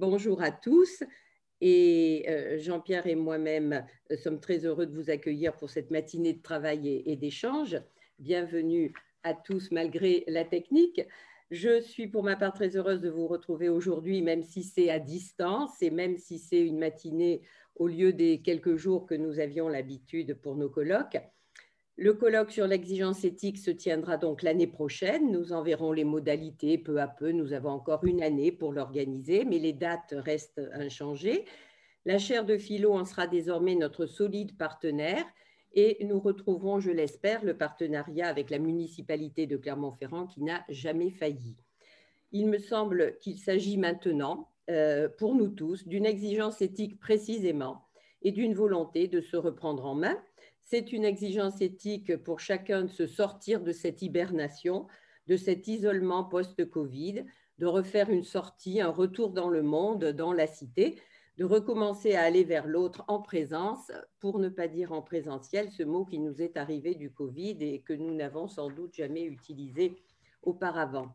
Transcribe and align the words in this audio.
Bonjour 0.00 0.42
à 0.42 0.52
tous. 0.52 1.02
Et 1.60 2.24
euh, 2.28 2.56
Jean-Pierre 2.60 3.08
et 3.08 3.16
moi-même 3.16 3.84
euh, 4.12 4.16
sommes 4.16 4.38
très 4.38 4.64
heureux 4.64 4.86
de 4.86 4.94
vous 4.94 5.10
accueillir 5.10 5.56
pour 5.56 5.70
cette 5.70 5.90
matinée 5.90 6.34
de 6.34 6.40
travail 6.40 7.02
et, 7.04 7.16
d'échange. 7.16 7.76
Bienvenue 8.20 8.94
à 9.24 9.34
tous 9.34 9.72
malgré 9.72 10.22
la 10.28 10.44
technique. 10.44 11.00
Je 11.50 11.80
suis 11.80 12.06
pour 12.06 12.22
ma 12.22 12.36
part 12.36 12.52
très 12.52 12.76
heureuse 12.76 13.00
de 13.00 13.10
vous 13.10 13.26
retrouver 13.26 13.68
aujourd'hui, 13.68 14.22
même 14.22 14.44
si 14.44 14.62
c'est 14.62 14.88
à 14.88 15.00
distance 15.00 15.82
et 15.82 15.90
même 15.90 16.16
si 16.16 16.38
c'est 16.38 16.60
une 16.60 16.78
matinée 16.78 17.42
au 17.74 17.88
lieu 17.88 18.12
des 18.12 18.40
quelques 18.40 18.76
jours 18.76 19.04
que 19.04 19.16
nous 19.16 19.40
avions 19.40 19.66
l'habitude 19.66 20.34
pour 20.40 20.54
nos 20.54 20.70
colloques. 20.70 21.18
Le 22.00 22.14
colloque 22.14 22.52
sur 22.52 22.68
l'exigence 22.68 23.24
éthique 23.24 23.58
se 23.58 23.72
tiendra 23.72 24.18
donc 24.18 24.44
l'année 24.44 24.68
prochaine. 24.68 25.32
Nous 25.32 25.52
en 25.52 25.64
verrons 25.64 25.90
les 25.90 26.04
modalités 26.04 26.78
peu 26.78 27.00
à 27.00 27.08
peu. 27.08 27.32
Nous 27.32 27.52
avons 27.52 27.70
encore 27.70 28.04
une 28.04 28.22
année 28.22 28.52
pour 28.52 28.72
l'organiser, 28.72 29.44
mais 29.44 29.58
les 29.58 29.72
dates 29.72 30.14
restent 30.16 30.62
inchangées. 30.74 31.44
La 32.04 32.18
chaire 32.18 32.44
de 32.44 32.56
philo 32.56 32.92
en 32.92 33.04
sera 33.04 33.26
désormais 33.26 33.74
notre 33.74 34.06
solide 34.06 34.56
partenaire 34.56 35.24
et 35.72 36.04
nous 36.04 36.20
retrouverons, 36.20 36.78
je 36.78 36.92
l'espère, 36.92 37.44
le 37.44 37.56
partenariat 37.56 38.28
avec 38.28 38.50
la 38.50 38.60
municipalité 38.60 39.48
de 39.48 39.56
Clermont-Ferrand 39.56 40.28
qui 40.28 40.40
n'a 40.44 40.64
jamais 40.68 41.10
failli. 41.10 41.56
Il 42.30 42.46
me 42.46 42.58
semble 42.58 43.16
qu'il 43.18 43.38
s'agit 43.38 43.76
maintenant, 43.76 44.52
euh, 44.70 45.08
pour 45.08 45.34
nous 45.34 45.48
tous, 45.48 45.88
d'une 45.88 46.06
exigence 46.06 46.62
éthique 46.62 47.00
précisément 47.00 47.88
et 48.22 48.30
d'une 48.30 48.54
volonté 48.54 49.08
de 49.08 49.20
se 49.20 49.36
reprendre 49.36 49.84
en 49.84 49.96
main 49.96 50.16
c'est 50.70 50.92
une 50.92 51.06
exigence 51.06 51.62
éthique 51.62 52.14
pour 52.18 52.40
chacun 52.40 52.82
de 52.82 52.90
se 52.90 53.06
sortir 53.06 53.62
de 53.62 53.72
cette 53.72 54.02
hibernation, 54.02 54.86
de 55.26 55.34
cet 55.34 55.66
isolement 55.66 56.24
post-Covid, 56.24 57.24
de 57.58 57.66
refaire 57.66 58.10
une 58.10 58.22
sortie, 58.22 58.82
un 58.82 58.90
retour 58.90 59.30
dans 59.30 59.48
le 59.48 59.62
monde, 59.62 60.04
dans 60.04 60.34
la 60.34 60.46
cité, 60.46 61.00
de 61.38 61.46
recommencer 61.46 62.14
à 62.14 62.22
aller 62.22 62.44
vers 62.44 62.66
l'autre 62.66 63.02
en 63.08 63.22
présence, 63.22 63.90
pour 64.20 64.38
ne 64.38 64.50
pas 64.50 64.68
dire 64.68 64.92
en 64.92 65.00
présentiel, 65.00 65.70
ce 65.70 65.84
mot 65.84 66.04
qui 66.04 66.18
nous 66.18 66.42
est 66.42 66.58
arrivé 66.58 66.94
du 66.94 67.10
Covid 67.10 67.56
et 67.60 67.80
que 67.80 67.94
nous 67.94 68.14
n'avons 68.14 68.46
sans 68.46 68.68
doute 68.68 68.94
jamais 68.94 69.24
utilisé 69.24 69.96
auparavant. 70.42 71.14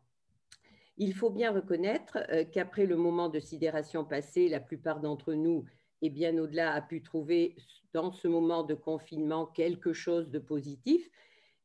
Il 0.98 1.14
faut 1.14 1.30
bien 1.30 1.52
reconnaître 1.52 2.18
euh, 2.32 2.44
qu'après 2.44 2.88
le 2.88 2.98
moment 2.98 3.30
de 3.30 3.40
sidération 3.40 4.04
passé, 4.04 4.48
la 4.48 4.60
plupart 4.60 5.00
d'entre 5.00 5.34
nous, 5.34 5.66
et 6.04 6.10
bien 6.10 6.38
au-delà, 6.38 6.74
a 6.74 6.82
pu 6.82 7.02
trouver 7.02 7.56
dans 7.94 8.12
ce 8.12 8.28
moment 8.28 8.64
de 8.64 8.74
confinement 8.74 9.46
quelque 9.46 9.94
chose 9.94 10.30
de 10.30 10.38
positif 10.38 11.10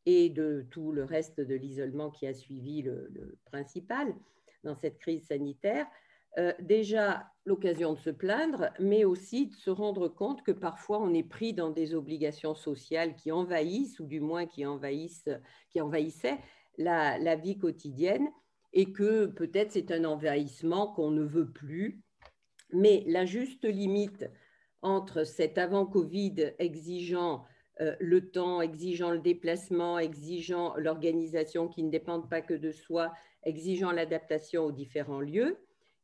et 0.06 0.30
de 0.30 0.64
tout 0.70 0.92
le 0.92 1.03
reste 1.03 1.41
de 1.41 1.56
l'isolement 1.56 2.11
qui 2.11 2.25
a 2.25 2.33
suivi 2.33 2.83
le, 2.83 3.36
principal 3.47 4.14
dans 4.62 4.77
cette 4.77 4.98
crise 4.98 5.27
sanitaire. 5.27 5.86
Euh, 6.39 6.53
déjà 6.61 7.27
l'occasion 7.47 7.95
de 7.95 7.98
se 7.98 8.11
plaindre, 8.11 8.70
mais 8.78 9.05
aussi 9.05 9.48
de 9.48 9.55
se 9.56 9.70
rendre 9.70 10.06
compte 10.06 10.45
que 10.45 10.52
parfois 10.52 11.00
on 11.00 11.12
est 11.14 11.28
pris 11.28 11.52
dans 11.52 11.70
des 11.70 11.97
obligations 11.97 12.55
sociales 12.55 13.17
qui 13.17 13.33
envahissent, 13.33 13.98
ou 13.98 14.06
du 14.06 14.20
moins 14.20 14.47
qui, 14.47 14.64
envahissent, 14.64 15.30
qui 15.70 15.80
envahissaient 15.80 16.39
la, 16.77 17.19
la 17.19 17.34
vie 17.34 17.58
quotidienne, 17.58 18.28
et 18.73 18.92
que 18.92 19.27
peut-être 19.27 19.73
c'est 19.73 19.91
un 19.91 20.05
envahissement 20.05 20.92
qu'on 20.95 21.11
ne 21.11 21.25
veut 21.25 21.50
plus. 21.50 22.05
Mais 22.72 23.05
la 23.06 23.24
juste 23.24 23.64
limite 23.64 24.30
entre 24.83 25.24
cet 25.24 25.58
avant-Covid 25.58 26.55
exigeant 26.58 27.44
euh, 27.80 27.94
le 28.00 28.30
temps, 28.30 28.61
exigeant 28.61 29.11
le 29.11 29.20
déplacement, 29.20 29.98
exigeant 29.98 30.74
l'organisation 30.77 31.69
qui 31.69 31.83
ne 31.83 31.91
dépendent 31.91 32.28
pas 32.28 32.42
que 32.42 32.55
de 32.55 32.72
soi, 32.72 33.12
exigeant 33.44 33.92
l'adaptation 33.92 34.64
aux 34.64 34.72
différents 34.72 35.20
lieux, 35.20 35.58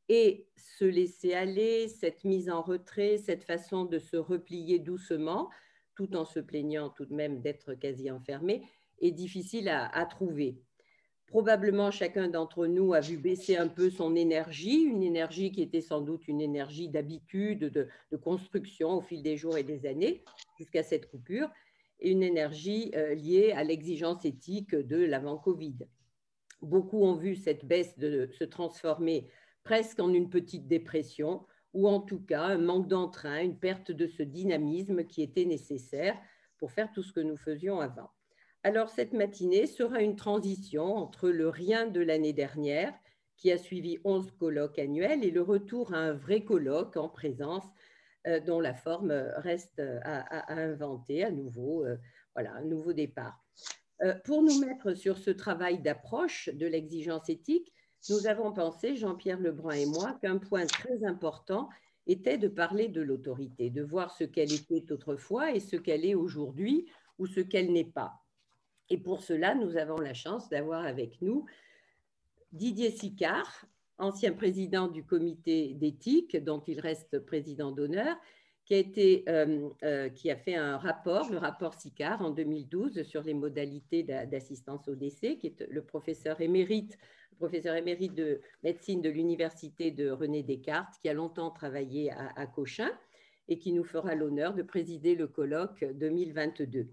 et 0.09 0.47
se 0.57 0.85
laisser 0.85 1.35
aller, 1.35 1.89
cette 1.89 2.25
mise 2.25 2.51
en 2.51 2.63
retrait, 2.63 3.17
cette 3.17 3.45
façon 3.45 3.85
de 3.85 3.99
se 3.99 4.17
replier 4.17 4.79
doucement, 4.79 5.51
tout 5.97 6.15
en 6.17 6.25
se 6.25 6.41
plaignant 6.41 6.91
tout 6.91 7.07
de 7.07 7.15
même 7.15 7.41
d'être 7.41 7.75
quasi 7.75 8.11
enfermé, 8.11 8.63
est 9.01 9.13
difficile 9.13 9.69
à 9.69 10.07
trouver. 10.07 10.59
Probablement, 11.27 11.91
chacun 11.91 12.29
d'entre 12.29 12.67
nous 12.67 12.95
a 12.95 13.01
vu 13.01 13.17
baisser 13.17 13.57
un 13.57 13.69
peu 13.69 13.91
son 13.91 14.15
énergie, 14.15 14.83
une 14.83 15.03
énergie 15.03 15.51
qui 15.51 15.63
était 15.63 15.81
sans 15.81 16.01
doute 16.01 16.29
une 16.29 16.41
énergie 16.41 16.89
d'habitude, 16.89 17.65
de, 17.65 18.17
construction 18.17 18.99
au 18.99 19.01
fil 19.01 19.23
des 19.23 19.37
jours 19.37 19.57
et 19.59 19.65
des 19.65 19.87
années, 19.87 20.23
jusqu'à 20.59 20.83
cette 20.83 21.11
coupure, 21.11 21.51
et 21.99 22.11
une 22.11 22.23
énergie 22.23 22.93
euh, 22.95 23.15
liée 23.15 23.53
à 23.53 23.65
l'exigence 23.65 24.25
éthique 24.25 24.75
de 24.75 24.97
l'avant-Covid. 24.97 25.79
Beaucoup 26.63 27.03
ont 27.03 27.15
vu 27.15 27.37
cette 27.37 27.65
baisse 27.65 27.95
se 27.99 28.45
transformer 28.45 29.29
presque 29.65 30.01
en 30.01 30.13
une 30.13 30.31
petite 30.31 30.69
dépression, 30.69 31.47
ou 31.73 31.89
en 31.89 32.01
tout 32.01 32.21
cas 32.21 32.45
un 32.45 32.59
manque 32.59 32.87
d'entrain, 32.87 33.43
une 33.43 33.59
perte 33.59 33.91
de 33.91 34.07
ce 34.07 34.23
dynamisme 34.23 35.05
qui 35.05 35.23
était 35.23 35.47
nécessaire 35.47 36.17
pour 36.59 36.71
faire 36.71 36.93
tout 36.93 37.03
ce 37.03 37.13
que 37.13 37.21
nous 37.21 37.37
faisions 37.37 37.81
avant. 37.81 38.11
Alors 38.67 38.89
cette 38.89 39.13
matinée 39.13 39.67
sera 39.67 40.01
une 40.01 40.17
transition 40.17 40.97
entre 40.97 41.29
le 41.29 41.51
rien 41.51 41.87
de 41.87 42.01
l'année 42.01 42.33
dernière, 42.33 42.95
qui 43.37 43.53
a 43.53 43.59
suivi 43.59 43.99
11 44.05 44.31
colloques 44.39 44.79
annuels, 44.79 45.23
et 45.23 45.31
le 45.31 45.43
retour 45.43 45.93
à 45.93 45.99
un 45.99 46.15
vrai 46.15 46.45
colloque 46.45 46.97
en 46.97 47.11
présence 47.11 47.65
euh, 48.27 48.41
dont 48.41 48.61
la 48.61 48.73
forme 48.73 49.13
reste 49.37 49.83
à, 50.03 50.51
inventer 50.51 51.23
à 51.25 51.31
nouveau, 51.31 51.85
euh, 51.85 51.99
voilà, 52.35 52.55
un 52.55 52.65
nouveau 52.65 52.95
départ. 52.95 53.39
Euh, 54.03 54.15
pour 54.25 54.43
nous 54.43 54.59
mettre 54.61 54.95
sur 54.95 55.19
ce 55.19 55.31
travail 55.31 55.83
d'approche 55.83 56.49
de 56.49 56.67
l'exigence 56.67 57.29
éthique, 57.29 57.71
nous 58.09 58.27
avons 58.27 58.51
pensé, 58.51 58.97
Jean-Pierre 58.97 59.41
Lebrun 59.41 59.75
et 59.75 59.87
moi, 59.87 60.19
qu'un 60.23 60.39
point 60.39 60.65
très 60.65 61.05
important 61.05 61.69
était 62.07 62.39
de 62.39 62.49
parler 62.49 62.89
de 62.89 63.03
l'autorité, 63.03 63.69
de 63.69 63.83
voir 63.83 64.11
ce 64.11 64.25
qu'elle 64.25 64.55
était 64.55 64.91
autrefois 64.91 65.53
et 65.53 65.61
ce 65.61 65.77
qu'elle 65.77 66.07
est 66.07 66.15
aujourd'hui 66.15 66.87
ou 67.19 67.27
ce 67.27 67.41
qu'elle 67.41 67.71
n'est 67.71 67.85
pas. 67.85 68.24
Et 68.91 68.99
pour 68.99 69.23
cela, 69.23 69.55
nous 69.55 69.77
avons 69.77 69.97
la 69.97 70.15
chance 70.15 70.49
d'avoir 70.49 70.85
avec 70.85 71.21
nous 71.23 71.47
Didier 72.53 72.91
Sicard, 72.91 73.67
ancien 73.99 74.33
président 74.33 74.89
du 74.89 75.05
comité 75.05 75.75
d'éthique, 75.75 76.37
dont 76.37 76.61
il 76.61 76.81
reste 76.81 77.19
président 77.21 77.73
d'honneur, 77.73 78.17
qui 78.65 78.75
a, 78.75 79.31
euh, 79.31 79.69
euh, 79.83 80.11
fait 80.15 80.55
un 80.55 80.79
rapport, 80.79 81.31
le 81.31 81.39
rapport 81.39 81.75
Sicard 81.75 82.23
en 82.23 82.31
2012 82.31 83.03
sur 83.03 83.23
les 83.23 83.35
modalités 83.35 84.03
d'assistance 84.03 84.89
au 84.89 84.95
décès, 84.95 85.37
qui 85.37 85.49
est 85.49 85.67
le 85.69 85.83
professeur 85.83 86.41
émérite, 86.41 86.97
professeur 87.39 87.75
émérite 87.75 88.15
de 88.15 88.41
médecine 88.63 89.03
de 89.03 89.11
l'université 89.11 89.91
de 89.91 90.11
René 90.11 90.43
Descartes, 90.43 90.95
qui 91.03 91.09
a 91.09 91.13
longtemps 91.13 91.51
travaillé 91.51 92.13
à, 92.13 92.31
à 92.37 92.47
Cochin 92.47 92.91
et 93.49 93.59
qui 93.59 93.73
nous 93.73 93.85
fera 93.85 94.15
l'honneur 94.15 94.55
de 94.55 94.63
présider 94.63 95.15
le 95.15 95.27
colloque 95.27 95.85
2022. 95.95 96.89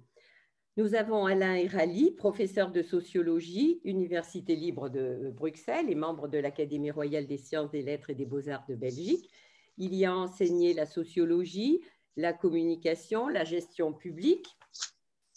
Nous 0.78 0.96
avons 0.96 1.26
Alain 1.26 1.56
Erali, 1.56 2.12
professeur 2.12 2.72
de 2.72 2.82
sociologie, 2.82 3.82
Université 3.84 4.56
libre 4.56 4.88
de 4.88 5.30
Bruxelles 5.36 5.90
et 5.90 5.96
membre 5.96 6.30
de 6.30 6.38
l'Académie 6.38 6.92
royale 6.92 7.28
des 7.28 7.38
sciences, 7.38 7.72
des 7.72 7.82
lettres 7.82 8.10
et 8.10 8.16
des 8.16 8.26
beaux-arts 8.26 8.66
de 8.70 8.76
Belgique. 8.76 9.30
Il 9.78 9.94
y 9.94 10.06
a 10.06 10.16
enseigné 10.16 10.74
la 10.74 10.86
sociologie, 10.86 11.82
la 12.16 12.32
communication, 12.32 13.28
la 13.28 13.44
gestion 13.44 13.92
publique. 13.92 14.48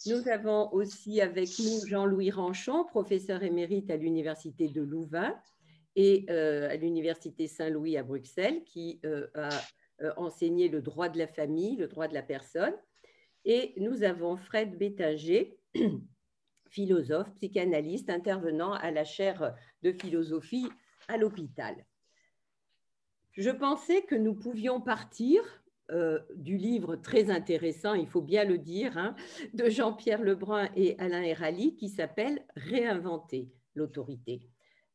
Nous 0.05 0.29
avons 0.29 0.71
aussi 0.71 1.19
avec 1.19 1.49
nous 1.59 1.85
Jean-Louis 1.85 2.31
Ranchon, 2.31 2.85
professeur 2.85 3.43
émérite 3.43 3.91
à 3.91 3.97
l'Université 3.97 4.69
de 4.69 4.81
Louvain 4.81 5.35
et 5.97 6.25
euh, 6.29 6.69
à 6.69 6.77
l'Université 6.77 7.47
Saint-Louis 7.47 7.97
à 7.97 8.03
Bruxelles, 8.03 8.63
qui 8.63 9.01
euh, 9.03 9.27
a 9.35 9.49
euh, 10.01 10.13
enseigné 10.15 10.69
le 10.69 10.81
droit 10.81 11.09
de 11.09 11.17
la 11.17 11.27
famille, 11.27 11.75
le 11.75 11.87
droit 11.87 12.07
de 12.07 12.13
la 12.13 12.23
personne. 12.23 12.73
Et 13.45 13.73
nous 13.77 14.03
avons 14.03 14.35
Fred 14.37 14.77
Bétinger, 14.77 15.57
philosophe, 16.69 17.33
psychanalyste, 17.35 18.09
intervenant 18.09 18.73
à 18.73 18.91
la 18.91 19.05
chaire 19.05 19.55
de 19.83 19.91
philosophie 19.91 20.67
à 21.07 21.17
l'hôpital. 21.17 21.85
Je 23.33 23.51
pensais 23.51 24.01
que 24.03 24.15
nous 24.15 24.33
pouvions 24.33 24.81
partir 24.81 25.41
euh, 25.91 26.19
du 26.35 26.57
livre 26.57 26.95
très 26.95 27.29
intéressant, 27.29 27.93
il 27.93 28.07
faut 28.07 28.21
bien 28.21 28.43
le 28.43 28.57
dire, 28.57 28.97
hein, 28.97 29.15
de 29.53 29.69
Jean-Pierre 29.69 30.23
Lebrun 30.23 30.67
et 30.75 30.97
Alain 30.97 31.21
Erali 31.21 31.75
qui 31.75 31.89
s'appelle 31.89 32.43
Réinventer 32.55 33.51
l'autorité. 33.75 34.41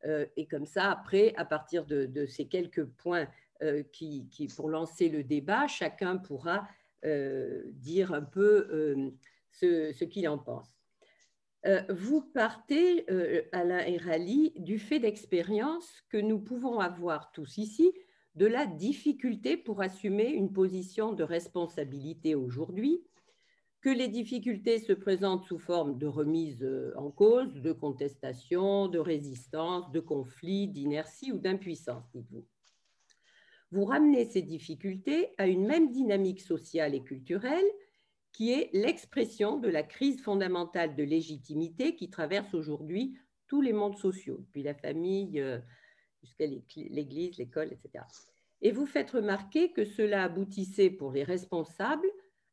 Euh, 0.06 0.26
et 0.36 0.48
comme 0.48 0.66
ça, 0.66 0.90
après, 0.90 1.32
à 1.36 1.44
partir 1.44 1.86
de, 1.86 2.26
ces 2.26 2.48
quelques 2.48 2.84
points 2.84 3.28
euh, 3.62 3.84
qui, 3.92 4.28
pour 4.56 4.68
lancer 4.68 5.08
le 5.08 5.22
débat, 5.22 5.68
chacun 5.68 6.16
pourra 6.16 6.66
dire 7.02 8.12
un 8.12 8.22
peu 8.22 8.68
euh, 8.70 9.10
ce, 9.52 10.04
qu'il 10.04 10.28
en 10.28 10.38
pense. 10.38 10.68
Euh, 11.66 11.82
vous 11.90 12.22
partez, 12.22 13.06
Alain 13.52 13.80
et 13.80 13.98
Rally, 13.98 14.52
du 14.56 14.78
fait 14.78 14.98
d'expérience 14.98 16.02
que 16.08 16.16
nous 16.16 16.38
pouvons 16.38 16.80
avoir 16.80 17.32
tous 17.32 17.58
ici 17.58 17.92
de 18.34 18.46
la 18.46 18.64
difficulté 18.66 19.56
pour 19.56 19.82
assumer 19.82 20.28
une 20.28 20.52
position 20.52 21.12
de 21.12 21.24
responsabilité 21.24 22.34
aujourd'hui, 22.34 23.02
que 23.82 23.90
les 23.90 24.08
difficultés 24.08 24.78
se 24.78 24.92
présentent 24.92 25.44
sous 25.44 25.58
forme 25.58 25.98
de 25.98 26.06
remise 26.06 26.66
en 26.96 27.10
cause, 27.10 27.52
de 27.54 27.72
contestation, 27.72 28.88
de 28.88 28.98
résistance, 28.98 29.90
de 29.90 30.00
conflit, 30.00 30.68
d'inertie 30.68 31.32
ou 31.32 31.38
d'impuissance, 31.38 32.04
dites-vous. 32.14 32.46
Vous 33.72 33.84
ramenez 33.84 34.24
ces 34.24 34.42
difficultés 34.42 35.30
à 35.38 35.46
une 35.46 35.66
même 35.66 35.90
dynamique 35.90 36.40
sociale 36.40 36.94
et 36.94 37.02
culturelle 37.02 37.66
qui 38.32 38.52
est 38.52 38.70
l'expression 38.72 39.58
de 39.58 39.68
la 39.68 39.82
crise 39.82 40.22
fondamentale 40.22 40.96
de 40.96 41.02
légitimité 41.02 41.96
qui 41.96 42.10
traverse 42.10 42.54
aujourd'hui 42.54 43.16
tous 43.46 43.60
les 43.60 43.72
mondes 43.72 43.98
sociaux, 43.98 44.38
depuis 44.38 44.62
la 44.62 44.74
famille 44.74 45.40
euh, 45.40 45.58
jusqu'à 46.22 46.46
l'Église, 46.46 47.38
l'école, 47.38 47.72
etc. 47.72 48.04
Et 48.62 48.72
vous 48.72 48.86
faites 48.86 49.10
remarquer 49.10 49.72
que 49.72 49.84
cela 49.84 50.24
aboutissait 50.24 50.90
pour 50.90 51.12
les 51.12 51.24
responsables 51.24 52.06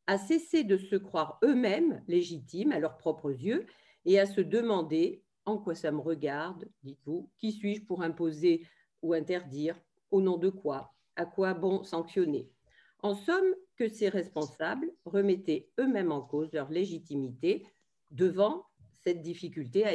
à 0.07 0.17
cesser 0.17 0.63
de 0.63 0.77
se 0.77 0.95
croire 0.95 1.37
eux-mêmes 1.43 2.01
légitimes 2.07 2.71
à 2.71 2.79
leurs 2.79 2.97
propres 2.97 3.31
yeux 3.31 3.65
et 4.05 4.19
à 4.19 4.25
se 4.25 4.41
demander 4.41 5.21
en 5.45 5.57
quoi 5.57 5.75
ça 5.75 5.91
me 5.91 5.99
regarde, 5.99 6.67
dites-vous, 6.83 7.29
qui 7.37 7.51
suis-je 7.51 7.83
pour 7.83 8.01
imposer 8.01 8.65
ou 9.01 9.13
interdire, 9.13 9.79
au 10.11 10.21
nom 10.21 10.37
de 10.37 10.49
quoi, 10.49 10.93
à 11.17 11.25
quoi 11.25 11.53
bon 11.53 11.83
sanctionner? 11.83 12.49
En 13.03 13.13
somme, 13.13 13.53
que 13.77 13.87
ces 13.87 14.09
responsables 14.09 14.91
remettaient 15.05 15.69
eux-mêmes 15.79 16.11
en 16.11 16.21
cause 16.21 16.51
leur 16.51 16.69
légitimité 16.71 17.65
devant 18.11 18.65
cette 19.03 19.21
difficulté 19.21 19.85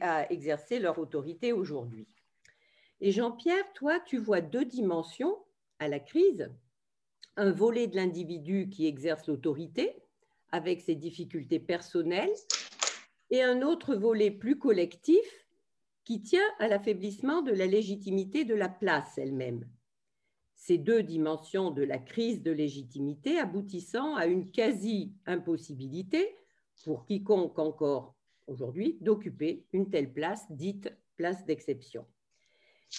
à, 0.00 0.30
exercer 0.30 0.78
leur 0.78 0.98
autorité 0.98 1.52
aujourd'hui. 1.52 2.06
Et 3.00 3.10
Jean-Pierre, 3.10 3.72
toi, 3.74 3.98
tu 4.00 4.18
vois 4.18 4.40
deux 4.40 4.64
dimensions 4.64 5.36
à 5.78 5.88
la 5.88 5.98
crise. 5.98 6.50
Un 7.36 7.50
volet 7.50 7.86
de 7.86 7.96
l'individu 7.96 8.68
qui 8.68 8.86
exerce 8.86 9.26
l'autorité 9.26 9.96
avec 10.52 10.80
ses 10.80 10.94
difficultés 10.94 11.58
personnelles 11.58 12.34
et 13.30 13.42
un 13.42 13.62
autre 13.62 13.94
volet 13.94 14.30
plus 14.30 14.58
collectif 14.58 15.46
qui 16.04 16.22
tient 16.22 16.48
à 16.58 16.68
l'affaiblissement 16.68 17.42
de 17.42 17.52
la 17.52 17.66
légitimité 17.66 18.44
de 18.44 18.54
la 18.54 18.68
place 18.68 19.18
elle-même. 19.18 19.66
Ces 20.66 20.78
deux 20.78 21.04
dimensions 21.04 21.70
de 21.70 21.84
la 21.84 21.96
crise 21.96 22.42
de 22.42 22.50
légitimité 22.50 23.38
aboutissant 23.38 24.16
à 24.16 24.26
une 24.26 24.50
quasi-impossibilité 24.50 26.36
pour 26.82 27.06
quiconque 27.06 27.56
encore 27.60 28.16
aujourd'hui 28.48 28.98
d'occuper 29.00 29.64
une 29.72 29.90
telle 29.90 30.12
place 30.12 30.50
dite 30.50 30.92
place 31.14 31.44
d'exception. 31.44 32.04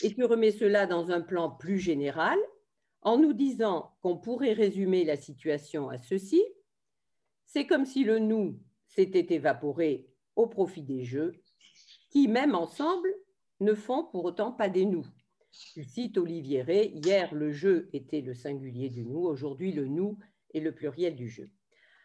Et 0.01 0.13
tu 0.13 0.23
remets 0.23 0.53
cela 0.53 0.87
dans 0.87 1.11
un 1.11 1.19
plan 1.19 1.51
plus 1.51 1.77
général 1.77 2.39
en 3.01 3.17
nous 3.17 3.33
disant 3.33 3.91
qu'on 4.01 4.15
pourrait 4.15 4.53
résumer 4.53 5.03
la 5.03 5.17
situation 5.17 5.89
à 5.89 5.97
ceci. 5.97 6.41
C'est 7.43 7.67
comme 7.67 7.85
si 7.85 8.05
le 8.05 8.19
nous 8.19 8.61
s'était 8.85 9.35
évaporé 9.35 10.07
au 10.37 10.47
profit 10.47 10.83
des 10.83 11.03
jeux, 11.03 11.33
qui, 12.11 12.29
même 12.29 12.55
ensemble, 12.55 13.13
ne 13.59 13.73
font 13.73 14.05
pour 14.05 14.23
autant 14.23 14.53
pas 14.53 14.69
des 14.69 14.85
nous. 14.85 15.05
Tu 15.51 15.83
cites 15.83 16.17
Olivier 16.17 16.63
hier 16.93 17.33
le 17.33 17.51
jeu 17.51 17.89
était 17.93 18.21
le 18.21 18.33
singulier 18.33 18.89
du 18.89 19.05
nous, 19.05 19.19
aujourd'hui 19.19 19.71
le 19.71 19.85
nous 19.85 20.17
est 20.53 20.59
le 20.59 20.73
pluriel 20.73 21.15
du 21.15 21.29
jeu. 21.29 21.49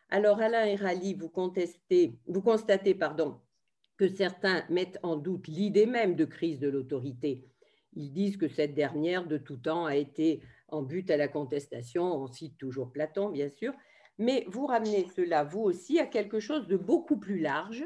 Alors 0.09 0.41
Alain 0.41 0.67
et 0.67 0.77
Rally, 0.77 1.15
vous, 1.15 1.29
contestez, 1.29 2.19
vous 2.27 2.43
constatez 2.43 2.95
pardon, 2.95 3.41
que 3.97 4.09
certains 4.09 4.65
mettent 4.69 4.99
en 5.03 5.17
doute 5.17 5.49
l'idée 5.49 5.87
même 5.87 6.17
de 6.17 6.25
crise 6.25 6.59
de 6.59 6.69
l'autorité. 6.69 7.47
Ils 7.95 8.13
disent 8.13 8.37
que 8.37 8.49
cette 8.49 8.75
dernière, 8.75 9.27
de 9.27 9.39
tout 9.39 9.59
temps, 9.59 9.87
a 9.87 9.97
été 9.97 10.43
en 10.69 10.83
but 10.83 11.11
à 11.11 11.17
la 11.17 11.29
contestation. 11.29 12.05
On 12.05 12.27
cite 12.27 12.57
toujours 12.59 12.91
Platon, 12.91 13.31
bien 13.31 13.49
sûr. 13.49 13.73
Mais 14.19 14.45
vous 14.49 14.67
ramenez 14.67 15.07
cela, 15.15 15.45
vous 15.45 15.61
aussi, 15.61 15.99
à 15.99 16.07
quelque 16.07 16.41
chose 16.41 16.67
de 16.69 16.77
beaucoup 16.77 17.19
plus 17.19 17.39
large. 17.39 17.85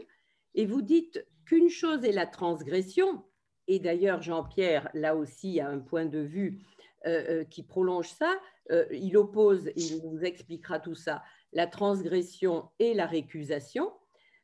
Et 0.55 0.67
vous 0.67 0.83
dites 0.83 1.27
qu'une 1.45 1.69
chose 1.69 2.05
est 2.05 2.13
la 2.13 2.27
transgression. 2.27 3.25
Et 3.69 3.79
d'ailleurs, 3.79 4.23
Jean-Pierre, 4.23 4.89
là 4.95 5.17
aussi, 5.17 5.61
a 5.61 5.69
un 5.69 5.79
point 5.79 6.07
de 6.07 6.21
vue 6.21 6.61
euh, 7.07 7.25
euh, 7.29 7.45
qui 7.45 7.63
prolonge 7.63 8.09
ça. 8.09 8.35
Euh, 8.71 8.85
il 8.91 9.17
oppose, 9.17 9.71
il 9.77 10.03
nous 10.05 10.25
expliquera 10.25 10.81
tout 10.81 10.95
ça, 10.95 11.23
la 11.53 11.67
transgression 11.67 12.69
et 12.79 12.95
la 12.95 13.07
récusation. 13.07 13.93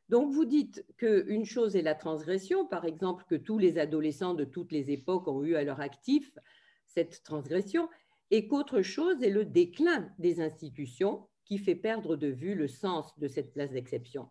Donc 0.08 0.30
vous 0.32 0.44
dites 0.44 0.84
qu'une 0.98 1.44
chose 1.44 1.74
est 1.74 1.82
la 1.82 1.94
transgression, 1.94 2.66
par 2.66 2.84
exemple 2.84 3.24
que 3.28 3.34
tous 3.34 3.58
les 3.58 3.78
adolescents 3.78 4.34
de 4.34 4.44
toutes 4.44 4.70
les 4.70 4.90
époques 4.90 5.26
ont 5.26 5.42
eu 5.42 5.56
à 5.56 5.64
leur 5.64 5.80
actif 5.80 6.38
cette 6.86 7.22
transgression, 7.24 7.88
et 8.30 8.46
qu'autre 8.46 8.82
chose 8.82 9.22
est 9.22 9.30
le 9.30 9.44
déclin 9.44 10.10
des 10.19 10.40
institutions 10.40 11.26
qui 11.44 11.58
fait 11.58 11.74
perdre 11.74 12.16
de 12.16 12.28
vue 12.28 12.54
le 12.54 12.69
sens 12.69 13.19
de 13.19 13.26
cette 13.26 13.52
place 13.52 13.72
d'exception 13.72 14.28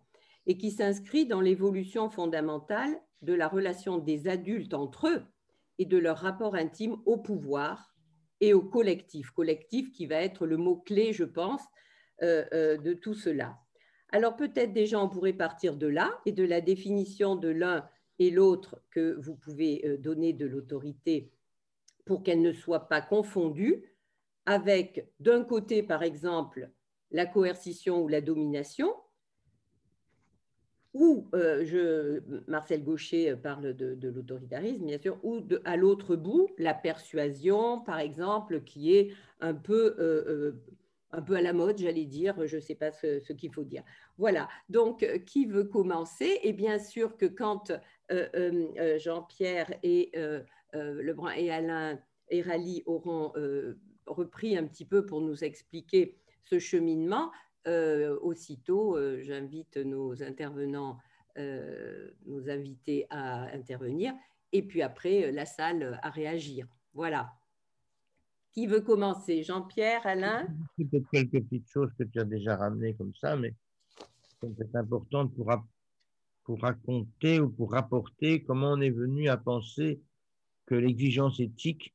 et 0.48 0.58
qui 0.58 0.72
s'inscrit 0.72 1.26
dans 1.26 1.42
l'évolution 1.42 2.10
fondamentale 2.10 3.00
de 3.22 3.34
la 3.34 3.48
relation 3.48 3.98
des 3.98 4.28
adultes 4.28 4.74
entre 4.74 5.08
eux 5.08 5.24
et 5.78 5.86
de 5.86 5.98
leur 5.98 6.18
rapport 6.18 6.56
intime 6.56 6.98
au 7.06 7.18
pouvoir 7.18 7.94
et 8.40 8.54
au 8.54 8.62
collectif, 8.62 9.30
collectif 9.32 9.92
qui 9.92 10.08
va 10.08 10.16
être 10.16 10.48
le 10.48 10.58
mot-clé, 10.58 11.14
je 11.14 11.24
pense, 11.24 11.62
euh, 12.24 12.46
euh, 12.54 12.78
de 12.78 12.94
tout 12.94 13.14
cela. 13.14 13.58
Alors 14.10 14.36
peut-être 14.36 14.74
déjà 14.74 15.00
on 15.00 15.10
pourrait 15.10 15.34
partir 15.34 15.78
de 15.78 15.88
là 15.88 16.20
et 16.26 16.32
de 16.32 16.44
la 16.44 16.60
définition 16.60 17.36
de 17.36 17.48
l'un 17.48 17.88
et 18.20 18.30
l'autre 18.30 18.82
que 18.92 19.16
vous 19.20 19.36
pouvez 19.36 19.82
euh, 19.86 19.98
donner 19.98 20.34
de 20.34 20.46
l'autorité 20.46 21.32
pour 22.06 22.24
qu'elle 22.24 22.42
ne 22.42 22.52
soit 22.52 22.90
pas 22.90 23.02
confondue 23.02 23.84
avec 24.46 25.08
d'un 25.20 25.44
côté 25.44 25.82
par 25.82 26.04
exemple 26.04 26.70
la 27.12 27.26
coercition 27.26 28.04
ou 28.04 28.08
la 28.08 28.22
domination, 28.22 28.94
ou 30.94 31.28
euh, 31.34 32.20
Marcel 32.48 32.84
Gaucher 32.84 33.36
parle 33.42 33.74
de, 33.74 34.10
l'autoritarisme, 34.10 34.86
bien 34.86 35.00
sûr, 35.00 35.18
ou 35.24 35.42
à 35.64 35.78
l'autre 35.78 36.16
bout, 36.16 36.50
la 36.58 36.74
persuasion, 36.74 37.80
par 37.82 38.00
exemple, 38.00 38.62
qui 38.62 38.96
est 38.96 39.14
un 39.40 39.54
peu 39.54 39.96
euh, 40.00 40.52
un 41.14 41.22
peu 41.22 41.36
à 41.36 41.42
la 41.42 41.54
mode, 41.54 41.78
j'allais 41.78 42.06
dire, 42.06 42.36
je 42.48 42.58
ne 42.58 42.62
sais 42.62 42.76
pas 42.76 42.92
ce, 42.92 43.34
qu'il 43.34 43.52
faut 43.52 43.64
dire. 43.64 43.84
Voilà, 44.18 44.48
donc 44.70 45.04
euh, 45.04 45.18
qui 45.20 45.46
veut 45.46 45.66
commencer? 45.66 46.40
Et 46.44 46.54
bien 46.54 46.80
sûr 46.80 47.18
que 47.18 47.26
quand 47.26 47.72
euh, 48.12 48.28
euh, 48.36 49.00
Jean-Pierre 49.00 49.74
et 49.84 50.12
Lebrun 50.74 51.34
et 51.34 51.52
Alain 51.52 52.00
et 52.30 52.42
Rally 52.42 52.84
auront 52.86 53.34
repris 54.06 54.58
un 54.58 54.66
petit 54.66 54.86
peu 54.86 55.06
pour 55.06 55.22
nous 55.22 55.44
expliquer 55.44 56.18
ce 56.44 56.60
cheminement, 56.60 57.32
aussitôt, 57.66 58.98
j'invite 59.22 59.78
nos 59.78 60.22
intervenants, 60.24 60.98
nos 61.38 62.50
invités 62.50 63.08
à 63.10 63.54
intervenir, 63.54 64.14
et 64.52 64.62
puis 64.62 64.82
après, 64.82 65.32
la 65.32 65.46
salle 65.46 66.00
à 66.02 66.10
réagir. 66.10 66.68
Voilà. 66.94 67.32
Qui 68.52 68.68
veut 68.68 68.82
commencer? 68.82 69.44
Jean-Pierre, 69.44 70.06
Alain? 70.06 70.46
Peut-être 70.78 71.10
quelques 71.10 71.42
petites 71.44 71.70
choses 71.70 71.92
que 71.98 72.04
tu 72.04 72.20
as 72.20 72.26
déjà 72.26 72.58
ramenées 72.58 72.94
comme 72.96 73.16
ça, 73.16 73.38
mais 73.38 73.54
c'est 74.42 74.76
important 74.76 75.28
pour, 75.28 75.50
pour 76.44 76.62
raconter 76.62 77.40
ou 77.40 77.50
pour 77.50 77.72
rapporter 77.72 78.44
comment 78.44 78.72
on 78.72 78.82
est 78.82 78.90
venu 78.90 79.30
à 79.30 79.38
penser 79.38 80.02
que 80.66 80.76
l'exigence 80.76 81.40
éthique 81.40 81.94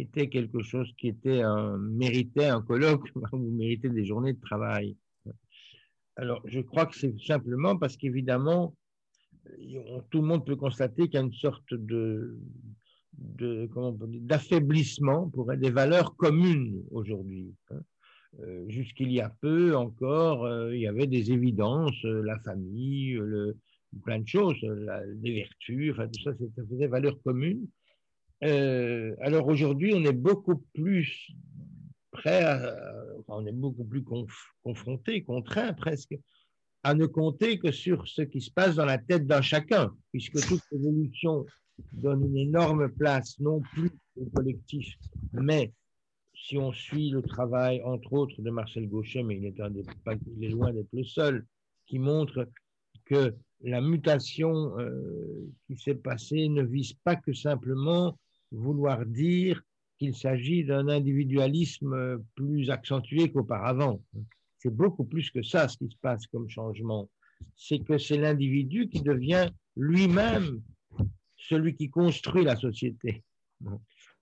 était 0.00 0.28
quelque 0.28 0.62
chose 0.62 0.92
qui 0.98 1.08
était 1.08 1.42
un, 1.42 1.78
méritait 1.78 2.46
un 2.46 2.62
colloque 2.62 3.08
ou 3.32 3.38
méritait 3.38 3.90
des 3.90 4.04
journées 4.04 4.32
de 4.32 4.40
travail. 4.40 4.96
Alors, 6.16 6.42
je 6.46 6.60
crois 6.60 6.86
que 6.86 6.96
c'est 6.96 7.16
simplement 7.20 7.76
parce 7.76 7.96
qu'évidemment, 7.96 8.74
tout 10.10 10.20
le 10.20 10.26
monde 10.26 10.44
peut 10.44 10.56
constater 10.56 11.04
qu'il 11.04 11.14
y 11.14 11.18
a 11.18 11.20
une 11.20 11.32
sorte 11.32 11.72
de, 11.72 12.36
d'affaiblissement 13.12 15.30
pour 15.30 15.54
des 15.54 15.70
valeurs 15.70 16.16
communes 16.16 16.82
aujourd'hui. 16.90 17.54
Hein. 17.70 17.80
Euh, 18.40 18.64
jusqu'il 18.68 19.10
y 19.10 19.20
a 19.20 19.30
peu 19.40 19.74
encore, 19.74 20.44
euh, 20.44 20.74
il 20.74 20.82
y 20.82 20.86
avait 20.86 21.06
des 21.06 21.32
évidences, 21.32 22.04
euh, 22.04 22.22
la 22.22 22.38
famille, 22.40 23.14
le, 23.14 23.56
plein 24.04 24.20
de 24.20 24.28
choses, 24.28 24.60
les 25.22 25.34
vertus, 25.34 25.92
enfin 25.92 26.08
tout 26.08 26.22
ça, 26.22 26.32
c'était 26.38 26.76
des 26.76 26.86
valeurs 26.86 27.20
communes. 27.22 27.66
Alors 28.42 29.46
aujourd'hui, 29.48 29.92
on 29.94 30.04
est 30.04 30.12
beaucoup 30.12 30.64
plus 30.74 31.30
prêt, 32.10 32.44
on 33.28 33.46
est 33.46 33.52
beaucoup 33.52 33.84
plus 33.84 34.04
confronté, 34.62 35.22
contraint 35.22 35.72
presque, 35.72 36.16
à 36.82 36.94
ne 36.94 37.06
compter 37.06 37.58
que 37.58 37.72
sur 37.72 38.06
ce 38.06 38.22
qui 38.22 38.40
se 38.40 38.50
passe 38.50 38.76
dans 38.76 38.84
la 38.84 38.98
tête 38.98 39.26
d'un 39.26 39.42
chacun, 39.42 39.92
puisque 40.12 40.40
toute 40.46 40.62
évolution 40.72 41.44
donne 41.92 42.24
une 42.24 42.36
énorme 42.36 42.88
place, 42.88 43.38
non 43.40 43.60
plus 43.60 43.90
au 44.16 44.26
collectif, 44.26 44.96
mais 45.32 45.72
si 46.34 46.56
on 46.56 46.72
suit 46.72 47.10
le 47.10 47.22
travail, 47.22 47.82
entre 47.82 48.12
autres, 48.12 48.40
de 48.40 48.50
Marcel 48.50 48.88
Gauchet, 48.88 49.22
mais 49.22 49.36
il 49.36 49.44
est, 49.46 49.60
un 49.60 49.72
il 49.74 50.44
est 50.44 50.48
loin 50.48 50.72
d'être 50.72 50.92
le 50.92 51.04
seul, 51.04 51.44
qui 51.86 51.98
montre 51.98 52.48
que 53.06 53.34
la 53.62 53.80
mutation 53.80 54.78
euh, 54.78 55.50
qui 55.66 55.76
s'est 55.76 55.96
passée 55.96 56.48
ne 56.48 56.62
vise 56.62 56.92
pas 57.04 57.16
que 57.16 57.32
simplement 57.32 58.16
vouloir 58.50 59.04
dire 59.06 59.62
qu'il 59.98 60.14
s'agit 60.14 60.64
d'un 60.64 60.88
individualisme 60.88 62.22
plus 62.34 62.70
accentué 62.70 63.30
qu'auparavant. 63.30 64.02
C'est 64.58 64.74
beaucoup 64.74 65.04
plus 65.04 65.30
que 65.30 65.42
ça 65.42 65.68
ce 65.68 65.76
qui 65.76 65.88
se 65.88 65.96
passe 66.00 66.26
comme 66.28 66.48
changement. 66.48 67.08
C'est 67.56 67.80
que 67.80 67.98
c'est 67.98 68.18
l'individu 68.18 68.88
qui 68.88 69.02
devient 69.02 69.50
lui-même 69.76 70.62
celui 71.36 71.74
qui 71.74 71.88
construit 71.88 72.44
la 72.44 72.56
société. 72.56 73.22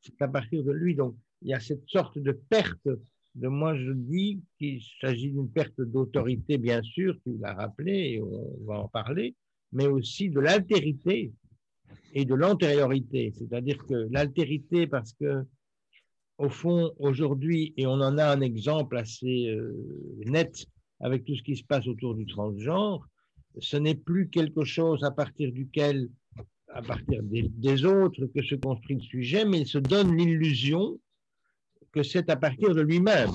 C'est 0.00 0.20
à 0.20 0.28
partir 0.28 0.62
de 0.62 0.72
lui. 0.72 0.94
Donc, 0.94 1.16
il 1.42 1.48
y 1.48 1.54
a 1.54 1.60
cette 1.60 1.88
sorte 1.88 2.18
de 2.18 2.32
perte 2.32 2.88
de 3.36 3.48
moi, 3.48 3.76
je 3.76 3.92
dis 3.92 4.40
qu'il 4.58 4.80
s'agit 5.00 5.30
d'une 5.30 5.50
perte 5.50 5.80
d'autorité, 5.80 6.56
bien 6.56 6.82
sûr, 6.82 7.14
tu 7.22 7.36
l'as 7.38 7.52
rappelé, 7.52 8.14
et 8.14 8.22
on 8.22 8.64
va 8.64 8.80
en 8.80 8.88
parler, 8.88 9.34
mais 9.72 9.86
aussi 9.86 10.30
de 10.30 10.40
l'altérité 10.40 11.32
et 12.14 12.24
de 12.24 12.34
l'antériorité. 12.34 13.32
C'est-à-dire 13.36 13.78
que 13.86 14.08
l'altérité, 14.10 14.86
parce 14.86 15.12
que, 15.12 15.44
au 16.38 16.48
fond, 16.48 16.92
aujourd'hui, 16.98 17.74
et 17.76 17.86
on 17.86 18.00
en 18.00 18.18
a 18.18 18.26
un 18.26 18.40
exemple 18.40 18.96
assez 18.96 19.48
euh, 19.48 19.72
net 20.24 20.66
avec 21.00 21.24
tout 21.24 21.36
ce 21.36 21.42
qui 21.42 21.56
se 21.56 21.64
passe 21.64 21.86
autour 21.86 22.14
du 22.14 22.26
transgenre, 22.26 23.06
ce 23.58 23.76
n'est 23.76 23.94
plus 23.94 24.28
quelque 24.28 24.64
chose 24.64 25.04
à 25.04 25.10
partir 25.10 25.52
duquel, 25.52 26.08
à 26.68 26.82
partir 26.82 27.22
des, 27.22 27.84
autres, 27.84 28.26
que 28.26 28.42
se 28.42 28.54
construit 28.54 28.96
le 28.96 29.02
sujet, 29.02 29.44
mais 29.44 29.60
il 29.60 29.66
se 29.66 29.78
donne 29.78 30.16
l'illusion 30.16 30.98
que 31.92 32.02
c'est 32.02 32.28
à 32.30 32.36
partir 32.36 32.74
de 32.74 32.82
lui-même. 32.82 33.30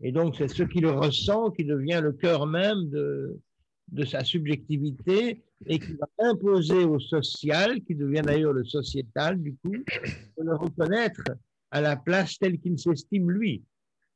Et 0.00 0.12
donc, 0.12 0.36
c'est 0.36 0.48
ce 0.48 0.62
qu'il 0.62 0.86
ressent 0.86 1.50
qui 1.50 1.64
devient 1.64 2.00
le 2.02 2.12
cœur 2.12 2.46
même 2.46 2.88
de 2.90 4.04
sa 4.04 4.22
subjectivité 4.24 5.42
et 5.66 5.78
qui 5.78 5.94
va 5.94 6.08
imposer 6.18 6.84
au 6.84 6.98
social, 7.00 7.82
qui 7.82 7.94
devient 7.94 8.22
d'ailleurs 8.24 8.52
le 8.52 8.64
sociétal 8.64 9.40
du 9.40 9.56
coup, 9.56 9.72
de 9.72 10.44
le 10.44 10.56
reconnaître 10.56 11.22
à 11.70 11.80
la 11.80 11.96
place 11.96 12.38
telle 12.38 12.58
qu'il 12.58 12.78
s'estime 12.78 13.30
lui. 13.30 13.62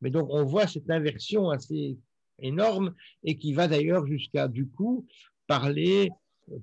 Mais 0.00 0.10
donc 0.10 0.28
on 0.30 0.44
voit 0.44 0.66
cette 0.66 0.90
inversion 0.90 1.50
assez 1.50 1.98
énorme 2.38 2.94
et 3.24 3.36
qui 3.36 3.52
va 3.52 3.68
d'ailleurs 3.68 4.06
jusqu'à 4.06 4.48
du 4.48 4.68
coup 4.68 5.06
parler 5.46 6.10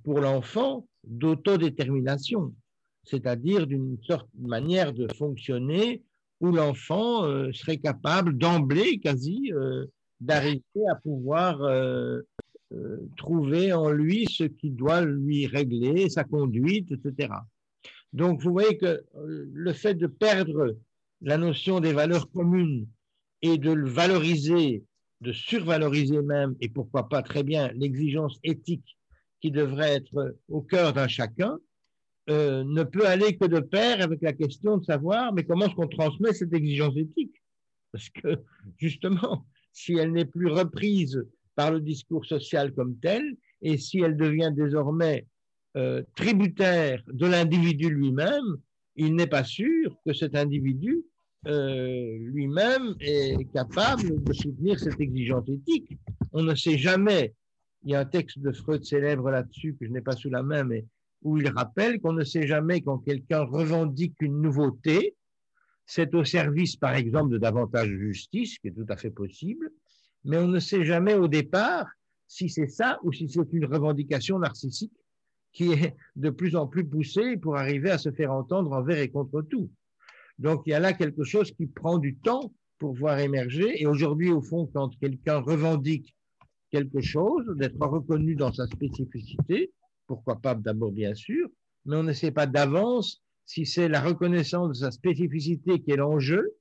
pour 0.03 0.19
l'enfant 0.19 0.87
d'autodétermination, 1.03 2.53
c'est-à-dire 3.03 3.67
d'une 3.67 3.97
sorte 4.03 4.27
de 4.33 4.47
manière 4.47 4.93
de 4.93 5.07
fonctionner 5.13 6.03
où 6.41 6.51
l'enfant 6.51 7.25
euh, 7.25 7.51
serait 7.51 7.77
capable 7.77 8.37
d'emblée 8.37 8.99
quasi 8.99 9.51
euh, 9.53 9.85
d'arriver 10.21 10.63
à 10.89 10.95
pouvoir 10.95 11.61
euh, 11.61 12.21
trouver 13.17 13.73
en 13.73 13.89
lui 13.89 14.25
ce 14.25 14.43
qui 14.43 14.69
doit 14.69 15.01
lui 15.01 15.47
régler 15.47 16.09
sa 16.09 16.23
conduite, 16.23 16.91
etc. 16.91 17.33
Donc 18.13 18.41
vous 18.41 18.51
voyez 18.51 18.77
que 18.77 19.03
le 19.15 19.73
fait 19.73 19.95
de 19.95 20.07
perdre 20.07 20.77
la 21.21 21.37
notion 21.37 21.79
des 21.79 21.93
valeurs 21.93 22.31
communes 22.31 22.87
et 23.41 23.57
de 23.57 23.71
le 23.71 23.87
valoriser, 23.87 24.83
de 25.21 25.31
survaloriser 25.31 26.21
même, 26.21 26.55
et 26.61 26.69
pourquoi 26.69 27.09
pas 27.09 27.21
très 27.21 27.43
bien 27.43 27.71
l'exigence 27.73 28.39
éthique 28.43 28.97
qui 29.41 29.51
devrait 29.51 29.95
être 29.95 30.35
au 30.49 30.61
cœur 30.61 30.93
d'un 30.93 31.07
chacun, 31.07 31.57
euh, 32.29 32.63
ne 32.63 32.83
peut 32.83 33.07
aller 33.07 33.37
que 33.37 33.45
de 33.45 33.59
pair 33.59 34.01
avec 34.01 34.21
la 34.21 34.33
question 34.33 34.77
de 34.77 34.83
savoir, 34.83 35.33
mais 35.33 35.43
comment 35.43 35.65
est-ce 35.65 35.75
qu'on 35.75 35.87
transmet 35.87 36.33
cette 36.33 36.53
exigence 36.53 36.95
éthique? 36.95 37.41
Parce 37.91 38.09
que, 38.09 38.43
justement, 38.77 39.47
si 39.71 39.93
elle 39.93 40.11
n'est 40.11 40.25
plus 40.25 40.47
reprise 40.47 41.25
par 41.59 41.71
le 41.71 41.81
discours 41.81 42.25
social 42.25 42.73
comme 42.73 42.95
tel, 42.99 43.35
et 43.61 43.77
si 43.77 43.99
elle 43.99 44.15
devient 44.15 44.53
désormais 44.55 45.27
euh, 45.75 46.01
tributaire 46.15 47.03
de 47.11 47.25
l'individu 47.25 47.89
lui-même, 47.89 48.49
il 48.95 49.13
n'est 49.13 49.27
pas 49.27 49.43
sûr 49.43 49.97
que 50.05 50.13
cet 50.13 50.37
individu 50.37 51.03
euh, 51.47 52.17
lui-même 52.33 52.95
est 53.01 53.51
capable 53.51 54.23
de 54.23 54.31
soutenir 54.31 54.79
cette 54.79 55.01
exigence 55.01 55.49
éthique. 55.49 55.97
On 56.31 56.43
ne 56.43 56.55
sait 56.55 56.77
jamais. 56.77 57.33
Il 57.83 57.91
y 57.91 57.95
a 57.95 57.99
un 57.99 58.05
texte 58.05 58.39
de 58.39 58.53
Freud 58.53 58.85
célèbre 58.85 59.29
là-dessus 59.29 59.75
que 59.77 59.85
je 59.85 59.91
n'ai 59.91 60.05
pas 60.09 60.15
sous 60.15 60.29
la 60.29 60.43
main, 60.43 60.63
mais 60.63 60.85
où 61.23 61.37
il 61.39 61.49
rappelle 61.49 61.99
qu'on 61.99 62.13
ne 62.13 62.23
sait 62.23 62.47
jamais 62.47 62.79
quand 62.79 62.99
quelqu'un 62.99 63.43
revendique 63.43 64.15
une 64.21 64.41
nouveauté, 64.41 65.13
c'est 65.85 66.15
au 66.15 66.23
service, 66.23 66.77
par 66.77 66.95
exemple, 66.95 67.33
de 67.33 67.37
davantage 67.37 67.89
de 67.89 67.97
justice, 67.97 68.53
ce 68.53 68.59
qui 68.61 68.69
est 68.69 68.77
tout 68.81 68.85
à 68.87 68.95
fait 68.95 69.11
possible, 69.11 69.69
mais 70.25 70.37
on 70.37 70.47
ne 70.47 70.59
sait 70.59 70.85
jamais 70.85 71.15
au 71.15 71.27
départ 71.27 71.87
si 72.27 72.49
c'est 72.49 72.67
ça 72.67 72.99
ou 73.03 73.11
si 73.11 73.29
c'est 73.29 73.51
une 73.53 73.65
revendication 73.65 74.39
narcissique 74.39 74.93
qui 75.51 75.71
est 75.71 75.95
de 76.15 76.29
plus 76.29 76.55
en 76.55 76.67
plus 76.67 76.85
poussée 76.85 77.37
pour 77.37 77.57
arriver 77.57 77.89
à 77.89 77.97
se 77.97 78.11
faire 78.11 78.31
entendre 78.31 78.71
envers 78.71 78.99
et 78.99 79.09
contre 79.09 79.41
tout. 79.41 79.69
Donc 80.37 80.63
il 80.65 80.69
y 80.69 80.73
a 80.73 80.79
là 80.79 80.93
quelque 80.93 81.23
chose 81.23 81.51
qui 81.51 81.65
prend 81.65 81.97
du 81.97 82.15
temps 82.15 82.53
pour 82.77 82.93
voir 82.93 83.19
émerger. 83.19 83.81
Et 83.81 83.85
aujourd'hui, 83.85 84.31
au 84.31 84.41
fond, 84.41 84.69
quand 84.73 84.97
quelqu'un 84.99 85.39
revendique 85.39 86.15
quelque 86.71 87.01
chose, 87.01 87.45
d'être 87.57 87.79
reconnu 87.79 88.35
dans 88.35 88.53
sa 88.53 88.67
spécificité, 88.67 89.71
pourquoi 90.07 90.39
pas 90.39 90.55
d'abord 90.55 90.91
bien 90.91 91.13
sûr, 91.13 91.49
mais 91.85 91.95
on 91.95 92.03
ne 92.03 92.13
sait 92.13 92.31
pas 92.31 92.45
d'avance 92.45 93.21
si 93.45 93.65
c'est 93.65 93.89
la 93.89 94.01
reconnaissance 94.01 94.69
de 94.69 94.73
sa 94.73 94.91
spécificité 94.91 95.81
qui 95.81 95.91
est 95.91 95.95
l'enjeu, 95.95 96.53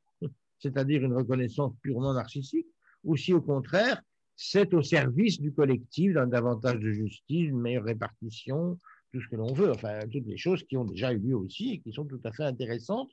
c'est-à-dire 0.59 1.05
une 1.05 1.13
reconnaissance 1.13 1.73
purement 1.83 2.15
narcissique, 2.15 2.67
ou 3.05 3.17
si 3.17 3.33
au 3.33 3.41
contraire, 3.41 4.01
c'est 4.37 4.73
au 4.75 4.83
service 4.83 5.41
du 5.41 5.53
collectif 5.53 6.15
d'un 6.15 6.27
davantage 6.27 6.79
de 6.79 6.93
justice, 6.93 7.49
une 7.49 7.61
meilleure 7.61 7.85
répartition, 7.85 8.79
tout 9.13 9.21
ce 9.21 9.29
que 9.29 9.37
l'on 9.37 9.53
veut, 9.53 9.71
enfin 9.71 9.99
toutes 10.13 10.27
les 10.27 10.37
choses 10.37 10.63
qui 10.65 10.77
ont 10.77 10.85
déjà 10.85 11.13
eu 11.13 11.19
lieu 11.19 11.37
aussi 11.37 11.73
et 11.73 11.79
qui 11.81 11.93
sont 11.93 12.05
tout 12.05 12.21
à 12.25 12.33
fait 12.33 12.45
intéressantes 12.45 13.11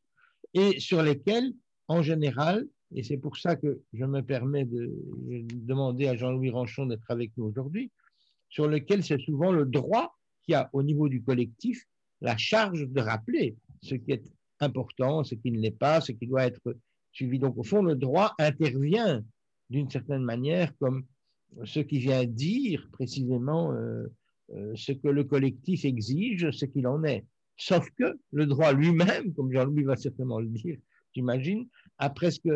et 0.54 0.80
sur 0.80 1.02
lesquelles, 1.02 1.54
en 1.88 2.02
général, 2.02 2.68
et 2.94 3.04
c'est 3.04 3.18
pour 3.18 3.38
ça 3.38 3.56
que 3.56 3.82
je 3.94 4.06
me 4.06 4.22
permets 4.22 4.66
de 4.66 4.92
demander 5.54 6.08
à 6.08 6.16
Jean-Louis 6.16 6.52
Ranchon 6.52 6.86
d'être 6.86 7.10
avec 7.10 7.32
nous 7.38 7.46
aujourd'hui, 7.46 7.92
sur 8.50 8.68
lesquelles 8.68 9.04
c'est 9.04 9.20
souvent 9.20 9.52
le 9.52 9.66
droit 9.66 10.16
qui 10.44 10.54
a 10.54 10.70
au 10.74 10.84
niveau 10.84 11.10
du 11.10 11.24
collectif 11.24 11.84
la 12.22 12.38
charge 12.38 12.88
de 12.88 13.02
rappeler 13.02 13.56
ce 13.82 13.96
qui 13.96 14.12
est 14.12 14.24
important, 14.60 15.24
ce 15.24 15.36
qui 15.36 15.52
ne 15.52 15.60
l'est 15.60 15.78
pas, 15.78 16.00
ce 16.02 16.12
qui 16.12 16.28
doit 16.28 16.46
être 16.46 16.76
suivi. 17.12 17.40
Donc 17.40 17.58
au 17.58 17.64
fond, 17.64 17.82
le 17.82 17.96
droit 17.96 18.34
intervient 18.40 19.24
d'une 19.70 19.90
certaine 19.90 20.24
manière 20.24 20.76
comme 20.78 21.06
ce 21.64 21.80
qui 21.80 22.00
vient 22.00 22.26
dire 22.26 22.88
précisément 22.92 23.72
euh, 23.74 24.06
euh, 24.54 24.74
ce 24.76 24.92
que 24.92 25.08
le 25.08 25.24
collectif 25.24 25.86
exige, 25.86 26.50
ce 26.52 26.66
qu'il 26.66 26.88
en 26.88 27.04
est. 27.04 27.26
Sauf 27.58 27.90
que 27.98 28.18
le 28.32 28.46
droit 28.46 28.74
lui-même, 28.74 29.34
comme 29.34 29.52
Jean-Louis 29.52 29.84
va 29.84 29.96
certainement 29.96 30.40
le 30.40 30.48
dire, 30.48 30.78
j'imagine, 31.14 31.68
a 31.98 32.10
presque 32.10 32.50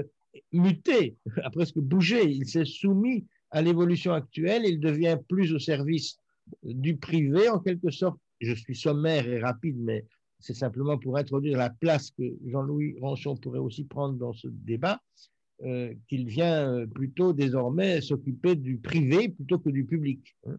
muté, 0.52 1.16
a 1.44 1.50
presque 1.50 1.80
bougé. 1.80 2.30
Il 2.30 2.48
s'est 2.48 2.66
soumis 2.66 3.26
à 3.52 3.62
l'évolution 3.62 4.14
actuelle, 4.14 4.64
il 4.66 4.80
devient 4.80 5.18
plus 5.28 5.54
au 5.54 5.60
service 5.60 6.18
du 6.64 6.98
privé, 6.98 7.50
en 7.50 7.60
quelque 7.60 7.92
sorte. 7.92 8.20
Je 8.42 8.54
suis 8.54 8.76
sommaire 8.76 9.28
et 9.28 9.40
rapide, 9.40 9.78
mais 9.80 10.06
c'est 10.40 10.54
simplement 10.54 10.98
pour 10.98 11.18
introduire 11.18 11.58
la 11.58 11.70
place 11.70 12.12
que 12.12 12.24
Jean-Louis 12.46 12.98
Ranchon 13.02 13.36
pourrait 13.36 13.60
aussi 13.60 13.84
prendre 13.84 14.16
dans 14.18 14.34
ce 14.34 14.48
débat, 14.48 15.02
euh, 15.66 15.94
qu'il 16.08 16.26
vient 16.26 16.72
euh, 16.74 16.88
plutôt 16.88 17.34
désormais 17.34 18.00
s'occuper 18.00 18.56
du 18.56 18.78
privé 18.78 19.28
plutôt 19.28 19.60
que 19.60 19.70
du 19.70 19.84
public. 19.84 20.38
Hein. 20.48 20.56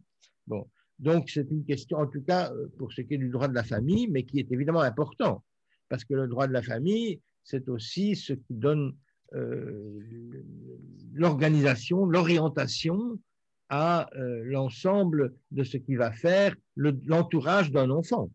Bon, 0.46 0.68
donc 0.98 1.30
c'est 1.30 1.50
une 1.50 1.64
question, 1.64 1.96
en 1.96 2.06
tout 2.06 2.20
cas, 2.20 2.52
euh, 2.52 2.66
pour 2.76 2.92
ce 2.92 3.00
qui 3.00 3.14
est 3.14 3.18
du 3.18 3.30
droit 3.30 3.48
de 3.48 3.54
la 3.54 3.64
famille, 3.64 4.08
mais 4.08 4.24
qui 4.24 4.40
est 4.40 4.52
évidemment 4.52 4.82
important, 4.82 5.42
parce 5.88 6.04
que 6.04 6.12
le 6.12 6.28
droit 6.28 6.46
de 6.46 6.52
la 6.52 6.60
famille, 6.60 7.18
c'est 7.44 7.70
aussi 7.70 8.14
ce 8.14 8.34
qui 8.34 8.52
donne 8.54 8.94
l'organisation, 11.14 12.04
l'orientation 12.04 13.18
à 13.68 14.10
l'ensemble 14.14 15.32
de 15.52 15.62
ce 15.62 15.76
qui 15.76 15.94
va 15.94 16.10
faire 16.10 16.54
l'entourage 16.74 17.70
d'un 17.70 17.90
enfant. 17.90 18.28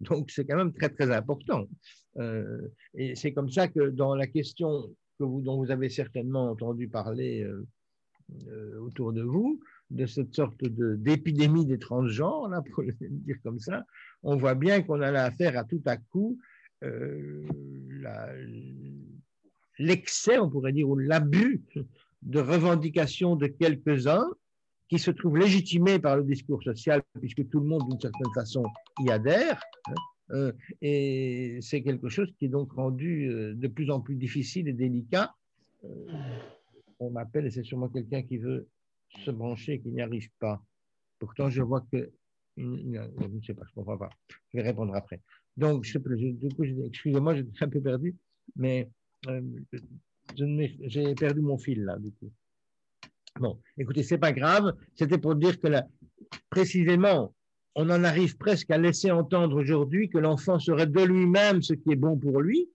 Donc 0.00 0.30
c'est 0.30 0.46
quand 0.46 0.56
même 0.56 0.72
très 0.72 0.88
très 0.88 1.14
important. 1.14 1.68
Et 2.94 3.14
c'est 3.14 3.34
comme 3.34 3.50
ça 3.50 3.68
que 3.68 3.90
dans 3.90 4.14
la 4.14 4.26
question 4.26 4.88
dont 5.26 5.56
vous 5.56 5.70
avez 5.70 5.88
certainement 5.88 6.50
entendu 6.50 6.88
parler 6.88 7.42
euh, 7.42 8.78
autour 8.80 9.12
de 9.12 9.22
vous, 9.22 9.60
de 9.90 10.06
cette 10.06 10.34
sorte 10.34 10.64
d'épidémie 10.64 11.66
des 11.66 11.78
transgenres, 11.78 12.48
là, 12.48 12.62
pour 12.62 12.82
le 12.82 12.94
dire 13.00 13.36
comme 13.42 13.58
ça, 13.58 13.84
on 14.22 14.36
voit 14.36 14.54
bien 14.54 14.82
qu'on 14.82 15.00
a 15.00 15.10
affaire 15.20 15.58
à 15.58 15.64
tout 15.64 15.82
à 15.86 15.96
coup 15.96 16.38
l'excès, 19.78 20.38
on 20.38 20.50
pourrait 20.50 20.72
dire, 20.72 20.88
ou 20.88 20.96
l'abus 20.96 21.62
de 22.22 22.40
revendications 22.40 23.36
de 23.36 23.46
quelques-uns 23.46 24.28
qui 24.88 24.98
se 24.98 25.10
trouve 25.10 25.38
légitimé 25.38 25.98
par 25.98 26.16
le 26.16 26.24
discours 26.24 26.62
social, 26.62 27.02
puisque 27.18 27.48
tout 27.48 27.60
le 27.60 27.66
monde, 27.66 27.88
d'une 27.88 28.00
certaine 28.00 28.32
façon, 28.34 28.62
y 29.00 29.10
adhère. 29.10 29.60
Hein, 29.86 29.92
euh, 29.92 29.94
et 30.80 31.58
c'est 31.60 31.82
quelque 31.82 32.08
chose 32.08 32.32
qui 32.38 32.46
est 32.46 32.48
donc 32.48 32.72
rendu 32.72 33.28
euh, 33.28 33.54
de 33.54 33.68
plus 33.68 33.90
en 33.90 34.00
plus 34.00 34.16
difficile 34.16 34.68
et 34.68 34.72
délicat. 34.72 35.34
Euh, 35.84 36.06
on 37.00 37.10
m'appelle, 37.10 37.46
et 37.46 37.50
c'est 37.50 37.64
sûrement 37.64 37.88
quelqu'un 37.88 38.22
qui 38.22 38.38
veut 38.38 38.68
se 39.24 39.30
brancher 39.30 39.74
et 39.74 39.80
qui 39.80 39.90
n'y 39.90 40.00
arrive 40.00 40.30
pas. 40.38 40.62
Pourtant, 41.18 41.50
je 41.50 41.62
vois 41.62 41.84
que. 41.92 42.10
Je 42.56 42.62
ne 42.64 43.40
sais 43.46 43.54
pas, 43.54 43.64
je 43.64 43.70
ne 43.70 43.74
comprends 43.74 43.98
pas. 43.98 44.10
Je 44.52 44.58
vais 44.58 44.62
répondre 44.62 44.94
après. 44.94 45.20
Donc, 45.56 45.86
excusez-moi, 45.86 47.34
j'étais 47.34 47.64
un 47.64 47.68
peu 47.68 47.80
perdu, 47.80 48.14
mais 48.56 48.90
j'ai 50.36 51.14
perdu 51.14 51.40
mon 51.40 51.58
fil 51.58 51.84
là. 51.84 51.98
Bon, 53.40 53.58
écoutez, 53.78 54.02
c'est 54.02 54.18
pas 54.18 54.32
grave. 54.32 54.74
C'était 54.94 55.18
pour 55.18 55.34
dire 55.34 55.58
que 55.58 55.68
là, 55.68 55.86
précisément, 56.50 57.34
on 57.74 57.88
en 57.90 58.04
arrive 58.04 58.36
presque 58.36 58.70
à 58.70 58.78
laisser 58.78 59.10
entendre 59.10 59.56
aujourd'hui 59.56 60.08
que 60.08 60.18
l'enfant 60.18 60.58
serait 60.58 60.86
de 60.86 61.02
lui-même 61.02 61.62
ce 61.62 61.74
qui 61.74 61.92
est 61.92 61.96
bon 61.96 62.16
pour 62.18 62.40
lui. 62.40 62.68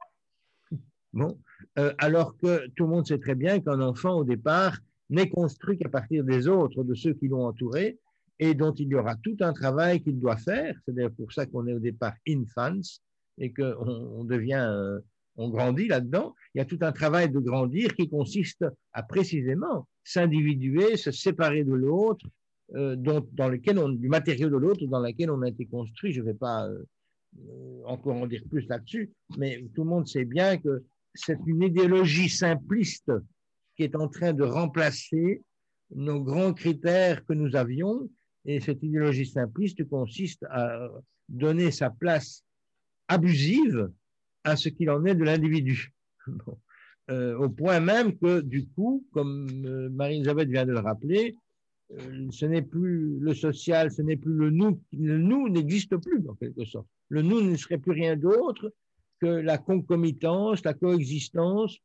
Bon, 1.14 1.40
euh, 1.78 1.94
alors 1.98 2.38
que 2.38 2.68
tout 2.76 2.84
le 2.84 2.90
monde 2.90 3.08
sait 3.08 3.20
très 3.20 3.36
bien 3.36 3.60
qu'un 3.60 3.82
enfant, 3.82 4.18
au 4.18 4.24
départ, 4.24 4.78
n'est 5.10 5.30
construit 5.30 5.78
qu'à 5.78 5.90
partir 5.90 6.24
des 6.24 6.48
autres, 6.48 6.84
de 6.84 6.94
ceux 6.94 7.14
qui 7.14 7.28
l'ont 7.28 7.46
entouré, 7.46 7.98
et 8.40 8.54
dont 8.54 8.74
il 8.74 8.90
y 8.90 8.96
aura 8.96 9.16
tout 9.16 9.38
un 9.40 9.54
travail 9.54 10.02
qu'il 10.02 10.20
doit 10.20 10.38
faire. 10.38 10.76
C'est 10.86 10.94
d'ailleurs 10.94 11.12
pour 11.12 11.32
ça 11.32 11.46
qu'on 11.46 11.66
est 11.68 11.74
au 11.74 11.80
départ 11.80 12.14
infants 12.28 12.82
et 13.40 13.52
qu'on 13.54 13.74
on 14.20 14.24
devient, 14.24 14.68
euh, 14.70 15.00
on 15.38 15.50
grandit 15.50 15.88
là-dedans. 15.88 16.36
Il 16.54 16.60
y 16.60 16.62
a 16.62 16.66
tout 16.66 16.80
un 16.82 16.92
travail 16.92 17.30
de 17.30 17.40
grandir 17.40 17.96
qui 17.96 18.10
consiste 18.10 18.66
à 18.94 19.04
précisément 19.04 19.88
s'individuer, 20.04 20.98
se 20.98 21.12
séparer 21.12 21.64
de 21.64 21.74
l'autre, 21.74 22.26
euh, 22.76 22.98
dans 22.98 23.48
lequel 23.48 23.80
on, 23.80 23.88
du 23.88 24.10
matériau 24.10 24.50
de 24.50 24.58
l'autre 24.58 24.86
dans 24.88 25.00
lequel 25.00 25.32
on 25.32 25.42
a 25.42 25.48
été 25.48 25.66
construit. 25.66 26.12
Je 26.12 26.20
ne 26.20 26.26
vais 26.26 26.34
pas 26.34 26.68
euh, 26.68 27.82
encore 27.86 28.18
en 28.18 28.28
dire 28.28 28.44
plus 28.50 28.68
là-dessus, 28.68 29.12
mais 29.38 29.66
tout 29.74 29.84
le 29.84 29.90
monde 29.90 30.08
sait 30.08 30.26
bien 30.26 30.58
que 30.58 30.84
c'est 31.14 31.40
une 31.46 31.64
idéologie 31.64 32.28
simpliste 32.28 33.12
qui 33.76 33.84
est 33.84 33.96
en 33.96 34.10
train 34.10 34.34
de 34.34 34.44
remplacer 34.44 35.42
nos 35.96 36.22
grands 36.22 36.54
critères 36.54 37.26
que 37.26 37.34
nous 37.34 37.56
avions. 37.56 38.10
Et 38.44 38.60
cette 38.60 38.84
idéologie 38.84 39.26
simpliste 39.26 39.88
consiste 39.88 40.44
à 40.50 40.90
donner 41.30 41.72
sa 41.72 41.90
place 41.90 42.44
abusive 43.08 43.90
à 44.44 44.58
ce 44.58 44.68
qu'il 44.68 44.90
en 44.90 45.06
est 45.06 45.16
de 45.16 45.24
l'individu. 45.24 45.94
Euh, 47.10 47.38
au 47.38 47.48
point 47.48 47.80
même 47.80 48.18
que, 48.18 48.42
du 48.42 48.68
coup, 48.68 49.08
comme 49.14 49.48
Marie-Elisabeth 49.92 50.50
vient 50.50 50.66
de 50.66 50.74
le 50.74 50.80
rappeler, 50.80 51.38
ce 52.32 52.46
n'est 52.46 52.62
plus 52.62 53.18
le 53.20 53.34
social, 53.34 53.92
ce 53.92 54.02
n'est 54.02 54.18
plus 54.18 54.34
le 54.34 54.50
nous. 54.50 54.82
Le 54.92 55.18
nous 55.18 55.50
n'existe 55.50 55.96
plus, 55.98 56.28
en 56.28 56.36
quelque 56.36 56.66
sorte. 56.66 56.88
Le 57.10 57.22
nous 57.22 57.42
ne 57.42 57.56
serait 57.56 57.78
plus 57.78 57.94
rien 57.94 58.18
d'autre 58.18 58.74
que 59.20 59.28
la 59.28 59.58
concomitance, 59.58 60.64
la 60.66 60.74
coexistence, 60.74 61.78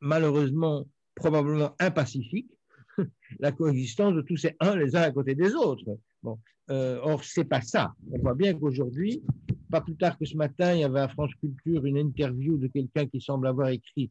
malheureusement, 0.00 0.86
probablement 1.14 1.74
impacifique, 1.80 2.50
la 3.40 3.52
coexistence 3.52 4.14
de 4.14 4.20
tous 4.20 4.36
ces 4.36 4.54
uns 4.60 4.76
les 4.76 4.94
uns 4.94 5.02
à 5.02 5.10
côté 5.10 5.34
des 5.34 5.54
autres. 5.54 5.98
Bon. 6.22 6.38
Euh, 6.70 6.98
or, 7.02 7.24
c'est 7.24 7.44
pas 7.44 7.62
ça. 7.62 7.94
On 8.10 8.18
voit 8.18 8.34
bien 8.34 8.54
qu'aujourd'hui, 8.54 9.22
pas 9.70 9.80
plus 9.80 9.96
tard 9.96 10.18
que 10.18 10.24
ce 10.24 10.36
matin, 10.36 10.74
il 10.74 10.80
y 10.80 10.84
avait 10.84 11.00
à 11.00 11.08
France 11.08 11.34
Culture 11.36 11.84
une 11.86 11.96
interview 11.96 12.58
de 12.58 12.66
quelqu'un 12.66 13.06
qui 13.06 13.20
semble 13.20 13.46
avoir 13.46 13.68
écrit 13.68 14.10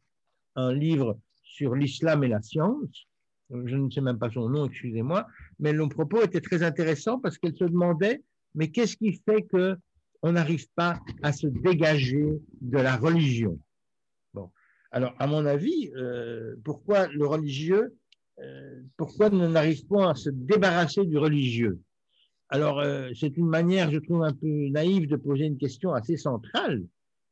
un 0.55 0.73
livre 0.73 1.19
sur 1.43 1.75
l'islam 1.75 2.23
et 2.23 2.27
la 2.27 2.41
science. 2.41 3.07
Je 3.51 3.75
ne 3.75 3.89
sais 3.91 4.01
même 4.01 4.17
pas 4.17 4.31
son 4.31 4.49
nom, 4.49 4.65
excusez-moi, 4.65 5.27
mais 5.59 5.71
le 5.71 5.87
propos 5.87 6.23
était 6.23 6.41
très 6.41 6.63
intéressant 6.63 7.19
parce 7.19 7.37
qu'elle 7.37 7.55
se 7.55 7.63
demandait, 7.65 8.23
mais 8.55 8.71
qu'est-ce 8.71 8.97
qui 8.97 9.21
fait 9.25 9.43
que 9.43 9.75
on 10.23 10.31
n'arrive 10.31 10.67
pas 10.75 10.99
à 11.21 11.31
se 11.31 11.45
dégager 11.45 12.25
de 12.61 12.77
la 12.77 12.95
religion? 12.95 13.59
Bon, 14.33 14.49
alors 14.91 15.13
à 15.19 15.27
mon 15.27 15.45
avis, 15.45 15.91
euh, 15.95 16.55
pourquoi 16.63 17.07
le 17.07 17.27
religieux, 17.27 17.95
euh, 18.39 18.81
pourquoi 18.97 19.29
on 19.31 19.49
n'arrive 19.49 19.85
pas 19.85 20.11
à 20.11 20.15
se 20.15 20.31
débarrasser 20.31 21.05
du 21.05 21.17
religieux? 21.17 21.79
Alors, 22.49 22.79
euh, 22.79 23.09
c'est 23.19 23.37
une 23.37 23.47
manière, 23.47 23.91
je 23.91 23.99
trouve, 23.99 24.23
un 24.23 24.33
peu 24.33 24.47
naïve 24.69 25.07
de 25.07 25.15
poser 25.15 25.45
une 25.45 25.57
question 25.57 25.93
assez 25.93 26.15
centrale. 26.15 26.83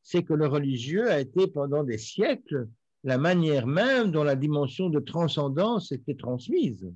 C'est 0.02 0.24
que 0.24 0.34
le 0.34 0.48
religieux 0.48 1.10
a 1.10 1.20
été 1.20 1.48
pendant 1.48 1.84
des 1.84 1.98
siècles 1.98 2.68
la 3.04 3.18
manière 3.18 3.68
même 3.68 4.12
dont 4.12 4.24
la 4.24 4.36
dimension 4.36 4.90
de 4.90 5.00
transcendance 5.00 5.92
était 5.92 6.16
transmise. 6.16 6.90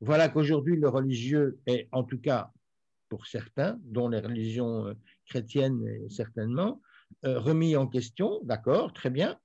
Voilà 0.00 0.28
qu'aujourd'hui, 0.28 0.76
le 0.76 0.88
religieux 0.88 1.58
est, 1.66 1.88
en 1.92 2.04
tout 2.04 2.18
cas 2.18 2.50
pour 3.08 3.26
certains, 3.26 3.78
dont 3.84 4.08
les 4.08 4.20
religions 4.20 4.86
euh, 4.86 4.94
chrétiennes 5.26 5.84
certainement, 6.08 6.80
euh, 7.24 7.38
remis 7.38 7.76
en 7.76 7.86
question, 7.86 8.40
d'accord, 8.44 8.92
très 8.92 9.10
bien, 9.10 9.36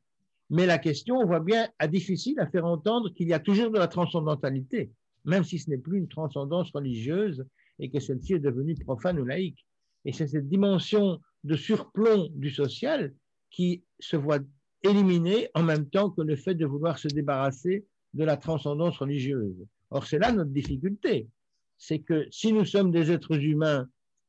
mais 0.50 0.66
la 0.66 0.78
question, 0.78 1.18
on 1.18 1.26
voit 1.26 1.40
bien, 1.40 1.68
est 1.80 1.88
difficile 1.88 2.40
à 2.40 2.48
faire 2.48 2.66
entendre 2.66 3.10
qu'il 3.14 3.28
y 3.28 3.34
a 3.34 3.40
toujours 3.40 3.72
de 3.72 3.80
la 3.80 3.88
transcendantalité, 3.88 4.92
même 5.26 5.44
si 5.44 5.58
ce 5.58 5.70
n'est 5.70 5.80
plus 5.80 5.98
une 5.98 6.08
transcendance 6.08 6.72
religieuse 6.72 7.46
et 7.80 7.90
que 7.90 8.00
celle-ci 8.00 8.36
est 8.36 8.40
devenue 8.40 8.76
profane 8.76 9.20
ou 9.20 9.26
laïque. 9.26 9.66
Et 10.06 10.14
c'est 10.14 10.28
cette 10.28 10.48
dimension 10.48 11.20
de 11.44 11.56
surplomb 11.56 12.30
du 12.32 12.52
social 12.52 13.14
qui 13.50 13.84
se 14.00 14.16
voit 14.16 14.40
éliminée 14.86 15.50
en 15.54 15.64
même 15.64 15.88
temps 15.90 16.10
que 16.10 16.22
le 16.22 16.36
fait 16.36 16.56
de 16.56 16.66
vouloir 16.66 16.98
se 16.98 17.08
débarrasser 17.08 17.86
de 18.14 18.24
la 18.24 18.38
transcendance 18.38 18.98
religieuse. 18.98 19.56
Or, 19.92 20.06
c'est 20.06 20.20
là 20.20 20.32
notre 20.32 20.52
difficulté. 20.52 21.28
C'est 21.78 22.00
que 22.00 22.28
si 22.32 22.54
nous 22.54 22.66
sommes 22.66 22.92
des 22.92 23.12
êtres 23.12 23.38
humains, 23.38 23.88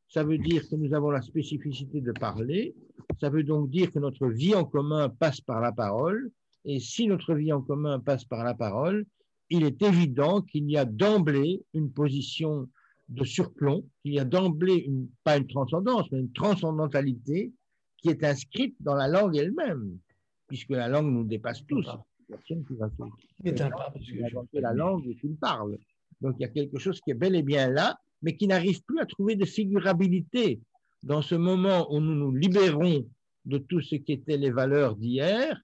ça 0.09 0.25
veut 0.25 0.39
dire 0.39 0.69
que 0.69 0.77
nous 0.77 0.95
avons 0.95 1.11
la 1.11 1.23
spécificité 1.23 2.01
de 2.01 2.13
parler, 2.13 2.75
ça 3.21 3.31
veut 3.31 3.45
donc 3.45 3.71
dire 3.71 3.91
que 3.91 3.99
notre 3.99 4.29
vie 4.29 4.55
en 4.55 4.65
commun 4.65 5.09
passe 5.09 5.41
par 5.41 5.61
la 5.61 5.73
parole, 5.73 6.31
et 6.65 6.81
si 6.81 7.07
notre 7.07 7.35
vie 7.35 7.53
en 7.53 7.63
commun 7.63 8.01
passe 8.01 8.25
par 8.25 8.45
la 8.45 8.55
parole, 8.55 9.07
il 9.51 9.65
est 9.65 9.81
évident 9.83 10.43
qu'il 10.43 10.69
y 10.71 10.77
a 10.77 10.85
d'emblée 10.85 11.63
une 11.75 11.93
position 11.93 12.69
de 13.09 13.25
surplomb, 13.25 13.85
qu'il 14.03 14.15
y 14.15 14.19
a 14.19 14.25
d'emblée 14.25 14.91
pas 15.23 15.37
une 15.37 15.47
transcendance, 15.47 16.11
mais 16.11 16.19
une 16.19 16.33
transcendantalité 16.33 17.53
qui 17.99 18.09
est 18.09 18.25
inscrite 18.25 18.75
dans 18.81 18.95
la 18.95 19.09
langue 19.09 19.37
elle-même, 19.37 19.99
puisque 20.47 20.71
la 20.71 20.89
langue 20.89 21.13
nous 21.13 21.25
dépasse 21.25 21.65
tous. 21.67 21.87
Personne 22.29 22.65
qui 22.65 22.75
va 22.75 22.89
se... 22.89 24.61
la 24.61 24.73
langue 24.73 25.07
et 25.07 25.17
parle. 25.41 25.79
Donc 26.21 26.37
il 26.39 26.43
y 26.43 26.47
a 26.47 26.49
quelque 26.49 26.79
chose 26.79 27.01
qui 27.01 27.11
est 27.11 27.15
bel 27.15 27.35
et 27.35 27.43
bien 27.43 27.69
là, 27.69 27.99
mais 28.23 28.37
qui 28.37 28.47
n'arrive 28.47 28.83
plus 28.85 29.01
à 29.01 29.07
trouver 29.07 29.37
de 29.37 29.45
figurabilité 29.45 30.61
dans 31.03 31.23
ce 31.23 31.35
moment 31.35 31.93
où 31.93 32.01
nous 32.01 32.15
nous 32.15 32.33
libérons 32.33 33.07
de 33.45 33.59
tout 33.59 33.81
ce 33.81 33.95
qui 33.97 34.13
étaient 34.13 34.37
les 34.37 34.51
valeurs 34.51 34.97
d'hier, 34.97 35.61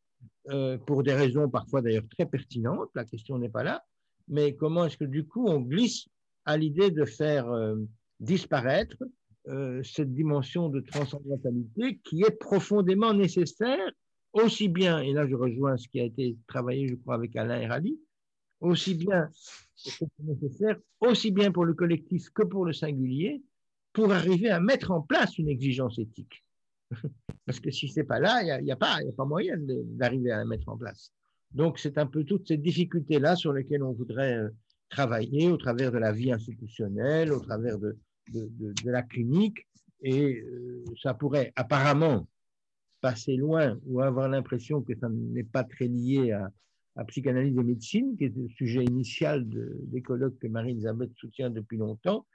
euh, 0.51 0.79
pour 0.79 1.03
des 1.03 1.15
raisons 1.15 1.49
parfois 1.49 1.83
d'ailleurs 1.83 2.07
très 2.11 2.27
pertinentes, 2.27 2.91
la 2.95 3.05
question 3.05 3.39
n'est 3.39 3.49
pas 3.49 3.63
là, 3.63 3.85
mais 4.29 4.55
comment 4.55 4.85
est-ce 4.85 4.97
que 4.97 5.05
du 5.05 5.27
coup 5.27 5.47
on 5.47 5.61
glisse 5.61 6.07
à 6.45 6.57
l'idée 6.57 6.91
de 6.91 7.05
faire 7.05 7.49
euh, 7.51 7.77
disparaître 8.21 8.97
euh, 9.49 9.83
cette 9.83 10.13
dimension 10.13 10.69
de 10.69 10.81
transcendantalité 10.81 12.01
qui 12.05 12.23
est 12.23 12.39
profondément 12.39 13.15
nécessaire, 13.15 13.91
aussi 14.33 14.69
bien, 14.69 15.01
et 15.01 15.13
là 15.13 15.27
je 15.27 15.35
rejoins 15.35 15.77
ce 15.77 15.89
qui 15.89 16.01
a 16.01 16.05
été 16.05 16.37
travaillé, 16.47 16.89
je 16.89 16.95
crois, 16.95 17.15
avec 17.15 17.37
Alain 17.37 17.69
Rally, 17.69 17.99
aussi 18.61 18.95
bien 18.95 19.29
nécessaire, 20.21 20.79
aussi 21.01 21.31
bien 21.31 21.51
pour 21.51 21.65
le 21.65 21.75
collectif 21.75 22.31
que 22.31 22.43
pour 22.43 22.65
le 22.65 22.73
singulier, 22.73 23.43
pour 23.93 24.13
arriver 24.13 24.51
à 24.51 24.61
mettre 24.61 24.91
en 24.91 25.03
place 25.03 25.39
une 25.39 25.49
exigence 25.49 25.99
éthique. 25.99 26.43
Parce 27.47 27.61
que 27.61 27.71
si 27.71 27.89
c'est 27.89 28.05
pas 28.05 28.21
là, 28.21 28.43
il 28.43 28.65
n'y 28.65 28.71
a, 28.71 28.75
a, 28.75 28.77
pas, 28.77 28.97
a 28.97 29.13
pas 29.17 29.25
moyen 29.25 29.57
d'arriver 29.59 30.31
à 30.31 30.39
la 30.39 30.45
mettre 30.45 30.69
en 30.69 30.77
place. 30.77 31.13
Donc 31.53 31.79
c'est 31.79 31.99
un 31.99 32.07
peu 32.07 32.25
toutes 32.25 32.49
ces 32.49 32.57
difficultés-là 32.57 33.37
sur 33.37 33.53
lesquelles 33.53 33.83
on 33.83 33.93
voudrait 33.93 34.37
euh, 34.37 34.49
travailler 34.89 35.51
au 35.51 35.57
travers 35.57 35.93
de 35.93 35.99
la 35.99 36.13
vie 36.13 36.33
institutionnelle, 36.33 37.33
au 37.33 37.41
travers 37.41 37.79
de, 37.79 37.99
de, 38.33 38.49
de, 38.59 38.91
la 38.91 39.03
clinique, 39.03 39.67
et 40.03 40.41
euh, 40.41 40.85
ça 41.03 41.15
pourrait 41.15 41.53
apparemment 41.57 42.27
passer 43.03 43.37
loin 43.37 43.79
ou 43.85 44.01
avoir 44.01 44.29
l'impression 44.29 44.81
que 44.81 44.95
ça 44.97 45.09
n'est 45.11 45.45
pas 45.45 45.65
très 45.65 45.89
lié 45.89 46.33
à, 46.33 46.51
à, 46.97 47.05
psychanalyse 47.05 47.59
et 47.59 47.63
médecine, 47.63 48.17
qui 48.17 48.25
est 48.25 48.37
le 48.37 48.49
sujet 48.49 48.85
initial 48.85 49.47
de, 49.47 49.77
des 49.83 50.01
colloques 50.01 50.39
que 50.39 50.47
Marie-Elisabeth 50.47 51.11
soutient 51.17 51.51
depuis 51.51 51.77
longtemps. 51.77 52.27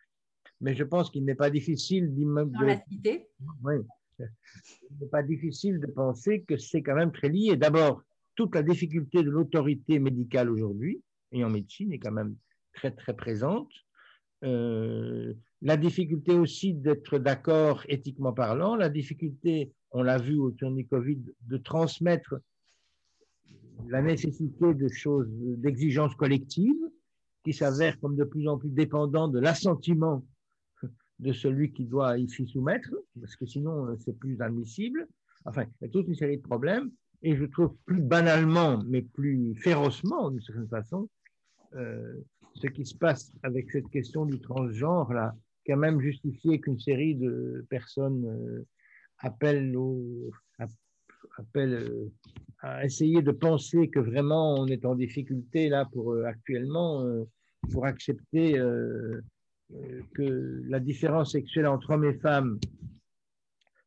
Mais 0.61 0.75
je 0.75 0.83
pense 0.83 1.09
qu'il 1.09 1.25
n'est 1.25 1.35
pas 1.35 1.49
difficile 1.49 2.13
d'imaginer. 2.13 2.83
Oui. 3.63 3.75
Il 4.19 4.97
n'est 4.99 5.07
pas 5.07 5.23
difficile 5.23 5.79
de 5.79 5.87
penser 5.87 6.41
que 6.41 6.57
c'est 6.57 6.81
quand 6.81 6.95
même 6.95 7.11
très 7.11 7.29
lié. 7.29 7.55
D'abord, 7.55 8.03
toute 8.35 8.53
la 8.53 8.63
difficulté 8.63 9.23
de 9.23 9.29
l'autorité 9.29 9.99
médicale 9.99 10.49
aujourd'hui, 10.49 11.01
et 11.31 11.43
en 11.43 11.49
médecine, 11.49 11.93
est 11.93 11.99
quand 11.99 12.11
même 12.11 12.35
très, 12.73 12.91
très 12.91 13.15
présente. 13.15 13.71
Euh, 14.43 15.33
la 15.61 15.77
difficulté 15.77 16.33
aussi 16.33 16.73
d'être 16.73 17.17
d'accord 17.17 17.83
éthiquement 17.87 18.33
parlant, 18.33 18.75
la 18.75 18.89
difficulté, 18.89 19.71
on 19.91 20.03
l'a 20.03 20.17
vu 20.17 20.37
au 20.37 20.51
tournée 20.51 20.85
Covid, 20.85 21.19
de 21.47 21.57
transmettre 21.57 22.35
la 23.87 24.01
nécessité 24.01 24.73
de 24.73 24.87
choses, 24.89 25.27
d'exigences 25.29 26.15
collectives 26.15 26.73
qui 27.43 27.53
s'avèrent 27.53 27.99
comme 27.99 28.15
de 28.15 28.23
plus 28.23 28.47
en 28.47 28.57
plus 28.57 28.69
dépendantes 28.69 29.31
de 29.31 29.39
l'assentiment 29.39 30.25
de 31.19 31.33
celui 31.33 31.71
qui 31.71 31.85
doit 31.85 32.15
s'y 32.27 32.45
soumettre, 32.45 32.93
parce 33.19 33.35
que 33.35 33.45
sinon 33.45 33.87
c'est 33.99 34.17
plus 34.17 34.39
admissible. 34.41 35.07
Enfin, 35.45 35.63
il 35.63 35.85
y 35.85 35.89
a 35.89 35.91
toute 35.91 36.07
une 36.07 36.15
série 36.15 36.37
de 36.37 36.43
problèmes, 36.43 36.91
et 37.23 37.35
je 37.35 37.45
trouve 37.45 37.75
plus 37.85 38.01
banalement, 38.01 38.83
mais 38.85 39.01
plus 39.01 39.55
férocement, 39.55 40.29
d'une 40.29 40.41
certaine 40.41 40.67
façon, 40.67 41.09
euh, 41.75 42.13
ce 42.55 42.67
qui 42.67 42.85
se 42.85 42.95
passe 42.95 43.31
avec 43.43 43.71
cette 43.71 43.89
question 43.89 44.25
du 44.25 44.39
transgenre, 44.39 45.13
là, 45.13 45.35
qui 45.65 45.71
a 45.71 45.75
même 45.75 45.99
justifié 45.99 46.59
qu'une 46.59 46.79
série 46.79 47.15
de 47.15 47.65
personnes 47.69 48.25
euh, 48.25 48.65
appellent, 49.19 49.75
au, 49.75 50.31
euh, 51.55 52.09
à 52.59 52.85
essayer 52.85 53.21
de 53.21 53.31
penser 53.31 53.89
que 53.89 53.99
vraiment 53.99 54.55
on 54.55 54.67
est 54.67 54.85
en 54.85 54.95
difficulté 54.95 55.69
là 55.69 55.85
pour 55.91 56.13
euh, 56.13 56.23
actuellement 56.25 57.05
pour 57.71 57.85
accepter 57.85 58.53
que 60.13 60.61
la 60.67 60.79
différence 60.79 61.33
sexuelle 61.33 61.67
entre 61.67 61.91
hommes 61.91 62.05
et 62.05 62.13
femmes 62.13 62.59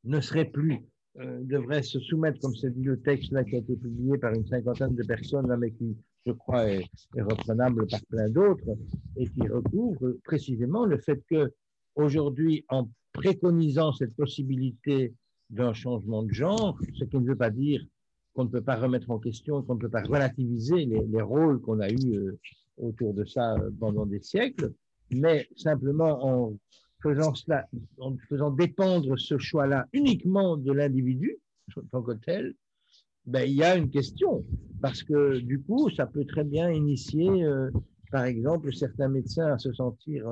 ne 0.05 0.21
serait 0.21 0.45
plus 0.45 0.81
euh, 1.19 1.41
devrait 1.43 1.83
se 1.83 1.99
soumettre, 1.99 2.39
comme 2.41 2.55
c'est 2.55 2.71
dit 2.71 2.85
le 2.85 3.01
texte 3.01 3.33
là 3.33 3.43
qui 3.43 3.57
a 3.57 3.59
été 3.59 3.75
publié 3.75 4.17
par 4.17 4.33
une 4.33 4.47
cinquantaine 4.47 4.95
de 4.95 5.03
personnes, 5.03 5.53
mais 5.59 5.73
qui, 5.73 5.97
je 6.25 6.31
crois, 6.31 6.71
est, 6.71 6.85
reprenable 7.15 7.89
par 7.89 8.01
plein 8.09 8.29
d'autres, 8.29 8.77
et 9.17 9.27
qui 9.27 9.49
recouvre 9.49 10.13
précisément 10.23 10.87
le 10.87 10.99
fait 10.99 11.21
que 11.29 11.53
aujourd'hui, 11.97 12.65
en 12.69 12.89
préconisant 13.13 13.93
cette 13.93 14.15
possibilité 14.15 15.13
d'un 15.51 15.73
changement 15.73 16.23
de 16.23 16.33
genre, 16.33 16.79
ce 16.95 17.05
qui 17.05 17.17
ne 17.17 17.27
veut 17.27 17.37
pas 17.37 17.51
dire 17.51 17.85
qu'on 18.35 18.45
ne 18.45 18.49
peut 18.49 18.63
pas 18.63 18.77
remettre 18.77 19.11
en 19.11 19.19
question, 19.19 19.63
qu'on 19.63 19.75
ne 19.75 19.81
peut 19.81 19.89
pas 19.89 20.03
relativiser 20.03 20.87
les, 20.87 21.23
rôles 21.23 21.61
qu'on 21.61 21.81
a 21.81 21.91
eus 21.91 22.15
euh, 22.15 22.39
autour 22.77 23.13
de 23.15 23.25
ça 23.25 23.55
euh, 23.55 23.71
pendant 23.79 24.07
des 24.07 24.21
siècles, 24.21 24.73
mais 25.11 25.49
simplement 25.57 26.25
en 26.25 26.57
faisant 27.03 27.35
cela, 27.35 27.67
en 27.99 28.17
faisant 28.29 28.51
dépendre 28.51 29.19
ce 29.19 29.39
choix-là 29.39 29.87
uniquement 29.93 30.57
de 30.57 30.73
l'individu, 30.73 31.39
en 31.77 31.83
tant 31.91 32.03
que 32.03 32.13
tel, 32.13 32.55
ben, 33.27 33.43
il 33.43 33.55
y 33.55 33.65
a 33.65 33.77
une 33.77 33.91
question. 33.91 34.45
Parce 34.81 35.03
que 35.03 35.39
du 35.39 35.61
coup, 35.61 35.91
ça 35.91 36.07
peut 36.07 36.25
très 36.25 36.45
bien 36.45 36.71
initier, 36.71 37.29
euh, 37.45 37.71
par 38.13 38.25
exemple, 38.25 38.73
certains 38.73 39.09
médecins 39.09 39.53
à 39.53 39.59
se 39.59 39.73
sentir 39.73 40.27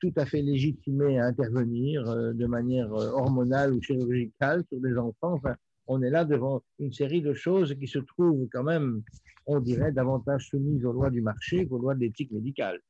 tout 0.00 0.12
à 0.16 0.26
fait 0.26 0.42
légitimés 0.42 1.18
à 1.18 1.26
intervenir 1.26 2.08
euh, 2.08 2.32
de 2.32 2.46
manière 2.46 2.90
hormonale 2.92 3.74
ou 3.74 3.82
chirurgicale 3.82 4.64
sur 4.68 4.80
des 4.80 4.96
enfants. 4.96 5.34
Enfin, 5.34 5.56
on 5.86 6.02
est 6.02 6.10
là 6.10 6.24
devant 6.24 6.62
une 6.78 6.92
série 6.92 7.22
de 7.22 7.34
choses 7.34 7.74
qui 7.74 7.88
se 7.88 7.98
trouvent 7.98 8.46
quand 8.52 8.64
même, 8.64 9.02
on 9.46 9.60
dirait, 9.60 9.92
davantage 9.92 10.48
soumises 10.48 10.84
aux 10.84 10.92
lois 10.92 11.10
du 11.10 11.22
marché 11.22 11.66
qu'aux 11.66 11.78
lois 11.78 11.94
de 11.94 12.00
l'éthique 12.00 12.30
médicale. 12.30 12.80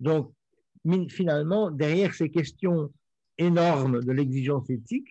Donc, 0.00 0.32
finalement, 1.08 1.70
derrière 1.70 2.14
ces 2.14 2.30
questions 2.30 2.90
énormes 3.36 4.02
de 4.02 4.12
l'exigence 4.12 4.68
éthique, 4.70 5.08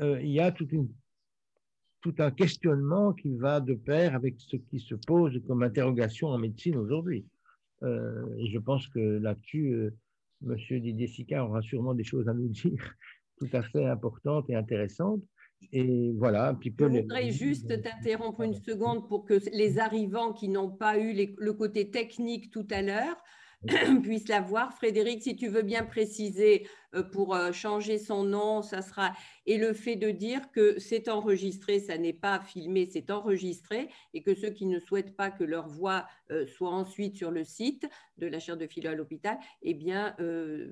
euh, 0.00 0.20
il 0.20 0.30
y 0.30 0.40
a 0.40 0.50
tout 0.50 2.14
un 2.18 2.30
questionnement 2.30 3.12
qui 3.12 3.36
va 3.36 3.60
de 3.60 3.74
pair 3.74 4.14
avec 4.14 4.36
ce 4.38 4.56
qui 4.56 4.80
se 4.80 4.94
pose 4.94 5.40
comme 5.46 5.62
interrogation 5.62 6.28
en 6.28 6.38
médecine 6.38 6.76
aujourd'hui. 6.76 7.24
Euh, 7.82 8.26
et 8.38 8.50
je 8.50 8.58
pense 8.58 8.86
que 8.88 8.98
là-dessus, 8.98 9.72
euh, 9.72 9.90
Monsieur 10.42 10.80
Didier 10.80 11.06
Sicard 11.06 11.48
aura 11.48 11.62
sûrement 11.62 11.94
des 11.94 12.04
choses 12.04 12.28
à 12.28 12.34
nous 12.34 12.48
dire 12.48 12.94
tout 13.38 13.48
à 13.52 13.62
fait 13.62 13.86
importantes 13.86 14.48
et 14.48 14.54
intéressantes. 14.54 15.22
Et 15.72 16.12
voilà, 16.16 16.48
un 16.48 16.54
petit 16.54 16.70
peu. 16.70 16.90
Je 16.90 17.00
voudrais 17.00 17.30
juste 17.30 17.68
t'interrompre 17.82 18.40
une 18.42 18.54
seconde 18.54 19.08
pour 19.08 19.26
que 19.26 19.34
les 19.52 19.78
arrivants 19.78 20.32
qui 20.32 20.48
n'ont 20.48 20.70
pas 20.70 20.98
eu 20.98 21.34
le 21.36 21.52
côté 21.52 21.90
technique 21.90 22.50
tout 22.50 22.66
à 22.70 22.80
l'heure 22.80 23.22
puisse 24.02 24.28
la 24.28 24.40
voir. 24.40 24.72
Frédéric, 24.74 25.22
si 25.22 25.36
tu 25.36 25.48
veux 25.48 25.62
bien 25.62 25.84
préciser 25.84 26.66
euh, 26.94 27.02
pour 27.02 27.34
euh, 27.34 27.52
changer 27.52 27.98
son 27.98 28.24
nom, 28.24 28.62
ça 28.62 28.80
sera. 28.80 29.12
Et 29.44 29.58
le 29.58 29.74
fait 29.74 29.96
de 29.96 30.10
dire 30.10 30.50
que 30.50 30.78
c'est 30.78 31.08
enregistré, 31.08 31.78
ça 31.78 31.98
n'est 31.98 32.14
pas 32.14 32.40
filmé, 32.40 32.88
c'est 32.90 33.10
enregistré, 33.10 33.90
et 34.14 34.22
que 34.22 34.34
ceux 34.34 34.50
qui 34.50 34.66
ne 34.66 34.78
souhaitent 34.78 35.14
pas 35.14 35.30
que 35.30 35.44
leur 35.44 35.68
voix 35.68 36.06
euh, 36.30 36.46
soit 36.46 36.70
ensuite 36.70 37.16
sur 37.16 37.30
le 37.30 37.44
site 37.44 37.86
de 38.16 38.26
la 38.26 38.40
chaire 38.40 38.56
de 38.56 38.66
philo 38.66 38.90
à 38.90 38.94
l'hôpital, 38.94 39.38
eh 39.62 39.74
bien, 39.74 40.14
ne, 40.18 40.68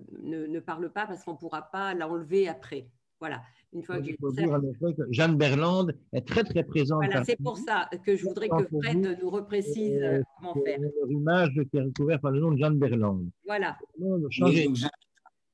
ne 0.47 0.61
parlent 0.61 0.93
pas 0.93 1.07
parce 1.07 1.25
qu'on 1.25 1.33
ne 1.33 1.39
pourra 1.39 1.71
pas 1.71 1.95
l'enlever 1.95 2.49
après. 2.49 2.89
Voilà. 3.21 3.43
Une 3.73 3.83
fois 3.83 4.01
que 4.01 5.03
Jeanne 5.11 5.37
Berland 5.37 5.93
est 6.13 6.27
très 6.27 6.43
très 6.43 6.65
présente. 6.65 7.05
Voilà, 7.05 7.23
c'est 7.25 7.37
pour 7.37 7.59
ça 7.59 7.89
que 8.05 8.17
je 8.17 8.25
voudrais 8.25 8.49
que 8.49 8.65
Fred 8.65 9.19
nous 9.21 9.29
reprécise 9.29 10.01
euh, 10.01 10.23
comment 10.39 10.55
faire. 10.65 10.79
Image 11.09 11.53
qui 11.71 11.77
est 11.77 11.83
recouverte 11.83 12.23
par 12.23 12.31
le 12.31 12.41
nom 12.41 12.53
de 12.53 12.59
Jeanne 12.59 12.79
Berland. 12.79 13.29
Voilà. 13.45 13.77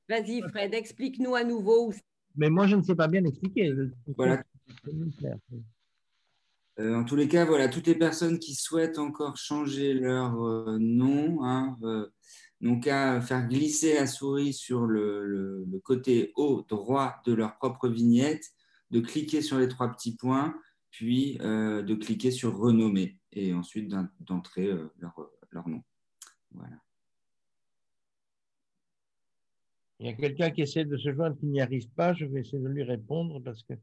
Vas-y 0.07 0.41
Fred, 0.49 0.73
explique-nous 0.73 1.35
à 1.35 1.43
nouveau. 1.43 1.91
Mais 2.37 2.49
moi 2.49 2.67
je 2.67 2.77
ne 2.77 2.83
sais 2.83 2.95
pas 2.95 3.07
bien 3.07 3.25
expliquer. 3.25 3.73
Voilà. 4.15 4.41
Euh, 6.79 6.95
en 6.95 7.05
tous 7.05 7.15
les 7.15 7.27
cas, 7.27 7.45
voilà, 7.45 7.69
toutes 7.69 7.87
les 7.87 7.95
personnes 7.95 8.37
qui 8.37 8.53
souhaitent 8.53 8.99
encore 8.99 9.37
changer 9.37 9.93
leur 9.93 10.41
euh, 10.41 10.77
nom, 10.79 11.43
hein, 11.43 11.77
donc 12.61 12.87
à 12.87 13.21
faire 13.21 13.47
glisser 13.47 13.95
la 13.95 14.07
souris 14.07 14.53
sur 14.53 14.85
le, 14.85 15.65
côté 15.83 16.31
haut 16.35 16.65
droit 16.67 17.21
de 17.25 17.33
leur 17.33 17.57
propre 17.57 17.87
vignette, 17.87 18.53
de 18.91 18.99
cliquer 18.99 19.41
sur 19.41 19.57
les 19.59 19.67
trois 19.67 19.91
petits 19.91 20.15
points, 20.15 20.55
puis 20.89 21.37
euh, 21.41 21.81
de 21.81 21.95
cliquer 21.95 22.31
sur 22.31 22.57
renommer 22.57 23.17
et 23.33 23.53
ensuite 23.53 23.93
d'entrer 24.21 24.67
euh, 24.67 24.89
leur, 25.51 25.67
nom. 25.67 25.83
Voilà. 26.51 26.77
Il 29.99 30.07
y 30.07 30.09
a 30.09 30.13
quelqu'un 30.13 30.51
qui 30.51 30.61
essaie 30.61 30.85
de 30.85 30.97
se 30.97 31.13
joindre 31.13 31.37
qui 31.37 31.45
n'y 31.45 31.61
arrive 31.61 31.89
pas. 31.89 32.13
Je 32.13 32.25
vais 32.25 32.41
essayer 32.41 32.59
de 32.59 32.67
lui 32.67 32.83
répondre 32.83 33.41
parce 33.41 33.63
que 33.63 33.73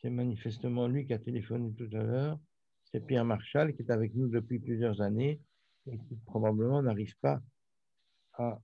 c'est 0.00 0.10
manifestement 0.10 0.86
lui 0.86 1.06
qui 1.06 1.14
a 1.14 1.18
téléphoné 1.18 1.72
tout 1.72 1.88
à 1.96 2.02
l'heure. 2.02 2.38
C'est 2.84 3.04
Pierre 3.04 3.24
Marchal 3.24 3.74
qui 3.74 3.82
est 3.82 3.90
avec 3.90 4.14
nous 4.14 4.28
depuis 4.28 4.58
plusieurs 4.58 5.00
années 5.00 5.40
et 5.86 5.98
qui 5.98 6.16
probablement 6.26 6.82
n'arrive 6.82 7.14
pas 7.20 7.40
ah. 8.38 8.58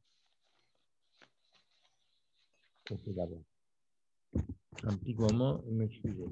Un 4.83 4.97
petit 4.97 5.15
moment, 5.15 5.63
m'excusez. 5.71 6.25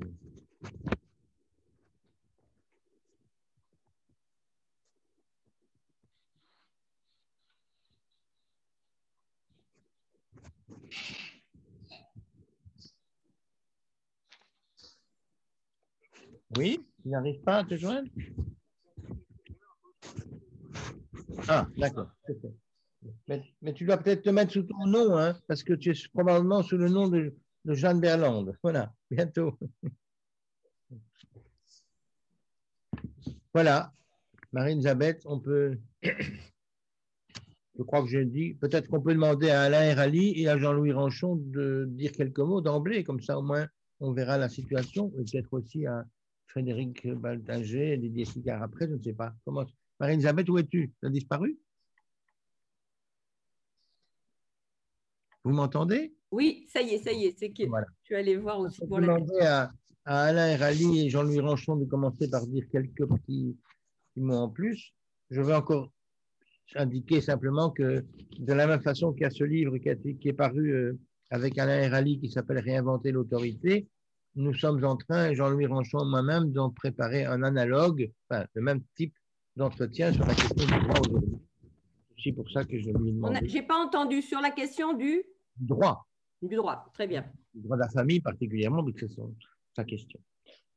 Oui, 16.56 16.80
il 17.04 17.10
n'arrive 17.10 17.40
pas 17.42 17.58
à 17.58 17.64
te 17.64 17.76
joindre? 17.76 18.08
Ah, 21.48 21.66
d'accord. 21.76 22.08
Mais, 23.28 23.74
tu 23.74 23.84
dois 23.84 23.98
peut-être 23.98 24.22
te 24.22 24.30
mettre 24.30 24.52
sous 24.52 24.62
ton 24.62 24.86
nom, 24.86 25.16
hein, 25.16 25.38
parce 25.46 25.62
que 25.62 25.72
tu 25.72 25.90
es 25.90 26.08
probablement 26.12 26.62
sous 26.62 26.76
le 26.76 26.88
nom 26.88 27.08
de, 27.08 27.34
Jeanne 27.66 28.00
Berland. 28.00 28.56
Voilà, 28.62 28.92
bientôt. 29.10 29.58
Voilà, 33.54 33.92
Marie-Elisabeth, 34.52 35.22
on 35.26 35.40
peut. 35.40 35.78
Je 36.02 37.84
crois 37.84 38.02
que 38.02 38.08
je 38.08 38.18
dis, 38.18 38.54
peut-être 38.54 38.88
qu'on 38.88 39.00
peut 39.00 39.14
demander 39.14 39.50
à 39.50 39.62
Alain 39.62 39.94
Rally 39.94 40.40
et 40.40 40.48
à 40.48 40.58
Jean-Louis 40.58 40.92
Ranchon 40.92 41.36
de 41.36 41.86
dire 41.88 42.12
quelques 42.12 42.40
mots 42.40 42.60
d'emblée, 42.60 43.04
comme 43.04 43.20
ça 43.20 43.38
au 43.38 43.42
moins 43.42 43.68
on 44.00 44.12
verra 44.12 44.38
la 44.38 44.48
situation, 44.48 45.12
et 45.18 45.24
peut-être 45.24 45.52
aussi 45.52 45.86
à 45.86 46.04
Frédéric 46.46 47.06
Baltinger, 47.14 47.96
Didier 47.98 48.24
Sicard 48.24 48.62
après, 48.62 48.88
je 48.88 48.94
ne 48.94 49.02
sais 49.02 49.12
pas. 49.12 49.34
Comment... 49.44 49.64
Marie-Elisabeth, 50.00 50.48
où 50.48 50.58
es-tu? 50.58 50.92
Tu 51.00 51.06
as 51.06 51.10
disparu? 51.10 51.58
Vous 55.48 55.54
m'entendez? 55.54 56.12
Oui, 56.30 56.66
ça 56.68 56.82
y 56.82 56.90
est, 56.90 56.98
ça 56.98 57.10
y 57.10 57.24
est. 57.24 57.38
C'est 57.38 57.48
que 57.48 57.62
tu 58.04 58.14
allais 58.14 58.36
voir 58.36 58.60
aussi 58.60 58.86
pour 58.86 59.00
la 59.00 59.16
à, 59.40 59.70
à 60.04 60.24
Alain 60.24 60.58
Rally 60.58 61.06
et 61.06 61.08
Jean-Louis 61.08 61.40
Ranchon 61.40 61.76
de 61.76 61.86
commencer 61.86 62.28
par 62.28 62.46
dire 62.46 62.66
quelques 62.70 63.06
petits, 63.06 63.56
mots 64.16 64.34
en 64.34 64.50
plus. 64.50 64.92
Je 65.30 65.40
veux 65.40 65.54
encore 65.54 65.90
indiquer 66.74 67.22
simplement 67.22 67.70
que 67.70 68.04
de 68.38 68.52
la 68.52 68.66
même 68.66 68.82
façon 68.82 69.14
qu'il 69.14 69.22
y 69.22 69.24
a 69.24 69.30
ce 69.30 69.42
livre 69.42 69.78
qui, 69.78 69.88
est 69.88 70.32
paru 70.34 70.70
euh, 70.70 70.98
avec 71.30 71.56
Alain 71.56 71.88
Rally 71.88 72.20
qui 72.20 72.28
s'appelle 72.30 72.58
Réinventer 72.58 73.10
l'autorité, 73.10 73.88
nous 74.36 74.52
sommes 74.52 74.84
en 74.84 74.98
train, 74.98 75.32
Jean-Louis 75.32 75.64
Ranchon 75.64 76.00
et 76.00 76.10
moi-même, 76.10 76.52
d'en 76.52 76.68
préparer 76.68 77.24
un 77.24 77.42
analogue, 77.42 78.10
enfin, 78.28 78.44
le 78.52 78.60
même 78.60 78.82
type 78.96 79.14
d'entretien 79.56 80.12
sur 80.12 80.26
la 80.26 80.34
question 80.34 80.66
du 80.66 80.86
droit 80.86 81.00
aujourd'hui. 81.08 81.38
C'est 82.22 82.32
pour 82.32 82.50
ça 82.50 82.64
que 82.64 82.78
je 82.78 82.90
lui 82.90 83.12
demande. 83.12 83.38
Je 83.46 83.54
n'ai 83.54 83.62
pas 83.62 83.82
entendu 83.82 84.20
sur 84.20 84.42
la 84.42 84.50
question 84.50 84.92
du 84.92 85.24
droit. 85.60 86.06
Du 86.42 86.54
droit, 86.54 86.86
très 86.92 87.06
bien. 87.06 87.24
Du 87.54 87.62
droit 87.62 87.76
de 87.76 87.82
la 87.82 87.88
famille 87.88 88.20
particulièrement, 88.20 88.82
mais 88.82 88.92
c'est 88.98 89.10
sa 89.74 89.84
question. 89.84 90.20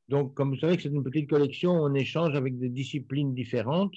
Donc, 0.10 0.34
comme 0.34 0.50
vous 0.50 0.60
savez 0.60 0.76
que 0.76 0.84
c'est 0.84 0.90
une 0.90 1.04
petite 1.04 1.30
collection, 1.30 1.72
on 1.72 1.94
échange 1.94 2.36
avec 2.36 2.60
des 2.60 2.70
disciplines 2.70 3.34
différentes. 3.34 3.94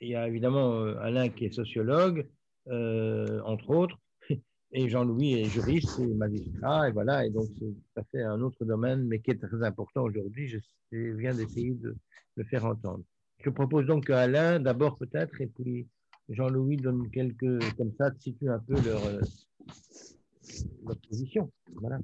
Il 0.00 0.08
y 0.08 0.16
a 0.16 0.26
évidemment 0.26 0.72
euh, 0.72 0.98
Alain 1.00 1.28
qui 1.28 1.44
est 1.44 1.52
sociologue, 1.52 2.26
euh, 2.68 3.40
entre 3.44 3.70
autres, 3.70 3.98
et 4.72 4.88
Jean-Louis 4.88 5.34
est 5.34 5.44
juriste 5.44 6.00
et 6.00 6.06
magistrat, 6.06 6.88
et 6.88 6.92
voilà, 6.92 7.24
et 7.24 7.30
donc 7.30 7.46
c'est 7.58 7.64
tout 7.64 8.00
à 8.00 8.02
fait 8.04 8.22
un 8.22 8.40
autre 8.40 8.64
domaine, 8.64 9.06
mais 9.06 9.20
qui 9.20 9.30
est 9.30 9.40
très 9.40 9.62
important 9.62 10.02
aujourd'hui. 10.02 10.48
Je, 10.48 10.58
viens 10.90 11.34
d'essayer 11.34 11.74
de 11.74 11.94
le 12.36 12.44
faire 12.44 12.64
entendre. 12.64 13.04
Je 13.44 13.50
propose 13.50 13.86
donc 13.86 14.06
qu'Alain, 14.06 14.58
d'abord 14.58 14.96
peut-être, 14.98 15.40
et 15.40 15.46
puis 15.46 15.86
Jean-Louis 16.28 16.76
donne 16.76 17.10
quelques, 17.10 17.76
comme 17.76 17.92
ça, 17.98 18.10
situe 18.18 18.50
un 18.50 18.58
peu 18.58 18.74
leur, 18.74 19.00
euh, 20.88 20.94
position. 21.08 21.52
Voilà. 21.74 21.98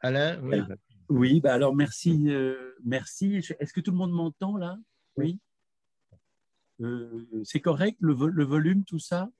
Alain 0.00 0.40
Oui, 1.08 1.40
bah 1.40 1.54
alors 1.54 1.74
merci. 1.74 2.24
Euh, 2.28 2.74
merci. 2.84 3.36
Est-ce 3.36 3.72
que 3.72 3.80
tout 3.80 3.90
le 3.90 3.96
monde 3.96 4.12
m'entend 4.12 4.56
là? 4.56 4.78
Oui. 5.16 5.38
Euh, 6.80 7.26
c'est 7.44 7.60
correct, 7.60 7.96
le, 8.00 8.12
volume, 8.44 8.84
tout 8.84 8.98
ça? 8.98 9.30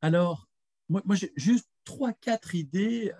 Alors, 0.00 0.48
moi, 0.88 1.02
moi 1.04 1.16
j'ai 1.16 1.32
juste 1.36 1.68
trois, 1.84 2.12
quatre 2.12 2.54
idées 2.54 3.12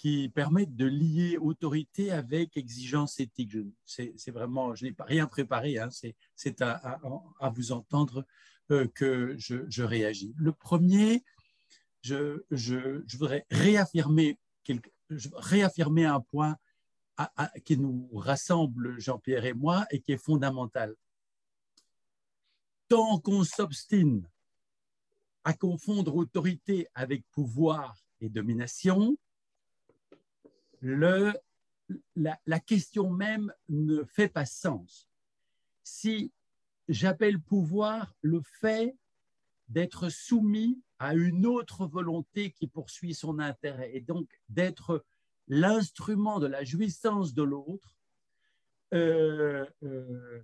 qui 0.00 0.30
permettent 0.30 0.76
de 0.76 0.86
lier 0.86 1.36
autorité 1.36 2.10
avec 2.10 2.56
exigence 2.56 3.20
éthique. 3.20 3.54
C'est 3.84 4.30
vraiment, 4.30 4.74
je 4.74 4.86
n'ai 4.86 4.94
rien 4.98 5.26
préparé, 5.26 5.76
hein, 5.78 5.90
c'est 5.90 6.62
à, 6.62 6.98
vous 7.54 7.72
entendre 7.72 8.24
euh, 8.70 8.88
que 8.94 9.36
je, 9.36 9.82
réagis. 9.82 10.32
Le 10.38 10.52
premier, 10.52 11.22
je, 12.00 12.42
voudrais 13.18 13.44
réaffirmer 13.50 14.38
un 16.06 16.20
point 16.20 16.56
qui 17.66 17.76
nous 17.76 18.08
rassemble, 18.14 18.98
Jean-Pierre 18.98 19.44
et 19.44 19.52
moi, 19.52 19.84
et 19.90 20.00
qui 20.00 20.12
est 20.12 20.24
fondamental. 20.24 20.94
Tant 22.88 23.18
qu'on 23.18 23.44
s'obstine 23.44 24.26
à 25.44 25.52
confondre 25.52 26.16
autorité 26.16 26.88
avec 26.94 27.22
pouvoir 27.32 27.98
et 28.22 28.30
domination, 28.30 29.18
la, 30.82 32.60
question 32.60 33.10
même 33.10 33.52
ne 33.68 34.04
fait 34.04 34.28
pas 34.28 34.46
sens. 34.46 35.08
Si 35.82 36.32
j'appelle 36.88 37.40
pouvoir 37.40 38.14
le 38.22 38.40
fait 38.60 38.96
d'être 39.68 40.08
soumis 40.08 40.82
à 40.98 41.14
une 41.14 41.46
autre 41.46 41.86
volonté 41.86 42.50
qui 42.52 42.66
poursuit 42.66 43.14
son 43.14 43.38
intérêt 43.38 43.90
et 43.94 44.00
donc 44.00 44.28
d'être 44.48 45.04
l'instrument 45.48 46.38
de 46.38 46.46
la 46.46 46.64
jouissance 46.64 47.34
de 47.34 47.42
l'autre, 47.42 47.96
euh, 48.92 49.64
euh, 49.82 50.42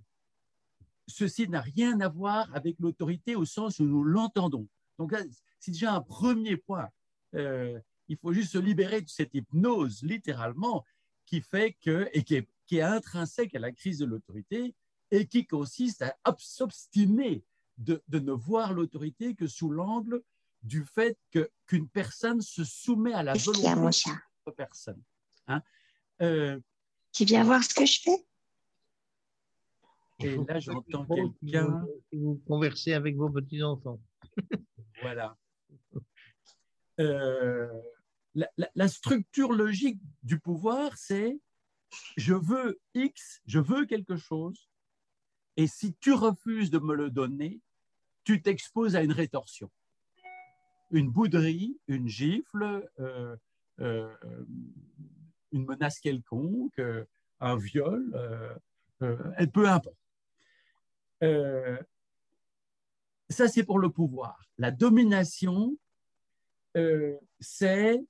ceci 1.07 1.47
n'a 1.47 1.61
rien 1.61 1.99
à 1.99 2.09
voir 2.09 2.53
avec 2.55 2.79
l'autorité 2.79 3.35
au 3.35 3.45
sens 3.45 3.79
où 3.79 3.85
nous 3.85 4.03
l'entendons. 4.03 4.67
Donc 4.97 5.13
c'est 5.59 5.71
déjà 5.71 5.93
un 5.93 6.01
premier 6.01 6.57
point. 6.57 6.89
Euh, 7.35 7.79
il 8.07 8.17
faut 8.17 8.33
juste 8.33 8.53
se 8.53 8.57
libérer 8.57 9.01
de 9.01 9.09
cette 9.09 9.33
hypnose, 9.33 10.01
littéralement, 10.03 10.85
qui 11.25 11.41
fait 11.41 11.73
que, 11.81 12.09
et 12.13 12.23
qui 12.23 12.35
est, 12.35 12.47
qui 12.65 12.77
est 12.77 12.81
intrinsèque 12.81 13.55
à 13.55 13.59
la 13.59 13.71
crise 13.71 13.99
de 13.99 14.05
l'autorité, 14.05 14.75
et 15.11 15.27
qui 15.27 15.45
consiste 15.45 16.01
à 16.01 16.35
s'obstiner 16.37 17.43
de, 17.77 18.01
de, 18.07 18.19
ne 18.19 18.31
voir 18.31 18.73
l'autorité 18.73 19.35
que 19.35 19.47
sous 19.47 19.69
l'angle 19.69 20.21
du 20.63 20.83
fait 20.83 21.17
que, 21.31 21.49
qu'une 21.65 21.87
personne 21.87 22.41
se 22.41 22.63
soumet 22.63 23.13
à 23.13 23.23
la 23.23 23.33
volonté 23.33 24.09
de 24.45 24.51
personne. 24.51 25.01
Hein? 25.47 25.61
Euh, 26.21 26.59
tu 27.13 27.25
viens 27.25 27.43
voir 27.43 27.63
ce 27.63 27.73
que 27.73 27.85
je 27.85 28.01
fais? 28.01 28.25
Et 30.19 30.35
là, 30.35 30.59
j'entends 30.59 31.05
quelqu'un. 31.05 31.85
Vous 32.11 32.41
conversez 32.47 32.93
avec 32.93 33.15
vos 33.15 33.29
petits-enfants. 33.29 33.99
voilà. 35.01 35.37
Euh, 36.99 37.67
la, 38.37 38.87
structure 38.87 39.51
logique 39.51 39.99
du 40.23 40.39
pouvoir, 40.39 40.95
c'est 40.97 41.39
je 42.17 42.33
veux 42.33 42.79
X, 42.93 43.41
je 43.45 43.59
veux 43.59 43.85
quelque 43.85 44.17
chose, 44.17 44.69
et 45.55 45.67
si 45.67 45.93
tu 45.95 46.13
refuses 46.13 46.69
de 46.69 46.79
me 46.79 46.93
le 46.93 47.09
donner, 47.09 47.61
tu 48.23 48.41
t'exposes 48.41 48.95
à 48.95 49.01
une 49.01 49.11
rétorsion. 49.11 49.71
Une 50.91 51.09
bouderie, 51.09 51.79
une 51.87 52.07
gifle, 52.07 52.89
euh, 52.99 53.35
euh, 53.79 54.15
une 55.51 55.65
menace 55.65 55.99
quelconque, 55.99 56.77
euh, 56.79 57.05
un 57.39 57.55
viol, 57.55 58.11
peu 58.99 59.67
importe. 59.67 59.97
ça, 63.29 63.47
c'est 63.47 63.63
pour 63.63 63.79
le 63.79 63.89
pouvoir. 63.89 64.47
La 64.57 64.71
domination, 64.71 65.77
c'est 67.39 68.03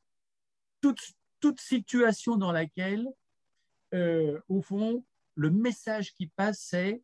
toute, 0.82 1.60
situation 1.60 2.36
dans 2.36 2.52
laquelle, 2.52 3.08
euh, 3.94 4.40
au 4.50 4.62
fond, 4.62 5.06
le 5.36 5.50
message 5.50 6.14
qui 6.14 6.28
passe, 6.28 6.60
c'est 6.60 7.02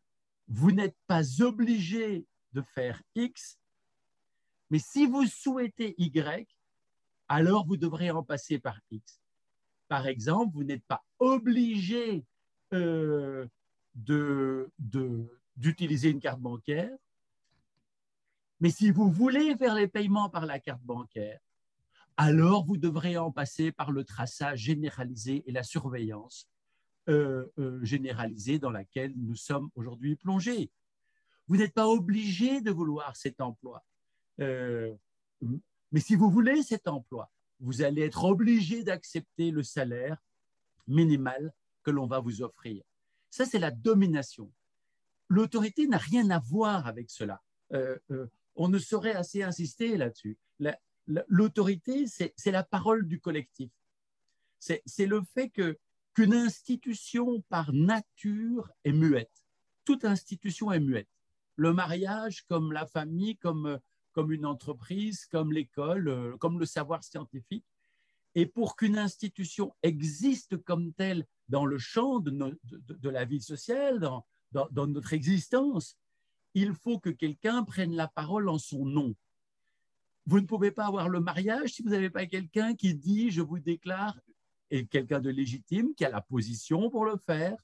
vous 0.48 0.72
n'êtes 0.72 0.96
pas 1.06 1.40
obligé 1.40 2.26
de 2.52 2.62
faire 2.62 3.02
X, 3.14 3.58
mais 4.70 4.78
si 4.78 5.06
vous 5.06 5.26
souhaitez 5.26 5.94
Y, 5.98 6.46
alors 7.28 7.66
vous 7.66 7.76
devrez 7.76 8.10
en 8.10 8.22
passer 8.22 8.58
par 8.58 8.78
X. 8.90 9.20
Par 9.88 10.06
exemple, 10.06 10.54
vous 10.54 10.64
n'êtes 10.64 10.84
pas 10.84 11.02
obligé 11.18 12.24
euh, 12.72 13.46
d'utiliser 15.56 16.10
une 16.10 16.20
carte 16.20 16.40
bancaire, 16.40 16.94
mais 18.60 18.70
si 18.70 18.90
vous 18.90 19.10
voulez 19.10 19.56
faire 19.56 19.74
les 19.74 19.88
paiements 19.88 20.28
par 20.28 20.46
la 20.46 20.58
carte 20.58 20.82
bancaire, 20.82 21.38
alors 22.16 22.64
vous 22.64 22.76
devrez 22.76 23.16
en 23.16 23.30
passer 23.32 23.72
par 23.72 23.90
le 23.90 24.04
traçage 24.04 24.60
généralisé 24.60 25.42
et 25.46 25.52
la 25.52 25.62
surveillance 25.62 26.48
euh, 27.08 27.46
euh, 27.58 27.84
généralisée 27.84 28.58
dans 28.58 28.70
laquelle 28.70 29.12
nous 29.16 29.36
sommes 29.36 29.68
aujourd'hui 29.74 30.16
plongés. 30.16 30.70
Vous 31.48 31.56
n'êtes 31.56 31.74
pas 31.74 31.88
obligé 31.88 32.60
de 32.60 32.70
vouloir 32.70 33.16
cet 33.16 33.40
emploi. 33.40 33.84
Euh, 34.40 34.94
mais 35.92 36.00
si 36.00 36.14
vous 36.14 36.30
voulez 36.30 36.62
cet 36.62 36.88
emploi, 36.88 37.30
vous 37.60 37.82
allez 37.82 38.02
être 38.02 38.24
obligé 38.24 38.84
d'accepter 38.84 39.50
le 39.50 39.62
salaire 39.62 40.22
minimal 40.86 41.52
que 41.82 41.90
l'on 41.90 42.06
va 42.06 42.20
vous 42.20 42.42
offrir. 42.42 42.82
Ça, 43.30 43.44
c'est 43.44 43.58
la 43.58 43.70
domination. 43.70 44.50
L'autorité 45.28 45.86
n'a 45.86 45.98
rien 45.98 46.30
à 46.30 46.38
voir 46.38 46.86
avec 46.86 47.10
cela. 47.10 47.42
on 48.56 48.68
ne 48.68 48.78
saurait 48.78 49.14
assez 49.14 49.42
insister 49.42 49.96
là-dessus 49.96 50.38
l'autorité, 51.06 52.06
c'est 52.06 52.50
la 52.50 52.62
parole 52.62 53.06
du 53.06 53.20
collectif. 53.20 53.70
C'est 54.58 55.06
le 55.06 55.22
fait 55.22 55.50
que 55.50 55.78
qu'une 56.14 56.34
institution 56.34 57.42
par 57.48 57.72
nature 57.72 58.70
est 58.84 58.92
muette. 58.92 59.42
Toute 59.84 60.04
institution 60.04 60.72
est 60.72 60.80
muette. 60.80 61.08
Le 61.56 61.72
mariage, 61.72 62.42
comme 62.42 62.72
la 62.72 62.86
famille, 62.86 63.36
comme, 63.36 63.78
comme 64.12 64.32
une 64.32 64.46
entreprise, 64.46 65.26
comme 65.26 65.52
l'école, 65.52 66.08
euh, 66.08 66.36
comme 66.38 66.58
le 66.58 66.66
savoir 66.66 67.02
scientifique. 67.02 67.66
Et 68.36 68.46
pour 68.46 68.76
qu'une 68.76 68.96
institution 68.96 69.74
existe 69.82 70.56
comme 70.62 70.92
telle 70.92 71.26
dans 71.48 71.66
le 71.66 71.78
champ 71.78 72.20
de, 72.20 73.08
la 73.08 73.24
vie 73.24 73.42
sociale, 73.42 74.00
dans, 74.00 74.24
dans 74.52 74.86
notre 74.86 75.12
existence, 75.12 75.96
il 76.54 76.74
faut 76.74 76.98
que 76.98 77.10
quelqu'un 77.10 77.64
prenne 77.64 77.94
la 77.94 78.08
parole 78.08 78.48
en 78.48 78.58
son 78.58 78.86
nom. 78.86 79.14
Vous 80.26 80.40
ne 80.40 80.46
pouvez 80.46 80.70
pas 80.70 80.86
avoir 80.86 81.08
le 81.08 81.20
mariage 81.20 81.74
si 81.74 81.82
vous 81.82 81.90
n'avez 81.90 82.10
pas 82.10 82.26
quelqu'un 82.26 82.74
qui 82.74 82.94
dit 82.94 83.30
je 83.30 83.42
vous 83.42 83.58
déclare, 83.58 84.18
et 84.70 84.86
quelqu'un 84.86 85.20
de 85.20 85.30
légitime 85.30 85.94
qui 85.94 86.04
a 86.04 86.10
la 86.10 86.20
position 86.20 86.90
pour 86.90 87.04
le 87.04 87.16
faire 87.16 87.56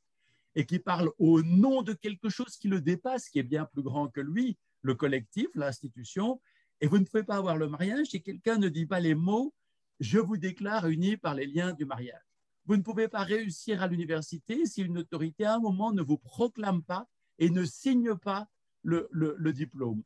et 0.54 0.66
qui 0.66 0.78
parle 0.78 1.10
au 1.18 1.42
nom 1.42 1.82
de 1.82 1.92
quelque 1.92 2.28
chose 2.28 2.56
qui 2.56 2.68
le 2.68 2.80
dépasse, 2.80 3.28
qui 3.28 3.38
est 3.38 3.44
bien 3.44 3.64
plus 3.64 3.82
grand 3.82 4.08
que 4.08 4.20
lui, 4.20 4.56
le 4.82 4.94
collectif, 4.94 5.48
l'institution. 5.54 6.40
Et 6.80 6.86
vous 6.86 6.98
ne 6.98 7.04
pouvez 7.04 7.22
pas 7.22 7.36
avoir 7.36 7.56
le 7.56 7.68
mariage 7.68 8.08
si 8.08 8.22
quelqu'un 8.22 8.58
ne 8.58 8.68
dit 8.68 8.86
pas 8.86 9.00
les 9.00 9.14
mots 9.14 9.52
je 9.98 10.18
vous 10.18 10.38
déclare 10.38 10.88
unis 10.88 11.18
par 11.18 11.34
les 11.34 11.46
liens 11.46 11.72
du 11.72 11.84
mariage. 11.84 12.22
Vous 12.64 12.76
ne 12.76 12.82
pouvez 12.82 13.06
pas 13.08 13.22
réussir 13.22 13.82
à 13.82 13.86
l'université 13.86 14.64
si 14.64 14.82
une 14.82 14.98
autorité 14.98 15.44
à 15.44 15.56
un 15.56 15.58
moment 15.58 15.92
ne 15.92 16.02
vous 16.02 16.16
proclame 16.16 16.82
pas 16.82 17.06
et 17.38 17.50
ne 17.50 17.64
signe 17.64 18.14
pas 18.14 18.48
le, 18.82 19.08
le 19.10 19.52
diplôme. 19.52 20.02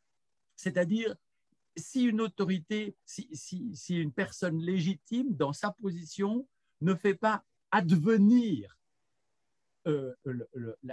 C'est-à-dire, 0.56 1.14
si 1.76 2.04
une 2.04 2.20
autorité, 2.20 2.96
si, 3.04 3.72
une 3.90 4.12
personne 4.12 4.58
légitime 4.58 5.34
dans 5.34 5.52
sa 5.52 5.72
position 5.72 6.46
ne 6.80 6.94
fait 6.94 7.14
pas 7.14 7.44
advenir 7.70 8.78
euh, 9.86 10.14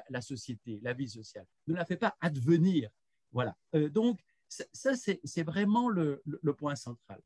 la, 0.10 0.22
société, 0.22 0.80
la 0.82 0.94
vie 0.94 1.10
sociale, 1.10 1.46
ne 1.68 1.76
la 1.76 1.86
fait 1.86 1.98
pas 1.98 2.18
advenir. 2.20 2.90
Voilà. 3.32 3.56
Euh, 3.76 3.90
donc, 3.90 4.20
ça, 4.48 4.96
c'est 4.96 5.44
vraiment 5.44 5.88
le, 5.88 6.22
point 6.58 6.76
central. 6.76 7.22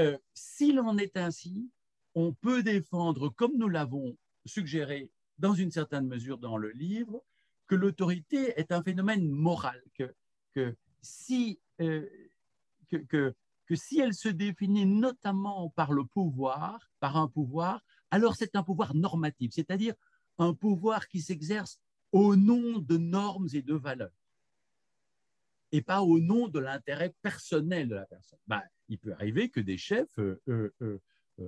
Euh, 0.00 0.16
s'il 0.34 0.78
en 0.78 0.96
est 0.98 1.16
ainsi, 1.16 1.70
on 2.14 2.32
peut 2.32 2.62
défendre, 2.62 3.30
comme 3.30 3.56
nous 3.56 3.68
l'avons 3.68 4.16
suggéré 4.44 5.10
dans 5.38 5.54
une 5.54 5.70
certaine 5.70 6.06
mesure 6.06 6.38
dans 6.38 6.56
le 6.56 6.70
livre, 6.70 7.22
que 7.66 7.74
l'autorité 7.74 8.58
est 8.60 8.70
un 8.70 8.82
phénomène 8.82 9.28
moral, 9.28 9.82
que, 9.94 10.14
que 10.54 10.76
si 11.02 11.58
euh, 11.80 12.08
que, 13.08 13.34
si 13.74 14.00
elle 14.00 14.14
se 14.14 14.28
définit 14.28 14.86
notamment 14.86 15.70
par 15.70 15.92
le 15.92 16.04
pouvoir, 16.04 16.90
par 17.00 17.16
un 17.16 17.28
pouvoir, 17.28 17.84
alors 18.10 18.36
c'est 18.36 18.54
un 18.54 18.62
pouvoir 18.62 18.94
normatif, 18.94 19.52
c'est-à-dire 19.54 19.94
un 20.38 20.54
pouvoir 20.54 21.08
qui 21.08 21.20
s'exerce 21.20 21.80
au 22.12 22.36
nom 22.36 22.78
de 22.78 22.96
normes 22.96 23.48
et 23.52 23.62
de 23.62 23.74
valeurs, 23.74 24.12
et 25.72 25.82
pas 25.82 26.02
au 26.02 26.20
nom 26.20 26.48
de 26.48 26.60
l'intérêt 26.60 27.14
personnel 27.22 27.88
de 27.88 27.96
la 27.96 28.06
personne. 28.06 28.38
Ben, 28.46 28.62
il 28.88 28.98
peut 28.98 29.12
arriver 29.12 29.50
que 29.50 29.60
des 29.60 29.78
chefs 29.78 30.18
euh, 30.18 30.40
euh, 30.48 31.00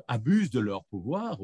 abusent 0.08 0.50
de 0.50 0.60
leur 0.60 0.84
pouvoir 0.86 1.38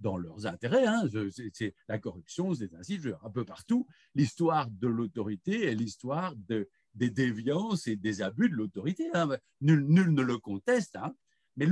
dans 0.00 0.16
leurs 0.16 0.46
intérêts. 0.46 0.86
Hein. 0.86 1.08
C'est 1.52 1.74
la 1.88 1.98
corruption, 1.98 2.54
c'est 2.54 2.72
ainsi, 2.74 3.00
un 3.22 3.30
peu 3.30 3.44
partout. 3.44 3.86
L'histoire 4.14 4.70
de 4.70 4.88
l'autorité 4.88 5.66
est 5.66 5.74
l'histoire 5.74 6.34
de 6.36 6.68
des 6.94 7.10
déviances 7.10 7.86
et 7.86 7.96
des 7.96 8.22
abus 8.22 8.48
de 8.48 8.54
l'autorité. 8.54 9.10
Hein. 9.14 9.36
Nul, 9.60 9.86
ne 9.88 10.22
le 10.22 10.38
conteste. 10.38 10.96
Hein. 10.96 11.14
Mais, 11.56 11.66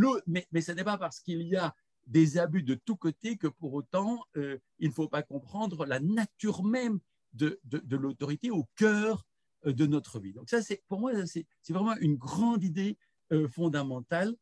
ce 0.61 0.72
n'est 0.72 0.85
pas 0.85 0.98
parce 0.98 1.20
qu'il 1.20 1.42
y 1.42 1.57
a 1.57 1.74
des 2.07 2.38
abus 2.38 2.62
de 2.62 2.74
tous 2.74 2.96
côtés 2.96 3.37
que 3.37 3.46
pour 3.46 3.74
autant, 3.74 4.24
euh, 4.37 4.59
il 4.78 4.88
ne 4.88 4.94
faut 4.94 5.09
pas 5.09 5.22
comprendre 5.22 5.85
la 5.87 6.00
nature 6.00 6.64
même 6.64 7.00
de, 7.35 7.61
l'autorité 7.90 8.50
au 8.50 8.66
cœur 8.76 9.26
euh, 9.66 9.72
de 9.72 9.87
notre 9.87 10.18
vie. 10.18 10.33
Donc 10.33 10.48
ça, 10.48 10.62
c'est 10.62 10.83
pour 10.88 11.00
moi, 11.00 11.12
c'est 11.26 11.46
vraiment 11.68 11.96
une 11.96 12.16
grande 12.16 12.64
idée 12.64 12.96
euh, 13.33 13.48
fondamentale. 13.48 14.35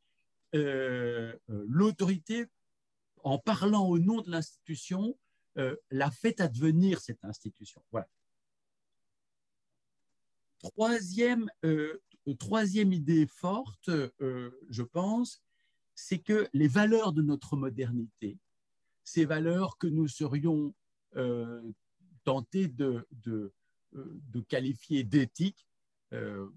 l'autorité, 0.52 2.46
en 3.24 3.38
parlant 3.38 3.86
au 3.86 3.98
nom 3.98 4.22
de 4.22 4.30
l'institution, 4.30 5.18
la 5.90 6.10
fait 6.10 6.40
advenir 6.40 7.00
cette 7.00 7.24
institution. 7.24 7.82
Voilà. 7.90 8.08
Troisième, 10.72 11.48
euh, 11.64 12.02
troisième 12.38 12.92
idée 12.92 13.26
forte, 13.26 13.88
euh, 13.88 14.50
je 14.68 14.83
pense, 14.83 15.42
c'est 15.94 16.18
que 16.18 16.48
les 16.52 16.66
valeurs 16.66 17.12
de 17.12 17.22
notre 17.22 17.57
modernité, 17.57 18.38
ces 19.05 19.24
valeurs 19.24 19.79
que 19.79 19.87
nous 19.87 20.09
serions 20.09 20.74
euh, 21.14 21.62
tentés 22.24 22.66
de, 22.66 23.07
de 23.12 24.40
qualifier 24.48 25.05
d'éthique, 25.05 25.66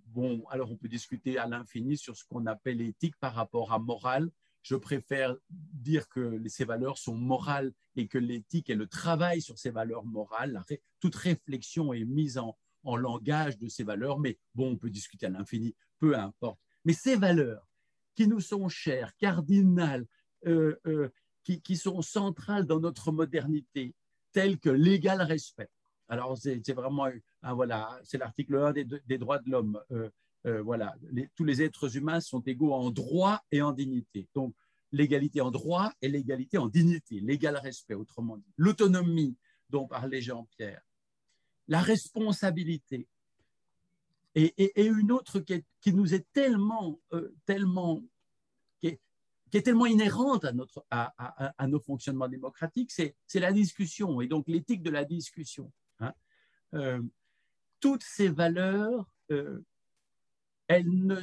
bon, 0.07 0.43
alors 0.49 0.71
on 0.71 0.75
peut 0.75 0.87
discuter 0.87 1.37
à 1.37 1.47
l'infini 1.47 1.97
sur 1.97 2.17
ce 2.17 2.23
qu'on 2.25 2.47
appelle 2.47 2.81
éthique 2.81 3.15
par 3.19 3.35
rapport 3.35 3.71
à 3.71 3.79
morale. 3.79 4.31
Je 4.63 4.75
préfère 4.75 5.35
dire 5.49 6.09
que 6.09 6.41
ces 6.47 6.65
valeurs 6.65 6.97
sont 6.97 7.15
morales 7.15 7.71
et 7.95 8.07
que 8.07 8.17
l'éthique 8.17 8.69
est 8.69 8.75
le 8.75 8.87
travail 8.87 9.41
sur 9.41 9.59
ces 9.59 9.69
valeurs 9.69 10.05
morales. 10.05 10.63
Toute 10.99 11.15
réflexion 11.15 11.93
est 11.93 12.05
mise 12.05 12.37
en, 12.37 12.57
en 12.83 12.95
langage 12.95 13.57
de 13.57 13.67
ces 13.67 13.83
valeurs, 13.83 14.19
mais 14.19 14.37
bon, 14.55 14.71
on 14.71 14.77
peut 14.77 14.89
discuter 14.89 15.25
à 15.25 15.29
l'infini, 15.29 15.75
peu 15.99 16.17
importe. 16.17 16.59
Mais 16.85 16.93
ces 16.93 17.15
valeurs 17.15 17.67
qui 18.15 18.27
nous 18.27 18.39
sont 18.39 18.67
chères, 18.69 19.15
cardinales, 19.17 20.05
euh, 20.45 20.75
euh, 20.87 21.09
qui, 21.43 21.77
sont 21.77 22.03
centrales 22.03 22.67
dans 22.67 22.79
notre 22.79 23.11
modernité, 23.11 23.95
telles 24.31 24.59
que 24.59 24.69
l'égal 24.69 25.19
respect. 25.23 25.69
Alors, 26.07 26.37
c'est 26.37 26.73
vraiment, 26.73 27.07
voilà, 27.41 27.99
c'est 28.03 28.19
l'article 28.19 28.55
1 28.55 28.73
des, 28.73 29.17
droits 29.17 29.39
de 29.39 29.49
l'homme. 29.49 29.81
Euh, 30.45 30.61
voilà, 30.61 30.95
tous 31.35 31.43
les 31.43 31.63
êtres 31.63 31.97
humains 31.97 32.19
sont 32.19 32.41
égaux 32.41 32.73
en 32.73 32.91
droit 32.91 33.41
et 33.51 33.63
en 33.63 33.71
dignité. 33.71 34.27
Donc, 34.35 34.53
l'égalité 34.91 35.41
en 35.41 35.49
droit 35.49 35.91
et 36.01 36.07
l'égalité 36.07 36.59
en 36.59 36.67
dignité, 36.67 37.19
l'égal 37.19 37.57
respect, 37.57 37.95
autrement 37.95 38.37
dit. 38.37 38.53
L'autonomie 38.55 39.35
dont 39.69 39.87
parlait 39.87 40.21
Jean-Pierre, 40.21 40.81
la 41.69 41.81
responsabilité. 41.81 43.07
Et, 44.35 44.85
une 44.85 45.11
autre 45.11 45.39
qui, 45.39 45.93
nous 45.93 46.13
est 46.13 46.25
tellement, 46.33 46.99
euh, 47.13 47.33
tellement, 47.45 48.03
qui 48.79 48.87
est, 48.87 49.61
tellement 49.61 49.85
inhérente 49.85 50.45
à, 50.45 50.51
notre, 50.51 50.85
à, 50.89 51.67
nos 51.67 51.79
fonctionnements 51.79 52.27
démocratiques, 52.27 52.91
c'est 52.91 53.15
la 53.35 53.53
discussion 53.53 54.21
et 54.21 54.27
donc 54.27 54.47
l'éthique 54.47 54.83
de 54.83 54.89
la 54.89 55.05
discussion. 55.05 55.71
Hein. 55.99 56.13
Euh, 56.73 57.01
toutes 57.79 58.03
ces 58.03 58.29
valeurs, 58.29 59.05
euh, 59.31 59.63
elles 60.67 60.89
ne, 60.89 61.19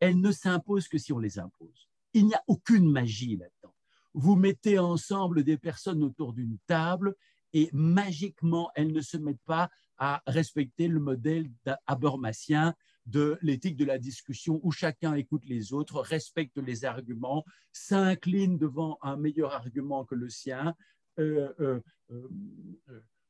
elles 0.00 0.20
ne 0.20 0.32
s'imposent 0.32 0.88
que 0.88 0.98
si 0.98 1.12
on 1.12 1.18
les 1.18 1.38
impose. 1.38 1.88
Il 2.14 2.26
n'y 2.26 2.34
a 2.34 2.42
aucune 2.46 2.90
magie 2.90 3.36
là-dedans. 3.36 3.74
Vous 4.14 4.36
mettez 4.36 4.78
ensemble 4.78 5.44
des 5.44 5.58
personnes 5.58 6.02
autour 6.02 6.32
d'une 6.32 6.58
table 6.66 7.14
et 7.52 7.70
magiquement, 7.72 8.70
elles 8.74 8.92
ne 8.92 9.00
se 9.00 9.16
mettent 9.16 9.44
pas 9.44 9.70
à 9.98 10.22
respecter 10.26 10.88
le 10.88 11.00
modèle 11.00 11.48
habermasien 11.86 12.74
de 13.06 13.38
l'éthique 13.40 13.76
de 13.76 13.84
la 13.84 13.98
discussion 13.98 14.60
où 14.62 14.72
chacun 14.72 15.14
écoute 15.14 15.44
les 15.46 15.72
autres, 15.72 16.00
respecte 16.00 16.58
les 16.58 16.84
arguments, 16.84 17.44
s'incline 17.72 18.58
devant 18.58 18.98
un 19.00 19.16
meilleur 19.16 19.54
argument 19.54 20.04
que 20.04 20.14
le 20.14 20.28
sien, 20.28 20.74
euh, 21.18 21.52
euh, 21.60 21.80
euh, 22.10 22.28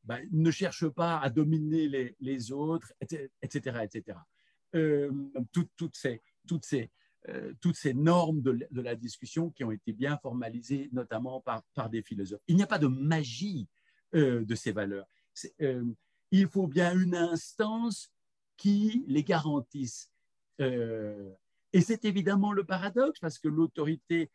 ben, 0.04 0.26
ne 0.32 0.50
cherche 0.50 0.88
pas 0.88 1.18
à 1.18 1.30
dominer 1.30 2.14
les, 2.20 2.52
autres, 2.52 2.92
etc. 3.42 3.80
etc. 3.82 4.18
toutes, 5.52 6.64
ces, 6.64 7.94
normes 7.94 8.40
de, 8.40 8.66
la 8.72 8.94
discussion 8.94 9.50
qui 9.50 9.64
ont 9.64 9.72
été 9.72 9.92
bien 9.92 10.16
formalisées, 10.18 10.88
notamment 10.92 11.42
par 11.74 11.90
des 11.90 12.02
philosophes. 12.02 12.40
Il 12.46 12.56
n'y 12.56 12.62
a 12.62 12.68
pas 12.68 12.78
de 12.78 12.86
magie 12.86 13.68
euh, 14.14 14.44
de 14.44 14.54
ces 14.54 14.72
valeurs. 14.72 15.06
Euh, 15.60 15.84
il 16.30 16.48
faut 16.48 16.66
bien 16.66 16.96
une 16.96 17.16
instance 17.16 18.12
qui 18.56 19.04
les 19.08 19.24
garantisse. 19.24 20.10
Euh, 20.60 21.32
et 21.72 21.80
c'est 21.80 22.04
évidemment 22.04 22.52
le 22.52 22.64
paradoxe 22.64 23.18
parce 23.18 23.38
que 23.38 23.48
l'autorité 23.48 24.30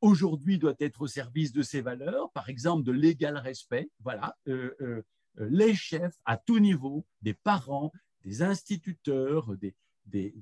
aujourd'hui 0.00 0.58
doit 0.58 0.74
être 0.80 1.02
au 1.02 1.06
service 1.06 1.52
de 1.52 1.62
ces 1.62 1.82
valeurs, 1.82 2.32
par 2.32 2.48
exemple 2.48 2.82
de 2.82 2.92
l'égal 2.92 3.36
respect. 3.36 3.90
Voilà, 4.00 4.36
les 5.36 5.74
chefs 5.74 6.18
à 6.24 6.36
tout 6.36 6.58
niveau, 6.58 7.06
des 7.20 7.34
parents, 7.34 7.92
des 8.24 8.42
instituteurs, 8.42 9.56
des, 9.56 9.74
des, 10.06 10.34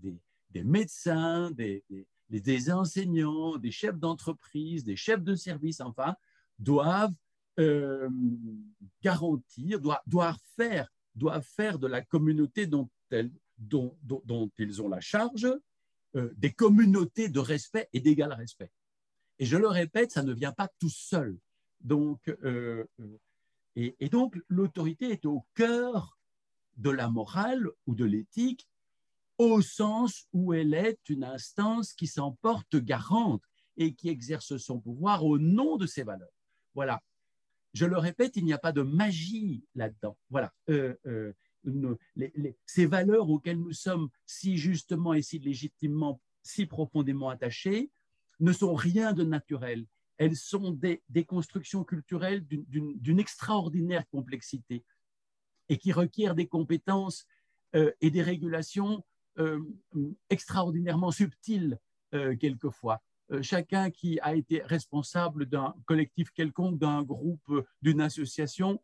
des, 0.50 0.64
médecins, 0.64 1.50
des, 1.50 1.84
des, 2.28 2.72
enseignants, 2.72 3.56
des 3.56 3.72
chefs 3.72 3.98
d'entreprise, 3.98 4.84
des 4.84 4.96
chefs 4.96 5.22
de 5.22 5.34
service, 5.34 5.80
enfin, 5.80 6.16
doivent 6.60 7.14
euh, 7.58 8.08
garantir, 9.02 9.80
doivent, 10.06 10.38
faire, 10.56 10.88
doivent 11.14 11.46
faire 11.46 11.78
de 11.78 11.86
la 11.86 12.02
communauté 12.02 12.66
dont, 12.66 12.88
dont, 13.58 13.96
dont, 14.04 14.50
ils 14.58 14.80
ont 14.80 14.88
la 14.88 15.00
charge 15.00 15.48
euh, 16.16 16.30
des 16.36 16.52
communautés 16.52 17.28
de 17.28 17.40
respect 17.40 17.88
et 17.92 18.00
d'égal 18.00 18.32
respect. 18.32 18.70
Et 19.38 19.46
je 19.46 19.56
le 19.56 19.68
répète, 19.68 20.12
ça 20.12 20.22
ne 20.22 20.32
vient 20.32 20.52
pas 20.52 20.68
tout 20.78 20.90
seul. 20.90 21.36
Donc, 21.80 22.20
euh, 22.44 22.84
et, 23.74 23.96
et, 24.00 24.08
donc, 24.08 24.38
l'autorité 24.48 25.10
est 25.10 25.24
au 25.24 25.44
cœur 25.54 26.18
de 26.76 26.90
la 26.90 27.08
morale 27.08 27.68
ou 27.86 27.94
de 27.94 28.04
l'éthique, 28.04 28.68
au 29.38 29.62
sens 29.62 30.28
où 30.32 30.52
elle 30.52 30.74
est 30.74 31.08
une 31.08 31.24
instance 31.24 31.94
qui 31.94 32.06
s'en 32.06 32.32
porte 32.42 32.76
garante 32.76 33.42
et 33.76 33.94
qui 33.94 34.10
exerce 34.10 34.58
son 34.58 34.78
pouvoir 34.78 35.24
au 35.24 35.38
nom 35.38 35.76
de 35.76 35.86
ses 35.86 36.02
valeurs. 36.02 36.28
Voilà. 36.74 37.02
Je 37.72 37.86
le 37.86 37.98
répète, 37.98 38.36
il 38.36 38.44
n'y 38.44 38.52
a 38.52 38.58
pas 38.58 38.72
de 38.72 38.82
magie 38.82 39.64
là-dedans. 39.74 40.16
Voilà. 40.28 40.52
Euh, 40.68 40.94
euh, 41.06 41.32
ces 42.66 42.86
valeurs 42.86 43.28
auxquelles 43.28 43.60
nous 43.60 43.72
sommes 43.72 44.08
si 44.26 44.56
justement 44.56 45.14
et 45.14 45.22
si 45.22 45.38
légitimement, 45.38 46.20
si 46.42 46.66
profondément 46.66 47.28
attachés, 47.28 47.90
ne 48.40 48.52
sont 48.52 48.74
rien 48.74 49.12
de 49.12 49.24
naturel. 49.24 49.86
Elles 50.16 50.36
sont 50.36 50.72
des, 50.72 51.02
constructions 51.26 51.84
culturelles 51.84 52.44
d'une 52.46 53.20
extraordinaire 53.20 54.08
complexité 54.08 54.84
et 55.68 55.78
qui 55.78 55.92
requièrent 55.92 56.34
des 56.34 56.48
compétences 56.48 57.26
euh, 57.74 57.92
et 58.00 58.10
des 58.10 58.22
régulations 58.22 59.04
extraordinairement 60.28 61.12
subtiles 61.12 61.78
quelquefois. 62.38 63.00
Euh, 63.32 63.42
chacun 63.42 63.90
qui 63.90 64.18
a 64.20 64.34
été 64.34 64.62
responsable 64.62 65.46
d'un 65.46 65.74
collectif 65.86 66.30
quelconque, 66.32 66.78
d'un 66.78 67.02
groupe, 67.02 67.48
euh, 67.50 67.66
d'une 67.80 68.00
association, 68.00 68.82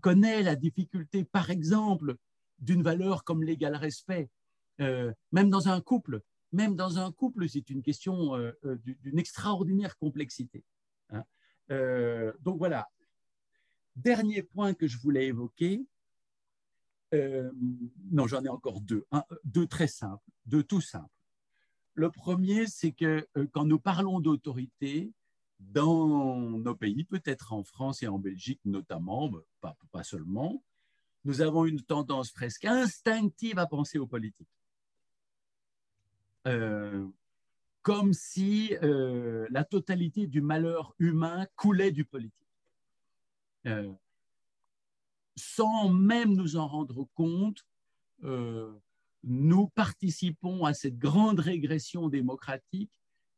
connaît 0.00 0.42
la 0.44 0.54
difficulté, 0.54 1.24
par 1.24 1.50
exemple, 1.50 2.16
d'une 2.60 2.82
valeur 2.82 3.24
comme 3.24 3.42
l'égal 3.42 3.74
respect, 3.74 4.30
euh, 4.80 5.12
même 5.32 5.50
dans 5.50 5.68
un 5.68 5.80
couple. 5.80 6.20
Même 6.52 6.76
dans 6.76 6.98
un 6.98 7.10
couple, 7.10 7.48
c'est 7.48 7.68
une 7.68 7.82
question 7.82 8.36
d'une 8.62 9.18
extraordinaire 9.18 9.98
complexité. 9.98 10.64
Hein. 11.10 11.24
donc 12.40 12.58
voilà. 12.58 12.88
Dernier 13.96 14.42
point 14.42 14.72
que 14.72 14.86
je 14.86 14.96
voulais 14.98 15.26
évoquer. 15.26 15.84
non, 17.12 18.26
j'en 18.26 18.42
ai 18.44 18.48
encore 18.48 18.80
deux. 18.80 19.04
deux 19.44 19.66
très 19.66 19.88
simples, 19.88 20.24
deux 20.46 20.62
tout 20.62 20.80
simples. 20.80 21.17
Le 21.98 22.12
premier, 22.12 22.68
c'est 22.68 22.92
que 22.92 23.26
euh, 23.36 23.48
quand 23.50 23.64
nous 23.64 23.80
parlons 23.80 24.20
d'autorité, 24.20 25.10
dans 25.58 26.38
nos 26.38 26.76
pays, 26.76 27.02
peut-être 27.02 27.52
en 27.52 27.64
France 27.64 28.04
et 28.04 28.06
en 28.06 28.20
Belgique 28.20 28.60
notamment, 28.64 29.28
pas, 29.60 29.76
pas 29.90 30.04
seulement, 30.04 30.62
nous 31.24 31.40
avons 31.40 31.64
une 31.64 31.82
tendance 31.82 32.30
presque 32.30 32.66
instinctive 32.66 33.58
à 33.58 33.66
penser 33.66 33.98
aux 33.98 34.06
politiques. 34.06 34.46
Euh, 36.46 37.04
comme 37.82 38.12
si 38.12 38.76
euh, 38.84 39.48
la 39.50 39.64
totalité 39.64 40.28
du 40.28 40.40
malheur 40.40 40.94
humain 41.00 41.48
coulait 41.56 41.90
du 41.90 42.04
politique. 42.04 42.32
sans 45.34 45.88
même 45.88 46.32
nous 46.36 46.54
en 46.54 46.68
rendre 46.68 47.08
compte, 47.14 47.66
nous 49.24 49.68
participons 49.68 50.64
à 50.64 50.74
cette 50.74 50.98
grande 50.98 51.40
régression 51.40 52.08
démocratique 52.08 52.92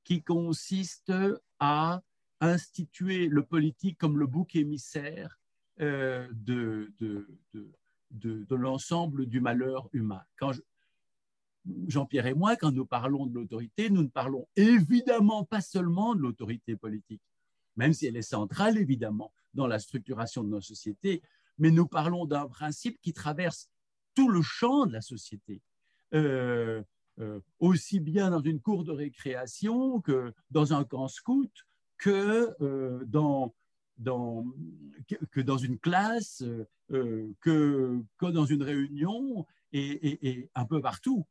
qui 0.04 0.22
consiste 0.22 1.12
à 1.58 2.02
instituer 2.40 3.28
le 3.28 3.44
politique 3.44 3.98
comme 3.98 4.18
le 4.18 4.26
bouc 4.26 4.56
émissaire 4.56 5.38
de, 5.78 6.92
de, 6.98 7.28
de, 7.52 8.44
de 8.44 8.54
l'ensemble 8.54 9.26
du 9.26 9.40
malheur 9.40 9.88
humain. 9.92 10.22
Quand 10.36 10.52
Jean-Pierre 11.88 12.26
et 12.26 12.34
moi, 12.34 12.56
quand 12.56 12.72
nous 12.72 12.86
parlons 12.86 13.26
de 13.26 13.34
l'autorité, 13.34 13.90
nous 13.90 14.02
ne 14.02 14.08
parlons 14.08 14.48
évidemment 14.56 15.44
pas 15.44 15.60
seulement 15.60 16.14
de 16.14 16.20
l'autorité 16.20 16.76
politique, 16.76 17.22
même 17.76 17.92
si 17.92 18.06
elle 18.06 18.16
est 18.16 18.22
centrale, 18.22 18.78
évidemment, 18.78 19.32
dans 19.54 19.66
la 19.66 19.78
structuration 19.78 20.42
de 20.42 20.48
nos 20.48 20.60
sociétés, 20.60 21.22
mais 21.58 21.70
nous 21.70 21.86
parlons 21.86 22.24
d'un 22.24 22.48
principe 22.48 22.98
qui 23.00 23.12
traverse 23.12 23.68
tout 24.14 24.30
le 24.30 24.42
champ 24.42 24.86
de 24.86 24.92
la 24.92 25.02
société, 25.02 25.60
euh, 26.14 26.82
euh, 27.20 27.40
aussi 27.58 28.00
bien 28.00 28.30
dans 28.30 28.40
une 28.40 28.60
cour 28.60 28.84
de 28.84 28.92
récréation 28.92 30.00
que 30.00 30.32
dans 30.50 30.72
un 30.72 30.84
camp 30.84 31.08
scout, 31.08 31.52
que, 31.98 32.54
euh, 32.62 33.04
dans, 33.04 33.54
dans, 33.98 34.46
que, 35.30 35.40
dans 35.40 35.58
une 35.58 35.78
classe, 35.78 36.42
que, 36.88 38.02
que 38.18 38.26
dans 38.26 38.46
une 38.46 38.62
réunion 38.62 39.46
et, 39.72 40.48
un 40.54 40.64
peu 40.64 40.80
partout. 40.80 41.26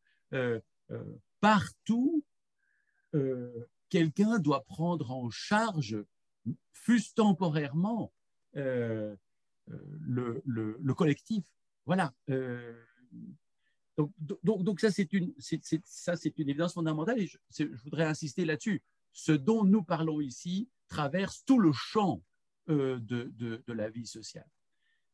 partout, 1.39 2.23
quelqu'un 3.89 4.37
doit 4.37 4.63
prendre 4.63 5.11
en 5.11 5.31
charge, 5.31 5.97
fût-ce 6.71 7.15
temporairement, 7.15 8.13
le, 8.53 9.17
le, 10.05 10.77
le, 10.79 10.93
collectif. 10.93 11.43
Voilà. 11.87 12.13
Donc, 13.99 14.63
donc, 14.63 14.79
ça, 14.79 14.91
c'est 14.91 15.11
une, 15.11 15.33
ça, 15.83 16.15
c'est 16.15 16.37
une 16.39 16.49
évidence 16.49 16.73
fondamentale 16.73 17.19
et 17.19 17.27
je, 17.27 17.65
voudrais 17.83 18.05
insister 18.05 18.45
là-dessus. 18.45 18.81
Ce 19.11 19.31
dont 19.31 19.63
nous 19.65 19.83
parlons 19.83 20.21
ici 20.21 20.69
traverse 20.87 21.43
tout 21.45 21.59
le 21.59 21.71
champ 21.73 22.21
de, 22.67 22.97
de, 22.99 23.63
de, 23.65 23.73
la 23.73 23.89
vie 23.89 24.05
sociale. 24.05 24.47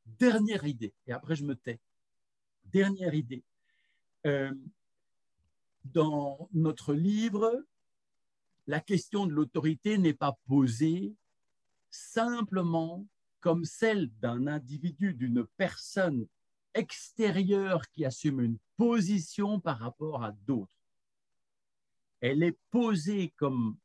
Dernière 0.05 0.65
idée, 0.65 0.93
et 1.07 1.13
après 1.13 1.35
je 1.35 1.45
me 1.45 1.55
tais. 1.55 1.79
Dernière 2.65 3.13
idée. 3.13 3.43
Euh, 4.25 4.53
dans 5.85 6.49
notre 6.53 6.93
livre, 6.93 7.63
la 8.67 8.79
question 8.79 9.25
de 9.25 9.31
l'autorité 9.31 9.97
n'est 9.97 10.13
pas 10.13 10.37
posée 10.47 11.13
simplement 11.89 13.07
comme 13.39 13.63
celle 13.63 14.09
d'un 14.19 14.47
individu, 14.47 15.13
d'une 15.13 15.45
personne 15.57 16.27
extérieure 16.73 17.87
qui 17.89 18.03
assume 18.03 18.41
une 18.41 18.57
position 18.77 19.59
par 19.59 19.79
rapport 19.79 20.23
à 20.23 20.31
d'autres. 20.31 20.77
Elle 22.21 22.43
est 22.43 22.57
posée 22.71 23.33
comme 23.37 23.77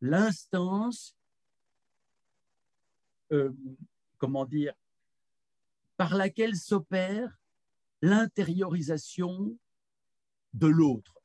l'instance, 0.00 1.16
euh, 3.32 3.52
comment 4.18 4.44
dire, 4.44 4.74
par 5.96 6.14
laquelle 6.14 6.56
s'opère 6.56 7.38
l'intériorisation 8.02 9.56
de 10.54 10.66
l'autre, 10.66 11.20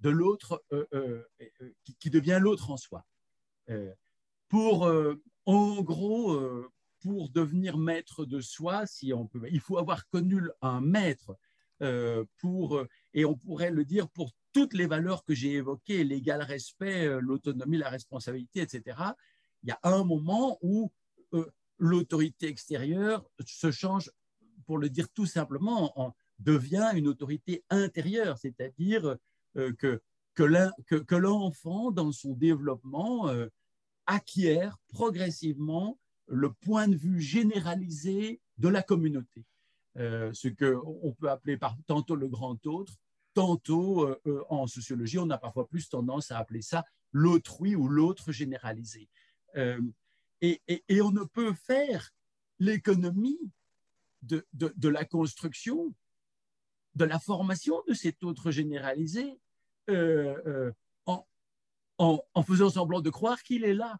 de 0.00 0.10
l'autre 0.10 0.64
euh, 0.72 0.86
euh, 0.94 1.22
euh, 1.60 1.74
qui, 1.98 2.10
devient 2.10 2.38
l'autre 2.40 2.70
en 2.70 2.76
soi. 2.76 3.04
pour, 4.48 4.88
en 5.46 5.82
gros, 5.82 6.40
pour 7.06 7.28
devenir 7.28 7.78
maître 7.78 8.24
de 8.24 8.40
soi, 8.40 8.84
si 8.84 9.12
on 9.12 9.28
peut, 9.28 9.40
il 9.48 9.60
faut 9.60 9.78
avoir 9.78 10.08
connu 10.08 10.42
un 10.60 10.80
maître 10.80 11.36
pour, 12.38 12.82
et 13.14 13.24
on 13.24 13.36
pourrait 13.36 13.70
le 13.70 13.84
dire 13.84 14.08
pour 14.08 14.32
toutes 14.52 14.74
les 14.74 14.86
valeurs 14.86 15.22
que 15.22 15.32
j'ai 15.32 15.52
évoquées, 15.52 16.02
l'égal 16.02 16.42
respect, 16.42 17.06
l'autonomie, 17.20 17.76
la 17.76 17.90
responsabilité, 17.90 18.62
etc. 18.62 18.98
Il 19.62 19.68
y 19.68 19.72
a 19.72 19.78
un 19.84 20.02
moment 20.02 20.58
où 20.62 20.90
l'autorité 21.78 22.48
extérieure 22.48 23.24
se 23.44 23.70
change, 23.70 24.10
pour 24.64 24.78
le 24.78 24.88
dire 24.88 25.08
tout 25.10 25.26
simplement, 25.26 25.92
en, 26.00 26.12
devient 26.40 26.90
une 26.94 27.06
autorité 27.06 27.64
intérieure, 27.70 28.36
c'est-à-dire 28.36 29.16
euh, 29.56 29.72
que, 29.74 30.02
que 30.34 31.14
l'enfant, 31.14 31.92
dans 31.92 32.10
son 32.10 32.32
développement, 32.32 33.28
euh, 33.28 33.46
acquiert 34.06 34.76
progressivement 34.88 35.98
le 36.28 36.52
point 36.52 36.88
de 36.88 36.96
vue 36.96 37.20
généralisé 37.20 38.40
de 38.58 38.68
la 38.68 38.82
communauté, 38.82 39.44
euh, 39.96 40.32
ce 40.32 40.48
qu'on 40.48 41.12
peut 41.12 41.30
appeler 41.30 41.56
par, 41.56 41.76
tantôt 41.86 42.16
le 42.16 42.28
grand 42.28 42.64
autre, 42.66 42.94
tantôt 43.34 44.08
en 44.48 44.66
sociologie, 44.66 45.18
on 45.18 45.28
a 45.28 45.36
parfois 45.36 45.68
plus 45.68 45.90
tendance 45.90 46.30
à 46.30 46.38
appeler 46.38 46.62
ça 46.62 46.86
l'autrui 47.12 47.76
ou 47.76 47.86
l'autre 47.86 48.32
généralisé. 48.32 49.10
Et, 50.40 50.62
et, 50.68 51.02
on 51.02 51.10
ne 51.10 51.24
peut 51.24 51.52
faire 51.52 52.14
l'économie 52.58 53.38
de, 54.22 54.88
la 54.88 55.04
construction 55.04 55.94
de 56.94 57.04
la 57.04 57.18
formation 57.18 57.82
de 57.86 57.94
cet 57.94 58.24
autre 58.24 58.50
généralisé 58.50 59.38
euh, 59.90 60.36
euh, 60.46 60.72
en, 61.98 62.42
faisant 62.42 62.70
semblant 62.70 63.00
de 63.00 63.10
croire 63.10 63.42
qu'il 63.42 63.64
est 63.64 63.74
là. 63.74 63.98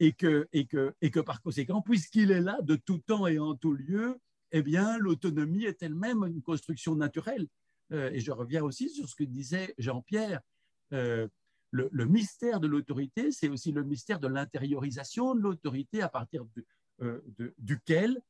Euh, 0.00 0.04
et, 0.06 0.12
que, 0.12 0.48
et, 0.52 0.66
que, 0.66 0.94
et 1.00 1.10
que 1.10 1.20
par 1.20 1.42
conséquent, 1.42 1.82
puisqu'il 1.82 2.30
est 2.30 2.40
là 2.40 2.58
de 2.62 2.76
tout 2.76 2.98
temps 2.98 3.26
et 3.26 3.38
en 3.38 3.54
tout 3.54 3.72
lieu, 3.72 4.18
eh 4.52 4.62
bien, 4.62 4.98
l'autonomie 4.98 5.64
est 5.64 5.82
elle-même 5.82 6.24
une 6.24 6.42
construction 6.42 6.94
naturelle. 6.94 7.46
et 7.90 8.20
je 8.20 8.32
reviens 8.32 8.62
aussi 8.62 8.88
sur 8.90 9.08
ce 9.08 9.14
que 9.14 9.24
disait 9.24 9.74
Jean-Pierre. 9.78 10.40
Le, 10.90 11.30
le, 11.70 12.06
mystère 12.06 12.60
de 12.60 12.68
l'autorité, 12.68 13.32
c'est 13.32 13.48
aussi 13.48 13.72
le 13.72 13.82
mystère 13.82 14.20
de 14.20 14.28
l'intériorisation 14.28 15.34
de 15.34 15.40
l'autorité 15.40 16.00
à 16.00 16.08
partir 16.08 16.46
de, 16.54 17.54
duquel 17.58 18.20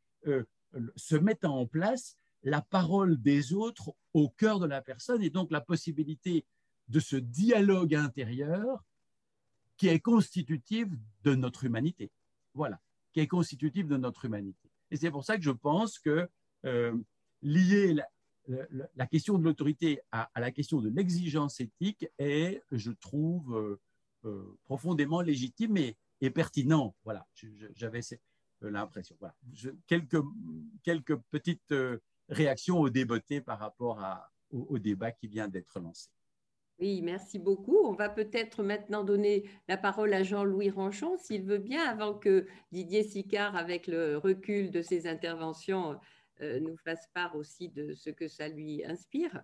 se 0.97 1.17
mettent 1.17 1.45
en 1.45 1.67
place 1.67 2.17
la 2.43 2.63
parole 2.63 3.21
des 3.21 3.53
autres 3.53 3.95
au 4.15 4.31
cœur 4.31 4.59
de 4.59 4.67
la 4.67 4.81
personne 4.81 5.23
et 5.23 5.31
donc 5.31 5.51
la 5.51 5.61
possibilité 5.61 6.47
de 6.89 7.01
ce 7.01 7.17
dialogue 7.17 7.95
intérieur 7.95 8.85
qui 9.77 9.89
est 9.89 10.01
constitutif 10.01 10.89
de 11.23 11.35
notre 11.35 11.65
humanité. 11.65 12.11
Voilà, 12.55 12.81
qui 13.13 13.21
est 13.21 13.27
constitutif 13.27 13.87
de 13.87 13.97
notre 13.97 14.25
humanité. 14.25 14.71
Et 14.91 14.97
c'est 14.97 15.11
pour 15.11 15.25
ça 15.25 15.37
que 15.37 15.43
je 15.43 15.51
pense 15.51 15.99
que 15.99 16.29
euh, 16.65 16.97
lier 17.43 17.95
la, 18.95 19.07
question 19.07 19.39
de 19.39 19.45
l'autorité 19.45 20.01
à, 20.13 20.31
la 20.37 20.51
question 20.51 20.81
de 20.81 20.89
l'exigence 20.89 21.61
éthique 21.61 22.07
est, 22.19 22.63
je 22.71 22.93
trouve, 22.93 23.57
euh, 23.57 23.81
euh, 24.25 24.59
profondément 24.65 25.21
légitime 25.21 25.77
et, 25.77 25.97
pertinent. 26.31 26.95
Voilà, 27.05 27.27
j'avais 27.75 28.01
l'impression. 28.61 29.17
Voilà. 29.21 29.35
quelques, 29.87 31.17
petites 31.31 31.75
réaction 32.29 32.81
au 32.81 32.89
déboté 32.89 33.41
par 33.41 33.59
rapport 33.59 34.01
au, 34.51 34.79
débat 34.79 35.13
qui 35.13 35.29
vient 35.29 35.49
d'être 35.49 35.79
lancé. 35.79 36.09
Oui, 36.79 37.01
merci 37.01 37.39
beaucoup. 37.39 37.79
On 37.85 37.95
va 37.95 38.11
peut-être 38.11 38.63
maintenant 38.63 39.03
donner 39.03 39.49
la 39.67 39.79
parole 39.79 40.13
à 40.13 40.23
Jean-Louis 40.23 40.69
Ranchon, 40.69 41.17
s'il 41.17 41.43
veut 41.43 41.59
bien, 41.59 41.83
avant 41.83 42.13
que 42.13 42.47
Didier 42.71 43.03
Sicard, 43.03 43.57
avec 43.57 43.87
le 43.87 44.19
recul 44.19 44.71
de 44.71 44.83
ses 44.83 45.07
interventions, 45.07 45.99
euh, 46.43 46.61
nous 46.61 46.77
fasse 46.77 47.09
part 47.15 47.35
aussi 47.35 47.71
de 47.71 47.95
ce 47.95 48.11
que 48.11 48.29
ça 48.29 48.49
lui 48.49 48.85
inspire. 48.85 49.43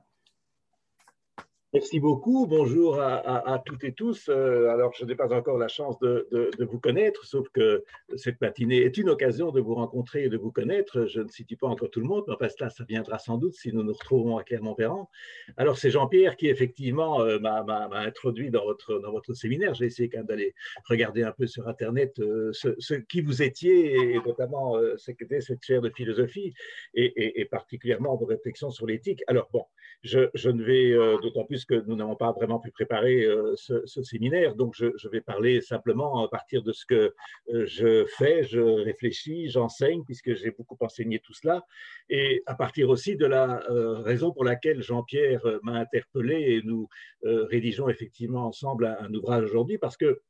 Merci 1.75 2.01
beaucoup. 2.01 2.47
Bonjour 2.47 3.01
à, 3.01 3.63
toutes 3.65 3.83
et 3.85 3.95
tous. 3.95 4.29
Euh, 4.29 4.69
alors, 4.69 4.93
je 4.93 5.07
n'ai 5.07 5.15
pas 5.15 5.33
encore 5.33 5.57
la 5.57 5.69
chance 5.69 5.99
de, 6.01 6.29
vous 6.61 6.79
connaître, 6.79 7.25
sauf 7.25 7.49
que 7.49 7.83
cette 8.15 8.39
matinée 8.43 8.83
est 8.83 8.99
une 8.99 9.09
occasion 9.09 9.53
de 9.53 9.61
vous 9.63 9.75
rencontrer 9.75 10.25
et 10.25 10.29
de 10.29 10.37
vous 10.37 10.53
connaître. 10.53 11.07
Je 11.07 11.23
ne 11.23 11.29
situe 11.29 11.57
pas 11.57 11.69
encore 11.69 11.89
tout 11.89 12.01
le 12.01 12.07
monde, 12.07 12.25
mais 12.29 12.35
enfin, 12.35 12.51
cela, 12.51 12.69
ça 12.69 12.85
viendra 12.85 13.19
sans 13.19 13.39
doute 13.39 13.55
si 13.55 13.73
nous 13.73 13.83
nous 13.83 13.95
retrouvons 13.95 14.37
à 14.37 14.45
Clermont-Ferrand. 14.45 15.09
Alors, 15.57 15.79
c'est 15.79 15.91
Jean-Pierre 15.91 16.37
qui, 16.37 16.49
effectivement, 16.49 17.23
euh, 17.23 17.39
m'a 17.39 17.65
introduit 17.95 18.51
dans 18.51 18.67
votre, 18.67 19.33
séminaire. 19.33 19.73
J'ai 19.73 19.87
essayé 19.87 20.11
quand 20.11 20.19
même 20.19 20.27
d'aller 20.27 20.55
regarder 20.85 21.23
un 21.23 21.33
peu 21.33 21.47
sur 21.47 21.69
Internet 21.69 22.19
euh, 22.19 22.53
ce, 22.53 22.95
qui 23.09 23.23
vous 23.23 23.43
étiez, 23.43 23.95
et 23.95 24.21
notamment 24.27 24.75
ce 24.99 25.11
qu'était 25.11 25.41
cette 25.41 25.65
chaire 25.65 25.81
de 25.81 25.89
philosophie, 25.89 26.53
et, 26.93 27.47
particulièrement 27.51 28.15
vos 28.15 28.27
réflexions 28.27 28.71
sur 28.71 28.87
l'éthique. 28.87 29.23
Alors, 29.27 29.49
bon, 29.55 29.65
je 30.03 30.51
ne 30.51 30.63
vais 30.63 30.93
d'autant 31.23 31.45
plus 31.45 31.62
que 31.65 31.75
nous 31.87 31.97
n'avons 31.97 32.17
pas 32.17 32.33
vraiment 32.33 32.59
pu 32.59 32.71
préparer 32.71 33.25
euh, 33.25 33.55
ce, 33.57 34.03
séminaire, 34.03 34.55
donc 34.55 34.75
je, 34.75 35.09
vais 35.09 35.21
parler 35.21 35.61
simplement 35.61 36.25
à 36.25 36.29
partir 36.29 36.63
de 36.63 36.73
ce 36.73 36.87
que 36.87 37.15
euh, 37.53 37.67
je 37.67 38.05
fais, 38.07 38.43
je 38.45 38.61
réfléchis, 38.61 39.49
j'enseigne, 39.51 40.05
puisque 40.05 40.35
j'ai 40.35 40.51
beaucoup 40.51 40.77
enseigné 40.81 41.19
tout 41.21 41.35
cela, 41.35 41.65
et 42.09 42.43
à 42.47 42.55
partir 42.55 42.89
aussi 42.89 43.17
de 43.17 43.27
la 43.27 43.63
euh, 43.71 44.01
raison 44.01 44.33
pour 44.33 44.45
laquelle 44.45 44.83
Jean-Pierre 44.83 45.43
m'a 45.63 45.75
interpellé 45.75 46.35
et 46.55 46.63
nous 46.65 46.89
rédigeons 47.23 47.89
effectivement 47.89 48.47
ensemble 48.47 48.87
un, 48.87 49.13
ouvrage 49.15 49.45
aujourd'hui, 49.45 49.79
parce 49.79 49.97
que 49.97 50.21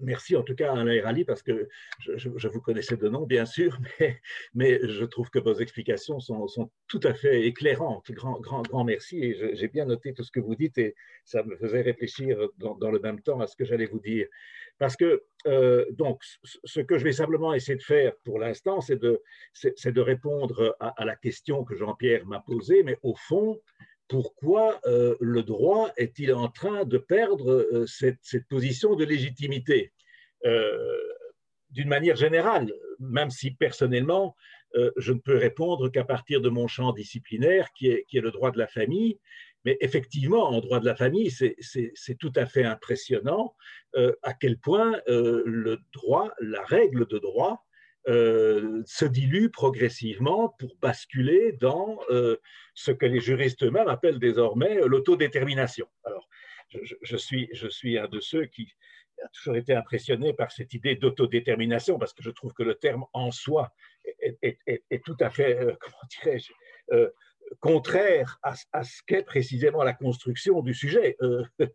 merci 0.00 0.36
en 0.36 0.42
tout 0.42 0.54
cas 0.54 0.72
à 0.72 0.80
Alain 0.80 1.02
Rally 1.02 1.24
parce 1.24 1.42
que 1.42 1.68
je, 2.06 2.48
vous 2.48 2.60
connaissais 2.60 2.96
de 2.96 3.08
nom, 3.08 3.26
bien 3.26 3.46
sûr, 3.46 3.78
mais, 4.54 4.80
je 4.82 5.04
trouve 5.04 5.30
que 5.30 5.38
vos 5.38 5.54
explications 5.54 6.20
sont, 6.20 6.70
tout 6.88 7.00
à 7.02 7.14
fait 7.14 7.46
éclairantes. 7.46 8.10
Grand, 8.10 8.40
grand, 8.40 8.62
grand 8.62 8.84
merci 8.84 9.22
et 9.22 9.56
j'ai 9.56 9.68
bien 9.68 9.84
noté 9.84 10.14
tout 10.14 10.24
ce 10.24 10.30
que 10.30 10.40
vous 10.40 10.54
dites 10.54 10.78
et 10.78 10.94
ça 11.24 11.42
me 11.42 11.56
faisait 11.56 11.82
réfléchir 11.82 12.38
dans, 12.58 12.90
le 12.90 12.98
même 12.98 13.20
temps 13.20 13.40
à 13.40 13.46
ce 13.46 13.56
que 13.56 13.64
j'allais 13.64 13.86
vous 13.86 14.00
dire. 14.00 14.26
Parce 14.78 14.96
que, 14.96 15.22
euh, 15.46 15.84
donc, 15.90 16.22
ce 16.42 16.80
que 16.80 16.98
je 16.98 17.04
vais 17.04 17.12
simplement 17.12 17.52
essayer 17.54 17.76
de 17.76 17.82
faire 17.82 18.12
pour 18.24 18.38
l'instant, 18.38 18.80
c'est 18.80 18.96
de, 18.96 19.22
de 19.62 20.00
répondre 20.00 20.76
à 20.80 21.04
la 21.04 21.16
question 21.16 21.64
que 21.64 21.76
Jean-Pierre 21.76 22.26
m'a 22.26 22.40
posée, 22.40 22.82
mais 22.82 22.98
au 23.02 23.14
fond, 23.14 23.60
pourquoi 24.10 24.80
euh, 24.86 25.14
le 25.20 25.44
droit 25.44 25.92
est-il 25.96 26.34
en 26.34 26.48
train 26.48 26.84
de 26.84 26.98
perdre 26.98 27.52
euh, 27.52 27.86
cette, 27.86 28.18
position 28.48 28.96
de 28.96 29.04
légitimité? 29.04 29.92
Euh, 30.44 30.98
D'une 31.70 31.88
manière 31.88 32.16
générale, 32.16 32.72
même 32.98 33.30
si 33.30 33.52
personnellement, 33.52 34.34
je 34.96 35.12
ne 35.12 35.18
peux 35.18 35.36
répondre 35.36 35.88
qu'à 35.88 36.04
partir 36.04 36.40
de 36.40 36.48
mon 36.48 36.66
champ 36.66 36.92
disciplinaire, 36.92 37.68
qui 37.76 37.88
est, 37.88 38.04
qui 38.08 38.18
est, 38.18 38.20
le 38.20 38.32
droit 38.32 38.50
de 38.50 38.58
la 38.58 38.66
famille. 38.66 39.18
Mais 39.64 39.76
effectivement, 39.80 40.48
en 40.48 40.60
droit 40.60 40.80
de 40.80 40.86
la 40.86 40.96
famille, 40.96 41.30
c'est 41.30 42.18
tout 42.18 42.32
à 42.34 42.46
fait 42.46 42.64
impressionnant 42.64 43.54
à 44.22 44.32
quel 44.34 44.58
point 44.58 45.00
le 45.06 45.78
droit, 45.92 46.32
la 46.40 46.64
règle 46.64 47.06
de 47.06 47.18
droit, 47.18 47.64
euh, 48.08 48.82
se 48.86 49.04
dilue 49.04 49.48
progressivement 49.48 50.54
pour 50.58 50.74
basculer 50.80 51.52
dans 51.52 51.98
euh, 52.10 52.36
ce 52.74 52.92
que 52.92 53.06
les 53.06 53.20
juristes 53.20 53.62
eux-mêmes 53.62 53.88
appellent 53.88 54.18
désormais 54.18 54.80
l'autodétermination. 54.86 55.86
Alors, 56.04 56.26
je, 56.70 57.16
suis, 57.16 57.48
je 57.52 57.68
suis 57.68 57.98
un 57.98 58.08
de 58.08 58.20
ceux 58.20 58.46
qui 58.46 58.72
a 59.22 59.28
toujours 59.28 59.56
été 59.56 59.74
impressionné 59.74 60.32
par 60.32 60.50
cette 60.50 60.72
idée 60.72 60.96
d'autodétermination, 60.96 61.98
parce 61.98 62.14
que 62.14 62.22
je 62.22 62.30
trouve 62.30 62.54
que 62.54 62.62
le 62.62 62.74
terme 62.74 63.04
en 63.12 63.30
soi 63.30 63.70
est, 64.22 65.04
tout 65.04 65.16
à 65.20 65.28
fait, 65.28 65.58
euh, 65.58 65.74
comment 65.80 66.02
dirais-je, 66.22 66.52
contraire 67.58 68.38
à, 68.42 68.54
ce 68.84 69.02
qu'est 69.06 69.24
précisément 69.24 69.82
la 69.82 69.92
construction 69.92 70.62
du 70.62 70.74
sujet. 70.74 71.16
Euh, 71.22 71.42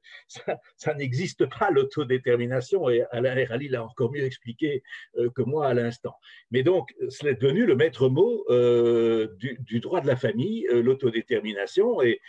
ça, 0.77 0.93
n'existe 0.93 1.45
pas 1.47 1.69
l'autodétermination, 1.71 2.89
et 2.89 3.03
Alain 3.11 3.45
Rally 3.45 3.67
l'a 3.67 3.83
encore 3.83 4.11
mieux 4.11 4.23
expliqué 4.23 4.83
euh, 5.17 5.29
que 5.35 5.41
moi 5.41 5.67
à 5.67 5.73
l'instant. 5.73 6.15
Mais 6.51 6.63
donc, 6.63 6.93
c'est 7.09 7.39
devenu 7.39 7.65
le 7.65 7.75
maître 7.75 8.09
mot 8.09 8.45
euh, 8.49 9.35
du, 9.37 9.79
droit 9.79 10.01
de 10.01 10.07
la 10.07 10.15
famille, 10.15 10.67
l'autodétermination, 10.71 12.01
et 12.01 12.21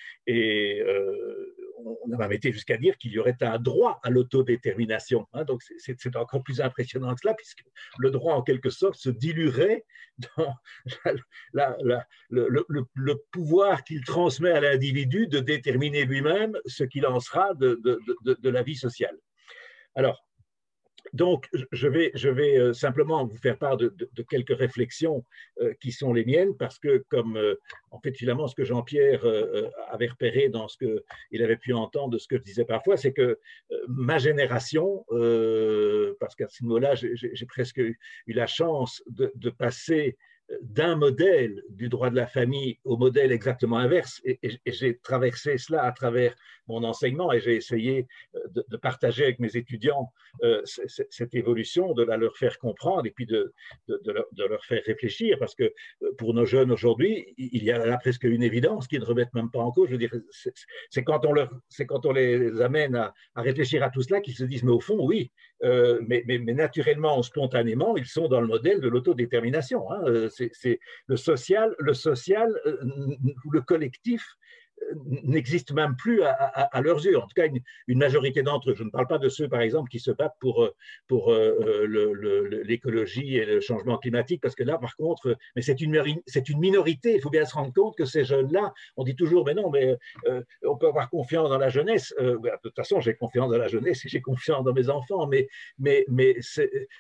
on 1.84 2.12
a 2.12 2.16
même 2.18 2.32
été 2.32 2.52
jusqu'à 2.52 2.76
dire 2.76 2.96
qu'il 2.98 3.12
y 3.12 3.18
aurait 3.18 3.36
un 3.40 3.58
droit 3.58 4.00
à 4.02 4.10
l'autodétermination. 4.10 5.26
Hein. 5.32 5.44
donc 5.44 5.62
c'est 5.78 6.16
encore 6.16 6.42
plus 6.42 6.60
impressionnant 6.60 7.14
que 7.14 7.20
cela, 7.22 7.34
puisque 7.34 7.64
le 7.98 8.10
droit, 8.10 8.34
en 8.34 8.42
quelque 8.42 8.70
sorte, 8.70 8.96
se 8.96 9.10
diluerait 9.10 9.84
dans 10.36 10.54
le, 11.52 13.14
pouvoir 13.30 13.84
qu'il 13.84 14.04
transmet 14.04 14.50
à 14.50 14.60
l'individu 14.60 15.26
de 15.26 15.40
déterminer 15.40 16.04
lui-même 16.04 16.58
ce 16.66 16.84
qu'il 16.84 17.06
en 17.06 17.20
sera 17.20 17.54
de, 17.54 17.80
de, 18.24 18.48
la 18.50 18.62
vie 18.62 18.76
sociale. 18.76 19.16
Alors, 19.94 20.25
donc, 21.12 21.48
je 21.72 21.88
vais, 21.88 22.58
euh, 22.58 22.72
simplement 22.72 23.24
vous 23.24 23.36
faire 23.36 23.58
part 23.58 23.76
de, 23.76 23.94
quelques 24.28 24.56
réflexions 24.56 25.24
euh, 25.60 25.72
qui 25.80 25.92
sont 25.92 26.12
les 26.12 26.24
miennes, 26.24 26.56
parce 26.56 26.78
que, 26.78 27.04
comme 27.08 27.36
euh, 27.36 27.54
en 27.90 28.00
fait, 28.00 28.12
finalement, 28.12 28.46
ce 28.46 28.54
que 28.54 28.64
Jean-Pierre 28.64 29.24
avait 29.90 30.08
repéré 30.08 30.48
dans 30.48 30.68
ce 30.68 30.76
qu'il 30.76 31.42
avait 31.42 31.56
pu 31.56 31.72
entendre 31.72 32.10
de 32.10 32.18
ce 32.18 32.28
que 32.28 32.36
je 32.36 32.42
disais 32.42 32.64
parfois, 32.64 32.96
c'est 32.96 33.12
que 33.12 33.38
ma 33.88 34.18
génération, 34.18 35.04
parce 36.20 36.34
qu'à 36.34 36.48
ce 36.48 36.62
niveau-là, 36.62 36.94
j'ai 36.94 37.46
presque 37.46 37.78
eu 37.78 37.98
la 38.26 38.46
chance 38.46 39.02
de, 39.06 39.50
passer 39.50 40.18
d'un 40.60 40.96
modèle 40.96 41.62
du 41.70 41.88
droit 41.88 42.10
de 42.10 42.16
la 42.16 42.26
famille 42.26 42.78
au 42.84 42.96
modèle 42.96 43.32
exactement 43.32 43.78
inverse. 43.78 44.20
Et, 44.24 44.38
j'ai 44.66 44.98
traversé 44.98 45.56
cela 45.56 45.84
à 45.84 45.92
travers 45.92 46.34
mon 46.68 46.84
enseignement 46.84 47.32
et 47.32 47.40
j'ai 47.40 47.56
essayé 47.56 48.06
euh, 48.34 48.62
de, 48.68 48.76
partager 48.76 49.24
avec 49.24 49.38
mes 49.38 49.56
étudiants 49.56 50.12
euh, 50.42 50.62
cette 50.64 51.34
évolution, 51.34 51.92
de 51.94 52.02
la 52.02 52.16
leur 52.16 52.36
faire 52.36 52.58
comprendre 52.58 53.06
et 53.06 53.10
puis 53.10 53.26
de, 53.26 53.52
leur, 53.88 54.64
faire 54.64 54.82
réfléchir 54.84 55.38
parce 55.38 55.54
que 55.54 55.64
euh, 55.64 56.12
pour 56.18 56.34
nos 56.34 56.44
jeunes 56.44 56.70
aujourd'hui, 56.70 57.34
il 57.38 57.64
y 57.64 57.70
a 57.70 57.84
là 57.84 57.98
presque 57.98 58.24
une 58.24 58.42
évidence 58.42 58.86
qu'ils 58.86 59.00
ne 59.00 59.04
remettent 59.04 59.34
même 59.34 59.50
pas 59.50 59.60
en 59.60 59.72
cause. 59.72 59.88
Je 59.88 59.92
veux 59.92 59.98
dire, 59.98 60.14
c'est 60.90 61.04
quand, 61.04 61.24
on 61.24 62.12
les 62.12 62.60
amène 62.60 62.96
à, 62.96 63.14
réfléchir 63.36 63.82
à 63.82 63.90
tout 63.90 64.02
cela 64.02 64.20
qu'ils 64.20 64.34
se 64.34 64.44
disent, 64.44 64.62
mais 64.62 64.72
au 64.72 64.80
fond, 64.80 64.98
oui, 65.00 65.32
mais, 65.62 66.22
naturellement, 66.38 67.22
spontanément, 67.22 67.96
ils 67.96 68.06
sont 68.06 68.28
dans 68.28 68.40
le 68.40 68.46
modèle 68.46 68.80
de 68.80 68.88
l'autodétermination. 68.88 69.90
Hein 69.90 70.28
c'est 70.30 70.80
le 71.06 71.16
social, 71.16 71.74
le 71.78 71.94
social 71.94 72.52
le 73.50 73.60
collectif 73.60 74.36
n'existent 75.24 75.74
même 75.74 75.96
plus 75.96 76.22
à, 76.22 76.80
leurs 76.80 77.04
yeux. 77.04 77.18
En 77.18 77.22
tout 77.22 77.34
cas, 77.34 77.46
une, 77.46 77.98
majorité 77.98 78.42
d'entre 78.42 78.70
eux. 78.70 78.74
Je 78.74 78.84
ne 78.84 78.90
parle 78.90 79.06
pas 79.06 79.18
de 79.18 79.28
ceux, 79.28 79.48
par 79.48 79.60
exemple, 79.60 79.90
qui 79.90 79.98
se 79.98 80.10
battent 80.10 80.36
pour, 80.40 80.64
euh, 80.64 80.74
pour 81.08 81.32
euh, 81.32 81.56
euh, 81.62 82.62
l'écologie 82.64 83.36
et 83.36 83.44
le 83.44 83.60
changement 83.60 83.98
climatique, 83.98 84.40
parce 84.40 84.54
que 84.54 84.62
là, 84.62 84.78
par 84.78 84.96
contre, 84.96 85.36
mais 85.54 85.62
c'est 85.62 85.80
une, 85.80 85.94
une 85.94 86.58
minorité. 86.58 87.14
Il 87.14 87.20
faut 87.20 87.30
bien 87.30 87.44
se 87.44 87.54
rendre 87.54 87.72
compte 87.72 87.96
que 87.96 88.04
ces 88.04 88.24
jeunes-là, 88.24 88.72
on 88.96 89.04
dit 89.04 89.16
toujours, 89.16 89.44
mais 89.44 89.54
non, 89.54 89.70
mais 89.70 89.96
on 90.64 90.76
peut 90.76 90.88
avoir 90.88 91.10
confiance 91.10 91.48
dans 91.50 91.58
la 91.58 91.68
jeunesse. 91.68 92.14
de 92.18 92.50
toute 92.62 92.76
façon, 92.76 93.00
j'ai 93.00 93.14
confiance 93.14 93.50
dans 93.50 93.58
la 93.58 93.68
jeunesse 93.68 94.04
et 94.04 94.08
j'ai 94.08 94.20
confiance 94.20 94.64
dans 94.64 94.72
mes 94.72 94.88
enfants, 94.88 95.26
mais, 95.26 95.48
mais, 95.78 96.04
mais 96.08 96.36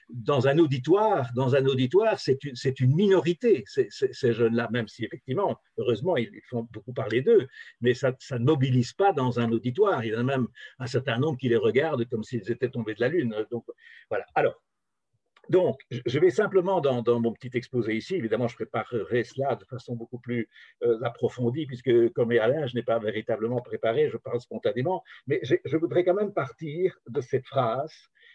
dans 0.08 0.48
un 0.48 0.58
auditoire, 0.58 1.28
dans 1.34 1.54
un 1.54 1.64
auditoire, 1.66 2.18
c'est 2.18 2.42
une, 2.44 2.54
une 2.80 2.94
minorité, 2.94 3.64
ces 3.66 4.32
jeunes-là, 4.32 4.68
même 4.72 4.88
si 4.88 5.04
effectivement, 5.04 5.58
heureusement, 5.78 6.16
ils 6.16 6.40
font 6.48 6.66
beaucoup 6.72 6.92
parler 6.92 7.22
d'eux 7.22 7.48
mais 7.80 7.94
ça, 7.94 8.12
ne 8.32 8.38
mobilise 8.38 8.92
pas 8.92 9.12
dans 9.12 9.40
un 9.40 9.50
auditoire. 9.52 10.04
Il 10.04 10.12
y 10.12 10.16
en 10.16 10.20
a 10.20 10.22
même 10.22 10.48
un 10.78 10.86
certain 10.86 11.18
nombre 11.18 11.38
qui 11.38 11.48
les 11.48 11.56
regardent 11.56 12.04
comme 12.06 12.24
s'ils 12.24 12.50
étaient 12.50 12.70
tombés 12.70 12.94
de 12.94 13.00
la 13.00 13.08
Lune. 13.08 13.46
Donc, 13.50 13.64
voilà. 14.08 14.24
Alors, 14.34 14.60
donc, 15.48 15.78
je 15.92 16.18
vais 16.18 16.30
simplement, 16.30 16.80
dans, 16.80 17.20
mon 17.20 17.32
petit 17.32 17.56
exposé 17.56 17.94
ici, 17.94 18.16
évidemment, 18.16 18.48
je 18.48 18.56
préparerai 18.56 19.22
cela 19.22 19.54
de 19.54 19.64
façon 19.64 19.94
beaucoup 19.94 20.18
plus 20.18 20.48
euh, 20.82 21.00
approfondie, 21.02 21.66
puisque 21.66 22.12
comme 22.14 22.32
Alain, 22.32 22.66
je 22.66 22.74
n'ai 22.74 22.82
pas 22.82 22.98
véritablement 22.98 23.60
préparé, 23.60 24.10
je 24.10 24.16
parle 24.16 24.40
spontanément, 24.40 25.04
mais 25.28 25.38
je, 25.44 25.76
voudrais 25.76 26.04
quand 26.04 26.14
même 26.14 26.32
partir 26.32 26.98
de 27.08 27.20
cette 27.20 27.46
phrase, 27.46 27.94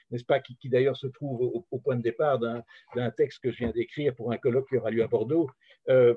n'est-ce 0.10 0.24
pas, 0.24 0.40
qui, 0.40 0.58
d'ailleurs 0.70 0.96
se 0.96 1.08
trouve 1.08 1.66
au, 1.70 1.80
point 1.80 1.98
de 1.98 2.02
départ 2.02 2.40
d'un 2.40 3.12
texte 3.12 3.40
que 3.44 3.52
je 3.52 3.58
viens 3.58 3.72
d'écrire 3.72 4.16
pour 4.16 4.32
un 4.32 4.38
colloque 4.38 4.70
qui 4.70 4.78
aura 4.78 4.90
lieu 4.90 5.04
à 5.04 5.08
Bordeaux, 5.08 5.50
euh, 5.90 6.16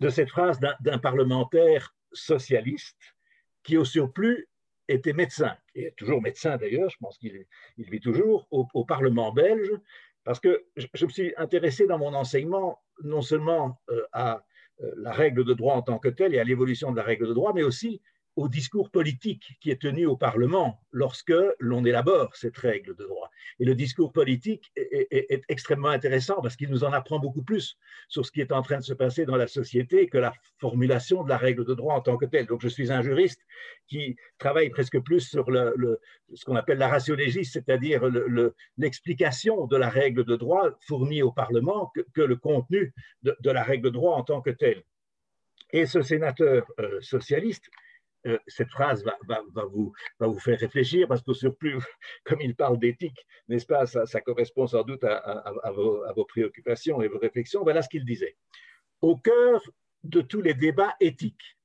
de 0.00 0.08
cette 0.08 0.30
phrase 0.30 0.58
d'un 0.80 0.98
parlementaire 0.98 1.94
socialiste 2.12 2.98
qui, 3.62 3.76
au 3.76 3.84
surplus, 3.84 4.48
était 4.88 5.12
médecin, 5.12 5.56
et 5.74 5.92
toujours 5.96 6.20
médecin 6.20 6.56
d'ailleurs, 6.56 6.90
je 6.90 6.96
pense 7.00 7.16
qu'il 7.18 7.46
vit 7.78 8.00
toujours, 8.00 8.48
au, 8.50 8.84
Parlement 8.84 9.32
belge, 9.32 9.70
parce 10.24 10.40
que 10.40 10.64
je, 10.76 10.86
me 11.04 11.08
suis 11.10 11.32
intéressé 11.36 11.86
dans 11.86 11.98
mon 11.98 12.14
enseignement 12.14 12.82
non 13.02 13.22
seulement 13.22 13.80
euh, 13.90 14.02
à 14.12 14.44
euh, 14.82 14.90
la 14.96 15.12
règle 15.12 15.44
de 15.44 15.54
droit 15.54 15.74
en 15.76 15.82
tant 15.82 15.98
que 15.98 16.08
telle 16.08 16.34
et 16.34 16.40
à 16.40 16.44
l'évolution 16.44 16.90
de 16.90 16.96
la 16.96 17.02
règle 17.02 17.28
de 17.28 17.34
droit, 17.34 17.52
mais 17.54 17.62
aussi 17.62 18.02
au 18.36 18.48
discours 18.48 18.90
politique 18.90 19.58
qui 19.60 19.70
est 19.70 19.80
tenu 19.80 20.06
au 20.06 20.16
Parlement 20.16 20.80
lorsque 20.92 21.34
l'on 21.58 21.84
élabore 21.84 22.34
cette 22.36 22.56
règle 22.56 22.94
de 22.96 23.04
droit. 23.04 23.30
Et 23.58 23.64
le 23.64 23.74
discours 23.74 24.12
politique 24.12 24.72
est, 24.76 25.42
extrêmement 25.48 25.88
intéressant 25.88 26.40
parce 26.40 26.56
qu'il 26.56 26.70
nous 26.70 26.84
en 26.84 26.92
apprend 26.92 27.18
beaucoup 27.18 27.42
plus 27.42 27.76
sur 28.08 28.24
ce 28.24 28.32
qui 28.32 28.40
est 28.40 28.52
en 28.52 28.62
train 28.62 28.78
de 28.78 28.84
se 28.84 28.94
passer 28.94 29.26
dans 29.26 29.36
la 29.36 29.46
société 29.46 30.08
que 30.08 30.18
la 30.18 30.32
formulation 30.58 31.22
de 31.24 31.28
la 31.28 31.36
règle 31.36 31.64
de 31.64 31.74
droit 31.74 31.94
en 31.94 32.00
tant 32.00 32.16
que 32.16 32.24
telle. 32.24 32.46
Donc 32.46 32.62
je 32.62 32.68
suis 32.68 32.92
un 32.92 33.02
juriste 33.02 33.42
qui 33.86 34.16
travaille 34.38 34.70
presque 34.70 34.98
plus 35.00 35.20
sur 35.20 35.50
le, 35.50 36.00
ce 36.34 36.44
qu'on 36.44 36.56
appelle 36.56 36.78
la 36.78 36.88
ratio 36.88 37.16
c'est-à-dire 37.42 38.02
l'explication 38.78 39.66
de 39.66 39.76
la 39.76 39.90
règle 39.90 40.24
de 40.24 40.36
droit 40.36 40.70
fournie 40.86 41.22
au 41.22 41.32
Parlement 41.32 41.92
que, 42.14 42.22
le 42.22 42.36
contenu 42.36 42.94
de, 43.22 43.50
la 43.50 43.62
règle 43.62 43.84
de 43.84 43.90
droit 43.90 44.16
en 44.16 44.22
tant 44.22 44.40
que 44.40 44.50
telle. 44.50 44.82
Et 45.72 45.86
ce 45.86 46.02
sénateur 46.02 46.66
euh, 46.80 47.00
socialiste 47.00 47.70
euh, 48.26 48.38
cette 48.46 48.70
phrase 48.70 49.02
va, 49.04 49.64
vous, 49.66 50.38
faire 50.40 50.58
réfléchir 50.58 51.08
parce 51.08 51.22
que 51.22 51.32
surplus, 51.32 51.78
comme 52.24 52.40
il 52.40 52.54
parle 52.54 52.78
d'éthique, 52.78 53.26
n'est-ce 53.48 53.66
pas, 53.66 53.86
ça, 53.86 54.20
correspond 54.20 54.66
sans 54.66 54.82
doute 54.82 55.04
à, 55.04 55.72
vos, 55.72 56.24
préoccupations 56.26 57.00
et 57.02 57.08
vos 57.08 57.18
réflexions. 57.18 57.62
Voilà 57.62 57.82
ce 57.82 57.88
qu'il 57.88 58.04
disait. 58.04 58.36
Au 59.00 59.16
cœur 59.16 59.62
de 60.04 60.20
tous 60.20 60.42
les 60.42 60.54
débats 60.54 60.94
éthiques. 61.00 61.56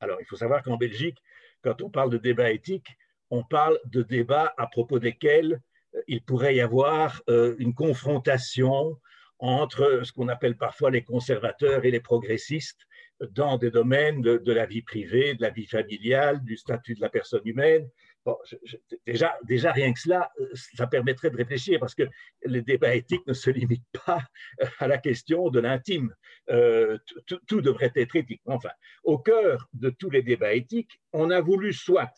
Alors, 0.00 0.18
il 0.20 0.26
faut 0.26 0.36
savoir 0.36 0.62
qu'en 0.62 0.76
Belgique, 0.76 1.18
quand 1.62 1.80
on 1.82 1.90
parle 1.90 2.10
de 2.10 2.18
débats 2.18 2.50
éthiques, 2.50 2.96
on 3.30 3.44
parle 3.44 3.78
de 3.84 4.02
débats 4.02 4.52
à 4.56 4.66
propos 4.66 4.98
desquels 4.98 5.60
euh, 5.94 6.02
il 6.08 6.22
pourrait 6.22 6.56
y 6.56 6.60
avoir 6.60 7.22
euh, 7.28 7.54
une 7.58 7.74
confrontation 7.74 8.98
entre 9.38 10.02
ce 10.04 10.12
qu'on 10.12 10.28
appelle 10.28 10.56
parfois 10.56 10.90
les 10.90 11.02
conservateurs 11.02 11.84
et 11.84 11.90
les 11.90 12.00
progressistes, 12.00 12.80
dans 13.30 13.56
des 13.56 13.70
domaines 13.70 14.20
de, 14.20 14.52
la 14.52 14.66
vie 14.66 14.82
privée, 14.82 15.34
de 15.34 15.42
la 15.42 15.50
vie 15.50 15.66
familiale, 15.66 16.42
du 16.42 16.56
statut 16.56 16.94
de 16.94 17.00
la 17.00 17.08
personne 17.08 17.42
humaine, 17.44 17.88
déjà, 19.06 19.72
rien 19.72 19.92
que 19.92 20.00
cela, 20.00 20.30
euh, 20.40 20.48
ça 20.74 20.86
permettrait 20.86 21.30
de 21.30 21.36
réfléchir 21.36 21.80
parce 21.80 21.94
que 21.94 22.04
les 22.44 22.62
débats 22.62 22.94
éthiques 22.94 23.26
ne 23.26 23.32
se 23.32 23.50
limitent 23.50 23.82
pas 24.06 24.22
à 24.78 24.86
la 24.86 24.98
question 24.98 25.50
de 25.50 25.60
l'intime. 25.60 26.14
Euh, 26.50 26.98
tout, 27.46 27.60
devrait 27.60 27.92
être 27.94 28.16
éthique. 28.16 28.42
Enfin, 28.46 28.70
au 29.04 29.18
cœur 29.18 29.68
de 29.72 29.90
tous 29.90 30.10
les 30.10 30.22
débats 30.22 30.54
éthiques, 30.54 31.00
on 31.12 31.30
a 31.30 31.40
voulu 31.40 31.72
soit 31.72 32.12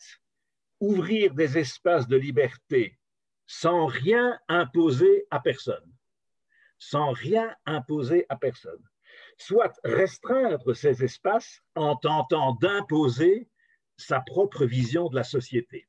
ouvrir 0.79 1.33
des 1.33 1.57
espaces 1.57 2.07
de 2.07 2.17
liberté 2.17 2.97
sans 3.47 3.85
rien 3.85 4.39
imposer 4.47 5.25
à 5.29 5.39
personne, 5.39 5.91
sans 6.79 7.11
rien 7.11 7.55
imposer 7.65 8.25
à 8.29 8.35
personne, 8.35 8.83
soit 9.37 9.79
restreindre 9.83 10.73
ces 10.73 11.03
espaces 11.03 11.61
en 11.75 11.95
tentant 11.95 12.53
d'imposer 12.53 13.47
sa 13.97 14.19
propre 14.19 14.65
vision 14.65 15.09
de 15.09 15.15
la 15.15 15.23
société. 15.23 15.87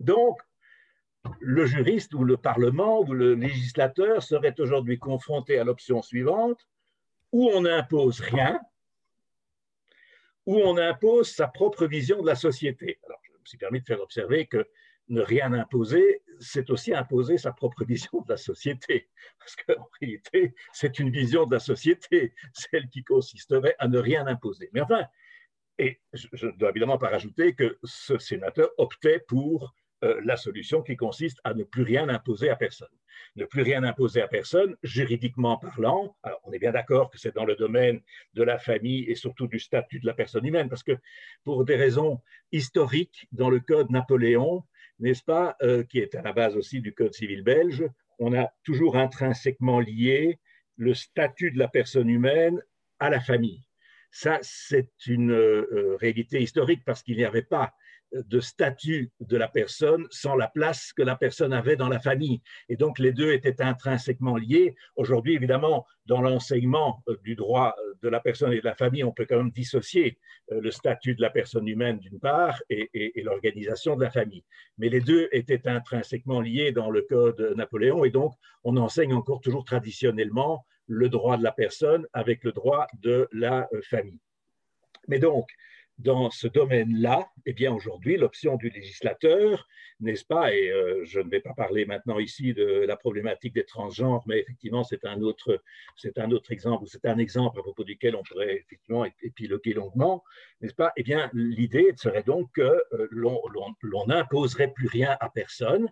Donc, 0.00 0.38
le 1.40 1.64
juriste 1.66 2.14
ou 2.14 2.24
le 2.24 2.36
Parlement 2.36 3.00
ou 3.00 3.12
le 3.12 3.34
législateur 3.34 4.22
serait 4.22 4.58
aujourd'hui 4.60 4.98
confronté 4.98 5.58
à 5.58 5.64
l'option 5.64 6.02
suivante, 6.02 6.66
où 7.32 7.48
on 7.48 7.62
n'impose 7.62 8.20
rien, 8.20 8.60
où 10.46 10.56
on 10.58 10.76
impose 10.76 11.30
sa 11.30 11.48
propre 11.48 11.86
vision 11.86 12.20
de 12.20 12.26
la 12.26 12.34
société. 12.34 12.98
Alors, 13.06 13.18
je 13.22 13.32
me 13.32 13.44
suis 13.44 13.58
permis 13.58 13.80
de 13.80 13.86
faire 13.86 14.00
observer 14.00 14.46
que 14.46 14.68
ne 15.08 15.20
rien 15.20 15.52
imposer, 15.52 16.22
c'est 16.40 16.70
aussi 16.70 16.94
imposer 16.94 17.38
sa 17.38 17.52
propre 17.52 17.84
vision 17.84 18.22
de 18.22 18.32
la 18.32 18.36
société. 18.36 19.08
Parce 19.38 19.56
qu'en 19.56 19.88
réalité, 20.00 20.54
c'est 20.72 20.98
une 20.98 21.10
vision 21.10 21.46
de 21.46 21.54
la 21.54 21.60
société, 21.60 22.32
celle 22.52 22.88
qui 22.88 23.04
consisterait 23.04 23.76
à 23.78 23.88
ne 23.88 23.98
rien 23.98 24.26
imposer. 24.26 24.70
Mais 24.72 24.80
enfin, 24.80 25.06
et 25.78 26.00
je 26.12 26.46
ne 26.46 26.52
dois 26.52 26.70
évidemment 26.70 26.98
pas 26.98 27.08
rajouter 27.08 27.54
que 27.54 27.78
ce 27.82 28.16
sénateur 28.18 28.70
optait 28.78 29.20
pour 29.26 29.74
euh, 30.04 30.20
la 30.24 30.36
solution 30.36 30.82
qui 30.82 30.96
consiste 30.96 31.38
à 31.44 31.54
ne 31.54 31.64
plus 31.64 31.82
rien 31.82 32.08
imposer 32.08 32.50
à 32.50 32.56
personne. 32.56 32.88
Ne 33.36 33.44
plus 33.44 33.62
rien 33.62 33.82
imposer 33.84 34.20
à 34.20 34.28
personne, 34.28 34.76
juridiquement 34.82 35.56
parlant, 35.56 36.16
alors 36.22 36.40
on 36.44 36.52
est 36.52 36.58
bien 36.58 36.72
d'accord 36.72 37.10
que 37.10 37.18
c'est 37.18 37.34
dans 37.34 37.44
le 37.44 37.56
domaine 37.56 38.00
de 38.34 38.42
la 38.42 38.58
famille 38.58 39.04
et 39.04 39.14
surtout 39.14 39.46
du 39.46 39.58
statut 39.58 40.00
de 40.00 40.06
la 40.06 40.14
personne 40.14 40.44
humaine, 40.44 40.68
parce 40.68 40.82
que 40.82 40.96
pour 41.42 41.64
des 41.64 41.76
raisons 41.76 42.20
historiques, 42.52 43.28
dans 43.32 43.50
le 43.50 43.60
code 43.60 43.90
Napoléon, 43.90 44.64
n'est-ce 45.04 45.22
pas, 45.22 45.54
euh, 45.62 45.84
qui 45.84 45.98
est 45.98 46.14
à 46.14 46.22
la 46.22 46.32
base 46.32 46.56
aussi 46.56 46.80
du 46.80 46.94
code 46.94 47.12
civil 47.12 47.42
belge, 47.42 47.84
on 48.18 48.32
a 48.32 48.50
toujours 48.64 48.96
intrinsèquement 48.96 49.78
lié 49.78 50.40
le 50.76 50.94
statut 50.94 51.50
de 51.50 51.58
la 51.58 51.68
personne 51.68 52.08
humaine 52.08 52.62
à 52.98 53.10
la 53.10 53.20
famille. 53.20 53.62
Ça, 54.10 54.38
c'est 54.40 54.88
une 55.06 55.32
euh, 55.32 55.96
réalité 56.00 56.40
historique 56.40 56.84
parce 56.86 57.02
qu'il 57.02 57.18
n'y 57.18 57.24
avait 57.24 57.42
pas 57.42 57.74
de 58.14 58.40
statut 58.40 59.10
de 59.20 59.36
la 59.36 59.48
personne 59.48 60.06
sans 60.10 60.36
la 60.36 60.48
place 60.48 60.92
que 60.92 61.02
la 61.02 61.16
personne 61.16 61.52
avait 61.52 61.76
dans 61.76 61.88
la 61.88 62.00
famille. 62.00 62.40
Et 62.68 62.76
donc 62.76 62.98
les 62.98 63.12
deux 63.12 63.32
étaient 63.32 63.60
intrinsèquement 63.62 64.36
liés. 64.36 64.74
Aujourd'hui, 64.96 65.34
évidemment, 65.34 65.86
dans 66.06 66.20
l'enseignement 66.20 67.02
euh, 67.08 67.16
du 67.22 67.34
droit 67.34 67.74
euh, 67.78 67.94
de 68.02 68.08
la 68.08 68.20
personne 68.20 68.52
et 68.52 68.60
de 68.60 68.64
la 68.64 68.74
famille, 68.74 69.04
on 69.04 69.12
peut 69.12 69.26
quand 69.28 69.38
même 69.38 69.50
dissocier 69.50 70.18
euh, 70.52 70.60
le 70.60 70.70
statut 70.70 71.14
de 71.14 71.22
la 71.22 71.30
personne 71.30 71.66
humaine 71.66 71.98
d'une 71.98 72.20
part 72.20 72.62
et, 72.70 72.90
l'organisation 73.22 73.96
de 73.96 74.04
la 74.04 74.10
famille. 74.10 74.44
Mais 74.78 74.88
les 74.88 75.00
deux 75.00 75.28
étaient 75.32 75.66
intrinsèquement 75.66 76.40
liés 76.40 76.72
dans 76.72 76.90
le 76.90 77.02
code 77.02 77.54
Napoléon 77.56 78.04
et 78.04 78.10
donc 78.10 78.34
on 78.62 78.76
enseigne 78.76 79.14
encore 79.14 79.40
toujours 79.40 79.64
traditionnellement 79.64 80.66
le 80.86 81.08
droit 81.08 81.38
de 81.38 81.42
la 81.42 81.52
personne 81.52 82.06
avec 82.12 82.44
le 82.44 82.52
droit 82.52 82.86
de 83.00 83.28
la 83.32 83.68
famille. 83.88 84.20
Mais 85.08 85.18
donc, 85.18 85.46
dans 85.98 86.30
ce 86.30 86.48
domaine-là, 86.48 87.28
eh 87.46 87.52
bien 87.52 87.72
aujourd'hui, 87.72 88.16
l'option 88.16 88.56
du 88.56 88.68
législateur, 88.68 89.66
n'est-ce 90.00 90.24
pas, 90.24 90.52
et 90.52 90.70
euh, 90.70 91.04
je 91.04 91.20
ne 91.20 91.30
vais 91.30 91.40
pas 91.40 91.54
parler 91.54 91.86
maintenant 91.86 92.18
ici 92.18 92.52
de 92.52 92.64
la 92.64 92.96
problématique 92.96 93.54
des 93.54 93.64
transgenres, 93.64 94.24
mais 94.26 94.40
effectivement, 94.40 94.82
c'est 94.82 95.04
un 95.04 95.20
autre, 95.22 95.62
c'est 95.96 96.18
un 96.18 96.30
autre 96.32 96.50
exemple, 96.50 96.86
c'est 96.88 97.06
un 97.06 97.18
exemple 97.18 97.60
à 97.60 97.62
propos 97.62 97.84
duquel 97.84 98.16
on 98.16 98.22
pourrait 98.24 98.56
effectivement 98.56 99.04
épiloguer 99.22 99.74
longuement, 99.74 100.24
n'est-ce 100.60 100.74
pas? 100.74 100.92
Eh 100.96 101.04
bien, 101.04 101.30
l'idée 101.32 101.92
serait 101.96 102.24
donc 102.24 102.50
que 102.52 102.62
euh, 102.62 103.08
l'on 103.10 104.06
n'imposerait 104.06 104.72
plus 104.72 104.88
rien 104.88 105.16
à 105.20 105.30
personne, 105.30 105.88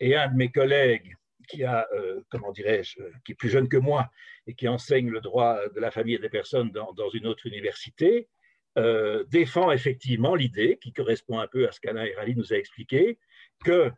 et 0.00 0.16
un 0.16 0.28
de 0.28 0.36
mes 0.36 0.50
collègues 0.50 1.14
qui 1.48 1.62
a, 1.62 1.86
euh, 1.94 2.22
comment 2.30 2.52
dirais-je, 2.52 2.98
qui 3.24 3.32
est 3.32 3.36
plus 3.36 3.50
jeune 3.50 3.68
que 3.68 3.76
moi 3.76 4.10
et 4.46 4.54
qui 4.54 4.66
enseigne 4.66 5.10
le 5.10 5.20
droit 5.20 5.60
de 5.68 5.80
la 5.80 5.90
famille 5.90 6.14
et 6.14 6.18
des 6.18 6.28
personnes 6.28 6.70
dans, 6.70 6.92
dans 6.94 7.10
une 7.10 7.26
autre 7.26 7.46
université, 7.46 8.28
euh, 8.76 9.24
défend 9.28 9.70
effectivement 9.70 10.34
l'idée, 10.34 10.78
qui 10.80 10.92
correspond 10.92 11.38
un 11.38 11.46
peu 11.46 11.68
à 11.68 11.72
ce 11.72 11.80
qu'Alain 11.80 12.06
Rally 12.16 12.34
nous 12.34 12.52
a 12.52 12.56
expliqué, 12.56 13.18
que 13.64 13.90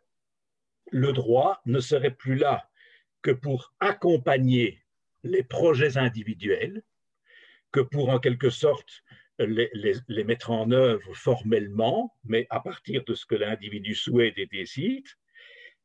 le 0.91 1.11
droit 1.13 1.61
ne 1.65 1.79
serait 1.79 2.11
plus 2.11 2.35
là 2.35 2.69
que 3.21 3.31
pour 3.31 3.73
accompagner 3.79 4.79
les 5.23 5.43
projets 5.43 5.97
individuels, 5.97 6.83
que 7.71 7.79
pour 7.81 8.09
en 8.09 8.19
quelque 8.19 8.49
sorte 8.49 9.03
les, 9.39 9.69
les, 10.07 10.23
mettre 10.23 10.51
en 10.51 10.71
œuvre 10.71 11.13
formellement, 11.13 12.15
mais 12.23 12.47
à 12.49 12.59
partir 12.59 13.03
de 13.03 13.13
ce 13.13 13.25
que 13.25 13.35
l'individu 13.35 13.95
souhaite 13.95 14.37
et 14.37 14.47
décide, 14.47 15.05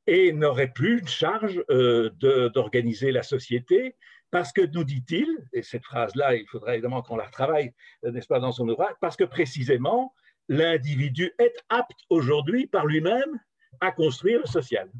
et 0.07 0.32
n'aurait 0.32 0.72
plus 0.72 1.01
une 1.01 1.09
charge 1.09 1.62
euh, 1.70 2.11
d'organiser 2.51 3.12
la 3.12 3.22
société, 3.22 3.97
parce 4.32 4.50
que, 4.50 4.62
nous 4.62 4.82
dit-il, 4.82 5.28
et 5.52 5.62
cette 5.62 5.84
phrase-là, 5.84 6.34
il 6.34 6.48
faudrait 6.48 6.72
évidemment 6.72 7.02
qu'on 7.02 7.16
la 7.16 7.26
retravaille, 7.26 7.72
euh, 8.04 8.10
n'est-ce 8.10 8.26
pas, 8.26 8.40
dans 8.40 8.50
son 8.50 8.66
ouvrage, 8.68 8.94
parce 9.00 9.14
que 9.14 9.24
précisément, 9.24 10.14
l'individu 10.48 11.32
est 11.38 11.54
apte 11.68 12.00
aujourd'hui 12.08 12.66
par 12.66 12.86
lui-même 12.86 13.38
à 13.80 13.92
construire 13.92 14.40
le 14.40 14.46
social. 14.46 14.90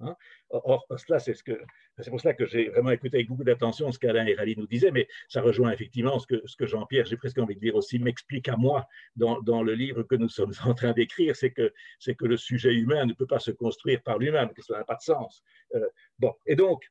Hein? 0.00 0.14
Or, 0.50 0.86
c'est 0.96 2.10
pour 2.10 2.20
cela 2.20 2.34
que 2.34 2.46
j'ai 2.46 2.68
vraiment 2.68 2.92
écouté 2.92 3.16
avec 3.16 3.28
beaucoup 3.28 3.42
d'attention 3.42 3.90
ce 3.90 3.98
qu'Alain 3.98 4.32
Rally 4.36 4.54
nous 4.56 4.68
disait, 4.68 4.92
mais 4.92 5.08
ça 5.28 5.42
rejoint 5.42 5.72
effectivement 5.72 6.20
ce 6.20 6.26
que, 6.56 6.66
Jean-Pierre, 6.66 7.04
j'ai 7.04 7.16
presque 7.16 7.38
envie 7.38 7.56
de 7.56 7.60
dire 7.60 7.74
aussi, 7.74 7.98
m'explique 7.98 8.48
à 8.48 8.56
moi 8.56 8.86
dans, 9.16 9.62
le 9.62 9.74
livre 9.74 10.04
que 10.04 10.14
nous 10.14 10.28
sommes 10.28 10.52
en 10.64 10.74
train 10.74 10.92
d'écrire, 10.92 11.34
c'est 11.34 11.50
que, 11.50 11.72
c'est 11.98 12.14
que 12.14 12.26
le 12.26 12.36
sujet 12.36 12.74
humain 12.74 13.06
ne 13.06 13.12
peut 13.12 13.26
pas 13.26 13.40
se 13.40 13.50
construire 13.50 14.00
par 14.02 14.18
lui-même, 14.18 14.50
que 14.54 14.62
cela 14.62 14.78
n'a 14.78 14.84
pas 14.84 14.94
de 14.94 15.02
sens. 15.02 15.42
Euh, 15.74 15.88
bon, 16.20 16.32
et 16.46 16.54
donc, 16.54 16.88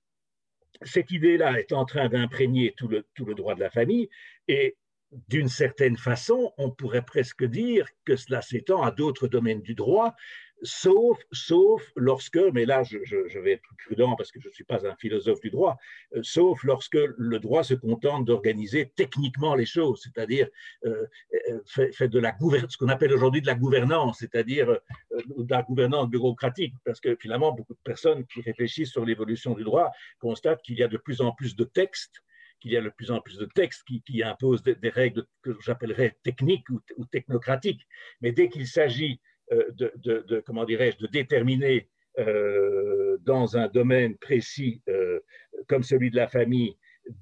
cette 0.84 1.12
idée-là 1.12 1.60
est 1.60 1.72
en 1.72 1.86
train 1.86 2.10
d'imprégner 2.10 2.74
tout 2.78 2.88
le, 2.88 3.36
droit 3.36 3.56
de 3.56 3.60
la 3.60 3.70
famille 3.70 4.10
et 4.48 4.78
d'une 5.30 5.48
certaine 5.48 5.98
façon, 5.98 6.54
on 6.58 6.70
pourrait 6.70 7.06
presque 7.06 7.46
dire 7.46 7.88
que 8.04 8.16
cela 8.16 8.42
s'étend 8.42 8.84
à 8.84 8.92
d'autres 8.92 9.28
domaines 9.28 9.62
du 9.62 9.74
droit, 9.74 10.16
sauf, 10.64 11.20
sauf 11.32 11.84
lorsque, 11.96 12.40
mais 12.54 12.66
là 12.66 12.84
je, 12.84 13.40
vais 13.40 13.54
être 13.54 13.64
prudent 13.86 14.16
parce 14.16 14.32
que 14.32 14.40
je 14.40 14.48
ne 14.48 14.54
suis 14.54 14.64
pas 14.64 14.88
un 14.88 14.96
philosophe 14.96 15.40
du 15.42 15.50
droit, 15.50 15.78
euh, 16.16 16.20
sauf 16.24 16.64
lorsque 16.64 16.98
le 17.18 17.40
droit 17.40 17.64
se 17.64 17.74
contente 17.74 18.26
d'organiser 18.26 18.92
techniquement 18.96 19.56
les 19.56 19.66
choses, 19.66 20.02
c'est-à-dire 20.04 20.48
euh, 20.86 21.06
euh, 21.50 21.60
fait, 21.66 22.08
de 22.08 22.20
la 22.20 22.36
ce 22.70 22.78
qu'on 22.78 22.90
appelle 22.90 23.14
aujourd'hui 23.14 23.42
de 23.42 23.48
la 23.48 23.56
gouvernance, 23.56 24.20
c'est-à-dire 24.20 24.68
de 24.68 25.50
la 25.50 25.64
gouvernance 25.64 26.10
bureaucratique, 26.10 26.74
parce 26.84 27.00
que 27.00 27.16
finalement 27.16 27.52
beaucoup 27.52 27.74
de 27.74 27.80
personnes 27.84 28.26
qui 28.26 28.42
réfléchissent 28.42 28.92
sur 28.92 29.06
l'évolution 29.06 29.54
du 29.54 29.64
droit 29.64 29.92
constatent 30.20 30.62
qu'il 30.62 30.78
y 30.78 30.84
a 30.84 30.88
de 30.88 30.98
plus 30.98 31.22
en 31.22 31.32
plus 31.32 31.56
de 31.56 31.64
textes 31.64 32.24
qu'il 32.60 32.72
y 32.72 32.78
a 32.78 32.82
de 32.82 32.90
plus 32.90 33.12
en 33.12 33.22
plus 33.22 33.38
de 33.38 33.46
textes 33.46 33.84
qui, 33.84 34.24
imposent 34.24 34.64
des, 34.64 34.90
règles 34.90 35.28
que 35.44 35.56
j'appellerais 35.64 36.18
techniques 36.24 36.68
ou, 36.72 36.82
ou, 36.98 37.06
technocratiques. 37.06 37.86
Mais 38.20 38.32
dès 38.32 38.50
qu'il 38.50 38.66
s'agit 38.66 39.22
euh, 39.52 39.72
de, 39.72 40.44
comment 40.46 40.66
dirais-je, 40.66 40.98
de 40.98 41.08
déterminer 41.08 41.90
euh, 42.20 43.18
dans 43.22 43.58
un 43.58 43.68
domaine 43.68 44.18
précis 44.18 44.82
euh, 44.90 45.20
comme 45.68 45.84
celui 45.84 46.12
de 46.12 46.16
la 46.16 46.28
famille 46.28 46.78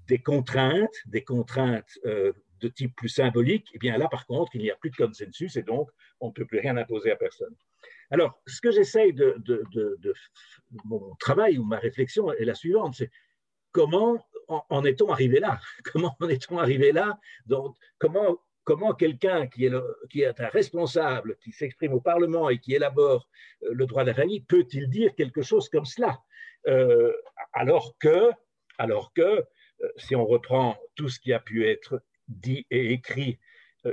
des 0.08 0.20
contraintes, 0.20 0.96
des 1.06 1.24
contraintes 1.24 2.00
de 2.04 2.68
type 2.70 2.96
plus 2.96 3.10
symbolique, 3.10 3.70
eh 3.74 3.78
bien 3.78 3.98
là, 3.98 4.08
par 4.08 4.26
contre, 4.26 4.56
il 4.56 4.62
n'y 4.62 4.72
a 4.72 4.76
plus 4.76 4.90
de 4.90 4.96
consensus 4.96 5.56
et 5.58 5.62
donc 5.62 5.90
on 6.20 6.30
ne 6.30 6.34
peut 6.34 6.46
plus 6.46 6.60
rien 6.60 6.76
imposer 6.78 7.12
à 7.12 7.16
personne. 7.16 7.54
Alors, 8.10 8.42
ce 8.48 8.62
que 8.62 8.72
j'essaye 8.72 9.14
de, 9.14 9.36
mon 10.86 11.14
travail 11.16 11.58
ou 11.60 11.64
ma 11.64 11.78
réflexion 11.78 12.32
est 12.34 12.46
la 12.46 12.56
suivante, 12.56 12.96
c'est 12.96 13.12
comment 13.72 14.26
en, 14.48 14.84
est-on 14.86 15.12
arrivé 15.12 15.40
là? 15.40 15.60
Comment 15.92 16.16
en 16.20 16.30
est-on 16.30 16.58
arrivé 16.60 16.92
là? 16.92 17.20
Donc, 17.46 17.76
comment 17.98 18.38
comment 18.66 18.94
quelqu'un 18.94 19.48
qui, 19.48 19.66
est 19.66 20.40
un 20.42 20.48
responsable, 20.48 21.38
qui 21.42 21.54
s'exprime 21.54 21.94
au 21.94 22.02
Parlement 22.02 22.50
et 22.50 22.58
qui 22.58 22.74
élabore 22.74 23.30
euh, 23.64 23.70
le 23.72 23.86
droit 23.86 24.04
de 24.04 24.10
la 24.10 24.16
famille, 24.16 24.42
peut-il 24.42 24.90
dire 24.90 25.16
quelque 25.16 25.42
chose 25.42 25.70
comme 25.70 25.86
cela? 25.86 26.20
Euh, 26.68 27.14
Alors 27.54 27.96
que, 28.00 28.32
euh, 28.82 29.44
si 29.96 30.16
on 30.16 30.26
reprend 30.26 30.78
tout 30.96 31.08
ce 31.08 31.20
qui 31.20 31.32
a 31.32 31.40
pu 31.40 31.68
être 31.68 32.02
dit 32.28 32.66
et 32.72 32.92
écrit 32.92 33.40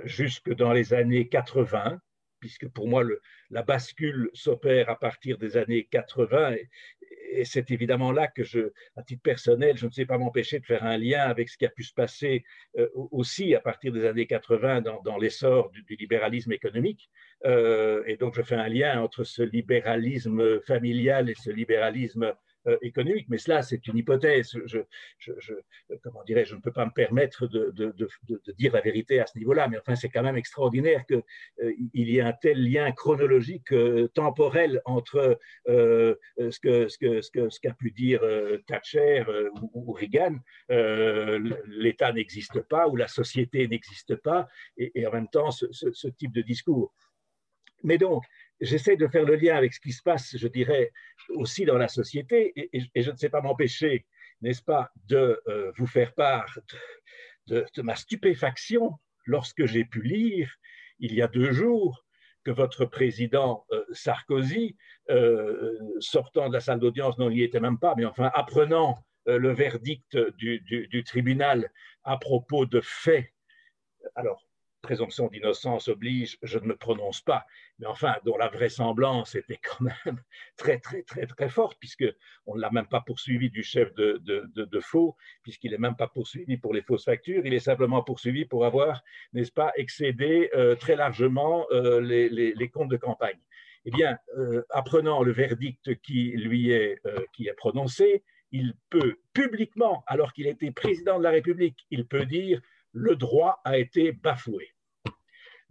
jusque 0.05 0.51
dans 0.55 0.73
les 0.73 0.95
années 0.95 1.29
80, 1.29 2.01
puisque 2.41 2.67
pour 2.69 2.89
moi 2.89 3.05
la 3.51 3.63
bascule 3.63 4.31
s'opère 4.33 4.89
à 4.89 4.99
partir 4.99 5.37
des 5.37 5.59
années 5.59 5.85
80 5.85 6.53
et 6.53 6.71
c'est 7.45 7.71
évidemment 7.71 8.13
là 8.13 8.27
que 8.29 8.45
je, 8.45 8.73
à 8.97 9.03
titre 9.03 9.23
personnel, 9.23 9.77
je 9.77 9.87
ne 9.87 9.91
sais 9.91 10.07
pas 10.07 10.19
m'empêcher 10.19 10.61
de 10.61 10.67
faire 10.67 10.85
un 10.85 10.99
lien 10.99 11.21
avec 11.21 11.49
ce 11.49 11.57
qui 11.57 11.67
a 11.67 11.71
pu 11.71 11.83
se 11.83 11.95
passer 11.95 12.45
aussi 12.95 13.55
à 13.55 13.61
partir 13.61 13.93
des 13.93 14.05
années 14.05 14.27
80 14.27 14.83
dans, 15.05 15.19
l'essor 15.19 15.71
du, 15.71 15.97
libéralisme 15.97 16.53
économique. 16.53 17.11
et 17.45 18.17
donc, 18.19 18.35
je 18.35 18.43
fais 18.43 18.57
un 18.57 18.69
lien 18.69 19.01
entre 19.03 19.25
ce 19.25 19.43
libéralisme 19.43 20.61
familial 20.63 21.31
et 21.31 21.35
ce 21.35 21.51
libéralisme 21.51 22.13
euh, 22.25 22.33
économique. 22.83 23.27
Mais 23.29 23.39
cela, 23.39 23.63
c'est 23.63 23.87
une 23.87 23.97
hypothèse. 23.97 24.57
Je, 24.67 24.81
comment 26.03 26.23
dirais 26.25 26.45
je 26.45 26.55
ne 26.55 26.61
peux 26.61 26.73
pas 26.73 26.85
me 26.85 26.91
permettre 26.91 27.47
de, 27.47 27.95
dire 28.59 28.73
la 28.73 28.81
vérité 28.81 29.21
à 29.21 29.27
ce 29.27 29.39
niveau-là. 29.39 29.69
Mais 29.69 29.79
enfin, 29.79 29.95
c'est 29.95 30.09
quand 30.09 30.23
même 30.23 30.37
extraordinaire 30.37 31.05
qu'il 31.07 31.23
euh, 31.63 31.73
y 31.95 32.19
ait 32.19 32.21
un 32.21 32.33
tel 32.33 32.63
lien 32.63 32.91
chronologique, 32.93 33.73
euh, 33.73 34.09
temporel 34.09 34.81
entre 34.85 35.39
ce 35.67 37.59
qu'a 37.59 37.75
pu 37.75 37.91
dire 37.91 38.21
Thatcher 38.67 39.25
ou, 39.75 39.93
Reagan. 39.93 40.37
L'État 40.69 42.13
n'existe 42.13 42.61
pas 42.61 42.89
ou 42.89 42.97
la 42.97 43.09
société 43.09 43.67
n'existe 43.69 44.17
pas, 44.17 44.49
et, 44.77 45.07
en 45.07 45.13
même 45.13 45.29
temps, 45.29 45.51
ce, 45.51 45.67
ce 45.73 46.09
type 46.09 46.33
de 46.33 46.43
discours. 46.43 46.93
Mais 47.83 47.99
donc, 47.99 48.25
j'essaie 48.63 48.97
de 48.97 49.09
faire 49.09 49.25
le 49.25 49.35
lien 49.35 49.57
avec 49.57 49.75
ce 49.75 49.81
qui 49.81 49.93
se 49.93 50.03
passe, 50.03 50.37
je 50.37 50.49
dirais, 50.49 50.93
aussi 51.31 51.65
dans 51.65 51.77
la 51.77 51.89
société, 51.89 52.53
et, 52.73 53.03
je 53.03 53.11
ne 53.11 53.17
sais 53.17 53.29
pas 53.29 53.43
m'empêcher, 53.43 54.07
n'est-ce 54.41 54.63
pas, 54.63 54.91
de 55.09 55.41
euh, 55.49 55.73
vous 55.77 55.87
faire 55.87 56.15
part 56.15 56.59
de, 57.49 57.67
ma 57.83 57.97
stupéfaction 57.97 58.93
lorsque 59.27 59.67
j'ai 59.67 59.85
pu 59.85 60.03
lire, 60.03 60.55
il 61.01 61.13
y 61.15 61.23
a 61.23 61.29
deux 61.29 61.53
jours, 61.53 62.05
que 62.45 62.51
votre 62.51 62.85
président 62.87 63.65
euh, 63.71 63.85
Sarkozy, 63.93 64.77
euh, 65.11 65.79
sortant 66.01 66.49
de 66.49 66.55
la 66.55 66.61
salle 66.61 66.81
d'audience, 66.81 67.17
non, 67.19 67.31
il 67.31 67.37
n'y 67.37 67.43
était 67.43 67.61
même 67.61 67.79
pas, 67.79 67.95
mais 67.97 68.05
enfin, 68.05 68.31
apprenant 68.35 69.05
le 69.27 69.53
verdict 69.53 70.17
du, 70.37 70.59
du, 70.61 71.05
tribunal 71.05 71.71
à 72.03 72.17
propos 72.17 72.67
de 72.67 72.81
faits, 72.81 73.33
alors 74.17 74.45
présomption 74.83 75.29
d'innocence 75.29 75.89
oblige, 75.89 76.37
je 76.43 76.59
ne 76.59 76.67
me 76.67 76.77
prononce 76.77 77.21
pas, 77.21 77.47
mais 77.79 77.87
enfin, 77.87 78.15
dont 78.25 78.37
la 78.37 78.49
vraisemblance 78.49 79.35
était 79.35 79.59
quand 79.63 79.81
même 79.81 80.21
très, 80.57 80.79
très, 80.79 81.03
très, 81.03 81.27
très 81.27 81.49
forte, 81.49 81.79
puisqu'on 81.79 82.55
ne 82.55 82.61
l'a 82.61 82.71
même 82.71 82.89
pas 82.89 83.01
poursuivi 83.01 83.49
du 83.49 83.63
chef 83.63 83.95
de, 83.95 84.81
faux, 84.81 85.17
puisqu'il 85.43 85.71
n'est 85.71 85.79
même 85.79 85.97
pas 85.97 86.09
poursuivi 86.09 86.57
pour 86.59 86.75
les 86.75 86.83
fausses 86.83 87.05
factures, 87.05 87.47
il 87.47 87.55
est 87.55 87.61
simplement 87.61 88.03
poursuivi 88.03 88.45
pour 88.45 88.67
avoir, 88.67 89.03
n'est-ce 89.33 89.53
pas, 89.53 89.73
excédé 89.77 90.51
euh, 90.55 90.75
très 90.75 90.97
largement 90.97 91.67
euh, 91.71 92.01
les, 92.01 92.29
les, 92.29 92.69
comptes 92.69 92.91
de 92.91 92.97
campagne. 92.97 93.39
Eh 93.85 93.91
bien, 93.91 94.19
euh, 94.37 94.63
apprenant 94.71 95.23
le 95.23 95.33
verdict 95.33 96.01
qui 96.03 96.33
lui 96.33 96.71
est, 96.71 97.01
qui 97.33 97.49
est 97.49 97.55
prononcé, 97.55 98.23
il 98.51 98.75
peut 98.91 99.17
publiquement, 99.33 100.05
alors 100.07 100.33
qu'il 100.33 100.47
était 100.47 100.71
président 100.71 101.19
de 101.19 101.25
la 101.25 101.31
République, 101.31 101.87
il 101.91 102.07
peut 102.07 102.27
dire 102.27 102.61
le 102.93 103.17
droit 103.17 103.61
a 103.65 103.79
été 103.79 104.13
bafoué. 104.13 104.72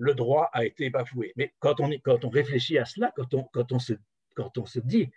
Le 0.01 0.15
droit 0.15 0.49
a 0.51 0.65
été 0.65 0.89
bafoué. 0.89 1.31
Mais 1.35 1.53
quand 1.59 1.79
on, 1.79 2.29
réfléchit 2.29 2.79
à 2.79 2.85
cela, 2.85 3.13
quand 3.15 3.71
on, 3.71 3.79
se, 4.65 4.79
dit 4.79 5.11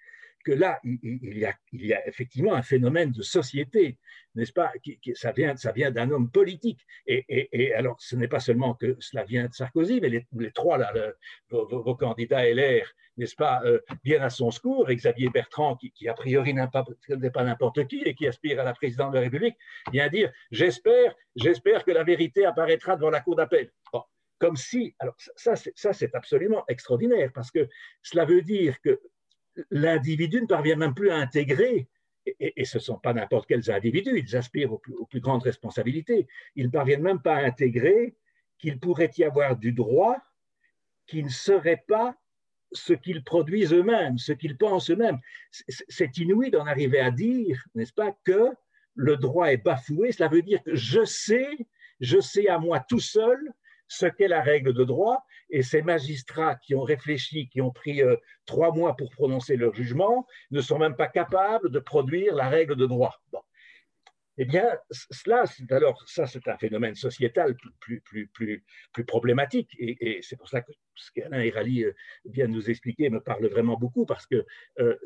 que 0.45 0.53
là, 0.53 0.79
il, 0.85 1.39
y 1.73 1.95
a, 1.95 2.07
effectivement 2.07 2.53
un 2.53 2.61
phénomène 2.61 3.11
de 3.11 3.23
société, 3.23 3.97
n'est-ce 4.35 4.53
pas 4.53 4.71
qui, 4.83 5.01
Ça 5.15 5.33
vient, 5.33 5.57
ça 5.57 5.73
vient 5.73 5.91
d'un 5.91 6.11
homme 6.11 6.31
politique. 6.31 6.81
Et, 7.07 7.73
alors, 7.73 7.97
ce 7.99 8.15
n'est 8.15 8.29
pas 8.29 8.41
seulement 8.41 8.75
que 8.75 8.95
cela 9.01 9.25
vient 9.25 9.47
de 9.47 9.55
Sarkozy, 9.55 10.03
mais 10.03 10.11
les, 10.11 10.53
trois, 10.53 10.77
là, 10.77 10.93
vos, 11.49 11.97
candidats 11.97 12.45
LR, 12.45 12.87
n'est-ce 13.17 13.37
pas, 13.37 13.63
euh, 13.65 13.81
viennent 14.05 14.23
à 14.23 14.29
son 14.29 14.51
secours. 14.51 14.87
Xavier 14.91 15.31
Bertrand, 15.31 15.77
qui, 15.77 16.09
a 16.09 16.15
priori 16.15 16.53
n'est 16.53 16.69
pas, 16.69 17.45
n'importe 17.45 17.87
qui 17.87 18.03
et 18.03 18.15
qui 18.15 18.27
aspire 18.27 18.61
à 18.61 18.65
la 18.65 18.75
présidence 18.75 19.13
de 19.13 19.17
la 19.17 19.23
République, 19.23 19.57
vient 19.91 20.09
dire 20.09 20.31
J'espère, 20.51 21.15
j'espère 21.37 21.85
que 21.85 21.93
la 21.93 22.05
vérité 22.05 22.45
apparaîtra 22.45 22.97
devant 22.97 23.11
la 23.11 23.21
cour 23.21 23.37
d'appel. 23.37 23.71
Comme 24.39 24.57
si, 24.57 24.95
alors 24.99 25.15
ça, 25.37 25.55
ça 25.57 25.93
c'est 25.93 26.15
absolument 26.15 26.65
extraordinaire, 26.69 27.31
parce 27.33 27.51
que 27.51 27.69
cela 28.03 28.25
veut 28.25 28.43
dire 28.43 28.81
que 28.81 29.01
l'individu 29.71 30.41
ne 30.43 30.47
parvient 30.47 30.77
même 30.77 30.95
plus 30.95 31.11
à 31.11 31.17
intégrer, 31.17 31.89
et, 32.27 32.65
ce 32.65 32.79
ne 32.79 32.83
sont 32.83 32.99
pas 32.99 33.13
n'importe 33.13 33.47
quels 33.47 33.71
individus, 33.71 34.19
ils 34.19 34.37
aspirent 34.37 34.73
aux 34.73 35.07
plus, 35.07 35.21
grandes 35.21 35.43
responsabilités, 35.43 36.27
ils 36.57 36.67
ne 36.67 36.71
parviennent 36.71 37.03
même 37.03 37.21
pas 37.21 37.37
à 37.37 37.45
intégrer 37.45 38.17
qu'il 38.59 38.81
pourrait 38.81 39.11
y 39.19 39.25
avoir 39.25 39.57
du 39.57 39.73
droit 39.73 40.17
qui 41.07 41.23
ne 41.23 41.29
serait 41.29 41.85
pas 41.87 42.17
ce 42.73 42.95
qu'ils 42.95 43.23
produisent 43.23 43.75
eux-mêmes, 43.75 44.19
ce 44.19 44.33
qu'ils 44.33 44.57
pensent 44.57 44.91
eux-mêmes. 44.91 45.19
C'est 45.51 46.17
inouï 46.17 46.51
d'en 46.51 46.67
arriver 46.67 46.99
à 46.99 47.11
dire, 47.11 47.63
n'est-ce 47.75 47.93
pas, 47.93 48.17
que 48.25 48.49
le 48.95 49.17
droit 49.17 49.53
est 49.53 49.59
bafoué. 49.59 50.13
Cela 50.13 50.29
veut 50.29 50.43
dire 50.43 50.63
que 50.63 50.75
je 50.75 51.05
sais, 51.05 51.49
je 52.01 52.21
sais 52.21 52.49
à 52.49 52.59
moi 52.59 52.81
tout 52.81 53.01
seul 53.01 53.39
ce 53.89 54.07
qu'est 54.07 54.29
la 54.29 54.43
règle 54.43 54.73
de 54.73 54.85
droit, 54.85 55.25
et 55.51 55.63
ces 55.63 55.83
magistrats 55.83 56.57
qui 56.57 56.75
ont 56.75 56.83
réfléchi, 56.83 57.49
qui 57.49 57.61
ont 57.61 57.71
pris 57.71 58.03
euh, 58.03 58.17
trois 58.47 58.73
mois 58.73 58.97
pour 58.97 59.11
prononcer 59.11 59.57
leur 59.57 59.75
jugement, 59.75 60.27
ne 60.51 60.61
sont 60.61 60.79
même 60.79 60.97
pas 60.97 61.09
capables 61.09 61.71
de 61.71 61.79
produire 61.79 62.35
la 62.35 62.49
règle 62.49 62.77
de 62.77 62.87
droit. 62.87 63.21
Eh 64.37 64.45
bien, 64.45 64.67
cela, 64.91 65.45
alors 65.71 66.03
ça, 66.09 66.27
c'est 66.27 66.49
un 66.49 66.59
phénomène 66.59 66.97
sociétal 66.97 67.55
plus, 67.81 68.01
plus, 68.01 68.27
plus, 68.29 68.65
plus 68.93 69.05
problématique, 69.05 69.71
et, 69.79 70.21
c'est 70.23 70.37
pour 70.37 70.49
ça 70.49 70.61
que 70.61 70.73
ce 70.97 71.11
qu'Alain 71.13 71.41
Hérali 71.41 71.85
euh, 71.85 71.93
vient 72.25 72.47
de 72.47 72.53
nous 72.53 72.71
expliquer 72.71 73.11
me 73.11 73.21
parle 73.21 73.47
vraiment 73.47 73.77
beaucoup, 73.77 74.07
parce 74.07 74.27
que, 74.27 74.45
euh, 74.79 74.97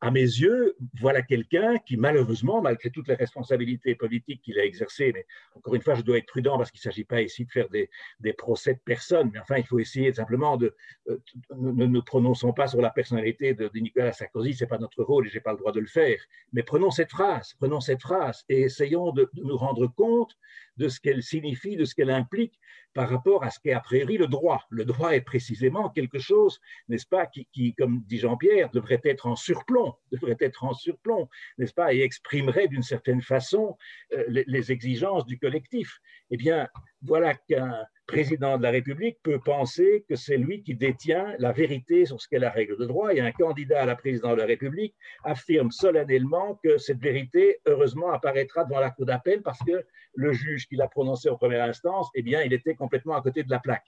à 0.00 0.10
mes 0.10 0.20
yeux, 0.20 0.76
voilà 1.00 1.22
quelqu'un 1.22 1.78
qui, 1.78 1.96
malheureusement, 1.96 2.60
malgré 2.62 2.90
toutes 2.90 3.08
les 3.08 3.14
responsabilités 3.14 3.94
politiques 3.94 4.42
qu'il 4.42 4.58
a 4.58 4.64
exercées, 4.64 5.12
mais 5.12 5.26
encore 5.54 5.74
une 5.74 5.82
fois, 5.82 5.94
je 5.94 6.02
dois 6.02 6.18
être 6.18 6.26
prudent 6.26 6.56
parce 6.58 6.70
qu'il 6.70 6.80
ne 6.80 6.92
s'agit 6.92 7.04
pas 7.04 7.22
ici 7.22 7.44
de 7.44 7.50
faire 7.50 7.68
des, 7.68 7.88
procès 8.36 8.74
de 8.74 8.80
personne, 8.84 9.30
mais 9.32 9.38
enfin, 9.38 9.56
il 9.56 9.66
faut 9.66 9.78
essayer 9.78 10.12
simplement 10.12 10.56
de. 10.56 10.74
Euh, 11.08 11.18
ne 11.56 11.86
nous 11.86 12.02
prononçons 12.02 12.52
pas 12.52 12.66
sur 12.66 12.80
la 12.80 12.90
personnalité 12.90 13.54
de, 13.54 13.70
Nicolas 13.74 14.12
Sarkozy, 14.12 14.54
ce 14.54 14.64
n'est 14.64 14.68
pas 14.68 14.78
notre 14.78 15.02
rôle 15.02 15.26
et 15.26 15.30
je 15.30 15.34
n'ai 15.34 15.40
pas 15.40 15.52
le 15.52 15.58
droit 15.58 15.72
de 15.72 15.80
le 15.80 15.86
faire, 15.86 16.18
mais 16.52 16.62
prenons 16.62 16.90
cette 16.90 17.10
phrase, 17.10 17.54
prenons 17.58 17.80
cette 17.80 18.02
phrase, 18.02 18.44
et 18.48 18.62
essayons 18.62 19.12
de, 19.12 19.30
nous 19.34 19.56
rendre 19.56 19.86
compte 19.86 20.36
de 20.76 20.88
ce 20.88 21.00
qu'elle 21.00 21.22
signifie, 21.22 21.76
de 21.76 21.84
ce 21.84 21.94
qu'elle 21.94 22.10
implique 22.10 22.58
par 22.96 23.10
rapport 23.10 23.44
à 23.44 23.50
ce 23.50 23.60
qu'est 23.60 23.72
a 23.72 23.80
priori 23.80 24.16
le 24.16 24.26
droit. 24.26 24.64
Le 24.70 24.84
droit 24.84 25.10
est 25.10 25.20
précisément 25.20 25.90
quelque 25.90 26.18
chose, 26.18 26.60
n'est-ce 26.88 27.06
pas, 27.06 27.26
qui, 27.26 27.74
comme 27.74 28.02
dit 28.06 28.18
Jean-Pierre, 28.18 28.70
devrait 28.70 29.02
être 29.04 29.26
en 29.26 29.36
surplomb, 29.36 29.94
devrait 30.12 30.38
être 30.40 30.64
en 30.64 30.72
surplomb, 30.72 31.28
n'est-ce 31.58 31.74
pas, 31.74 31.92
et 31.92 32.00
exprimerait 32.00 32.68
d'une 32.68 32.82
certaine 32.82 33.20
façon 33.20 33.76
euh, 34.12 34.24
les, 34.28 34.72
exigences 34.72 35.26
du 35.26 35.38
collectif. 35.38 36.00
Eh 36.30 36.36
bien, 36.36 36.68
voilà 37.02 37.34
qu'un 37.34 37.84
président 38.06 38.56
de 38.56 38.62
la 38.62 38.70
République 38.70 39.18
peut 39.22 39.40
penser 39.40 40.04
que 40.08 40.14
c'est 40.14 40.36
lui 40.36 40.62
qui 40.62 40.74
détient 40.74 41.34
la 41.38 41.52
vérité 41.52 42.06
sur 42.06 42.20
ce 42.20 42.28
qu'est 42.28 42.38
la 42.38 42.50
règle 42.50 42.78
de 42.78 42.86
droit 42.86 43.12
et 43.12 43.20
un 43.20 43.32
candidat 43.32 43.82
à 43.82 43.86
la 43.86 43.96
présidence 43.96 44.36
de 44.36 44.40
la 44.40 44.46
République 44.46 44.94
affirme 45.24 45.70
solennellement 45.70 46.58
que 46.62 46.78
cette 46.78 47.00
vérité, 47.00 47.58
heureusement, 47.66 48.10
apparaîtra 48.10 48.64
devant 48.64 48.80
la 48.80 48.90
Cour 48.90 49.06
d'appel 49.06 49.42
parce 49.42 49.58
que 49.64 49.84
le 50.14 50.32
juge 50.32 50.68
qui 50.68 50.76
l'a 50.76 50.88
prononcé 50.88 51.28
en 51.28 51.36
première 51.36 51.64
instance, 51.64 52.08
eh 52.14 52.22
bien, 52.22 52.42
il 52.42 52.52
était 52.52 52.74
complètement 52.74 53.16
à 53.16 53.22
côté 53.22 53.42
de 53.42 53.50
la 53.50 53.58
plaque. 53.58 53.86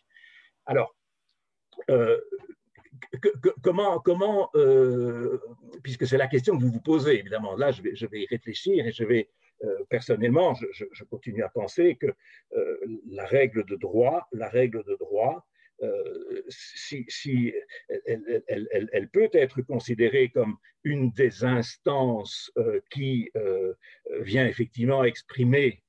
Alors, 0.66 0.94
euh, 1.90 2.18
comment, 3.62 4.00
comment 4.00 4.50
euh, 4.56 5.40
puisque 5.82 6.06
c'est 6.06 6.18
la 6.18 6.26
question 6.26 6.56
que 6.56 6.62
vous 6.62 6.72
vous 6.72 6.80
posez, 6.80 7.20
évidemment, 7.20 7.56
là, 7.56 7.70
je 7.70 7.82
vais, 7.82 7.94
je 7.94 8.06
vais 8.06 8.22
y 8.22 8.26
réfléchir 8.26 8.84
et 8.84 8.90
je 8.90 9.04
vais 9.04 9.28
personnellement, 9.88 10.54
je, 10.54 11.04
continue 11.04 11.42
à 11.42 11.48
penser 11.48 11.96
que 11.96 12.06
euh, 12.56 12.76
la 13.10 13.26
règle 13.26 13.64
de 13.64 13.76
droit, 13.76 14.28
la 14.32 14.48
règle 14.48 14.84
de 14.84 14.96
droit, 14.96 15.46
euh, 15.82 16.42
si 16.48 17.54
elle, 18.06 19.08
peut 19.12 19.30
être 19.32 19.62
considérée 19.62 20.28
comme 20.28 20.56
une 20.82 21.12
des 21.12 21.44
instances 21.44 22.52
qui 22.90 23.30
vient 24.20 24.46
effectivement 24.46 25.04
exprimer 25.04 25.82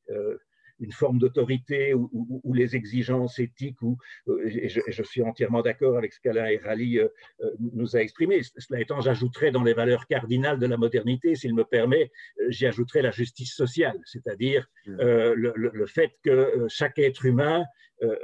une 0.79 0.91
forme 0.91 1.19
d'autorité 1.19 1.93
ou, 1.93 2.53
les 2.53 2.75
exigences 2.75 3.39
éthiques, 3.39 3.81
ou, 3.81 3.97
euh, 4.27 4.47
et 4.47 4.69
je, 4.69 5.03
suis 5.03 5.21
entièrement 5.21 5.61
d'accord 5.61 5.97
avec 5.97 6.13
ce 6.13 6.19
qu'Alain 6.19 6.57
Rally 6.63 6.99
euh, 6.99 7.07
euh, 7.41 7.51
nous 7.73 7.95
a 7.95 7.99
exprimé. 7.99 8.41
Cela 8.57 8.81
étant, 8.81 9.01
j'ajouterais 9.01 9.51
dans 9.51 9.63
les 9.63 9.73
valeurs 9.73 10.07
cardinales 10.07 10.59
de 10.59 10.65
la 10.65 10.77
modernité, 10.77 11.35
s'il 11.35 11.53
me 11.53 11.63
permet, 11.63 12.11
j'y 12.49 12.65
ajouterais 12.65 13.01
la 13.01 13.11
justice 13.11 13.53
sociale, 13.53 13.99
c'est-à-dire 14.05 14.67
mmh. 14.85 14.95
le, 15.33 15.85
fait 15.85 16.11
que 16.23 16.65
chaque 16.67 16.99
être 16.99 17.25
humain 17.25 17.65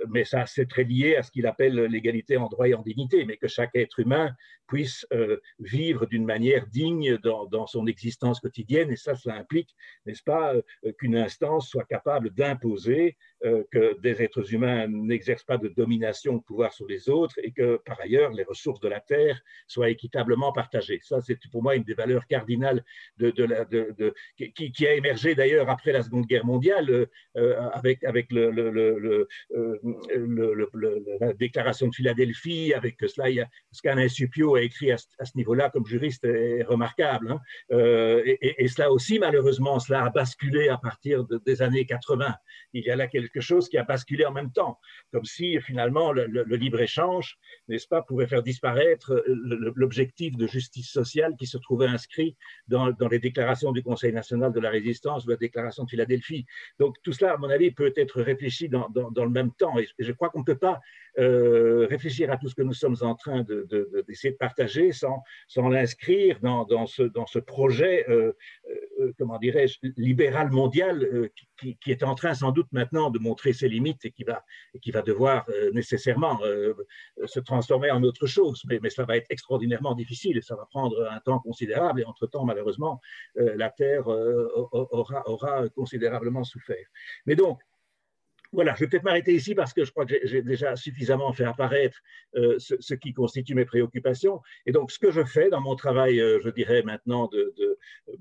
mais 0.09 0.23
ça 0.23 0.45
c'est 0.45 0.67
très 0.67 0.83
lié 0.83 1.15
à 1.15 1.23
ce 1.23 1.31
qu'il 1.31 1.47
appelle 1.47 1.75
l'égalité 1.75 2.37
en 2.37 2.47
droit 2.47 2.67
et 2.67 2.73
en 2.73 2.81
dignité, 2.81 3.25
mais 3.25 3.37
que 3.37 3.47
chaque 3.47 3.75
être 3.75 3.99
humain 3.99 4.31
puisse 4.67 5.05
vivre 5.59 6.05
d'une 6.05 6.25
manière 6.25 6.65
digne 6.67 7.17
dans, 7.17 7.67
son 7.67 7.87
existence 7.87 8.39
quotidienne, 8.39 8.91
et 8.91 8.95
ça, 8.95 9.15
cela 9.15 9.35
implique, 9.35 9.75
n'est-ce 10.05 10.23
pas, 10.23 10.53
qu'une 10.97 11.15
instance 11.15 11.69
soit 11.69 11.83
capable 11.85 12.31
d'imposer 12.31 13.17
que 13.41 13.99
des 14.01 14.23
êtres 14.23 14.53
humains 14.53 14.87
n'exercent 14.87 15.43
pas 15.43 15.57
de 15.57 15.67
domination 15.67 16.37
de 16.37 16.41
pouvoir 16.41 16.73
sur 16.73 16.87
les 16.87 17.09
autres 17.09 17.35
et 17.43 17.51
que 17.51 17.77
par 17.85 17.99
ailleurs 18.01 18.31
les 18.31 18.43
ressources 18.43 18.79
de 18.79 18.87
la 18.87 18.99
terre 18.99 19.39
soient 19.67 19.89
équitablement 19.89 20.51
partagées. 20.51 20.99
Ça, 21.03 21.21
c'est 21.21 21.37
pour 21.51 21.63
moi 21.63 21.75
une 21.75 21.83
des 21.83 21.93
valeurs 21.93 22.25
cardinales 22.27 22.83
qui, 23.19 24.87
a 24.87 24.93
émergé 24.93 25.35
d'ailleurs 25.35 25.69
après 25.69 25.91
la 25.91 26.01
Seconde 26.01 26.25
Guerre 26.25 26.45
mondiale 26.45 27.07
avec, 27.35 28.01
le, 28.31 29.27
la 31.19 31.33
déclaration 31.33 31.87
de 31.87 31.95
Philadelphie, 31.95 32.73
avec 32.73 32.97
cela, 33.07 33.45
ce 33.71 33.81
qu'Alain 33.81 34.07
Supio 34.07 34.55
a 34.55 34.61
écrit 34.61 34.91
à, 34.91 34.97
ce 34.97 35.31
niveau-là 35.35 35.69
comme 35.69 35.85
juriste 35.85 36.25
est 36.25 36.63
remarquable. 36.63 37.31
Hein. 37.31 37.39
et, 38.25 38.63
et, 38.63 38.67
cela 38.67 38.91
aussi, 38.91 39.19
malheureusement, 39.19 39.79
cela 39.79 40.05
a 40.05 40.09
basculé 40.09 40.69
à 40.69 40.77
partir 40.77 41.25
des 41.45 41.61
années 41.61 41.85
80. 41.85 42.33
Il 42.73 42.83
y 42.83 42.89
a 42.89 42.95
là 42.95 43.07
quelque 43.07 43.41
chose 43.41 43.69
qui 43.69 43.77
a 43.77 43.83
basculé 43.83 44.25
en 44.25 44.31
même 44.31 44.51
temps, 44.51 44.79
comme 45.11 45.25
si 45.25 45.59
finalement 45.61 46.11
le, 46.11 46.43
libre-échange, 46.55 47.37
n'est-ce 47.67 47.87
pas, 47.87 48.01
pouvait 48.01 48.27
faire 48.27 48.43
disparaître 48.43 49.23
l'objectif 49.27 50.35
de 50.37 50.47
justice 50.47 50.89
sociale 50.89 51.35
qui 51.37 51.47
se 51.47 51.57
trouvait 51.57 51.87
inscrit 51.87 52.35
dans, 52.67 52.93
les 53.09 53.19
déclarations 53.19 53.71
du 53.71 53.83
Conseil 53.83 54.13
national 54.13 54.51
de 54.51 54.59
la 54.59 54.69
résistance 54.69 55.25
ou 55.25 55.29
la 55.29 55.37
déclaration 55.37 55.83
de 55.83 55.89
Philadelphie. 55.89 56.45
Donc 56.79 56.95
tout 57.03 57.13
cela, 57.13 57.33
à 57.33 57.37
mon 57.37 57.49
avis, 57.49 57.71
peut 57.71 57.93
être 57.95 58.21
réfléchi 58.21 58.69
dans, 58.69 58.89
le 58.93 59.29
même 59.29 59.51
temps. 59.57 59.77
Et 59.79 59.87
je 59.99 60.11
crois 60.11 60.29
qu'on 60.29 60.39
ne 60.39 60.45
peut 60.45 60.57
pas 60.57 60.79
euh, 61.17 61.87
réfléchir 61.89 62.29
à 62.29 62.37
tout 62.37 62.49
ce 62.49 62.55
que 62.55 62.61
nous 62.61 62.73
sommes 62.73 62.97
en 63.01 63.15
train 63.15 63.43
d'essayer 64.07 64.33
de, 64.33 64.37
partager 64.37 64.91
sans, 64.91 65.23
l'inscrire 65.69 66.39
dans, 66.41 66.85
ce, 66.87 67.39
projet, 67.39 68.05
euh, 68.09 68.33
euh, 68.99 69.13
comment 69.17 69.37
dirais-je, 69.37 69.79
libéral 69.95 70.51
mondial 70.51 71.29
qui, 71.57 71.77
est 71.87 72.03
en 72.03 72.15
train 72.15 72.33
sans 72.33 72.51
doute 72.51 72.67
maintenant 72.73 73.11
de 73.11 73.19
montrer 73.19 73.53
ses 73.53 73.69
limites 73.69 74.03
et 74.03 74.11
qui 74.11 74.25
va, 74.25 74.43
et 74.73 74.79
qui 74.79 74.91
va 74.91 75.01
devoir 75.01 75.45
nécessairement 75.73 76.39
se 77.25 77.39
transformer 77.39 77.91
en 77.91 78.03
autre 78.03 78.25
chose. 78.25 78.61
Mais, 78.67 78.79
mais 78.81 78.89
ça 78.89 79.05
va 79.05 79.15
être 79.15 79.27
extraordinairement 79.29 79.95
difficile 79.95 80.37
et 80.37 80.41
ça 80.41 80.55
va 80.55 80.65
prendre 80.65 81.09
un 81.09 81.19
temps 81.21 81.39
considérable 81.39 82.01
et 82.01 82.05
entre-temps, 82.05 82.43
malheureusement, 82.43 82.99
la 83.35 83.69
Terre 83.69 84.07
aura, 84.07 85.29
aura 85.29 85.69
considérablement 85.69 86.43
souffert. 86.43 86.85
Mais 87.25 87.35
donc, 87.35 87.59
voilà, 88.55 88.73
je 88.75 88.79
vais 88.79 88.87
peut-être 88.87 89.03
m'arrêter 89.03 89.33
ici 89.33 89.53
parce 89.53 89.73
que 89.73 89.83
je 89.83 89.91
crois 89.91 90.05
que 90.05 90.15
j'ai 90.23 90.41
déjà 90.41 90.75
suffisamment 90.75 91.31
fait 91.33 91.43
apparaître 91.43 91.99
euh, 92.35 92.57
ce, 92.59 92.93
qui 92.95 93.13
constitue 93.13 93.53
mes 93.53 93.65
préoccupations. 93.65 94.41
Et 94.65 94.71
donc, 94.71 94.91
ce 94.91 94.99
que 94.99 95.11
je 95.11 95.23
fais 95.23 95.49
dans 95.49 95.61
mon 95.61 95.75
travail, 95.75 96.19
euh, 96.19 96.39
je 96.43 96.49
dirais 96.49 96.81
maintenant, 96.83 97.27
de, 97.27 97.53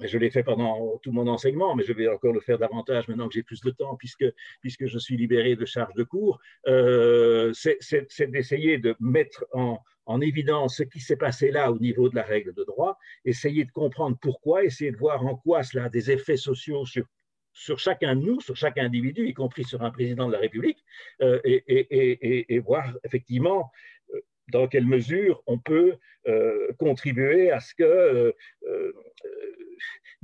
je 0.00 0.18
l'ai 0.18 0.30
fait 0.30 0.42
pendant 0.42 0.98
tout 0.98 1.12
mon 1.12 1.26
enseignement, 1.28 1.74
mais 1.74 1.84
je 1.84 1.92
vais 1.92 2.08
encore 2.08 2.32
le 2.32 2.40
faire 2.40 2.58
davantage 2.58 3.08
maintenant 3.08 3.28
que 3.28 3.34
j'ai 3.34 3.42
plus 3.42 3.60
de 3.60 3.70
temps, 3.70 3.96
puisque, 3.96 4.26
puisque 4.60 4.86
je 4.86 4.98
suis 4.98 5.16
libéré 5.16 5.56
de 5.56 5.64
charges 5.64 5.94
de 5.94 6.04
cours, 6.04 6.38
euh, 6.66 7.52
c'est 7.54 8.30
d'essayer 8.30 8.78
de 8.78 8.96
mettre 9.00 9.46
en, 9.52 9.78
en 10.06 10.20
évidence 10.20 10.76
ce 10.76 10.82
qui 10.82 11.00
s'est 11.00 11.16
passé 11.16 11.50
là 11.50 11.72
au 11.72 11.78
niveau 11.78 12.08
de 12.08 12.16
la 12.16 12.22
règle 12.22 12.52
de 12.52 12.64
droit, 12.64 12.98
essayer 13.24 13.64
de 13.64 13.70
comprendre 13.70 14.18
pourquoi, 14.20 14.64
essayer 14.64 14.90
de 14.90 14.96
voir 14.96 15.24
en 15.24 15.36
quoi 15.36 15.62
cela 15.62 15.84
a 15.84 15.88
des 15.88 16.10
effets 16.10 16.36
sociaux 16.36 16.84
sur 16.84 17.06
sur 17.54 17.78
chacun 17.78 18.16
de 18.16 18.20
nous, 18.20 18.40
sur 18.40 18.56
chaque 18.56 18.78
individu, 18.78 19.26
y 19.28 19.32
compris 19.32 19.64
sur 19.64 19.82
un 19.82 19.90
président 19.90 20.26
de 20.26 20.32
la 20.32 20.40
République, 20.40 20.84
euh, 21.22 21.40
et, 21.44 22.58
voir 22.58 22.92
effectivement 23.04 23.70
euh, 24.12 24.20
dans 24.48 24.66
quelle 24.66 24.86
mesure 24.86 25.42
on 25.46 25.58
peut 25.58 25.96
euh, 26.26 26.72
contribuer 26.78 27.50
à 27.50 27.60
ce 27.60 27.74
que 27.74 28.34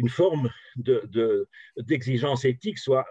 une 0.01 0.09
forme 0.09 0.51
d'exigence 1.77 2.43
de, 2.43 2.49
éthique 2.49 2.79
soit 2.79 3.07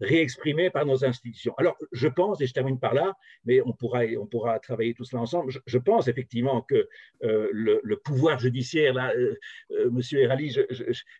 réexprimée 0.00 0.68
par 0.70 0.84
nos 0.84 1.04
institutions. 1.04 1.54
Alors, 1.56 1.76
je 1.92 2.08
pense, 2.08 2.40
et 2.40 2.46
je 2.46 2.52
termine 2.52 2.78
par 2.78 2.92
là, 2.92 3.16
mais 3.46 3.62
on 3.62 3.72
pourra, 3.72 4.02
on 4.20 4.26
pourra 4.26 4.58
travailler 4.58 4.94
tout 4.94 5.04
cela 5.04 5.22
ensemble, 5.22 5.52
je, 5.66 5.78
pense 5.78 6.08
effectivement 6.08 6.60
que 6.62 6.88
euh, 7.24 7.48
le, 7.52 7.96
pouvoir 7.96 8.38
judiciaire, 8.38 8.92
là, 8.94 9.12
euh, 9.16 9.34
euh, 9.72 9.90
Monsieur 9.90 10.20
Erali, 10.20 10.54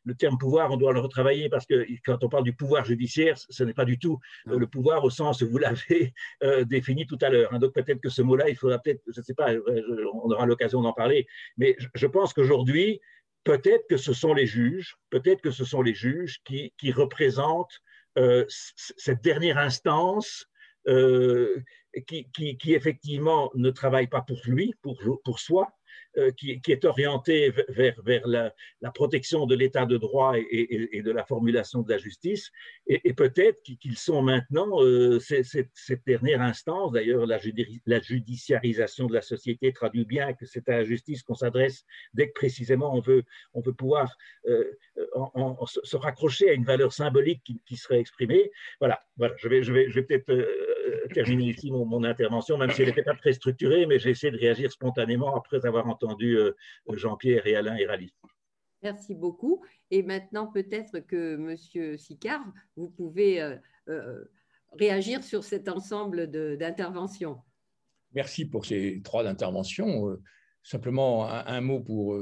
le 0.04 0.14
terme 0.14 0.36
pouvoir, 0.36 0.70
on 0.70 0.76
doit 0.76 0.92
le 0.92 1.00
retravailler 1.00 1.48
parce 1.48 1.64
que 1.66 1.86
quand 2.04 2.22
on 2.22 2.28
parle 2.28 2.44
du 2.44 2.52
pouvoir 2.52 2.84
judiciaire, 2.84 3.36
ce 3.38 3.64
n'est 3.64 3.74
pas 3.74 3.84
du 3.86 3.98
tout 3.98 4.18
le 4.46 4.66
pouvoir 4.66 5.04
au 5.04 5.10
sens 5.10 5.40
où 5.40 5.48
vous 5.48 5.58
l'avez 5.58 6.12
défini 6.66 7.06
tout 7.06 7.18
à 7.22 7.30
l'heure. 7.30 7.52
Hein. 7.52 7.58
donc 7.58 7.72
peut-être 7.72 8.00
que 8.00 8.08
ce 8.10 8.22
mot-là, 8.22 8.48
il 8.48 8.56
faudra 8.56 8.78
peut-être, 8.78 9.02
je 9.06 9.20
ne 9.20 9.24
sais 9.24 9.34
pas, 9.34 9.52
on 10.12 10.30
aura 10.30 10.44
l'occasion 10.46 10.82
d'en 10.82 10.92
parler, 10.92 11.26
mais 11.56 11.76
je 11.94 12.06
pense 12.06 12.32
qu'aujourd'hui, 12.32 13.00
peut-être 13.44 13.86
que 13.88 13.96
ce 13.96 14.12
sont 14.12 14.34
les 14.34 14.46
juges, 14.46 14.96
peut-être 15.10 15.40
que 15.40 15.50
ce 15.50 15.64
sont 15.64 15.82
les 15.82 15.94
juges 15.94 16.42
qui, 16.44 16.92
représentent 16.92 17.80
euh, 18.18 18.44
cette 18.48 19.22
dernière 19.22 19.58
instance 19.58 20.46
euh, 20.88 21.62
qui, 22.06 22.64
effectivement 22.66 23.50
ne 23.54 23.70
travaille 23.70 24.08
pas 24.08 24.22
pour 24.22 24.40
lui, 24.46 24.74
pour, 24.82 25.38
soi, 25.38 25.68
euh, 26.16 26.30
qui, 26.32 26.60
est 26.66 26.84
orienté 26.84 27.52
vers 27.68 28.26
la, 28.26 28.52
protection 28.92 29.46
de 29.46 29.54
l'état 29.54 29.86
de 29.86 29.96
droit 29.96 30.34
et, 30.36 31.02
de 31.02 31.10
la 31.10 31.24
formulation 31.24 31.82
de 31.82 31.90
la 31.90 31.98
justice. 31.98 32.50
Et, 32.86 33.14
peut-être 33.14 33.62
qu'ils 33.62 33.96
sont 33.96 34.20
maintenant, 34.20 34.82
euh, 34.82 35.18
cette, 35.18 36.04
dernière 36.06 36.42
instance, 36.42 36.92
d'ailleurs 36.92 37.26
la, 37.26 37.38
judiciarisation 38.00 39.06
de 39.06 39.14
la 39.14 39.22
société 39.22 39.72
traduit 39.72 40.04
bien 40.04 40.34
que 40.34 40.44
c'est 40.44 40.68
à 40.68 40.78
la 40.78 40.84
justice 40.84 41.22
qu'on 41.22 41.34
s'adresse 41.34 41.84
dès 42.12 42.28
que 42.28 42.34
précisément 42.34 42.94
on 42.94 43.00
veut, 43.00 43.24
on 43.54 43.60
veut 43.60 43.72
pouvoir 43.72 44.14
euh, 44.46 44.64
se 45.66 45.96
raccrocher 45.96 46.50
à 46.50 46.52
une 46.52 46.64
valeur 46.64 46.92
symbolique 46.92 47.42
qui, 47.64 47.76
serait 47.76 48.00
exprimée. 48.00 48.50
Voilà, 48.80 49.00
voilà 49.16 49.34
je 49.38 49.48
vais, 49.48 49.62
je 49.62 49.72
vais, 49.72 49.88
je 49.88 49.94
vais 49.94 50.02
peut-être 50.02 50.46
terminer 51.12 51.50
ici 51.50 51.70
mon, 51.70 51.84
mon, 51.84 52.04
intervention, 52.04 52.58
même 52.58 52.70
si 52.70 52.82
elle 52.82 52.88
n'était 52.88 53.02
pas 53.02 53.14
très 53.14 53.32
structurée, 53.32 53.86
mais 53.86 53.98
j'ai 53.98 54.10
essayé 54.10 54.30
de 54.30 54.38
réagir 54.38 54.70
spontanément 54.70 55.34
après 55.36 55.64
avoir 55.66 55.86
entendu 55.86 56.36
euh, 56.36 56.52
Jean-Pierre 56.92 57.46
et 57.46 57.56
Alain 57.56 57.76
Hérali. 57.76 58.12
Merci 58.84 59.14
beaucoup. 59.14 59.64
Et 59.90 60.02
maintenant, 60.02 60.46
peut-être 60.46 61.00
que 61.00 61.36
Monsieur 61.36 61.96
Sicard, 61.96 62.44
vous 62.76 62.88
pouvez 62.90 63.40
euh, 63.40 63.56
euh, 63.88 64.24
réagir 64.78 65.24
sur 65.24 65.42
cet 65.42 65.68
ensemble 65.68 66.30
d'interventions. 66.58 67.38
Merci 68.12 68.44
pour 68.44 68.66
ces 68.66 69.00
trois 69.02 69.26
interventions. 69.26 70.16
Simplement 70.62 71.28
un, 71.28 71.60
mot 71.60 71.80
pour 71.80 72.16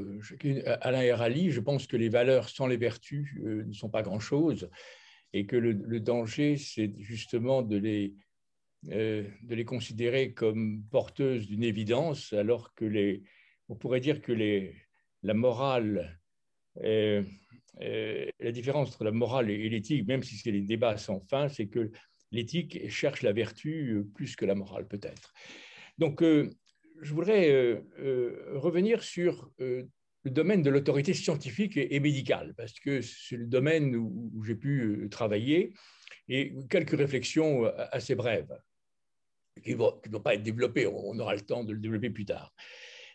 Alain 0.81 1.03
Hérali. 1.03 1.51
Je 1.51 1.61
pense 1.61 1.87
que 1.87 1.97
les 1.97 2.09
valeurs 2.09 2.49
sans 2.49 2.67
les 2.67 2.77
vertus 2.77 3.35
ne 3.39 3.73
sont 3.73 3.91
pas 3.91 4.03
grand-chose 4.03 4.71
et 5.33 5.47
que 5.47 5.57
le, 5.57 5.73
le 5.73 6.01
danger, 6.01 6.57
c'est 6.57 6.95
justement 6.99 7.63
de 7.63 7.77
les, 7.77 8.15
de 8.85 9.55
les 9.55 9.65
considérer 9.65 10.33
comme 10.33 10.83
porteuses 10.91 11.47
d'une 11.47 11.63
évidence 11.63 12.33
alors 12.33 12.75
que 12.75 12.85
les, 12.85 13.23
on 13.69 13.77
pourrait 13.77 14.01
dire 14.01 14.21
que 14.21 14.33
la 15.23 15.35
morale, 15.35 16.21
la 16.77 18.53
différence 18.53 18.89
entre 18.89 19.05
la 19.05 19.13
morale 19.13 19.51
et 19.51 19.69
l'éthique, 19.69 20.07
même 20.07 20.23
si 20.23 20.37
c'est 20.37 20.53
des 20.53 20.63
débats 20.63 20.97
sans 20.97 21.21
fin, 21.21 21.49
c'est 21.49 21.67
que 21.67 21.91
l'éthique 22.33 22.91
cherche 22.91 23.23
la 23.23 23.33
vertu 23.33 24.05
plus 24.15 24.37
que 24.37 24.45
la 24.45 24.55
morale 24.55 24.89
peut-être. 24.89 25.33
Donc, 25.99 26.23
euh, 26.23 26.51
je 27.01 27.15
voudrais 27.15 27.51
euh, 27.51 27.81
euh, 27.99 28.53
revenir 28.55 29.03
sur 29.03 29.51
le 29.59 29.89
domaine 30.31 30.63
de 30.63 30.71
l'autorité 30.71 31.15
scientifique 31.15 31.77
et, 31.77 32.01
médicale, 32.01 32.55
parce 32.57 32.79
que 32.81 33.01
c'est 33.01 33.37
le 33.37 33.47
domaine 33.47 33.97
où, 33.97 34.43
j'ai 34.45 34.55
pu 34.55 35.09
travailler, 35.11 35.75
et 36.29 36.55
quelques 36.71 36.97
réflexions 36.97 37.65
assez 37.91 38.15
brèves, 38.15 38.57
qui 39.65 39.73
ne 39.73 39.77
vont, 39.77 40.01
pas 40.23 40.35
être 40.35 40.43
développées, 40.43 40.87
on 40.87 41.19
aura 41.19 41.35
le 41.35 41.41
temps 41.41 41.65
de 41.65 41.73
le 41.73 41.81
développer 41.81 42.11
plus 42.11 42.25
tard 42.25 42.55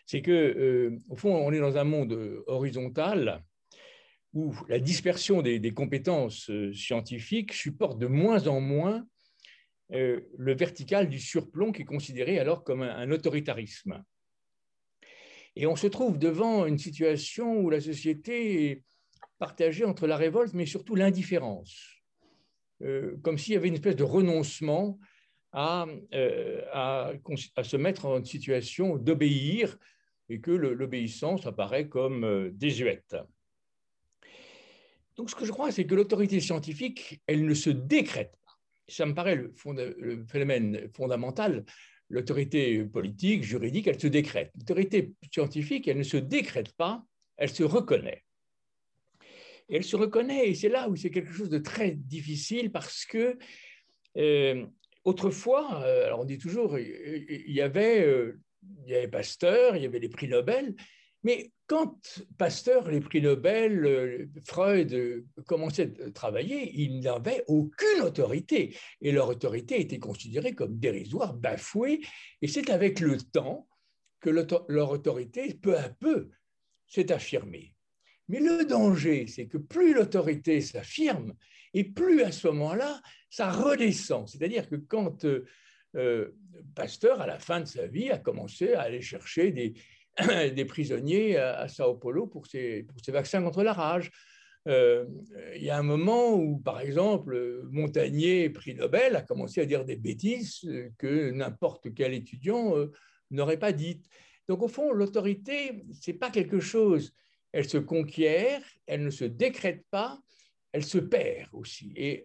c'est 0.08 0.22
que, 0.22 0.32
euh, 0.32 0.98
au 1.10 1.16
fond, 1.16 1.36
on 1.36 1.52
est 1.52 1.60
dans 1.60 1.76
un 1.76 1.84
monde 1.84 2.14
euh, 2.14 2.42
horizontal 2.46 3.44
où 4.32 4.54
la 4.68 4.78
dispersion 4.78 5.42
des, 5.42 5.74
compétences 5.74 6.48
euh, 6.48 6.72
scientifiques 6.72 7.52
supporte 7.52 7.98
de 7.98 8.06
moins 8.06 8.46
en 8.48 8.60
moins 8.60 9.06
le 9.90 10.54
vertical 10.54 11.08
du 11.08 11.18
surplomb 11.18 11.72
qui 11.72 11.80
est 11.80 11.86
considéré 11.86 12.38
alors 12.38 12.62
comme 12.62 12.82
un, 12.82 13.10
autoritarisme. 13.10 14.04
Et 15.56 15.66
on 15.66 15.76
se 15.76 15.86
trouve 15.86 16.18
devant 16.18 16.66
une 16.66 16.76
situation 16.76 17.56
où 17.56 17.70
la 17.70 17.80
société 17.80 18.66
est 18.66 18.84
partagée 19.38 19.86
entre 19.86 20.06
la 20.06 20.18
révolte, 20.18 20.52
mais 20.52 20.66
surtout 20.66 20.94
l'indifférence, 20.94 22.02
comme 23.22 23.38
s'il 23.38 23.54
y 23.54 23.56
avait 23.56 23.68
une 23.68 23.74
espèce 23.74 23.96
de 23.96 24.04
renoncement 24.04 24.98
à, 25.52 25.86
à, 26.74 27.12
à, 27.56 27.64
se 27.64 27.76
mettre 27.78 28.04
en 28.04 28.22
situation 28.22 28.98
d'obéir 28.98 29.78
et 30.28 30.40
que 30.40 30.50
l'obéissance 30.50 31.46
apparaît 31.46 31.88
comme 31.88 32.24
euh, 32.24 32.50
désuète. 32.52 33.16
Donc 35.16 35.30
ce 35.30 35.34
que 35.34 35.44
je 35.44 35.52
crois, 35.52 35.72
c'est 35.72 35.84
que 35.84 35.94
l'autorité 35.94 36.40
scientifique, 36.40 37.20
elle 37.26 37.44
ne 37.44 37.54
se 37.54 37.70
décrète 37.70 38.32
pas. 38.44 38.58
Ça 38.88 39.04
me 39.04 39.14
paraît 39.14 39.34
le, 39.34 39.52
phénomène 40.26 40.88
fondamental. 40.94 41.64
L'autorité 42.08 42.84
politique, 42.84 43.42
juridique, 43.42 43.86
elle 43.86 44.00
se 44.00 44.06
décrète. 44.06 44.52
L'autorité 44.56 45.12
scientifique, 45.32 45.88
elle 45.88 45.98
ne 45.98 46.02
se 46.02 46.16
décrète 46.16 46.72
pas, 46.72 47.04
elle 47.36 47.50
se 47.50 47.64
reconnaît. 47.64 48.24
Et 49.68 49.76
elle 49.76 49.84
se 49.84 49.96
reconnaît, 49.96 50.48
et 50.48 50.54
c'est 50.54 50.70
là 50.70 50.88
où 50.88 50.96
c'est 50.96 51.10
quelque 51.10 51.32
chose 51.32 51.50
de 51.50 51.58
très 51.58 51.90
difficile 51.90 52.72
parce 52.72 53.04
que 53.04 53.36
euh, 54.16 54.66
autrefois, 55.04 55.84
alors 55.84 56.20
on 56.20 56.24
dit 56.24 56.38
toujours, 56.38 56.78
il 56.78 57.52
y 57.52 57.60
avait, 57.60 58.32
il 58.86 58.92
y 58.92 58.94
avait 58.96 59.08
Pasteur, 59.08 59.76
il 59.76 59.82
y 59.82 59.86
avait 59.86 59.98
les 59.98 60.08
prix 60.08 60.28
Nobel, 60.28 60.74
mais 61.24 61.52
quand 61.66 61.98
Pasteur, 62.38 62.88
les 62.90 63.00
prix 63.00 63.20
Nobel, 63.20 63.84
euh, 63.84 64.26
Freud 64.44 64.92
euh, 64.92 65.26
commençaient 65.46 65.92
à 66.02 66.10
travailler, 66.10 66.72
ils 66.74 67.00
n'avaient 67.00 67.44
aucune 67.48 68.02
autorité. 68.02 68.76
Et 69.00 69.12
leur 69.12 69.28
autorité 69.28 69.80
était 69.80 69.98
considérée 69.98 70.54
comme 70.54 70.78
dérisoire, 70.78 71.34
bafouée. 71.34 72.00
Et 72.40 72.48
c'est 72.48 72.70
avec 72.70 73.00
le 73.00 73.18
temps 73.18 73.68
que 74.20 74.30
leur 74.30 74.90
autorité, 74.90 75.54
peu 75.54 75.76
à 75.76 75.88
peu, 75.88 76.30
s'est 76.86 77.12
affirmée. 77.12 77.74
Mais 78.28 78.40
le 78.40 78.64
danger, 78.64 79.26
c'est 79.26 79.46
que 79.46 79.58
plus 79.58 79.94
l'autorité 79.94 80.60
s'affirme, 80.60 81.34
et 81.74 81.84
plus 81.84 82.22
à 82.22 82.32
ce 82.32 82.48
moment-là, 82.48 83.00
ça 83.30 83.50
redescend. 83.50 84.28
C'est-à-dire 84.28 84.68
que 84.68 84.76
quand 84.76 85.26
euh, 85.96 86.28
Pasteur, 86.74 87.20
à 87.20 87.26
la 87.26 87.38
fin 87.38 87.60
de 87.60 87.66
sa 87.66 87.86
vie, 87.86 88.10
a 88.10 88.18
commencé 88.18 88.74
à 88.74 88.82
aller 88.82 89.00
chercher 89.00 89.52
des, 89.52 90.64
prisonniers 90.68 91.36
à, 91.36 91.68
Sao 91.68 91.94
Paulo 91.94 92.26
pour 92.26 92.46
ces 92.46 92.86
vaccins 93.08 93.42
contre 93.42 93.62
la 93.62 93.72
rage. 93.72 94.10
Euh, 94.66 95.06
il 95.54 95.62
y 95.62 95.70
a 95.70 95.78
un 95.78 95.82
moment 95.82 96.34
où, 96.34 96.58
par 96.58 96.80
exemple, 96.80 97.62
Montagnier, 97.70 98.50
prix 98.50 98.74
Nobel, 98.74 99.16
a 99.16 99.22
commencé 99.22 99.60
à 99.60 99.66
dire 99.66 99.84
des 99.84 99.96
bêtises 99.96 100.68
que 100.98 101.30
n'importe 101.30 101.94
quel 101.94 102.12
étudiant 102.12 102.76
euh, 102.76 102.92
n'aurait 103.30 103.58
pas 103.58 103.72
dites. 103.72 104.06
Donc, 104.48 104.62
au 104.62 104.68
fond, 104.68 104.92
l'autorité, 104.92 105.84
ce 106.00 106.10
n'est 106.10 106.18
pas 106.18 106.30
quelque 106.30 106.60
chose, 106.60 107.12
elle 107.52 107.68
se 107.68 107.78
conquiert, 107.78 108.60
elle 108.86 109.04
ne 109.04 109.10
se 109.10 109.24
décrète 109.24 109.84
pas, 109.90 110.20
elle 110.72 110.84
se 110.84 110.98
perd 110.98 111.48
aussi. 111.52 111.92
Et 111.96 112.24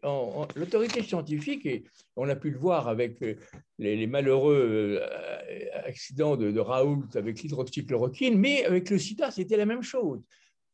l'autorité 0.56 1.02
scientifique, 1.02 1.66
et 1.66 1.84
on 2.16 2.28
a 2.30 2.36
pu 2.36 2.52
le 2.52 2.58
voir 2.58 2.88
avec 2.88 3.22
euh, 3.22 3.36
les, 3.80 4.08
malheureux 4.08 5.00
euh, 5.02 5.70
accidents 5.86 6.36
de, 6.36 6.60
Raoult 6.60 7.08
avec 7.16 7.42
l'hydroxychloroquine, 7.42 8.38
mais 8.38 8.66
avec 8.66 8.90
le 8.90 8.98
sida, 8.98 9.32
c'était 9.32 9.58
la 9.58 9.66
même 9.66 9.84
chose. 9.84 10.22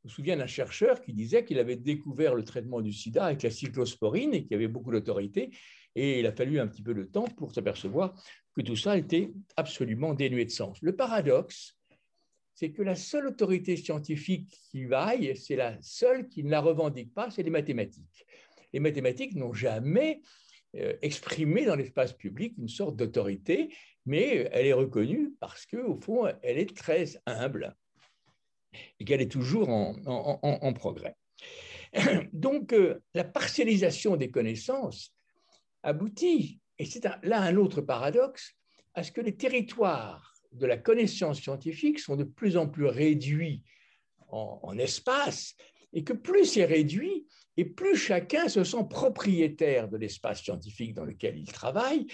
Je 0.04 0.08
me 0.08 0.14
souviens 0.14 0.38
d'un 0.38 0.48
chercheur 0.48 1.02
qui 1.02 1.14
disait 1.14 1.44
qu'il 1.44 1.60
avait 1.60 1.76
découvert 1.76 2.34
le 2.34 2.44
traitement 2.44 2.82
du 2.82 2.94
sida 2.94 3.26
avec 3.26 3.44
la 3.44 3.52
cyclosporine 3.52 4.34
et 4.34 4.44
qu'il 4.44 4.52
y 4.52 4.56
avait 4.56 4.70
beaucoup 4.70 4.92
d'autorité. 4.92 5.52
Et 5.96 6.20
il 6.20 6.26
a 6.26 6.32
fallu 6.32 6.60
un 6.60 6.68
petit 6.68 6.82
peu 6.82 6.94
de 6.94 7.04
temps 7.04 7.26
pour 7.26 7.54
s'apercevoir 7.54 8.16
que 8.56 8.62
tout 8.62 8.78
ça 8.78 8.98
était 8.98 9.34
absolument 9.58 10.14
dénué 10.14 10.46
de 10.46 10.52
sens. 10.52 10.82
Le 10.82 10.96
paradoxe, 10.96 11.79
c'est 12.60 12.72
que 12.72 12.82
la 12.82 12.96
seule 12.96 13.28
autorité 13.28 13.78
scientifique 13.78 14.60
qui 14.70 14.84
vaille, 14.84 15.34
c'est 15.38 15.56
la 15.56 15.82
seule 15.82 16.28
qui 16.28 16.44
ne 16.44 16.52
la 16.52 16.60
revendique 16.60 17.14
pas, 17.14 17.32
c'est 17.32 17.42
les 17.42 17.50
mathématiques. 17.50 18.26
Les 18.74 18.82
mathématiques 18.82 19.34
n'ont 19.36 19.54
jamais 19.54 20.22
euh, 20.76 20.98
exprimé 21.02 21.64
dans 21.64 21.78
l'espace 21.78 22.12
public 22.12 22.56
une 22.58 22.68
sorte 22.68 22.98
d'autorité, 22.98 23.74
mais 24.06 24.50
elle 24.52 24.66
est 24.66 24.74
reconnue 24.74 25.36
parce 25.40 25.66
qu'au 25.66 25.96
fond, 26.02 26.26
elle 26.44 26.58
est 26.58 26.76
très 26.76 27.06
humble 27.26 27.78
et 29.00 29.06
qu'elle 29.06 29.22
est 29.22 29.32
toujours 29.32 29.70
en, 29.70 30.74
progrès. 30.74 31.16
Donc, 32.34 32.74
euh, 32.74 33.00
la 33.14 33.24
partialisation 33.24 34.18
des 34.18 34.32
connaissances 34.32 35.16
aboutit, 35.82 36.60
et 36.78 36.84
c'est 36.84 37.06
là 37.24 37.42
un 37.42 37.56
autre 37.56 37.80
paradoxe, 37.80 38.54
à 38.96 39.04
ce 39.04 39.14
que 39.14 39.22
les 39.22 39.38
territoires 39.38 40.29
de 40.52 40.66
la 40.66 40.78
connaissance 40.78 41.42
scientifique 41.42 42.00
sont 42.00 42.16
de 42.16 42.24
plus 42.24 42.58
en 42.58 42.68
plus 42.68 42.86
réduits 42.86 43.64
en, 44.32 44.78
espace, 44.78 45.56
et 45.92 46.04
que 46.04 46.14
plus 46.14 46.46
c'est 46.46 46.66
réduit, 46.66 47.26
et 47.58 47.66
plus 47.66 47.96
chacun 47.96 48.48
se 48.48 48.64
sent 48.64 48.86
propriétaire 48.90 49.90
de 49.90 49.98
l'espace 49.98 50.44
scientifique 50.44 50.94
dans 50.94 51.06
lequel 51.06 51.38
il 51.38 51.52
travaille, 51.52 52.06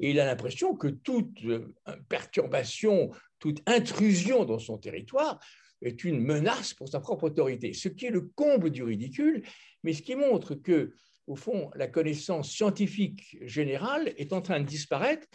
et 0.00 0.10
il 0.10 0.18
a 0.18 0.26
l'impression 0.26 0.74
que 0.74 0.88
toute 0.88 1.44
euh, 1.44 1.72
perturbation, 2.08 3.10
toute 3.38 3.62
intrusion 3.66 4.44
dans 4.44 4.58
son 4.58 4.78
territoire 4.78 5.38
est 5.82 6.04
une 6.04 6.20
menace 6.20 6.74
pour 6.74 6.88
sa 6.88 7.00
propre 7.00 7.24
autorité, 7.24 7.72
ce 7.72 7.88
qui 7.88 8.06
est 8.06 8.10
le 8.10 8.22
comble 8.22 8.70
du 8.70 8.82
ridicule, 8.82 9.42
mais 9.84 9.92
ce 9.92 10.02
qui 10.02 10.16
montre 10.16 10.54
que 10.54 10.92
au 11.30 11.36
fond, 11.36 11.70
la 11.76 11.86
connaissance 11.86 12.50
scientifique 12.50 13.38
générale 13.42 14.12
est 14.16 14.32
en 14.32 14.42
train 14.42 14.58
de 14.58 14.66
disparaître 14.66 15.28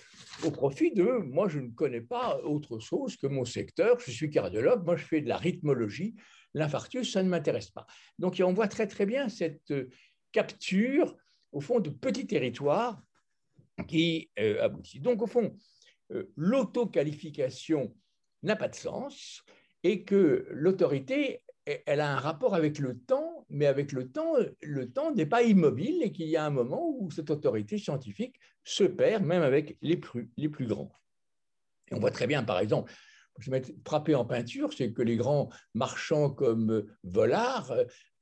au 0.43 0.51
profit 0.51 0.91
de 0.91 1.05
moi, 1.05 1.47
je 1.47 1.59
ne 1.59 1.69
connais 1.69 2.01
pas 2.01 2.41
autre 2.43 2.79
chose 2.79 3.15
que 3.15 3.27
mon 3.27 3.45
secteur, 3.45 3.97
je 4.01 4.11
suis 4.11 4.29
cardiologue, 4.29 4.83
moi 4.83 4.97
je 4.97 5.05
fais 5.05 5.21
de 5.21 5.29
la 5.29 5.37
rythmologie, 5.37 6.13
l'infarctus, 6.53 7.13
ça 7.13 7.23
ne 7.23 7.29
m'intéresse 7.29 7.69
pas. 7.69 7.87
Donc 8.19 8.41
on 8.43 8.51
voit 8.51 8.67
très 8.67 8.87
très 8.87 9.05
bien 9.05 9.29
cette 9.29 9.71
euh, 9.71 9.87
capture, 10.33 11.15
au 11.53 11.61
fond, 11.61 11.79
de 11.79 11.89
petits 11.89 12.27
territoires 12.27 13.01
qui 13.87 14.29
euh, 14.37 14.61
aboutit. 14.61 14.99
Donc 14.99 15.21
au 15.21 15.27
fond, 15.27 15.55
euh, 16.11 16.25
l'autoqualification 16.35 17.95
n'a 18.43 18.57
pas 18.57 18.67
de 18.67 18.75
sens 18.75 19.43
et 19.83 20.03
que 20.03 20.45
l'autorité, 20.49 21.41
elle 21.65 21.99
a 21.99 22.11
un 22.11 22.19
rapport 22.19 22.55
avec 22.55 22.79
le 22.79 22.97
temps 22.97 23.35
mais 23.49 23.65
avec 23.65 23.91
le 23.91 24.09
temps, 24.09 24.33
le 24.61 24.91
temps 24.91 25.13
n'est 25.13 25.25
pas 25.25 25.43
immobile 25.43 26.01
et 26.03 26.11
qu'il 26.11 26.27
y 26.27 26.37
a 26.37 26.45
un 26.45 26.49
moment 26.49 26.89
où 26.97 27.11
cette 27.11 27.29
autorité 27.29 27.77
scientifique 27.77 28.39
se 28.63 28.83
perd, 28.83 29.23
même 29.23 29.43
avec 29.43 29.77
les 29.81 29.97
plus, 29.97 30.29
grands. 30.67 30.91
On 31.91 31.99
voit 31.99 32.11
très 32.11 32.27
bien, 32.27 32.43
par 32.43 32.59
exemple, 32.59 32.91
je 33.39 33.51
vais 33.51 33.61
frappé 33.85 34.15
en 34.15 34.25
peinture, 34.25 34.73
c'est 34.73 34.93
que 34.93 35.01
les 35.01 35.17
grands 35.17 35.49
marchands 35.73 36.29
comme 36.29 36.85
Vollard, 37.03 37.73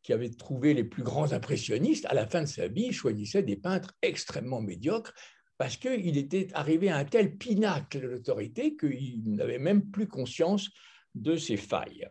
qui 0.02 0.12
avait 0.12 0.32
trouvé 0.32 0.74
les 0.74 0.84
plus 0.84 1.04
grands 1.04 1.32
impressionnistes, 1.32 2.06
à 2.06 2.14
la 2.14 2.28
fin 2.28 2.42
de 2.42 2.48
sa 2.48 2.68
vie, 2.68 2.92
choisissaient 2.92 3.44
des 3.44 3.56
peintres 3.56 3.94
extrêmement 4.02 4.62
médiocres 4.62 5.14
parce 5.58 5.78
qu'il 5.78 6.18
était 6.18 6.50
arrivé 6.54 6.90
à 6.90 6.98
un 6.98 7.06
tel 7.06 7.38
pinacle 7.38 8.02
de 8.02 8.08
l'autorité 8.08 8.76
qu'il 8.76 9.36
n'avait 9.36 9.60
même 9.60 9.92
plus 9.92 10.08
conscience 10.08 10.70
de 11.16 11.38
ses 11.38 11.58
failles. 11.58 12.10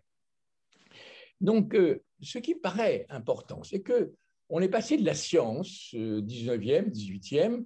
Donc, 1.43 1.75
euh, 1.75 2.03
ce 2.23 2.39
qui 2.39 2.55
paraît 2.55 3.05
important, 3.11 3.63
c'est 3.63 3.81
que 3.83 4.15
on 4.49 4.61
est 4.61 4.69
passé 4.69 4.97
de 4.97 5.05
la 5.05 5.15
science, 5.15 5.91
19e, 5.93 6.91
18e, 6.91 7.65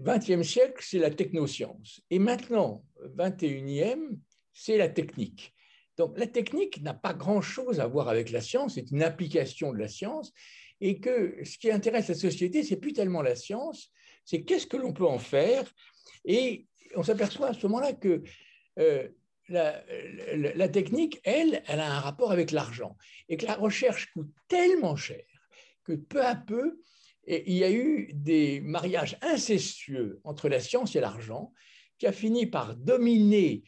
20e 0.00 0.42
siècle, 0.42 0.80
c'est 0.80 0.98
la 0.98 1.10
technoscience. 1.10 2.00
Et 2.10 2.18
maintenant, 2.18 2.84
21e, 3.16 4.16
c'est 4.52 4.78
la 4.78 4.88
technique. 4.88 5.54
Donc 5.96 6.18
la 6.18 6.26
technique 6.26 6.82
n'a 6.82 6.94
pas 6.94 7.14
grand-chose 7.14 7.80
à 7.80 7.86
voir 7.86 8.08
avec 8.08 8.30
la 8.30 8.40
science, 8.40 8.74
c'est 8.74 8.90
une 8.90 9.02
application 9.02 9.72
de 9.72 9.78
la 9.78 9.88
science, 9.88 10.32
et 10.80 10.98
que 10.98 11.36
ce 11.44 11.58
qui 11.58 11.70
intéresse 11.70 12.08
la 12.08 12.14
société, 12.14 12.62
c'est 12.62 12.76
plus 12.76 12.92
tellement 12.92 13.22
la 13.22 13.36
science, 13.36 13.90
c'est 14.24 14.42
qu'est-ce 14.42 14.66
que 14.66 14.76
l'on 14.76 14.92
peut 14.92 15.06
en 15.06 15.18
faire. 15.18 15.72
Et 16.24 16.66
on 16.96 17.02
s'aperçoit 17.02 17.48
à 17.48 17.54
ce 17.54 17.66
moment-là 17.66 17.92
que 17.92 18.22
euh, 18.78 19.08
la, 19.48 20.68
technique, 20.68 21.20
elle, 21.24 21.62
elle 21.66 21.80
a 21.80 21.92
un 21.92 22.00
rapport 22.00 22.32
avec 22.32 22.50
l'argent. 22.50 22.96
Et 23.28 23.36
que 23.36 23.46
la 23.46 23.54
recherche 23.54 24.12
coûte 24.12 24.30
tellement 24.48 24.96
cher 24.96 25.22
que 25.84 25.92
peu 25.92 26.24
à 26.24 26.34
peu, 26.34 26.80
il 27.26 27.54
y 27.54 27.64
a 27.64 27.70
eu 27.70 28.10
des 28.14 28.60
mariages 28.60 29.18
incestueux 29.22 30.20
entre 30.24 30.48
la 30.48 30.60
science 30.60 30.96
et 30.96 31.00
l'argent 31.00 31.52
qui 31.98 32.06
a 32.06 32.12
fini 32.12 32.46
par 32.46 32.74
dominer 32.74 33.64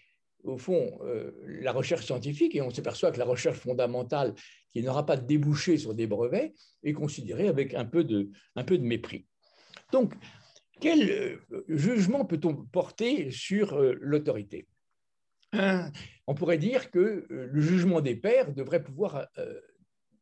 au 0.46 0.58
fond, 0.58 0.98
euh, 1.02 1.32
la 1.60 1.72
recherche 1.72 2.06
scientifique, 2.06 2.54
et 2.54 2.62
on 2.62 2.70
s'aperçoit 2.70 3.10
que 3.10 3.18
la 3.18 3.24
recherche 3.24 3.58
fondamentale, 3.58 4.34
qui 4.70 4.82
n'aura 4.82 5.04
pas 5.04 5.16
de 5.16 5.26
débouché 5.26 5.76
sur 5.76 5.94
des 5.94 6.06
brevets, 6.06 6.54
est 6.82 6.92
considérée 6.92 7.48
avec 7.48 7.74
un 7.74 7.84
peu 7.84 8.04
de, 8.04 8.30
mépris. 8.78 9.26
Donc, 9.92 10.14
quel 10.80 11.10
euh, 11.10 11.64
jugement 11.68 12.24
peut-on 12.24 12.54
porter 12.54 13.30
sur 13.30 13.74
euh, 13.74 13.96
l'autorité? 14.00 14.66
On 16.26 16.34
pourrait 16.34 16.58
dire 16.58 16.90
que 16.90 17.26
euh, 17.30 17.48
le 17.50 17.60
jugement 17.60 18.00
des 18.00 18.16
pères 18.16 18.52
devrait 18.52 18.82
pouvoir 18.82 19.28
euh, 19.38 19.60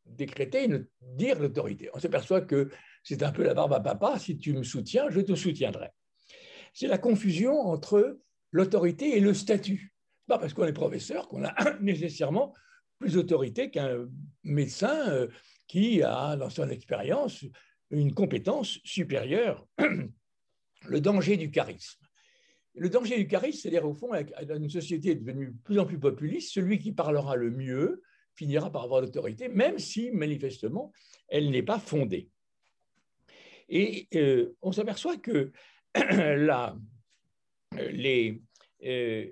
décréter, 0.05 0.65
une, 0.65 0.87
dire 1.01 1.39
l'autorité. 1.39 1.89
On 1.93 1.99
s'aperçoit 1.99 2.41
que 2.41 2.69
c'est 3.03 3.23
un 3.23 3.31
peu 3.31 3.43
la 3.43 3.53
barbe 3.53 3.73
à 3.73 3.79
papa, 3.79 4.19
si 4.19 4.37
tu 4.37 4.53
me 4.53 4.63
soutiens, 4.63 5.09
je 5.09 5.21
te 5.21 5.35
soutiendrai. 5.35 5.89
C'est 6.73 6.87
la 6.87 6.97
confusion 6.97 7.59
entre 7.59 8.19
l'autorité 8.51 9.17
et 9.17 9.19
le 9.19 9.33
statut. 9.33 9.93
Pas 10.27 10.37
parce 10.37 10.53
qu'on 10.53 10.65
est 10.65 10.73
professeur 10.73 11.27
qu'on 11.27 11.43
a 11.43 11.53
nécessairement 11.81 12.53
plus 12.99 13.13
d'autorité 13.13 13.69
qu'un 13.69 14.07
médecin 14.43 15.09
euh, 15.09 15.27
qui 15.67 16.03
a, 16.03 16.35
dans 16.35 16.49
son 16.49 16.69
expérience, 16.69 17.45
une 17.91 18.13
compétence 18.13 18.79
supérieure. 18.83 19.67
Le 20.87 21.01
danger 21.01 21.35
du 21.35 21.49
charisme. 21.49 22.04
Le 22.75 22.89
danger 22.89 23.17
du 23.17 23.27
charisme, 23.27 23.59
c'est-à-dire 23.61 23.85
au 23.85 23.93
fond, 23.93 24.09
dans 24.09 24.55
une 24.55 24.69
société 24.69 25.15
devenue 25.15 25.47
de 25.47 25.57
plus 25.63 25.79
en 25.79 25.85
plus 25.85 25.99
populiste, 25.99 26.51
celui 26.51 26.79
qui 26.79 26.91
parlera 26.91 27.35
le 27.35 27.51
mieux 27.51 28.01
finira 28.35 28.71
par 28.71 28.83
avoir 28.83 29.01
l'autorité, 29.01 29.47
même 29.47 29.79
si 29.79 30.11
manifestement 30.11 30.91
elle 31.27 31.49
n'est 31.51 31.63
pas 31.63 31.79
fondée. 31.79 32.29
Et 33.69 34.07
euh, 34.15 34.55
on 34.61 34.71
s'aperçoit 34.71 35.17
que 35.17 35.51
la, 35.95 36.77
euh, 38.83 39.25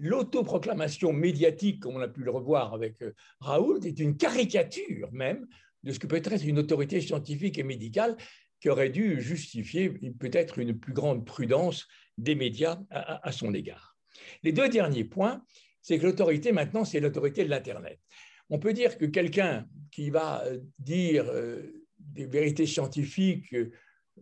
l'autoproclamation 0.00 1.12
médiatique, 1.12 1.80
comme 1.80 1.96
on 1.96 2.00
a 2.00 2.08
pu 2.08 2.22
le 2.22 2.30
revoir 2.30 2.74
avec 2.74 3.00
euh, 3.02 3.14
Raoult, 3.40 3.80
est 3.84 3.98
une 3.98 4.16
caricature 4.16 5.10
même 5.12 5.46
de 5.82 5.92
ce 5.92 5.98
que 5.98 6.06
peut 6.06 6.16
être 6.16 6.32
une 6.44 6.58
autorité 6.58 7.00
scientifique 7.00 7.58
et 7.58 7.62
médicale 7.62 8.16
qui 8.60 8.68
aurait 8.68 8.90
dû 8.90 9.20
justifier 9.20 9.90
peut-être 9.90 10.58
une 10.58 10.78
plus 10.78 10.92
grande 10.92 11.26
prudence 11.26 11.88
des 12.18 12.34
médias 12.34 12.78
à, 12.90 13.32
son 13.32 13.54
égard. 13.54 13.96
Les 14.42 14.52
deux 14.52 14.68
derniers 14.68 15.04
points, 15.04 15.42
c'est 15.80 15.98
que 15.98 16.06
l'autorité 16.06 16.52
maintenant, 16.52 16.84
c'est 16.84 17.00
l'autorité 17.00 17.44
de 17.44 17.50
l'Internet. 17.50 17.98
On 18.50 18.58
peut 18.58 18.72
dire 18.72 18.98
que 18.98 19.06
quelqu'un 19.06 19.66
qui 19.90 20.10
va 20.10 20.44
dire 20.78 21.24
des 21.98 22.26
vérités 22.26 22.66
scientifiques, 22.66 23.54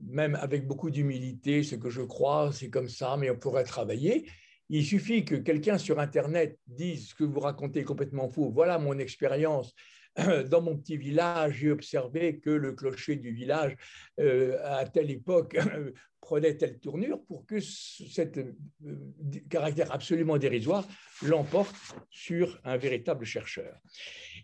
même 0.00 0.36
avec 0.36 0.66
beaucoup 0.66 0.90
d'humilité, 0.90 1.62
ce 1.62 1.74
que 1.74 1.90
je 1.90 2.02
crois, 2.02 2.52
c'est 2.52 2.70
comme 2.70 2.88
ça, 2.88 3.16
mais 3.16 3.30
on 3.30 3.36
pourrait 3.36 3.64
travailler. 3.64 4.26
Il 4.68 4.84
suffit 4.84 5.24
que 5.24 5.34
quelqu'un 5.34 5.78
sur 5.78 5.98
Internet 5.98 6.58
dise 6.68 7.08
ce 7.08 7.14
que 7.14 7.24
vous 7.24 7.40
racontez 7.40 7.80
est 7.80 7.84
complètement 7.84 8.28
faux. 8.28 8.50
Voilà 8.50 8.78
mon 8.78 8.98
expérience. 8.98 9.74
Dans 10.50 10.62
mon 10.62 10.76
petit 10.76 10.96
village, 10.96 11.58
j'ai 11.58 11.70
observé 11.70 12.40
que 12.40 12.50
le 12.50 12.72
clocher 12.72 13.16
du 13.16 13.32
village, 13.32 13.76
euh, 14.18 14.58
à 14.64 14.86
telle 14.86 15.10
époque, 15.10 15.56
prenait 16.20 16.56
telle 16.56 16.78
tournure 16.78 17.24
pour 17.24 17.46
que 17.46 17.60
cet 17.60 18.38
euh, 18.38 18.54
caractère 19.48 19.92
absolument 19.92 20.38
dérisoire 20.38 20.86
l'emporte 21.22 21.74
sur 22.10 22.60
un 22.64 22.76
véritable 22.76 23.24
chercheur. 23.24 23.80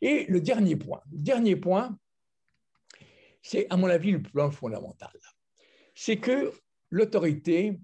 Et 0.00 0.24
le 0.28 0.40
dernier 0.40 0.76
point, 0.76 1.02
dernier 1.06 1.56
point, 1.56 1.96
c'est 3.42 3.66
à 3.70 3.76
mon 3.76 3.88
avis 3.88 4.12
le 4.12 4.22
plan 4.22 4.50
fondamental. 4.50 5.12
C'est 5.94 6.18
que 6.18 6.52
l'autorité, 6.90 7.78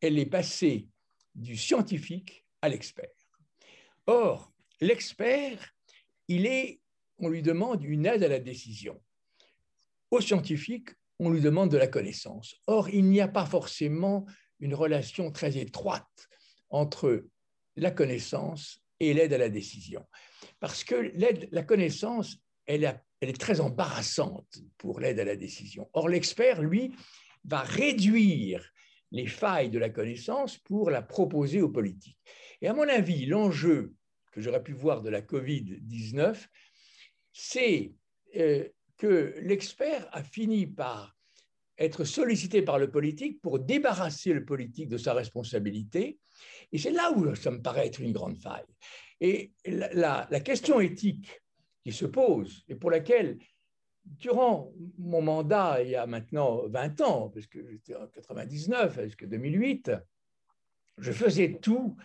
elle 0.00 0.18
est 0.18 0.26
passée 0.26 0.88
du 1.34 1.56
scientifique 1.56 2.44
à 2.62 2.68
l'expert. 2.68 3.10
Or, 4.06 4.52
l'expert, 4.80 5.74
il 6.28 6.46
est, 6.46 6.79
on 7.20 7.28
lui 7.28 7.42
demande 7.42 7.84
une 7.84 8.06
aide 8.06 8.22
à 8.22 8.28
la 8.28 8.40
décision. 8.40 9.00
Au 10.10 10.20
scientifique, 10.20 10.90
on 11.18 11.30
lui 11.30 11.40
demande 11.40 11.70
de 11.70 11.76
la 11.76 11.86
connaissance. 11.86 12.56
Or, 12.66 12.88
il 12.88 13.04
n'y 13.04 13.20
a 13.20 13.28
pas 13.28 13.46
forcément 13.46 14.26
une 14.58 14.74
relation 14.74 15.30
très 15.30 15.58
étroite 15.58 16.28
entre 16.70 17.26
la 17.76 17.90
connaissance 17.90 18.80
et 18.98 19.14
l'aide 19.14 19.32
à 19.32 19.38
la 19.38 19.48
décision. 19.48 20.04
Parce 20.58 20.84
que 20.84 21.12
la 21.52 21.62
connaissance, 21.62 22.38
elle 22.66 22.84
est 23.20 23.40
très 23.40 23.60
embarrassante 23.60 24.58
pour 24.78 25.00
l'aide 25.00 25.20
à 25.20 25.24
la 25.24 25.36
décision. 25.36 25.88
Or, 25.92 26.08
l'expert, 26.08 26.62
lui, 26.62 26.94
va 27.44 27.60
réduire 27.60 28.72
les 29.12 29.26
failles 29.26 29.70
de 29.70 29.78
la 29.78 29.90
connaissance 29.90 30.58
pour 30.58 30.90
la 30.90 31.02
proposer 31.02 31.60
aux 31.62 31.68
politiques. 31.68 32.18
Et 32.62 32.68
à 32.68 32.74
mon 32.74 32.88
avis, 32.88 33.26
l'enjeu 33.26 33.94
que 34.32 34.40
j'aurais 34.40 34.62
pu 34.62 34.72
voir 34.72 35.02
de 35.02 35.10
la 35.10 35.22
Covid-19, 35.22 36.46
c'est 37.32 37.92
euh, 38.36 38.68
que 38.96 39.34
l'expert 39.40 40.08
a 40.12 40.22
fini 40.22 40.66
par 40.66 41.16
être 41.78 42.04
sollicité 42.04 42.62
par 42.62 42.78
le 42.78 42.90
politique 42.90 43.40
pour 43.40 43.58
débarrasser 43.58 44.32
le 44.32 44.44
politique 44.44 44.88
de 44.88 44.98
sa 44.98 45.14
responsabilité. 45.14 46.18
Et 46.72 46.78
c'est 46.78 46.90
là 46.90 47.10
où 47.12 47.34
ça 47.34 47.50
me 47.50 47.60
paraît 47.60 47.86
être 47.86 48.00
une 48.00 48.12
grande 48.12 48.36
faille. 48.36 48.66
Et 49.20 49.52
la, 49.64 50.26
question 50.40 50.80
éthique 50.80 51.40
qui 51.82 51.92
se 51.92 52.06
pose 52.06 52.64
et 52.68 52.74
pour 52.74 52.90
laquelle 52.90 53.38
durant 54.04 54.72
mon 54.98 55.22
mandat, 55.22 55.82
il 55.82 55.90
y 55.90 55.96
a 55.96 56.06
maintenant 56.06 56.66
20 56.68 57.00
ans, 57.02 57.28
parce 57.30 57.46
que 57.46 57.66
j'étais 57.66 57.94
en 57.94 58.06
99 58.06 59.04
jusqu'à 59.04 59.26
2008, 59.26 59.92
je 60.98 61.12
faisais 61.12 61.58
tout 61.60 61.96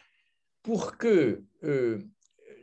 pour 0.61 0.97
que 0.97 1.43
euh, 1.63 1.99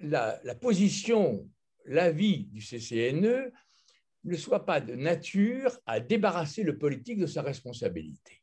la, 0.03 0.39
la, 0.45 0.55
position, 0.55 1.49
l'avis 1.85 2.47
du 2.47 2.61
CCNE 2.61 3.53
ne 4.25 4.37
soit 4.37 4.65
pas 4.65 4.81
de 4.81 4.95
nature 4.95 5.79
à 5.87 6.01
débarrasser 6.01 6.63
le 6.63 6.79
politique 6.79 7.19
de 7.19 7.27
sa 7.27 7.43
responsabilité. 7.43 8.43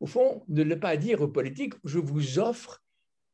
Au 0.00 0.06
fond, 0.06 0.44
ne 0.48 0.74
pas 0.74 0.96
dire 0.96 1.20
au 1.20 1.28
politique, 1.28 1.74
je 1.84 1.98
vous 1.98 2.38
offre 2.38 2.84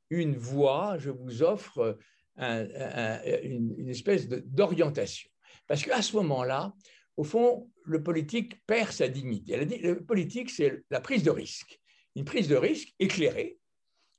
une 0.09 0.37
voie, 0.37 0.97
je 0.99 1.11
vous 1.11 1.43
offre 1.43 1.99
une, 2.37 3.75
une 3.77 3.89
espèce 3.89 4.29
d'orientation. 4.29 5.31
Parce 5.67 5.83
qu'à 5.83 6.03
ce 6.03 6.17
moment-là, 6.17 6.73
au 7.17 7.25
fond, 7.25 7.71
le 7.85 8.03
politique 8.03 8.65
perd 8.67 8.91
sa 8.93 9.09
dignité. 9.09 9.57
Le 9.57 10.05
politique, 10.05 10.51
c'est 10.51 10.83
la 10.91 11.01
prise 11.01 11.23
de 11.23 11.31
risque. 11.31 11.81
Une 12.17 12.25
prise 12.25 12.49
de 12.49 12.57
risque 12.57 12.95
éclairée, 12.99 13.59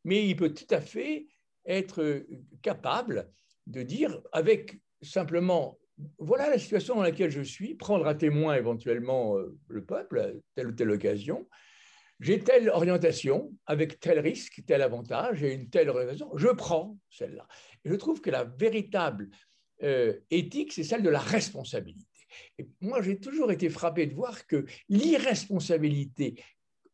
mais 0.03 0.27
il 0.27 0.35
peut 0.35 0.53
tout 0.53 0.67
à 0.69 0.81
fait 0.81 1.27
être 1.65 2.25
capable 2.61 3.31
de 3.67 3.81
dire 3.81 4.21
avec 4.31 4.79
simplement 5.05 5.77
voilà 6.19 6.49
la 6.49 6.59
situation 6.59 6.95
dans 6.95 7.03
laquelle 7.03 7.31
je 7.31 7.41
suis, 7.41 7.75
prendre 7.75 8.05
à 8.07 8.15
témoin 8.15 8.55
éventuellement 8.55 9.37
euh, 9.37 9.57
le 9.67 9.83
peuple 9.83 10.19
à 10.19 10.27
telle 10.55 10.67
ou 10.67 10.71
telle 10.71 10.91
occasion. 10.91 11.47
J'ai 12.19 12.39
telle 12.39 12.69
orientation 12.69 13.53
avec 13.65 13.99
tel 13.99 14.19
risque, 14.19 14.61
tel 14.65 14.81
avantage, 14.81 15.43
et 15.43 15.53
une 15.53 15.69
telle 15.69 15.89
orientation, 15.89 16.29
je 16.37 16.47
prends 16.47 16.97
celle-là. 17.09 17.47
Et 17.83 17.89
je 17.89 17.95
trouve 17.95 18.21
que 18.21 18.29
la 18.29 18.45
véritable 18.45 19.29
euh, 19.83 20.17
éthique, 20.31 20.71
c'est 20.71 20.83
celle 20.83 21.03
de 21.03 21.09
la 21.09 21.19
responsabilité. 21.19 22.07
Et 22.57 22.67
moi, 22.81 23.01
j'ai 23.01 23.19
toujours 23.19 23.51
été 23.51 23.69
frappé 23.69 24.07
de 24.07 24.13
voir 24.13 24.47
que 24.47 24.65
l'irresponsabilité 24.87 26.41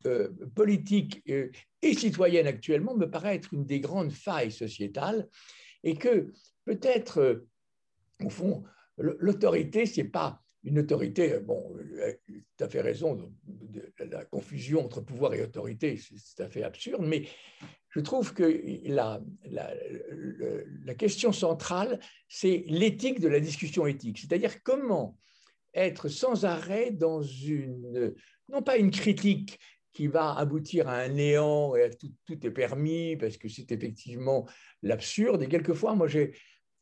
euh, 0.08 0.30
politique 0.56 1.24
et 1.28 1.94
citoyenne 1.94 2.48
actuellement 2.48 2.96
me 2.96 3.10
paraît 3.10 3.36
être 3.36 3.54
une 3.54 3.66
des 3.66 3.80
grandes 3.80 4.12
failles 4.12 4.52
sociétales 4.52 5.28
et 5.84 5.96
que 5.96 6.32
peut-être, 6.66 7.46
au 8.26 8.30
fond, 8.30 8.64
l'autorité, 8.98 9.86
ce 9.86 10.02
n'est 10.02 10.08
pas 10.08 10.42
une 10.64 10.80
autorité, 10.80 11.40
bon, 11.40 11.76
tu 12.58 12.64
as 12.64 12.70
fait 12.70 12.82
raison, 12.82 13.16
de, 13.16 13.94
la 14.00 14.26
confusion 14.26 14.86
entre 14.86 15.02
pouvoir 15.02 15.34
et 15.34 15.42
autorité, 15.42 15.98
c'est 15.98 16.16
tout 16.16 16.44
à 16.44 16.50
fait 16.50 16.64
absurde, 16.64 17.06
mais 17.06 17.26
je 17.90 18.00
trouve 18.00 18.34
que 18.34 18.62
la, 18.86 19.22
la, 19.46 20.96
question 20.96 21.32
centrale, 21.32 22.00
c'est 22.28 22.64
l'éthique 22.68 23.20
de 23.20 23.28
la 23.28 23.40
discussion 23.40 23.88
éthique, 23.88 24.20
c'est-à-dire 24.20 24.62
comment 24.64 25.18
être 25.74 26.10
sans 26.10 26.46
arrêt 26.46 26.92
dans 26.92 27.22
une, 27.22 28.14
non 28.50 28.62
pas 28.62 28.78
une 28.78 28.92
critique 28.92 29.60
qui 29.94 30.08
va 30.08 30.34
aboutir 30.38 30.88
à 30.88 30.98
un 31.00 31.10
néant 31.10 31.76
et 31.76 31.84
à 31.84 31.90
tout, 31.90 32.14
tout 32.26 32.46
est 32.46 32.52
permis, 32.52 33.18
parce 33.18 33.38
que 33.38 33.50
c'est 33.50 33.72
effectivement 33.72 34.48
l'absurde, 34.84 35.44
et 35.44 35.48
quelquefois, 35.48 35.96
moi 35.96 36.08
j'ai 36.08 36.34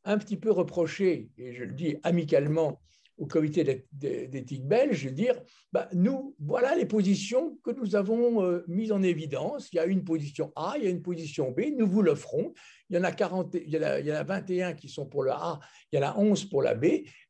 un 0.05 0.17
petit 0.17 0.37
peu 0.37 0.51
reproché, 0.51 1.29
et 1.37 1.53
je 1.53 1.63
le 1.63 1.73
dis 1.73 1.97
amicalement, 2.03 2.81
au 3.19 3.25
comité 3.25 3.85
d'éthique 3.91 4.65
belge 4.65 5.03
de 5.05 5.09
dire 5.09 5.35
bah, 5.73 5.89
nous, 5.93 6.35
voilà 6.39 6.75
les 6.75 6.85
positions 6.85 7.57
que 7.63 7.71
nous 7.71 7.95
avons 7.95 8.43
euh, 8.43 8.63
mises 8.67 8.91
en 8.91 9.03
évidence. 9.03 9.69
Il 9.73 9.75
y 9.75 9.79
a 9.79 9.85
une 9.85 10.03
position 10.03 10.53
A, 10.55 10.75
il 10.77 10.85
y 10.85 10.87
a 10.87 10.89
une 10.89 11.01
position 11.01 11.51
B, 11.51 11.63
nous 11.77 11.87
vous 11.87 12.01
l'offrons. 12.01 12.53
Il, 12.89 12.95
y 12.95 12.99
en 12.99 13.03
a 13.03 13.11
40, 13.11 13.55
il, 13.55 13.69
y 13.69 13.77
a, 13.77 13.99
il 13.99 14.07
y 14.07 14.11
en 14.11 14.15
a 14.15 14.23
21 14.23 14.73
qui 14.73 14.87
sont 14.87 15.05
pour 15.05 15.23
le 15.23 15.31
A, 15.31 15.59
il 15.91 15.99
y 15.99 16.03
en 16.03 16.07
a 16.07 16.17
11 16.17 16.45
pour 16.45 16.63
la 16.63 16.75
B, 16.75 16.85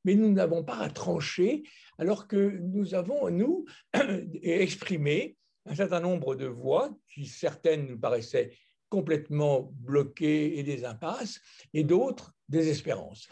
mais 0.06 0.14
nous 0.14 0.32
n'avons 0.32 0.64
pas 0.64 0.78
à 0.78 0.90
trancher, 0.90 1.64
alors 1.98 2.28
que 2.28 2.60
nous 2.62 2.94
avons, 2.94 3.30
nous, 3.32 3.66
exprimé 4.44 5.38
un 5.66 5.76
certain 5.76 6.00
nombre 6.00 6.36
de 6.36 6.46
voix 6.46 6.92
qui, 7.12 7.26
certaines 7.26 7.88
nous 7.88 8.00
paraissaient 8.00 8.52
complètement 8.90 9.72
bloquées 9.74 10.58
et 10.58 10.64
des 10.64 10.86
impasses, 10.86 11.42
et 11.74 11.84
d'autres 11.84 12.36
des 12.50 12.68
espérances. 12.68 13.28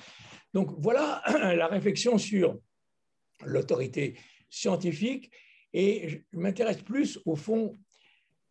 Donc 0.53 0.71
voilà 0.77 1.21
la 1.55 1.67
réflexion 1.67 2.17
sur 2.17 2.57
l'autorité 3.45 4.17
scientifique 4.49 5.31
et 5.73 6.09
je 6.09 6.17
m'intéresse 6.31 6.81
plus 6.81 7.19
au 7.25 7.35
fond 7.35 7.77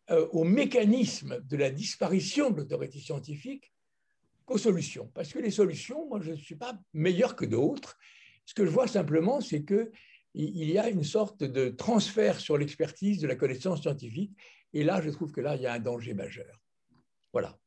euh, 0.09 0.27
au 0.31 0.43
mécanisme 0.43 1.41
de 1.41 1.57
la 1.57 1.69
disparition 1.69 2.49
de 2.51 2.57
l'autorité 2.57 2.99
scientifique 2.99 3.73
qu'aux 4.45 4.57
solutions. 4.57 5.11
Parce 5.13 5.33
que 5.33 5.39
les 5.39 5.51
solutions, 5.51 6.07
moi 6.07 6.21
je 6.21 6.31
ne 6.31 6.37
suis 6.37 6.55
pas 6.55 6.79
meilleur 6.93 7.35
que 7.35 7.45
d'autres. 7.45 7.97
Ce 8.45 8.53
que 8.53 8.65
je 8.65 8.69
vois 8.69 8.87
simplement, 8.87 9.41
c'est 9.41 9.65
qu'il 9.65 9.89
y 10.33 10.77
a 10.77 10.87
une 10.87 11.03
sorte 11.03 11.43
de 11.43 11.67
transfert 11.69 12.39
sur 12.39 12.57
l'expertise 12.57 13.19
de 13.19 13.27
la 13.27 13.35
connaissance 13.35 13.81
scientifique. 13.81 14.31
Et 14.71 14.85
là, 14.85 15.01
je 15.01 15.09
trouve 15.09 15.33
que 15.33 15.41
là, 15.41 15.57
il 15.57 15.63
y 15.63 15.65
a 15.65 15.73
un 15.73 15.79
danger 15.79 16.13
majeur. 16.13 16.63
Voilà. 17.33 17.59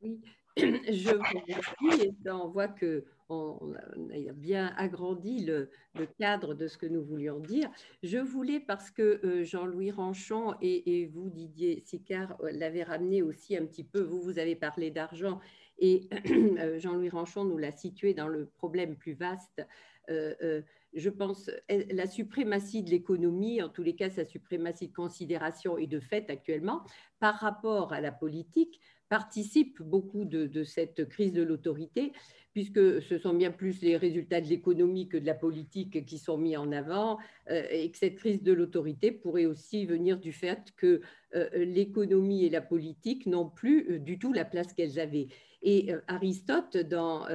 Oui, 0.00 0.20
je 0.58 1.14
vous 1.14 1.22
remercie. 1.22 2.16
on 2.26 2.48
voit 2.48 2.68
que 2.68 3.04
on 3.30 3.74
a 3.74 4.32
bien 4.32 4.72
agrandi 4.76 5.44
le, 5.44 5.70
cadre 6.18 6.54
de 6.54 6.66
ce 6.66 6.78
que 6.78 6.86
nous 6.86 7.02
voulions 7.02 7.40
dire. 7.40 7.70
Je 8.02 8.18
voulais, 8.18 8.60
parce 8.60 8.90
que 8.90 9.20
euh, 9.24 9.44
Jean-Louis 9.44 9.90
Ranchon 9.90 10.54
et, 10.62 11.06
vous, 11.12 11.28
Didier 11.28 11.82
Sicard, 11.84 12.36
euh, 12.40 12.50
l'avez 12.52 12.82
ramené 12.82 13.22
aussi 13.22 13.56
un 13.56 13.66
petit 13.66 13.84
peu, 13.84 14.00
vous, 14.00 14.22
vous 14.22 14.38
avez 14.38 14.56
parlé 14.56 14.90
d'argent, 14.90 15.40
et 15.78 16.08
euh, 16.30 16.78
Jean-Louis 16.78 17.10
Ranchon 17.10 17.44
nous 17.44 17.58
l'a 17.58 17.72
situé 17.72 18.14
dans 18.14 18.28
le 18.28 18.46
problème 18.46 18.96
plus 18.96 19.14
vaste. 19.14 19.62
je 20.08 21.10
pense 21.10 21.50
la 21.68 22.06
suprématie 22.06 22.82
de 22.82 22.88
l'économie, 22.90 23.60
en 23.60 23.68
tous 23.68 23.82
les 23.82 23.94
cas 23.94 24.08
sa 24.08 24.24
suprématie 24.24 24.88
de 24.88 24.94
considération 24.94 25.76
et 25.76 25.86
de 25.86 26.00
fait 26.00 26.30
actuellement, 26.30 26.82
par 27.20 27.34
rapport 27.34 27.92
à 27.92 28.00
la 28.00 28.10
politique, 28.10 28.80
participe 29.08 29.80
beaucoup 29.82 30.24
de, 30.24 30.64
cette 30.64 31.08
crise 31.08 31.32
de 31.32 31.42
l'autorité, 31.42 32.12
puisque 32.52 33.02
ce 33.02 33.18
sont 33.18 33.34
bien 33.34 33.50
plus 33.50 33.82
les 33.82 33.96
résultats 33.96 34.40
de 34.40 34.48
l'économie 34.48 35.08
que 35.08 35.16
de 35.16 35.26
la 35.26 35.34
politique 35.34 36.04
qui 36.06 36.18
sont 36.18 36.38
mis 36.38 36.56
en 36.56 36.72
avant, 36.72 37.18
euh, 37.50 37.62
et 37.70 37.90
que 37.90 37.98
cette 37.98 38.16
crise 38.16 38.42
de 38.42 38.52
l'autorité 38.52 39.12
pourrait 39.12 39.46
aussi 39.46 39.86
venir 39.86 40.18
du 40.18 40.32
fait 40.32 40.72
que 40.76 41.00
euh, 41.34 41.48
l'économie 41.52 42.44
et 42.44 42.50
la 42.50 42.60
politique 42.60 43.26
n'ont 43.26 43.48
plus 43.48 43.90
euh, 43.90 43.98
du 43.98 44.18
tout 44.18 44.32
la 44.32 44.44
place 44.44 44.72
qu'elles 44.72 44.98
avaient. 44.98 45.28
Et 45.62 45.90
Aristote 46.06 46.76
dans, 46.76 47.26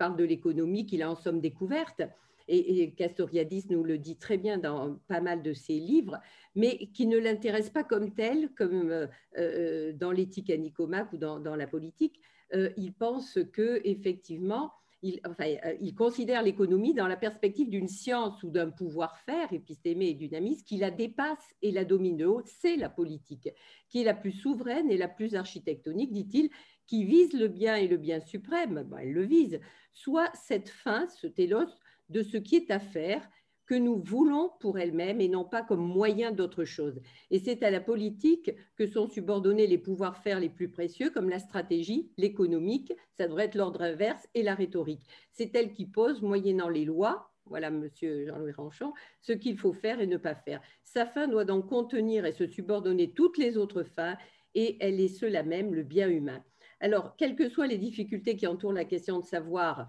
parle 0.00 0.16
de 0.16 0.24
l'économie 0.24 0.84
qu'il 0.84 1.00
a 1.02 1.08
en 1.08 1.14
somme 1.14 1.40
découverte, 1.40 2.02
et, 2.48 2.92
Castoriadis 2.92 3.66
nous 3.70 3.82
le 3.82 3.98
dit 3.98 4.16
très 4.16 4.38
bien 4.38 4.58
dans 4.58 4.96
pas 5.08 5.20
mal 5.20 5.42
de 5.42 5.52
ses 5.52 5.78
livres, 5.78 6.18
mais 6.54 6.88
qui 6.94 7.06
ne 7.06 7.18
l'intéresse 7.18 7.70
pas 7.70 7.84
comme 7.84 8.14
tel, 8.14 8.50
comme 8.54 8.90
euh, 8.90 9.06
euh, 9.38 9.92
dans 9.92 10.12
l'éthique 10.12 10.50
à 10.50 10.56
Nicomaque 10.56 11.12
ou 11.12 11.18
dans, 11.18 11.56
la 11.56 11.66
politique. 11.66 12.20
Euh, 12.54 12.70
il 12.76 12.92
pense 12.92 13.38
que 13.52 13.80
effectivement, 13.84 14.72
il, 15.02 15.20
enfin, 15.28 15.44
il, 15.80 15.94
considère 15.94 16.42
l'économie 16.42 16.94
dans 16.94 17.08
la 17.08 17.16
perspective 17.16 17.68
d'une 17.68 17.88
science 17.88 18.42
ou 18.42 18.50
d'un 18.50 18.70
pouvoir-faire, 18.70 19.52
épistémé 19.52 20.08
et 20.08 20.14
dynamiste, 20.14 20.66
qui 20.66 20.78
la 20.78 20.90
dépasse 20.90 21.54
et 21.62 21.70
la 21.70 21.84
domine. 21.84 22.16
De 22.16 22.26
haut, 22.26 22.42
c'est 22.44 22.76
la 22.76 22.88
politique, 22.88 23.48
qui 23.88 24.00
est 24.00 24.04
la 24.04 24.14
plus 24.14 24.32
souveraine 24.32 24.90
et 24.90 24.96
la 24.96 25.08
plus 25.08 25.34
architectonique, 25.34 26.12
dit-il, 26.12 26.50
qui 26.86 27.04
vise 27.04 27.32
le 27.32 27.48
bien 27.48 27.76
et 27.76 27.88
le 27.88 27.96
bien 27.96 28.20
suprême, 28.20 28.88
elle 28.98 29.12
le 29.12 29.24
vise, 29.24 29.60
soit 29.92 30.30
cette 30.34 30.68
fin, 30.68 31.08
ce 31.08 31.26
télos, 31.26 31.74
de 32.08 32.22
ce 32.22 32.36
qui 32.36 32.56
est 32.56 32.70
à 32.70 32.78
faire 32.78 33.28
que 33.66 33.74
nous 33.74 33.96
voulons 33.96 34.52
pour 34.60 34.78
elle-même 34.78 35.20
et 35.20 35.28
non 35.28 35.44
pas 35.44 35.62
comme 35.62 35.80
moyen 35.80 36.30
d'autre 36.30 36.64
chose. 36.64 37.00
Et 37.30 37.38
c'est 37.38 37.62
à 37.62 37.70
la 37.70 37.80
politique 37.80 38.52
que 38.76 38.86
sont 38.86 39.08
subordonnés 39.08 39.66
les 39.66 39.78
pouvoirs 39.78 40.18
faire 40.18 40.40
les 40.40 40.48
plus 40.48 40.68
précieux, 40.68 41.10
comme 41.10 41.28
la 41.28 41.40
stratégie, 41.40 42.10
l'économique, 42.16 42.92
ça 43.12 43.26
devrait 43.26 43.46
être 43.46 43.56
l'ordre 43.56 43.82
inverse, 43.82 44.28
et 44.34 44.42
la 44.42 44.54
rhétorique. 44.54 45.02
C'est 45.32 45.54
elle 45.54 45.72
qui 45.72 45.86
pose, 45.86 46.22
moyennant 46.22 46.68
les 46.68 46.84
lois, 46.84 47.32
voilà 47.46 47.70
Monsieur 47.70 48.26
Jean-Louis 48.26 48.52
Ranchon, 48.52 48.92
ce 49.20 49.32
qu'il 49.32 49.58
faut 49.58 49.72
faire 49.72 50.00
et 50.00 50.06
ne 50.06 50.16
pas 50.16 50.34
faire. 50.34 50.60
Sa 50.84 51.06
fin 51.06 51.28
doit 51.28 51.44
donc 51.44 51.68
contenir 51.68 52.24
et 52.24 52.32
se 52.32 52.46
subordonner 52.46 53.10
toutes 53.12 53.38
les 53.38 53.56
autres 53.56 53.82
fins, 53.82 54.16
et 54.54 54.76
elle 54.80 55.00
est 55.00 55.08
cela 55.08 55.42
même, 55.42 55.74
le 55.74 55.82
bien 55.82 56.08
humain. 56.08 56.42
Alors, 56.80 57.16
quelles 57.16 57.36
que 57.36 57.48
soient 57.48 57.66
les 57.66 57.78
difficultés 57.78 58.36
qui 58.36 58.46
entourent 58.46 58.72
la 58.72 58.84
question 58.84 59.18
de 59.18 59.24
savoir 59.24 59.86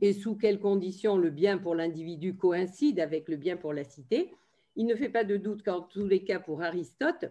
et 0.00 0.12
sous 0.12 0.36
quelles 0.36 0.58
conditions 0.58 1.16
le 1.16 1.30
bien 1.30 1.58
pour 1.58 1.74
l'individu 1.74 2.34
coïncide 2.34 3.00
avec 3.00 3.28
le 3.28 3.36
bien 3.36 3.56
pour 3.56 3.72
la 3.72 3.84
cité, 3.84 4.32
il 4.76 4.86
ne 4.86 4.94
fait 4.94 5.08
pas 5.08 5.24
de 5.24 5.36
doute 5.36 5.62
qu'en 5.62 5.82
tous 5.82 6.06
les 6.06 6.24
cas 6.24 6.40
pour 6.40 6.62
Aristote, 6.62 7.26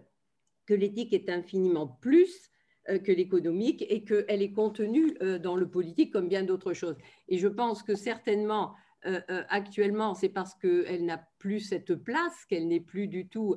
que 0.66 0.74
l'éthique 0.74 1.12
est 1.12 1.28
infiniment 1.28 1.86
plus 2.00 2.50
euh, 2.88 2.98
que 2.98 3.12
l'économique 3.12 3.84
et 3.88 4.04
qu'elle 4.04 4.42
est 4.42 4.52
contenue 4.52 5.16
euh, 5.20 5.38
dans 5.38 5.56
le 5.56 5.68
politique 5.68 6.12
comme 6.12 6.28
bien 6.28 6.44
d'autres 6.44 6.72
choses. 6.72 6.96
Et 7.28 7.38
je 7.38 7.48
pense 7.48 7.82
que 7.82 7.94
certainement, 7.94 8.74
euh, 9.06 9.20
actuellement, 9.48 10.14
c'est 10.14 10.28
parce 10.28 10.54
qu'elle 10.54 11.04
n'a 11.04 11.26
plus 11.38 11.60
cette 11.60 11.94
place, 11.94 12.44
qu'elle 12.48 12.68
n'est 12.68 12.80
plus 12.80 13.06
du 13.06 13.28
tout 13.28 13.56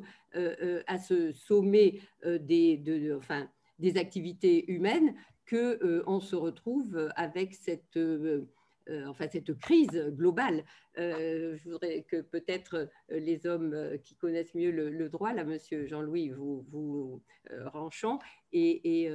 à 0.88 0.98
ce 0.98 1.32
sommet 1.32 2.00
des, 2.26 3.14
enfin, 3.16 3.48
des 3.78 3.98
activités 3.98 4.72
humaines, 4.72 5.14
qu'on 5.48 6.20
se 6.22 6.36
retrouve 6.36 7.12
avec 7.16 7.54
cette 7.54 8.00
enfin 9.08 9.28
cette 9.32 9.54
crise 9.60 9.92
globale. 10.10 10.64
Euh, 10.98 11.58
je 11.58 11.70
voudrais 11.70 12.04
que 12.04 12.22
peut-être 12.22 12.76
euh, 13.12 13.20
les 13.20 13.46
hommes 13.48 13.98
qui 14.04 14.16
connaissent 14.16 14.54
mieux 14.54 14.72
le, 14.72 15.10
droit, 15.10 15.34
là, 15.34 15.44
Monsieur 15.44 15.88
Jean-Louis, 15.88 16.30
vous, 16.30 16.66
vous 16.70 17.22
Ranchon, 17.66 18.20
et, 18.52 19.10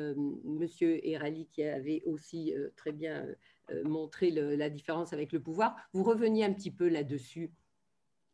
Monsieur 0.45 1.05
Erali 1.07 1.47
qui 1.47 1.63
avait 1.63 2.03
aussi 2.05 2.55
très 2.77 2.93
bien 2.93 3.27
montré 3.85 4.31
la 4.31 4.69
différence 4.71 5.13
avec 5.13 5.33
le 5.33 5.41
pouvoir, 5.41 5.77
vous 5.93 6.03
reveniez 6.03 6.45
un 6.45 6.53
petit 6.53 6.71
peu 6.71 6.89
là-dessus 6.89 7.51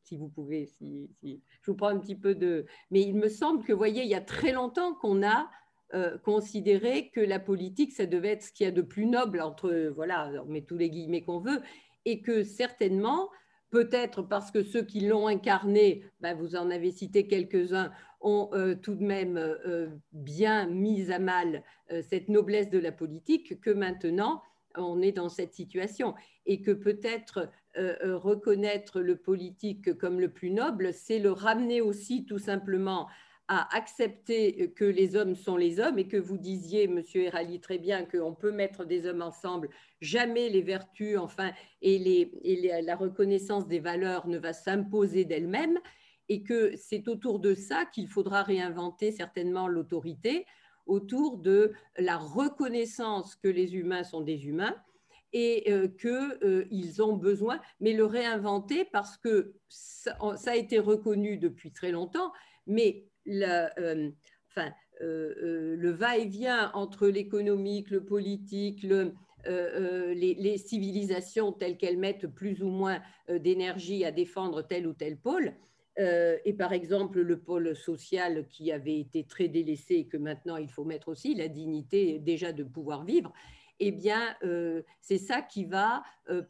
si 0.04 0.16
vous 0.16 0.28
pouvez. 0.28 0.66
Si, 0.66 1.10
si, 1.18 1.42
Je 1.62 1.70
vous 1.70 1.76
prends 1.76 1.88
un 1.88 1.98
petit 1.98 2.14
peu 2.14 2.34
de... 2.34 2.66
Mais 2.90 3.00
il 3.00 3.16
me 3.16 3.28
semble 3.28 3.64
que, 3.64 3.72
vous 3.72 3.78
voyez, 3.78 4.02
il 4.02 4.08
y 4.08 4.14
a 4.14 4.20
très 4.20 4.52
longtemps 4.52 4.94
qu'on 4.94 5.26
a 5.26 5.50
euh, 5.94 6.18
considérer 6.18 7.10
que 7.10 7.20
la 7.20 7.38
politique, 7.38 7.92
ça 7.92 8.06
devait 8.06 8.30
être 8.30 8.42
ce 8.42 8.52
qu'il 8.52 8.64
y 8.64 8.68
a 8.68 8.72
de 8.72 8.82
plus 8.82 9.06
noble 9.06 9.40
entre, 9.40 9.92
voilà, 9.94 10.32
on 10.44 10.50
met 10.50 10.62
tous 10.62 10.76
les 10.76 10.90
guillemets 10.90 11.22
qu'on 11.22 11.38
veut, 11.38 11.62
et 12.04 12.20
que 12.20 12.42
certainement, 12.42 13.30
peut-être 13.70 14.22
parce 14.22 14.50
que 14.50 14.64
ceux 14.64 14.82
qui 14.82 15.00
l'ont 15.00 15.28
incarné, 15.28 16.04
ben, 16.20 16.36
vous 16.36 16.56
en 16.56 16.70
avez 16.70 16.90
cité 16.90 17.28
quelques-uns, 17.28 17.92
ont 18.20 18.50
euh, 18.54 18.74
tout 18.74 18.96
de 18.96 19.04
même 19.04 19.36
euh, 19.36 19.88
bien 20.12 20.66
mis 20.66 21.12
à 21.12 21.18
mal 21.18 21.62
cette 22.02 22.28
noblesse 22.28 22.70
de 22.70 22.78
la 22.78 22.90
politique, 22.90 23.60
que 23.60 23.70
maintenant, 23.70 24.42
on 24.76 25.00
est 25.00 25.12
dans 25.12 25.28
cette 25.28 25.54
situation. 25.54 26.14
Et 26.46 26.60
que 26.60 26.72
peut-être 26.72 27.50
reconnaître 27.76 29.00
le 29.00 29.16
politique 29.16 29.96
comme 29.98 30.18
le 30.18 30.30
plus 30.30 30.50
noble, 30.50 30.94
c'est 30.94 31.18
le 31.18 31.30
ramener 31.30 31.80
aussi 31.82 32.24
tout 32.24 32.38
simplement 32.38 33.06
à 33.48 33.76
accepter 33.76 34.72
que 34.72 34.84
les 34.84 35.16
hommes 35.16 35.34
sont 35.34 35.56
les 35.56 35.78
hommes 35.78 35.98
et 35.98 36.08
que 36.08 36.16
vous 36.16 36.38
disiez, 36.38 36.88
Monsieur 36.88 37.24
Erali, 37.24 37.60
très 37.60 37.78
bien 37.78 38.04
qu'on 38.04 38.34
peut 38.34 38.52
mettre 38.52 38.84
des 38.84 39.06
hommes 39.06 39.22
ensemble, 39.22 39.68
jamais 40.00 40.48
les 40.48 40.62
vertus, 40.62 41.18
enfin, 41.18 41.52
et, 41.82 41.98
les, 41.98 42.82
la 42.82 42.96
reconnaissance 42.96 43.66
des 43.66 43.80
valeurs 43.80 44.26
ne 44.28 44.38
va 44.38 44.52
s'imposer 44.52 45.24
d'elle-même 45.24 45.78
et 46.30 46.42
que 46.42 46.74
c'est 46.76 47.06
autour 47.08 47.38
de 47.38 47.54
ça 47.54 47.84
qu'il 47.84 48.08
faudra 48.08 48.42
réinventer 48.42 49.12
certainement 49.12 49.68
l'autorité, 49.68 50.46
autour 50.86 51.38
de 51.38 51.72
la 51.98 52.16
reconnaissance 52.16 53.36
que 53.36 53.48
les 53.48 53.74
humains 53.74 54.04
sont 54.04 54.20
des 54.22 54.46
humains 54.46 54.74
et 55.32 55.70
euh, 55.72 55.88
qu'ils 55.88 57.00
euh, 57.00 57.04
ont 57.04 57.16
besoin, 57.16 57.60
mais 57.80 57.92
le 57.92 58.06
réinventer 58.06 58.84
parce 58.86 59.18
que 59.18 59.54
ça 59.68 60.14
a 60.46 60.56
été 60.56 60.78
reconnu 60.78 61.36
depuis 61.36 61.72
très 61.72 61.90
longtemps, 61.90 62.32
mais 62.66 63.08
euh, 63.28 64.10
enfin, 64.50 64.72
euh, 65.00 65.34
euh, 65.42 65.76
le 65.76 65.90
va-et-vient 65.90 66.70
entre 66.74 67.08
l'économique, 67.08 67.90
le 67.90 68.04
politique, 68.04 68.82
les, 69.46 70.58
civilisations 70.58 71.52
telles 71.52 71.76
qu'elles 71.76 71.98
mettent 71.98 72.26
plus 72.26 72.62
ou 72.62 72.68
moins 72.68 73.00
d'énergie 73.28 74.04
à 74.04 74.10
défendre 74.10 74.62
tel 74.62 74.86
ou 74.86 74.94
tel 74.94 75.16
pôle. 75.16 75.52
et 75.98 76.54
par 76.56 76.72
exemple, 76.72 77.20
le 77.20 77.38
pôle 77.38 77.76
social 77.76 78.46
qui 78.48 78.72
avait 78.72 78.98
été 78.98 79.24
très 79.24 79.48
délaissé 79.48 79.94
et 79.94 80.06
que 80.06 80.16
maintenant 80.16 80.56
il 80.56 80.68
faut 80.68 80.84
mettre 80.84 81.08
aussi, 81.08 81.34
la 81.34 81.48
dignité 81.48 82.18
déjà 82.18 82.52
de 82.52 82.64
pouvoir 82.64 83.04
vivre, 83.04 83.32
eh 83.80 83.92
bien, 83.92 84.34
c'est 85.00 85.18
ça 85.18 85.42
qui 85.42 85.66
va 85.66 86.02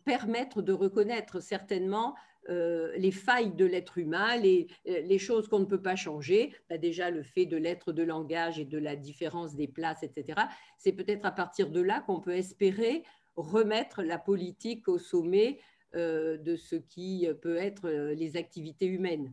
permettre 0.04 0.62
de 0.62 0.72
reconnaître 0.72 1.40
certainement 1.40 2.14
euh, 2.50 2.92
les 2.96 3.10
failles 3.10 3.54
de 3.54 3.64
l'être 3.64 3.96
humain, 3.96 4.36
les, 4.36 4.66
euh, 4.86 5.00
les 5.00 5.18
choses 5.18 5.48
qu'on 5.48 5.60
ne 5.60 5.64
peut 5.64 5.80
pas 5.80 5.96
changer, 5.96 6.52
bah, 6.68 6.76
déjà 6.76 7.10
le 7.10 7.22
fait 7.22 7.46
de 7.46 7.56
l'être 7.56 7.92
de 7.92 8.02
langage 8.02 8.58
et 8.58 8.66
de 8.66 8.76
la 8.76 8.96
différence 8.96 9.56
des 9.56 9.68
places, 9.68 10.02
etc. 10.02 10.42
C'est 10.78 10.92
peut-être 10.92 11.24
à 11.24 11.32
partir 11.32 11.70
de 11.70 11.80
là 11.80 12.02
qu'on 12.06 12.20
peut 12.20 12.34
espérer 12.36 13.02
remettre 13.36 14.02
la 14.02 14.18
politique 14.18 14.88
au 14.88 14.98
sommet 14.98 15.58
euh, 15.94 16.36
de 16.36 16.54
ce 16.56 16.76
qui 16.76 17.26
peut 17.40 17.56
être 17.56 17.88
les 17.88 18.36
activités 18.36 18.86
humaines. 18.86 19.32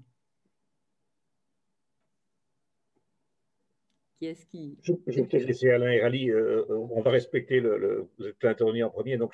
Qui 4.20 4.28
est-ce 4.28 4.46
qui... 4.46 4.78
Je, 4.84 4.94
vais 4.94 5.24
peut-être 5.24 5.48
laisser 5.48 5.70
Alain 5.70 5.92
et 5.92 6.02
Rally, 6.02 6.32
on 6.70 7.02
va 7.02 7.12
respecter 7.12 7.60
le, 7.60 8.08
Vous 8.18 8.28
êtes 8.28 8.46
intervenu 8.46 8.84
en 8.84 8.90
premier, 8.90 9.18
donc 9.18 9.34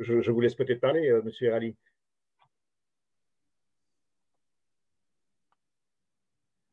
je, 0.00 0.30
vous 0.30 0.40
laisse 0.40 0.54
peut-être 0.56 0.80
parler, 0.80 1.12
Monsieur 1.22 1.52
Rally. 1.52 1.76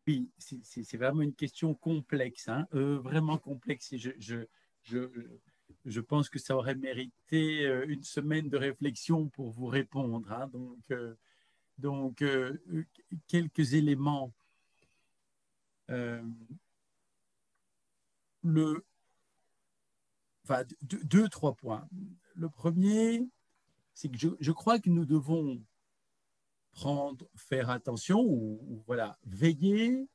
Oui, 0.06 0.30
c'est 0.38 0.98
vraiment 0.98 1.22
une 1.22 1.34
question 1.34 1.74
complexe, 1.74 2.50
hein, 2.50 2.68
euh, 2.74 3.00
vraiment 3.00 3.38
complexe. 3.38 3.94
Et 3.94 3.98
je, 3.98 4.10
pense 6.02 6.30
que 6.30 6.40
ça 6.40 6.58
aurait 6.58 6.76
mérité 6.76 7.66
euh, 7.66 7.86
une 7.88 8.04
semaine 8.04 8.50
de 8.50 8.58
réflexion 8.58 9.30
pour 9.30 9.52
vous 9.52 9.68
répondre. 9.68 10.30
Hein. 10.32 10.52
donc, 11.78 12.22
euh, 12.22 12.58
quelques 13.28 13.74
éléments. 13.74 14.34
le, 15.88 16.22
enfin, 20.44 20.64
deux, 20.82 21.30
trois 21.30 21.56
points. 21.56 21.88
Le 22.36 22.50
premier, 22.50 23.26
c'est 23.94 24.10
que 24.10 24.18
je 24.38 24.52
crois 24.52 24.80
que 24.80 24.90
nous 24.90 25.06
devons 25.06 25.64
prendre, 26.74 27.26
faire 27.36 27.70
attention 27.70 28.22
ou, 28.22 28.84
voilà, 28.86 29.18
veiller 29.26 30.08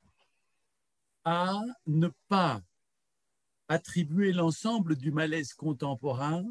à 1.25 1.61
ne 1.87 2.09
pas 2.29 2.63
attribuer 3.69 4.33
l'ensemble 4.33 4.97
du 4.97 5.13
malaise 5.13 5.53
contemporain 5.55 6.45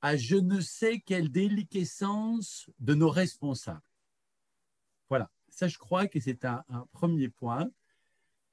à 0.00 0.16
je 0.16 0.36
ne 0.36 0.60
sais 0.60 1.00
quelle 1.00 1.30
déliquescence 1.30 2.68
de 2.80 2.94
nos 2.94 3.10
responsables. 3.10 3.82
Voilà, 5.08 5.30
ça 5.48 5.68
je 5.68 5.78
crois 5.78 6.08
que 6.08 6.20
c'est 6.20 6.44
un, 6.44 6.64
premier 6.92 7.28
point. 7.28 7.70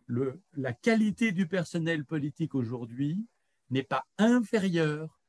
la 0.08 0.74
qualité 0.74 1.32
du 1.32 1.48
personnel 1.48 2.06
politique 2.06 2.54
aujourd'hui 2.54 3.26
n'est 3.70 3.84
pas 3.84 4.06
inférieure 4.18 5.20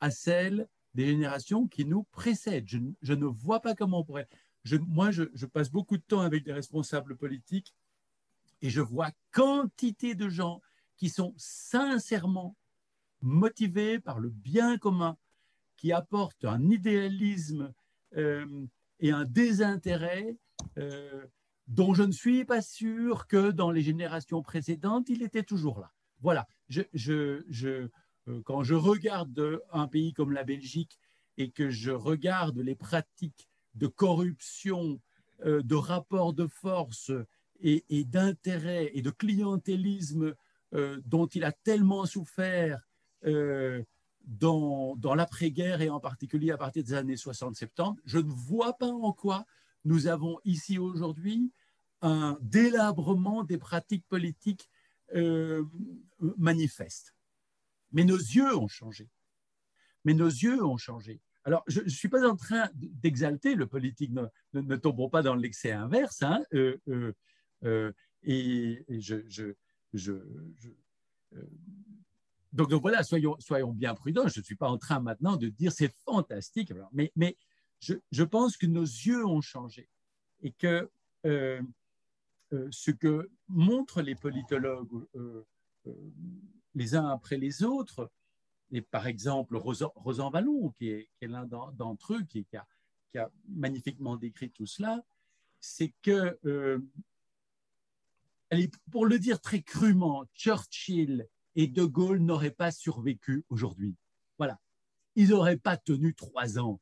à 0.00 0.10
celle 0.10 0.68
des 0.94 1.06
générations 1.06 1.66
qui 1.66 1.84
nous 1.84 2.02
précèdent. 2.04 2.68
Je, 2.68 3.14
ne 3.14 3.26
vois 3.26 3.60
pas 3.60 3.74
comment 3.74 4.00
on 4.00 4.04
pourrait. 4.04 4.28
Moi, 4.86 5.10
je, 5.10 5.46
passe 5.46 5.70
beaucoup 5.70 5.96
de 5.96 6.02
temps 6.02 6.20
avec 6.20 6.44
des 6.44 6.52
responsables 6.52 7.16
politiques 7.16 7.74
et 8.60 8.70
je 8.70 8.80
vois 8.80 9.10
quantité 9.32 10.14
de 10.14 10.28
gens 10.28 10.60
qui 10.96 11.08
sont 11.08 11.34
sincèrement 11.36 12.56
motivés 13.20 13.98
par 13.98 14.20
le 14.20 14.30
bien 14.30 14.78
commun, 14.78 15.16
qui 15.76 15.92
apportent 15.92 16.44
un 16.44 16.70
idéalisme 16.70 17.72
euh, 18.16 18.66
et 19.00 19.10
un 19.10 19.24
désintérêt 19.24 20.36
euh, 20.78 21.26
dont 21.66 21.94
je 21.94 22.02
ne 22.02 22.12
suis 22.12 22.44
pas 22.44 22.62
sûr 22.62 23.26
que 23.26 23.50
dans 23.50 23.70
les 23.70 23.82
générations 23.82 24.42
précédentes, 24.42 25.08
il 25.08 25.22
était 25.22 25.42
toujours 25.42 25.80
là. 25.80 25.92
Voilà, 26.20 26.46
euh, 27.08 27.88
quand 28.44 28.62
je 28.62 28.74
regarde 28.74 29.60
un 29.72 29.88
pays 29.88 30.12
comme 30.12 30.32
la 30.32 30.44
Belgique 30.44 30.98
et 31.36 31.50
que 31.50 31.70
je 31.70 31.90
regarde 31.90 32.58
les 32.58 32.76
pratiques 32.76 33.48
de 33.74 33.86
corruption, 33.86 35.00
euh, 35.44 35.62
de 35.62 35.74
rapport 35.74 36.32
de 36.32 36.46
force 36.46 37.10
et, 37.60 38.04
d'intérêt 38.04 38.90
et 38.94 39.02
de 39.02 39.10
clientélisme 39.10 40.34
euh, 40.74 41.00
dont 41.06 41.26
il 41.26 41.44
a 41.44 41.52
tellement 41.52 42.06
souffert 42.06 42.80
dans, 44.24 44.96
dans 44.96 45.14
l'après-guerre 45.14 45.80
et 45.80 45.88
en 45.88 46.00
particulier 46.00 46.50
à 46.50 46.58
partir 46.58 46.82
des 46.82 46.94
années 46.94 47.14
60-70, 47.14 47.98
je 48.04 48.18
ne 48.18 48.30
vois 48.30 48.72
pas 48.72 48.88
en 48.88 49.12
quoi 49.12 49.46
nous 49.84 50.08
avons 50.08 50.40
ici 50.44 50.76
aujourd'hui 50.76 51.52
un 52.00 52.36
délabrement 52.40 53.44
des 53.44 53.58
pratiques 53.58 54.04
politiques 54.08 54.68
manifestes. 56.36 57.14
Mais 57.92 58.04
nos 58.04 58.16
yeux 58.16 58.56
ont 58.56 58.68
changé. 58.68 59.08
Mais 60.04 60.14
nos 60.14 60.28
yeux 60.28 60.64
ont 60.64 60.78
changé. 60.78 61.20
Alors, 61.44 61.64
je 61.66 61.80
ne 61.80 61.88
suis 61.88 62.08
pas 62.08 62.28
en 62.28 62.36
train 62.36 62.70
d'exalter 62.74 63.54
le 63.54 63.66
politique, 63.66 64.12
ne, 64.12 64.26
ne, 64.52 64.76
tombons 64.76 65.08
pas 65.08 65.22
dans 65.22 65.34
l'excès 65.34 65.72
inverse. 65.72 66.22
Euh, 66.54 66.76
euh, 66.88 67.12
euh, 67.64 67.92
et, 68.22 68.84
donc, 72.52 72.72
voilà, 72.74 73.02
soyons, 73.02 73.36
bien 73.72 73.94
prudents. 73.94 74.28
Je 74.28 74.40
ne 74.40 74.44
suis 74.44 74.56
pas 74.56 74.68
en 74.68 74.78
train 74.78 75.00
maintenant 75.00 75.36
de 75.36 75.48
dire 75.48 75.72
c'est 75.72 75.92
fantastique, 76.04 76.72
mais, 76.92 77.36
je, 77.80 77.94
je, 78.12 78.22
pense 78.22 78.56
que 78.56 78.66
nos 78.66 78.84
yeux 78.84 79.26
ont 79.26 79.40
changé 79.40 79.88
et 80.42 80.52
que 80.52 80.88
ce 81.24 82.90
que 82.92 83.30
montrent 83.48 84.02
les 84.02 84.14
politologues 84.14 85.06
les 86.74 86.94
uns 86.94 87.08
après 87.08 87.36
les 87.36 87.64
autres. 87.64 88.10
Et 88.72 88.80
par 88.80 89.06
exemple, 89.06 89.56
Rosan, 89.56 90.30
Vallon, 90.30 90.70
qui 90.70 90.88
est, 90.88 91.08
l'un 91.20 91.44
d'entre 91.44 92.14
eux, 92.14 92.22
qui, 92.22 92.46
a, 92.56 93.30
magnifiquement 93.46 94.16
décrit 94.16 94.50
tout 94.50 94.66
cela, 94.66 95.04
c'est 95.60 95.92
que, 96.02 96.38
euh, 96.46 96.78
pour 98.90 99.04
le 99.04 99.18
dire 99.18 99.40
très 99.40 99.60
crûment, 99.60 100.24
Churchill 100.34 101.28
et 101.54 101.66
De 101.66 101.84
Gaulle 101.84 102.20
n'auraient 102.20 102.50
pas 102.50 102.70
survécu 102.70 103.44
aujourd'hui. 103.50 103.94
Voilà. 104.38 104.58
Ils 105.16 105.28
n'auraient 105.28 105.58
pas 105.58 105.76
tenu 105.76 106.14
trois 106.14 106.58
ans 106.58 106.80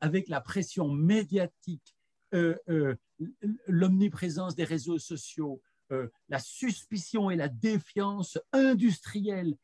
avec 0.00 0.28
la 0.28 0.40
pression 0.40 0.88
médiatique, 0.88 1.94
euh, 2.34 2.56
euh, 2.68 2.96
l'omniprésence 3.68 4.56
des 4.56 4.64
réseaux 4.64 4.98
sociaux, 4.98 5.62
la 6.30 6.38
suspicion 6.38 7.30
et 7.30 7.36
la 7.36 7.48
défiance 7.48 8.38
industrielle, 8.54 9.58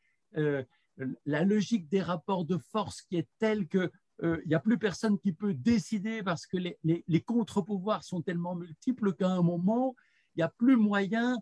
la 1.27 1.45
logique 1.45 1.89
des 1.89 2.03
rapports 2.03 2.45
de 2.45 2.59
force 2.59 3.03
qui 3.03 3.17
est 3.17 3.29
telle 3.39 3.67
que 3.69 3.91
euh, 4.23 4.41
il 4.45 4.49
n'y 4.49 4.55
a 4.55 4.61
plus 4.61 4.79
personne 4.79 5.19
qui 5.19 5.33
peut 5.33 5.55
décider 5.55 6.23
parce 6.23 6.47
que 6.47 6.57
les, 6.57 7.21
contre-pouvoirs 7.21 8.03
sont 8.03 8.21
tellement 8.21 8.57
multiples 8.57 9.15
qu'à 9.15 9.29
un 9.29 9.43
moment, 9.43 9.95
il 10.35 10.39
n'y 10.39 10.43
a 10.43 10.49
plus 10.49 10.77
moyen 10.77 11.37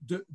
de, 0.00 0.26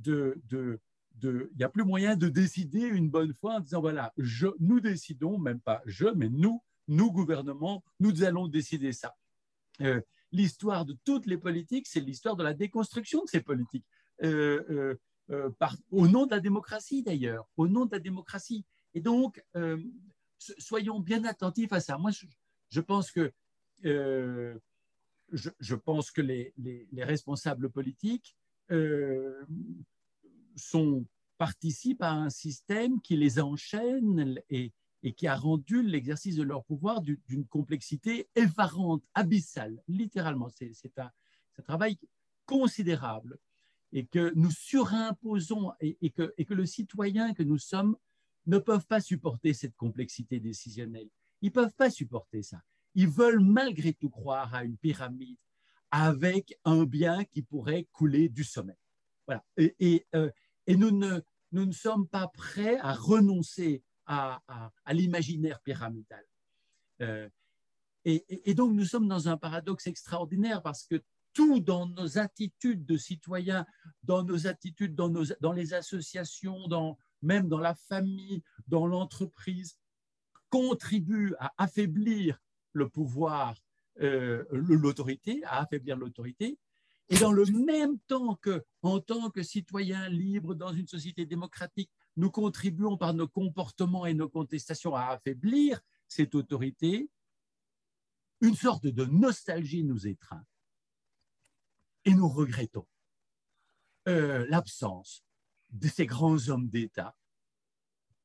a 1.62 1.70
plus 1.70 1.84
moyen 1.84 2.16
de 2.16 2.30
décider 2.30 2.82
une 2.82 3.10
bonne 3.10 3.34
fois 3.34 3.56
en 3.56 3.60
disant 3.60 3.82
voilà, 3.82 4.14
nous 4.60 4.80
décidons, 4.80 5.38
même 5.38 5.60
pas 5.60 5.82
je, 5.86 6.06
mais 6.16 6.30
nous, 6.30 6.62
nous 6.88 7.12
gouvernement, 7.12 7.84
nous 8.00 8.24
allons 8.24 8.48
décider 8.48 8.94
ça 8.94 9.14
l'histoire 10.34 10.84
de 10.84 10.98
toutes 11.06 11.28
les 11.28 11.38
politiques, 11.38 11.88
c'est 11.88 12.02
l'histoire 12.02 12.36
de 12.36 12.44
la 12.44 12.54
déconstruction 12.54 13.24
de 13.24 13.30
ces 13.30 13.42
politiques. 13.42 13.86
Euh, 14.24 14.64
euh, 14.70 14.96
euh, 15.30 15.50
au 15.92 16.08
nom 16.08 16.26
de 16.26 16.32
la 16.32 16.40
démocratie 16.40 17.04
d'ailleurs, 17.04 17.48
au 17.58 17.68
nom 17.68 17.86
de 17.86 17.92
la 17.92 18.00
démocratie. 18.00 18.66
Et 18.94 19.02
donc, 19.02 19.44
soyons 20.38 21.00
bien 21.00 21.24
attentifs 21.24 21.74
à 21.74 21.80
ça. 21.80 21.98
Moi, 21.98 22.12
je, 22.70 22.80
pense 22.80 23.10
que, 23.12 23.32
je, 23.82 25.76
pense 25.76 26.12
que 26.12 26.22
les, 26.22 26.54
les 26.58 27.04
responsables 27.04 27.72
politiques 27.72 28.36
sont, 30.56 31.06
participent 31.40 32.04
à 32.04 32.12
un 32.12 32.30
système 32.30 33.02
qui 33.02 33.18
les 33.18 33.40
enchaîne 33.40 34.40
et, 34.52 34.74
et 35.04 35.14
qui 35.14 35.28
a 35.28 35.36
rendu 35.36 35.84
l'exercice 35.84 36.38
de 36.38 36.44
leur 36.44 36.64
pouvoir 36.64 37.02
d'une 37.02 37.46
complexité 37.46 38.30
effarante, 38.36 39.04
abyssale, 39.14 39.84
littéralement. 39.88 40.50
C'est 40.50 40.98
un, 40.98 41.12
travail 41.64 41.98
considérable 42.46 43.38
et 43.94 44.06
que 44.06 44.34
nous 44.36 44.52
surimposons 44.52 45.72
et, 45.80 46.10
que, 46.10 46.34
le 46.50 46.66
citoyen 46.66 47.34
que 47.34 47.44
nous 47.44 47.60
sommes 47.60 47.96
ne 48.48 48.58
peuvent 48.58 48.88
pas 48.88 49.00
supporter 49.00 49.54
cette 49.54 49.76
complexité 49.76 50.40
décisionnelle. 50.40 51.10
Ils 51.42 51.48
ne 51.50 51.54
peuvent 51.54 51.76
pas 51.76 51.92
supporter 51.92 52.42
ça. 52.42 52.62
Ils 52.96 53.08
veulent 53.08 53.40
malgré 53.40 53.94
tout 53.94 54.10
croire 54.10 54.54
à 54.54 54.64
une 54.64 54.78
pyramide 54.78 55.38
avec 55.92 56.58
un 56.66 56.86
bien 56.86 57.24
qui 57.24 57.44
pourrait 57.44 57.88
couler 57.94 58.30
du 58.30 58.44
sommet. 58.44 58.78
Voilà. 59.28 59.44
Et, 59.58 60.06
euh, 60.16 60.30
nous, 60.68 60.92
ne, 60.92 61.22
nous 61.52 61.66
ne 61.66 61.72
sommes 61.72 62.08
pas 62.08 62.28
prêts 62.28 62.78
à 62.80 62.94
renoncer 62.94 63.84
à, 64.08 64.42
l'imaginaire 64.92 65.62
pyramidal. 65.62 66.26
Euh, 67.02 67.30
et, 68.06 68.54
donc 68.54 68.74
nous 68.74 68.86
sommes 68.86 69.08
dans 69.08 69.30
un 69.30 69.38
paradoxe 69.38 69.88
extraordinaire 69.88 70.62
parce 70.62 70.86
que 70.86 71.02
tout 71.34 71.60
dans 71.60 71.88
nos 71.88 72.18
attitudes 72.18 72.86
de 72.86 72.98
citoyens, 72.98 73.66
dans 74.04 74.24
nos 74.24 74.48
attitudes 74.48 74.96
dans, 74.96 75.52
les 75.52 75.74
associations, 75.74 76.68
dans, 76.68 76.98
même 77.22 77.48
dans 77.48 77.60
la 77.60 77.76
famille, 77.76 78.44
dans 78.68 78.88
l'entreprise, 78.88 79.78
contribue 80.50 81.34
à 81.40 81.54
affaiblir 81.58 82.40
le 82.74 82.88
pouvoir, 82.90 83.56
euh, 84.02 84.46
l'autorité, 84.52 85.44
à 85.46 85.62
affaiblir 85.62 85.98
l'autorité. 85.98 86.60
Et 87.10 87.18
dans 87.18 87.32
le 87.32 87.46
même 87.46 88.00
temps 88.08 88.36
que, 88.36 88.64
en 88.82 89.00
tant 89.00 89.30
que 89.30 89.44
citoyens 89.44 90.08
libres 90.10 90.56
dans 90.56 90.74
une 90.74 90.88
société 90.88 91.26
démocratique, 91.26 91.92
nous 92.16 92.32
contribuons 92.32 92.98
par 92.98 93.14
nos 93.14 93.28
comportements 93.28 94.06
et 94.06 94.14
nos 94.14 94.30
contestations 94.30 94.96
à 94.96 95.08
affaiblir 95.08 95.82
cette 96.08 96.36
autorité, 96.36 97.10
une 98.42 98.56
sorte 98.56 98.88
de 98.88 99.06
nostalgie 99.06 99.84
nous 99.84 100.08
étreint. 100.08 100.44
Et 102.06 102.14
nous 102.14 102.28
regrettons 102.28 102.86
euh, 104.10 104.46
l'absence 104.50 105.24
de 105.72 105.88
ces 105.88 106.06
grands 106.06 106.50
hommes 106.50 106.68
d'État, 106.68 107.16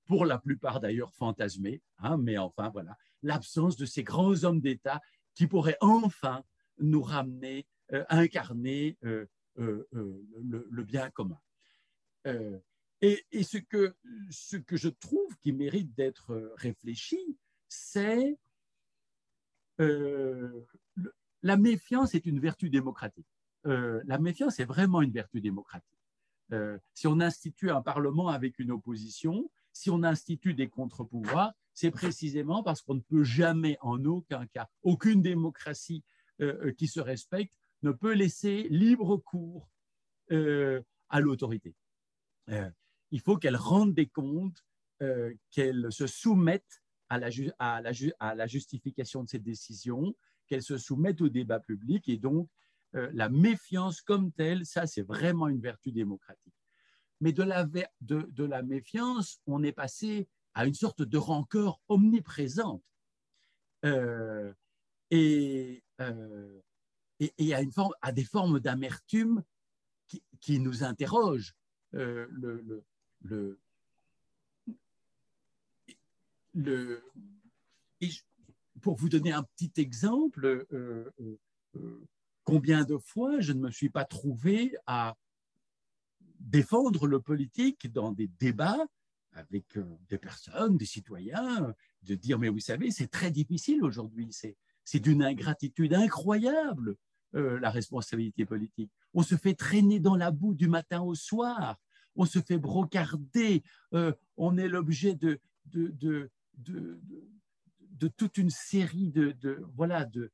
pour 0.07 0.25
la 0.25 0.39
plupart 0.39 0.81
d'ailleurs 0.81 1.15
fantasmés, 1.15 1.83
hein, 1.99 2.17
mais 2.19 2.37
enfin 2.37 2.71
voilà, 2.71 2.97
l'absence 3.23 3.77
de 3.77 3.87
ces 3.87 4.03
grands 4.03 4.43
hommes 4.43 4.61
d'État 4.61 5.01
qui 5.35 5.47
pourraient 5.47 5.77
enfin 5.81 6.43
nous 6.79 7.03
ramener, 7.03 7.67
euh, 7.93 8.05
incarner 8.09 8.99
euh, 9.05 9.27
le, 9.57 10.83
bien 10.83 11.11
commun. 11.11 11.41
Et, 13.01 13.25
ce, 13.43 13.59
que, 13.59 13.97
ce 14.31 14.57
que 14.57 14.77
je 14.77 14.89
trouve 14.89 15.37
qui 15.39 15.53
mérite 15.53 15.95
d'être 15.95 16.55
réfléchi, 16.57 17.39
c'est 17.69 18.37
la 19.79 21.57
méfiance 21.57 22.15
est 22.15 22.27
une 22.27 22.41
vertu 22.41 22.69
démocratique. 22.69 23.27
Euh, 23.69 24.03
la 24.07 24.19
méfiance 24.19 24.59
est 24.61 24.65
vraiment 24.65 25.03
une 25.03 25.12
vertu 25.12 25.40
démocratique. 25.40 25.99
Euh, 26.53 26.78
si 26.95 27.07
on 27.07 27.20
institue 27.20 27.70
un 27.70 27.82
parlement 27.82 28.28
avec 28.28 28.59
une 28.59 28.70
opposition, 28.70 29.51
si 29.73 29.90
on 29.90 30.03
institue 30.03 30.55
des 30.55 30.69
contre-pouvoirs, 30.69 31.53
c'est 31.74 31.90
précisément 31.90 32.62
parce 32.62 32.82
qu'on 32.82 32.95
ne 32.95 33.01
peut 33.01 33.24
jamais, 33.24 33.77
en 33.81 34.05
aucun 34.05 34.47
cas, 34.47 34.69
aucune 34.82 35.23
démocratie 35.23 36.03
qui 36.77 36.86
se 36.86 37.01
respecte 37.01 37.53
ne 37.82 37.90
peut 37.90 38.12
laisser 38.12 38.69
libre 38.70 39.16
cours 39.16 39.69
à 40.31 41.20
l'autorité 41.20 41.74
il 43.11 43.20
faut 43.20 43.36
qu'elle 43.36 43.57
rende 43.57 43.95
des 43.95 44.07
comptes, 44.07 44.65
euh, 45.03 45.32
qu'elle 45.51 45.90
se 45.90 46.07
soumette 46.07 46.82
à, 47.09 47.19
la, 47.19 47.28
à 47.59 48.35
la, 48.35 48.47
justification 48.47 49.23
de 49.23 49.28
ses 49.28 49.39
décisions, 49.39 50.15
qu'elle 50.47 50.62
se 50.62 50.77
soumette 50.77 51.20
au 51.20 51.28
débat 51.28 51.61
public 51.61 52.09
et 52.09 52.19
donc 52.19 52.49
la 52.93 53.28
méfiance 53.28 54.01
comme 54.01 54.32
telle, 54.32 54.65
ça 54.65 54.86
c'est 54.86 55.02
vraiment 55.02 55.48
une 55.48 55.60
vertu 55.60 55.93
démocratique. 55.93 56.55
Mais 57.20 57.32
de 57.32 57.43
la, 57.43 57.66
de, 58.01 58.44
la 58.44 58.62
méfiance, 58.62 59.40
on 59.47 59.62
est 59.62 59.73
passé 59.73 60.28
à 60.55 60.66
une 60.66 60.74
sorte 60.74 61.02
de 61.02 61.19
rancœur 61.19 61.81
omniprésente. 61.89 62.82
Euh, 63.85 64.52
et, 65.10 65.82
euh, 66.01 66.60
et, 67.20 67.55
à, 67.55 67.62
une 67.62 67.73
forme, 67.73 67.93
à 68.02 68.12
des 68.12 68.24
formes 68.24 68.60
d'amertume 68.60 69.43
qui, 70.06 70.23
qui, 70.40 70.60
nous 70.60 70.85
interrogent. 70.85 71.55
Euh, 71.94 72.27
le, 72.31 72.85
le, 73.23 73.59
le, 76.55 77.02
pour 78.81 78.97
vous 78.97 79.09
donner 79.09 79.32
un 79.32 79.43
petit 79.43 79.73
exemple, 79.81 80.66
euh, 80.73 81.10
euh, 81.77 82.06
combien 82.49 82.83
de 82.83 82.97
fois 82.97 83.41
je 83.41 83.53
ne 83.53 83.61
me 83.61 83.70
suis 83.70 83.91
pas 83.91 84.07
trouvé 84.07 84.75
à 84.87 85.19
défendre 86.41 87.07
le 87.07 87.20
politique 87.20 87.93
dans 87.93 88.11
des 88.11 88.29
débats 88.41 88.87
avec 89.33 89.77
euh, 89.77 89.85
des 90.09 90.16
personnes, 90.16 90.79
des 90.79 90.87
citoyens, 90.87 91.75
de 92.05 92.15
dire, 92.15 92.39
mais 92.39 92.49
vous 92.49 92.59
savez, 92.59 92.91
c'est 92.91 93.09
très 93.09 93.31
difficile 93.31 93.85
aujourd'hui, 93.85 94.31
c'est 94.33 94.99
d'une 94.99 95.23
ingratitude 95.23 95.93
incroyable, 95.93 96.97
euh, 97.35 97.61
la 97.61 97.69
responsabilité 97.69 98.47
politique. 98.47 98.91
On 99.12 99.23
se 99.23 99.35
fait 99.35 99.55
traîner 99.55 100.01
dans 100.01 100.16
la 100.16 100.31
boue 100.31 100.55
du 100.55 100.69
matin 100.69 101.03
au 101.03 101.15
soir, 101.15 101.77
on 102.16 102.25
se 102.25 102.39
fait 102.39 102.57
brocarder, 102.57 103.62
euh, 103.93 104.15
on 104.39 104.57
est 104.57 104.69
l'objet 104.69 105.15
de, 105.15 105.39
de, 105.66 105.93
de, 105.99 106.31
de, 106.57 108.09
toute 108.09 108.39
une 108.39 108.49
série 108.49 109.11
de 109.11 109.62
voilà, 109.75 110.07
de, 110.07 110.33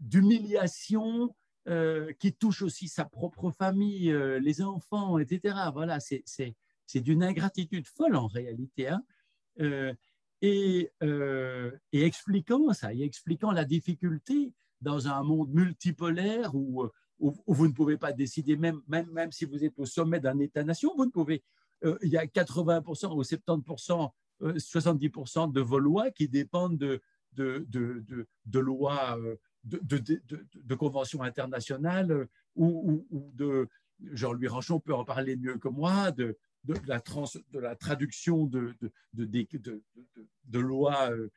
d'humiliation 0.00 1.34
euh, 1.68 2.12
qui 2.20 2.32
touche 2.32 2.62
aussi 2.62 2.86
sa 2.86 3.04
propre 3.04 3.50
famille, 3.50 4.12
euh, 4.12 4.38
les 4.38 4.62
enfants, 4.62 5.18
etc. 5.18 5.56
Voilà, 5.74 5.98
c'est 5.98 6.54
d'une 7.00 7.24
ingratitude 7.24 7.88
folle 7.88 8.14
en 8.14 8.28
réalité. 8.28 8.86
Hein. 8.86 9.02
Euh, 9.60 9.92
et, 10.42 10.92
et, 11.00 12.02
expliquant 12.04 12.72
ça, 12.72 12.94
et 12.94 13.02
expliquant 13.02 13.50
la 13.50 13.64
difficulté 13.64 14.52
dans 14.80 15.08
un 15.08 15.24
monde 15.24 15.52
multipolaire 15.52 16.54
où, 16.54 16.84
où, 17.18 17.34
vous 17.48 17.66
ne 17.66 17.72
pouvez 17.72 17.96
pas 17.96 18.12
décider, 18.12 18.56
même, 18.56 18.80
même, 18.86 19.10
même 19.10 19.32
si 19.32 19.44
vous 19.44 19.64
êtes 19.64 19.76
au 19.76 19.86
sommet 19.86 20.20
d'un 20.20 20.38
État-nation, 20.38 20.92
vous 20.96 21.06
ne 21.06 21.10
pouvez. 21.10 21.42
Il 21.82 22.10
y 22.10 22.16
a 22.16 22.26
80% 22.26 23.12
ou 23.12 23.22
70%, 23.22 24.10
70% 24.40 25.52
de 25.52 25.60
vos 25.60 25.78
lois 25.80 26.12
qui 26.12 26.28
dépendent 26.28 26.78
de, 26.78 27.00
de, 27.32 27.66
de, 27.68 28.04
de, 28.06 28.28
de 28.44 28.58
lois, 28.60 29.18
de, 29.66 30.74
conventions 30.74 31.22
internationales 31.22 32.28
ou, 32.54 33.04
ou, 33.10 33.30
de. 33.34 33.68
Jean-Louis 34.12 34.48
Ranchon 34.48 34.78
peut 34.78 34.94
en 34.94 35.04
parler 35.04 35.36
mieux 35.36 35.56
que 35.56 35.68
moi, 35.68 36.10
de, 36.12 36.36
de, 36.64 36.74
la, 36.86 37.00
trans, 37.00 37.24
de 37.50 37.58
la 37.58 37.76
traduction 37.76 38.44
de, 38.44 38.74
de, 39.14 39.82
de 40.44 40.58
lois 40.58 41.10
euh, 41.10 41.30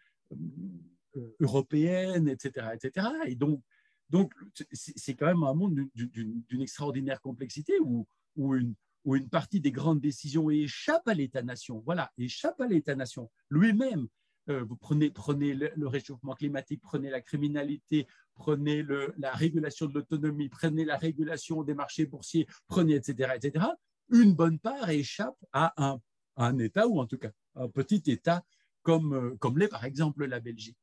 euh, 1.15 1.35
européennes, 1.39 2.27
etc., 2.27 2.67
etc. 2.73 3.07
Et 3.25 3.35
donc, 3.35 3.63
donc 4.09 4.33
c'est 4.73 5.15
quand 5.15 5.27
même 5.27 5.43
un 5.43 5.53
monde 5.53 5.89
d'une 5.95 6.61
extraordinaire 6.61 7.21
complexité 7.21 7.79
où, 7.79 8.07
où, 8.35 8.55
une, 8.55 8.75
où 9.05 9.15
une 9.15 9.29
partie 9.29 9.59
des 9.59 9.71
grandes 9.71 10.01
décisions 10.01 10.49
échappe 10.49 11.07
à 11.07 11.13
l'État-nation. 11.13 11.81
Voilà, 11.85 12.11
échappe 12.17 12.59
à 12.61 12.67
l'État-nation 12.67 13.31
lui-même. 13.49 14.07
Euh, 14.49 14.63
vous 14.63 14.75
prenez, 14.75 15.11
prenez 15.11 15.53
le, 15.53 15.87
réchauffement 15.87 16.33
climatique, 16.33 16.81
prenez 16.81 17.09
la 17.09 17.21
criminalité, 17.21 18.07
prenez 18.33 18.83
la 19.17 19.31
régulation 19.33 19.85
de 19.85 19.93
l'autonomie, 19.93 20.49
prenez 20.49 20.85
la 20.85 20.97
régulation 20.97 21.63
des 21.63 21.73
marchés 21.73 22.05
boursiers, 22.05 22.47
prenez, 22.67 22.95
etc., 22.95 23.33
etc 23.35 23.65
une 24.11 24.33
bonne 24.33 24.59
part 24.59 24.89
échappe 24.89 25.37
à 25.53 25.99
un, 26.35 26.57
État, 26.59 26.87
ou 26.87 26.99
en 26.99 27.05
tout 27.05 27.17
cas 27.17 27.31
un 27.55 27.67
petit 27.67 28.01
État 28.07 28.43
comme, 28.81 29.13
euh, 29.13 29.35
comme 29.37 29.57
l'est 29.57 29.67
par 29.67 29.85
exemple 29.85 30.25
la 30.25 30.39
Belgique. 30.39 30.77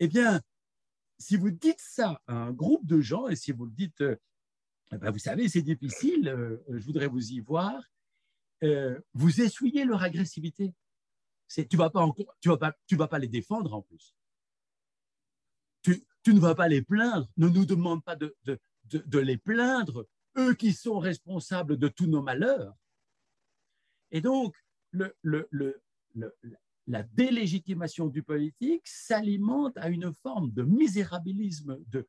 Eh 0.00 0.08
bien, 0.08 0.40
si 1.18 1.36
vous 1.36 1.50
dites 1.50 1.80
ça 1.80 2.20
à 2.26 2.34
un 2.34 2.52
groupe 2.52 2.86
de 2.86 3.00
gens, 3.00 3.28
et 3.28 3.36
si 3.36 3.52
vous 3.52 3.66
le 3.66 3.72
dites, 3.72 4.00
euh, 4.00 4.16
eh 4.92 4.98
ben 4.98 5.10
vous 5.10 5.18
savez, 5.18 5.48
c'est 5.48 5.62
difficile, 5.62 6.58
je 6.68 6.84
voudrais 6.84 7.06
vous 7.06 7.30
y 7.30 7.38
voir, 7.38 7.80
vous 9.14 9.40
essuyez 9.40 9.84
leur 9.84 10.02
agressivité. 10.02 10.74
Tu 11.50 11.76
vas, 11.76 11.90
pas 11.90 12.06
vas, 12.06 13.08
pas, 13.08 13.18
les 13.18 13.28
défendre 13.28 13.74
en 13.74 13.82
plus. 13.82 14.14
Tu, 15.82 16.06
ne 16.28 16.38
vas 16.38 16.54
pas 16.54 16.68
les 16.68 16.82
plaindre. 16.82 17.28
Ne 17.36 17.48
nous 17.48 17.66
demande 17.66 18.04
pas 18.04 18.14
de, 18.14 18.36
les 19.18 19.36
plaindre 19.36 20.06
eux 20.38 20.54
qui 20.54 20.72
sont 20.72 21.00
responsables 21.00 21.76
de 21.76 21.88
tous 21.88 22.06
nos 22.06 22.22
malheurs. 22.22 22.76
Et 24.12 24.20
donc, 24.20 24.54
la 24.92 25.12
délégitimation 27.02 28.06
du 28.06 28.22
politique 28.22 28.86
s'alimente 28.86 29.76
à 29.78 29.88
une 29.88 30.12
forme 30.12 30.52
de 30.52 30.62
misérabilisme, 30.62 31.78
de, 31.88 32.06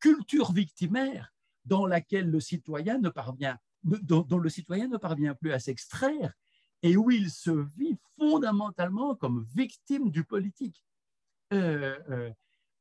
culture 0.00 0.52
victimaire 0.52 1.34
dans 1.66 1.86
laquelle 1.86 2.30
le 2.30 2.40
citoyen 2.40 2.98
ne 2.98 3.10
parvient, 3.10 3.58
dont 3.82 4.38
le 4.38 4.48
citoyen 4.48 4.88
ne 4.88 4.96
parvient 4.96 5.34
plus 5.34 5.52
à 5.52 5.58
s'extraire 5.58 6.32
et 6.82 6.96
où 6.96 7.10
il 7.10 7.30
se 7.30 7.50
vit 7.50 7.96
fondamentalement 8.16 9.14
comme 9.14 9.46
victime 9.54 10.10
du 10.10 10.24
politique. 10.24 10.84
Euh, 11.52 11.98
euh, 12.10 12.30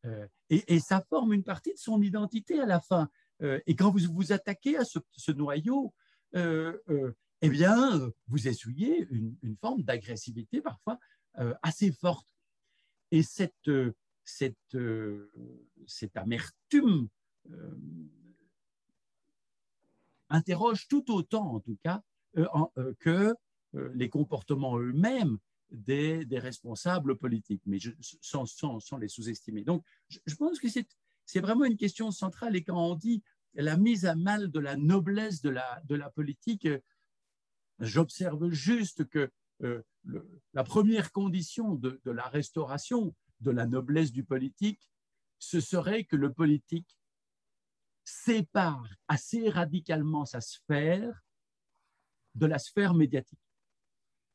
euh, 0.06 0.28
et, 0.50 0.80
ça 0.80 1.02
forme 1.10 1.34
une 1.34 1.44
partie 1.44 1.74
de 1.74 1.80
son 1.80 2.02
identité 2.02 2.60
à 2.60 2.66
la 2.66 2.80
fin. 2.80 3.10
Et 3.68 3.76
quand 3.76 3.92
vous 3.92 4.12
vous 4.12 4.32
attaquez 4.32 4.78
à 4.78 4.84
ce, 4.84 5.32
noyau, 5.32 5.94
eh 6.34 7.50
bien, 7.50 8.12
vous 8.28 8.48
essuyez 8.48 9.08
une, 9.12 9.58
forme 9.62 9.84
d'agressivité 9.84 10.62
parfois 10.62 11.00
assez 11.62 11.92
forte. 11.92 12.28
Et 13.12 13.22
cette, 13.22 13.70
cette, 14.24 14.78
cette 15.86 16.18
amertume 16.18 17.10
interroge 20.30 20.88
tout 20.88 21.12
autant, 21.12 21.56
en 21.56 21.60
tout 21.60 21.78
cas, 21.84 22.02
que 23.00 23.36
les 23.94 24.10
comportements 24.10 24.78
eux-mêmes 24.80 25.38
des, 25.72 26.40
responsables 26.40 27.18
politiques, 27.18 27.62
mais 27.66 27.80
sans, 28.22 28.98
les 29.00 29.08
sous-estimer. 29.08 29.64
Donc, 29.64 29.84
je, 30.10 30.36
pense 30.36 30.60
que 30.60 30.68
c'est 30.70 31.40
vraiment 31.40 31.66
une 31.66 31.78
question 31.78 32.12
centrale. 32.12 32.56
Et 32.56 32.64
quand 32.64 32.78
on 32.78 32.96
dit 32.96 33.24
la 33.54 33.78
mise 33.78 34.06
à 34.06 34.16
mal 34.16 34.50
de 34.52 34.60
la 34.60 34.78
noblesse 34.78 35.42
de 35.42 35.50
la, 35.50 36.10
politique, 36.12 36.68
j'observe 37.80 38.50
juste 38.50 39.08
que 39.10 39.32
euh, 39.64 39.82
la 40.54 40.64
première 40.64 41.12
condition 41.12 41.76
de, 41.76 42.00
la 42.06 42.28
restauration 42.28 43.16
de 43.42 43.52
la 43.52 43.66
noblesse 43.66 44.12
du 44.12 44.24
politique, 44.24 44.90
ce 45.40 45.60
serait 45.60 46.04
que 46.04 46.16
le 46.16 46.32
politique 46.32 46.98
sépare 48.04 48.88
assez 49.08 49.50
radicalement 49.50 50.26
sa 50.26 50.40
sphère 50.40 51.24
de 52.36 52.46
la 52.46 52.58
sphère 52.58 52.94
médiatique 52.94 53.47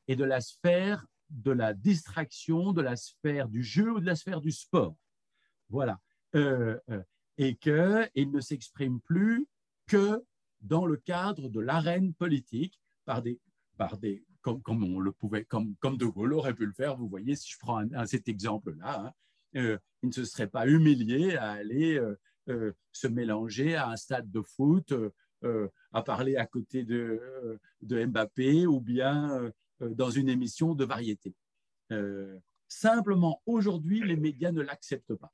et 0.07 0.15
de 0.15 0.23
la 0.23 0.41
sphère 0.41 1.05
de 1.33 1.51
la 1.51 1.73
distraction, 1.73 2.73
de 2.73 2.81
la 2.81 2.95
sphère 2.95 3.49
du 3.49 3.63
jeu 3.63 3.91
ou 3.91 3.99
de 3.99 4.05
la 4.05 4.15
sphère 4.15 4.41
du 4.41 4.51
sport. 4.51 4.95
Voilà. 5.69 5.99
Euh, 6.35 6.79
euh, 6.89 7.01
et 7.37 7.55
qu'il 7.55 8.31
ne 8.31 8.39
s'exprime 8.39 9.01
plus 9.01 9.47
que 9.87 10.23
dans 10.61 10.85
le 10.85 10.97
cadre 10.97 11.49
de 11.49 11.59
l'arène 11.59 12.13
politique 12.13 12.79
par 13.05 13.21
des, 13.21 13.39
par 13.77 13.97
des 13.97 14.23
comme, 14.41 14.61
comme, 14.61 14.83
on 14.83 14.99
le 14.99 15.11
pouvait, 15.11 15.45
comme, 15.45 15.75
comme 15.79 15.97
De 15.97 16.05
Gaulle 16.05 16.33
aurait 16.33 16.53
pu 16.53 16.65
le 16.65 16.73
faire. 16.73 16.95
Vous 16.95 17.07
voyez, 17.07 17.35
si 17.35 17.51
je 17.51 17.57
prends 17.59 17.83
cet 18.05 18.27
exemple-là, 18.27 19.05
hein, 19.05 19.11
euh, 19.55 19.77
il 20.03 20.09
ne 20.09 20.13
se 20.13 20.25
serait 20.25 20.47
pas 20.47 20.67
humilié 20.67 21.35
à 21.37 21.51
aller 21.51 21.99
euh, 22.49 22.73
se 22.91 23.07
mélanger 23.07 23.75
à 23.75 23.89
un 23.89 23.95
stade 23.95 24.29
de 24.29 24.41
foot, 24.41 24.93
à 25.91 26.03
parler 26.03 26.37
à 26.37 26.45
côté 26.45 26.83
de 26.83 27.59
Mbappé 27.81 28.65
ou 28.65 28.79
bien 28.79 29.51
dans 29.91 30.09
une 30.09 30.29
émission 30.29 30.75
de 30.75 30.85
variété. 30.85 31.35
simplement, 32.67 33.41
aujourd'hui, 33.45 34.01
les 34.03 34.15
médias 34.15 34.51
ne 34.51 34.61
l'acceptent 34.61 35.15
pas. 35.15 35.33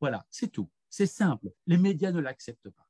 Voilà, 0.00 0.26
c'est 0.30 0.48
tout. 0.48 0.68
C'est 0.90 1.06
simple. 1.06 1.50
Les 1.66 1.78
médias 1.78 2.12
ne 2.12 2.20
l'acceptent 2.20 2.70
pas. 2.70 2.86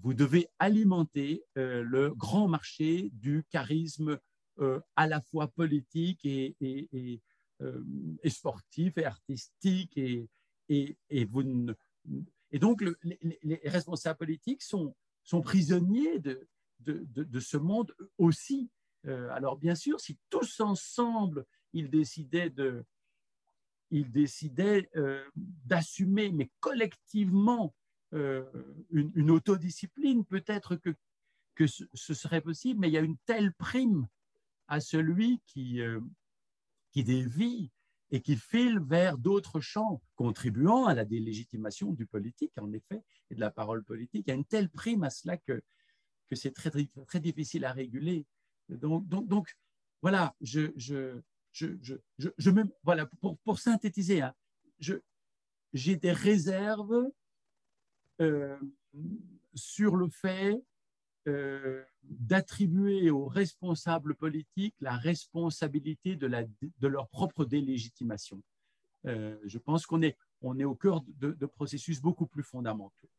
Vous 0.00 0.14
devez 0.14 0.48
alimenter 0.58 1.44
euh, 1.56 1.82
le 1.82 2.14
grand 2.14 2.48
marché 2.48 3.10
du 3.12 3.44
charisme 3.50 4.18
euh, 4.60 4.80
à 4.94 5.06
la 5.06 5.20
fois 5.20 5.48
politique 5.48 6.24
et, 6.24 6.56
et, 6.60 6.88
et, 6.92 7.22
euh, 7.62 7.82
et 8.22 8.30
sportif 8.30 8.96
et 8.98 9.04
artistique. 9.04 9.96
Et, 9.96 10.28
vous 11.30 11.42
et 12.50 12.58
donc, 12.58 12.80
le, 12.82 12.96
les, 13.02 13.38
les, 13.42 13.60
responsables 13.64 14.18
politiques 14.18 14.62
sont, 14.62 14.94
sont 15.24 15.40
prisonniers 15.40 16.18
de, 16.18 16.46
de, 16.80 17.40
ce 17.40 17.56
monde 17.56 17.94
aussi. 18.18 18.70
Alors, 19.06 19.56
bien 19.56 19.74
sûr, 19.74 20.00
si 20.00 20.18
tous 20.28 20.60
ensemble, 20.60 21.46
ils 21.72 21.88
décidaient 21.88 22.50
de, 22.50 22.84
il 23.90 24.10
décidait 24.10 24.90
euh, 24.96 25.24
d'assumer, 25.36 26.30
mais 26.30 26.50
collectivement, 26.60 27.74
une, 28.12 29.30
autodiscipline, 29.30 30.24
peut-être 30.24 30.76
que, 30.76 30.94
que 31.54 31.66
ce, 31.66 32.14
serait 32.14 32.40
possible, 32.40 32.80
mais 32.80 32.88
il 32.88 32.94
y 32.94 32.98
a 32.98 33.02
une 33.02 33.18
telle 33.26 33.52
prime 33.52 34.08
à 34.66 34.80
celui 34.80 35.42
qui, 35.44 35.82
qui 36.90 37.04
dévie 37.04 37.70
et 38.10 38.20
qui 38.20 38.36
file 38.36 38.80
vers 38.80 39.18
d'autres 39.18 39.60
champs, 39.60 40.00
contribuant 40.16 40.86
à 40.86 40.94
la 40.94 41.04
délégitimation 41.04 41.92
du 41.92 42.06
politique, 42.06 42.52
en 42.58 42.72
effet, 42.72 43.02
et 43.30 43.34
de 43.34 43.40
la 43.40 43.50
parole 43.50 43.84
politique. 43.84 44.24
Il 44.26 44.30
y 44.30 44.32
a 44.32 44.36
une 44.36 44.44
telle 44.44 44.70
prime 44.70 45.04
à 45.04 45.10
cela 45.10 45.36
que, 45.36 45.62
que 46.28 46.36
c'est 46.36 46.52
très, 46.52 46.70
très 47.06 47.20
difficile 47.20 47.64
à 47.64 47.72
réguler. 47.72 48.24
Donc, 48.68 49.56
voilà, 50.02 50.34
je, 50.40 50.70
me, 52.50 52.64
voilà 52.82 53.06
pour, 53.44 53.58
synthétiser, 53.58 54.22
hein, 54.22 54.34
j'ai 55.72 55.96
des 55.96 56.12
réserves 56.12 57.10
euh, 58.20 58.58
sur 59.54 59.96
le 59.96 60.08
fait 60.08 60.62
euh, 61.28 61.84
d'attribuer 62.02 63.10
aux 63.10 63.26
responsables 63.26 64.14
politiques 64.14 64.74
la 64.80 64.96
responsabilité 64.96 66.16
de, 66.16 66.26
leur 66.86 67.08
propre 67.08 67.44
délégitimation. 67.44 68.42
Euh, 69.06 69.36
je 69.44 69.58
pense 69.58 69.84
qu'on 69.84 70.00
est, 70.02 70.16
on 70.40 70.58
est 70.58 70.64
au 70.64 70.74
cœur 70.74 71.02
de, 71.06 71.46
processus 71.46 72.00
beaucoup 72.00 72.26
plus 72.26 72.42
fondamentaux. 72.42 73.10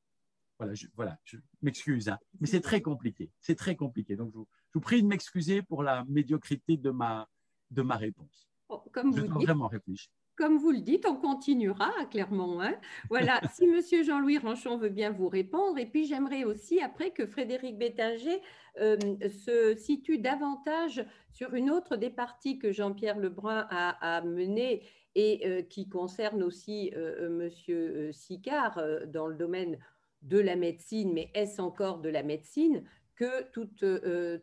Voilà, 0.60 0.74
je, 0.74 0.88
voilà, 0.96 1.18
je 1.24 1.38
m'excuse, 1.62 2.10
hein, 2.10 2.20
mais 2.40 2.48
c'est 2.48 2.62
très 2.62 2.82
compliqué. 2.82 3.32
C'est 3.40 3.56
très 3.56 3.76
compliqué. 3.76 4.16
Donc, 4.16 4.32
je 4.34 4.38
vous, 4.74 4.82
prie 4.82 5.02
de 5.02 5.08
m'excuser 5.08 5.62
pour 5.62 5.84
la 5.84 6.04
médiocrité 6.06 6.76
de 6.76 6.92
ma, 6.92 7.28
de 7.72 7.82
ma 7.82 7.96
réponse. 7.96 8.52
Comme 8.92 9.16
je 9.16 9.22
vous 9.22 9.28
dois 9.28 9.44
vraiment 9.44 9.68
réfléchir 9.68 10.12
comme 10.40 10.58
vous 10.58 10.72
le 10.72 10.80
dites, 10.80 11.06
on 11.06 11.18
continuera 11.18 11.92
clairement. 12.10 12.62
Hein. 12.62 12.74
voilà, 13.10 13.42
si 13.54 13.68
Monsieur 13.68 14.04
Jean-Louis 14.04 14.38
Ranchon 14.38 14.78
veut 14.78 14.90
bien 14.90 15.12
vous 15.12 15.28
répondre, 15.28 15.78
et 15.78 15.86
puis 15.86 16.06
j'aimerais 16.06 16.46
aussi 16.46 16.80
après 16.80 17.12
que 17.12 17.26
Frédéric 17.26 17.78
Bétinger 17.78 18.42
euh, 18.80 18.96
se 19.28 19.76
situe 19.76 20.18
davantage 20.18 21.06
sur 21.34 21.54
une 21.54 21.70
autre 21.70 21.98
des 21.98 22.10
parties 22.10 22.58
que 22.58 22.72
Jean-Pierre 22.72 23.20
Lebrun 23.20 23.68
a, 23.70 24.18
a 24.18 24.22
menée 24.22 24.84
et 25.14 25.46
euh, 25.46 25.62
qui 25.62 25.90
concerne 25.90 26.42
aussi 26.42 26.94
euh, 26.96 27.30
Monsieur 27.30 28.14
Sicard 28.14 28.82
dans 29.08 29.28
le 29.28 29.36
domaine 29.36 29.78
de 30.22 30.40
la 30.40 30.56
médecine, 30.56 31.14
mais 31.14 31.30
est-ce 31.34 31.62
encore 31.62 32.00
de 32.00 32.10
la 32.10 32.24
médecine 32.24 32.84
que 33.16 33.44
tout, 33.52 33.70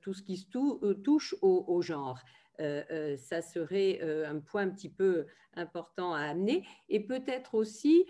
tout 0.03 0.15
ce 0.15 0.23
qui 0.23 0.37
se 0.37 0.93
touche 0.93 1.35
au 1.43 1.83
genre 1.83 2.19
euh, 2.61 2.83
euh, 2.91 3.17
ça 3.17 3.43
serait 3.43 4.01
euh, 4.03 4.29
un 4.29 4.41
point 4.41 4.63
un 4.63 4.71
petit 4.71 4.89
peu 4.89 5.27
important 5.55 6.15
à 6.15 6.21
amener. 6.21 6.65
Et 6.89 7.01
peut-être 7.01 7.55
aussi, 7.55 8.07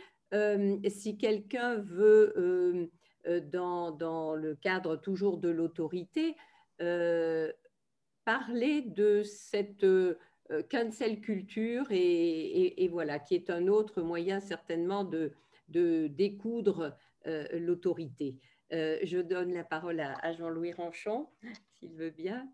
si 0.88 1.16
quelqu'un 1.16 1.76
veut, 1.76 2.90
dans, 3.24 4.34
le 4.34 4.54
cadre 4.56 4.96
toujours 4.96 5.38
de 5.38 5.48
l'autorité, 5.48 6.34
parler 8.24 8.82
de 8.82 9.22
cette 9.22 9.86
cancel 10.68 11.20
culture 11.20 11.86
et, 11.90 12.88
voilà, 12.90 13.20
qui 13.20 13.36
est 13.36 13.48
un 13.48 13.68
autre 13.68 14.02
moyen 14.02 14.40
certainement 14.40 15.04
de, 15.04 15.32
découdre 15.68 16.96
l'autorité. 17.52 18.36
je 18.70 19.20
donne 19.20 19.52
la 19.52 19.64
parole 19.64 20.00
à 20.00 20.32
Jean-Louis 20.32 20.72
Ranchon, 20.72 21.28
s'il 21.74 21.92
veut 21.94 22.10
bien. 22.10 22.48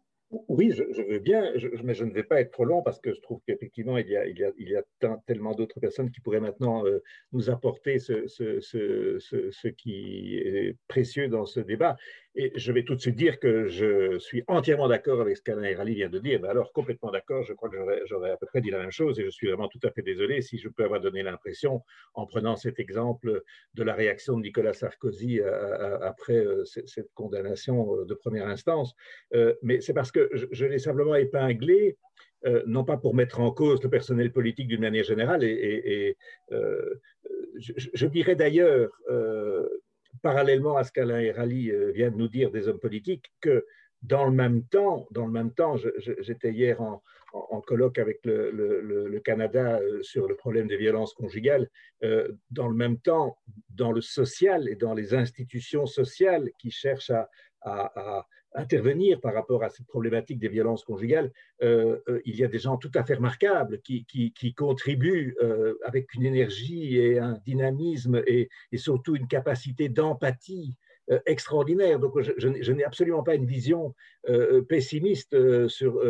Oui, 0.49 0.73
je, 0.73 1.03
veux 1.03 1.19
bien, 1.19 1.53
mais 1.85 1.93
je 1.94 2.05
ne 2.05 2.11
vais 2.11 2.23
pas 2.23 2.40
être 2.40 2.53
trop 2.53 2.65
long 2.65 2.82
parce 2.82 2.99
que 3.01 3.12
je 3.12 3.20
trouve 3.20 3.40
qu'effectivement, 3.47 3.99
il 3.99 4.09
y 4.09 4.16
a, 4.16 4.82
tellement 5.27 5.53
d'autres 5.53 5.78
personnes 5.78 6.11
qui 6.11 6.20
pourraient 6.20 6.40
maintenant 6.40 6.86
euh, 6.86 7.03
nous 7.32 7.51
apporter 7.51 7.99
ce, 7.99 9.69
qui 9.69 10.36
est 10.39 10.77
précieux 10.89 11.28
dans 11.28 11.44
ce 11.44 11.61
débat. 11.61 11.97
Et 12.35 12.51
je 12.57 12.73
vais 12.73 12.83
tout 12.83 12.95
de 12.95 13.01
suite 13.01 13.17
dire 13.17 13.39
que 13.39 13.69
je 13.69 14.19
suis 14.19 14.43
entièrement 14.47 14.89
d'accord 14.89 15.21
avec 15.21 15.37
ce 15.37 15.43
qu'Alain 15.43 15.77
Rally 15.77 15.97
vient 15.97 16.09
de 16.09 16.19
dire. 16.19 16.41
Mais 16.41 16.49
alors, 16.49 16.73
complètement 16.73 17.11
d'accord, 17.11 17.43
je 17.43 17.53
crois 17.53 17.69
que 17.69 17.77
j'aurais 18.07 18.31
à 18.31 18.37
peu 18.39 18.47
près 18.47 18.63
dit 18.63 18.71
la 18.71 18.79
même 18.79 18.91
chose 18.91 19.21
et 19.21 19.25
je 19.25 19.31
suis 19.31 19.49
vraiment 19.49 19.69
tout 19.69 19.81
à 19.83 19.91
fait 19.91 20.01
désolé 20.01 20.41
si 20.41 20.57
je 20.57 20.71
peux 20.71 20.85
avoir 20.85 21.01
donné 21.01 21.23
l'impression, 21.23 21.83
en 22.15 22.27
prenant 22.27 22.57
cet 22.57 22.81
exemple 22.81 23.43
de 23.75 23.83
la 23.83 23.93
réaction 23.93 24.39
de 24.39 24.43
Nicolas 24.43 24.73
Sarkozy 24.73 25.41
euh, 25.41 25.47
euh, 25.47 25.99
après 26.01 26.37
euh, 26.37 26.65
cette 26.65 27.13
condamnation 27.15 28.03
de 28.05 28.15
première 28.15 28.49
instance. 28.49 28.95
Mais 29.63 29.81
c'est 29.81 29.95
parce 29.95 30.11
que 30.11 30.31
je 30.33 30.65
l'ai 30.65 30.79
simplement 30.79 31.15
épinglé 31.15 31.99
non 32.67 32.83
pas 32.83 32.97
pour 32.97 33.15
mettre 33.15 33.39
en 33.39 33.53
cause 33.53 33.81
le 33.83 33.89
personnel 33.89 34.33
politique 34.33 34.67
d'une 34.67 34.81
manière 34.81 35.05
générale, 35.05 35.45
et, 35.45 36.17
je, 37.57 38.07
dirais 38.07 38.35
d'ailleurs, 38.35 38.91
parallèlement 40.23 40.77
à 40.77 40.85
ce 40.85 40.93
qu'Alain 40.93 41.32
Rally 41.32 41.70
euh, 41.70 41.93
vient 41.93 42.11
de 42.11 42.16
nous 42.16 42.28
dire 42.28 42.51
des 42.51 42.69
hommes 42.69 42.78
politiques, 42.78 43.32
que 43.40 43.66
dans 44.03 44.24
le 44.24 44.32
même 44.32 44.65
temps, 44.65 45.07
dans 45.11 45.27
le 45.27 45.32
même 45.32 45.53
temps, 45.53 45.77
j'étais 46.20 46.53
hier 46.53 46.81
en, 46.81 47.03
colloque 47.66 47.99
avec 47.99 48.20
le, 48.24 49.20
Canada 49.24 49.78
euh, 49.78 50.03
sur 50.03 50.28
le 50.28 50.35
problème 50.35 50.66
des 50.66 50.77
violences 50.77 51.15
conjugales. 51.15 51.69
Euh, 52.03 52.32
dans 52.51 52.69
le 52.69 52.74
même 52.74 52.99
temps, 52.99 53.36
dans 53.70 53.93
le 53.93 54.01
social 54.01 54.69
et 54.69 54.74
dans 54.74 54.93
les 54.93 55.15
institutions 55.15 55.86
sociales 55.86 56.51
qui 56.59 56.70
cherchent 56.70 57.12
à 57.61 58.27
intervenir 58.55 59.20
par 59.20 59.35
rapport 59.35 59.62
à 59.65 59.70
cette 59.70 59.87
problématique 59.87 60.39
des 60.39 60.49
violences 60.49 60.85
conjugales, 60.85 61.33
euh, 61.62 61.99
euh, 62.09 62.20
il 62.24 62.37
y 62.37 62.45
a 62.45 62.49
des 62.49 62.59
gens 62.59 62.77
tout 62.77 62.91
à 62.95 63.05
fait 63.05 63.15
remarquables 63.15 63.81
qui, 63.81 64.55
contribuent 64.57 65.37
euh, 65.43 65.74
avec 65.85 66.15
une 66.15 66.24
énergie 66.24 66.97
et 66.97 67.19
un 67.19 67.39
dynamisme 67.45 68.23
et, 68.27 68.49
surtout 68.74 69.16
une 69.16 69.29
capacité 69.29 69.89
d'empathie 69.89 70.77
extraordinaire. 71.27 71.99
Donc, 71.99 72.20
je, 72.20 72.73
n'ai 72.73 72.85
absolument 72.85 73.23
pas 73.23 73.35
une 73.35 73.47
vision 73.47 73.95
euh, 74.29 74.59
euh, 74.59 74.62
pessimiste 74.62 75.37
sur 75.69 76.01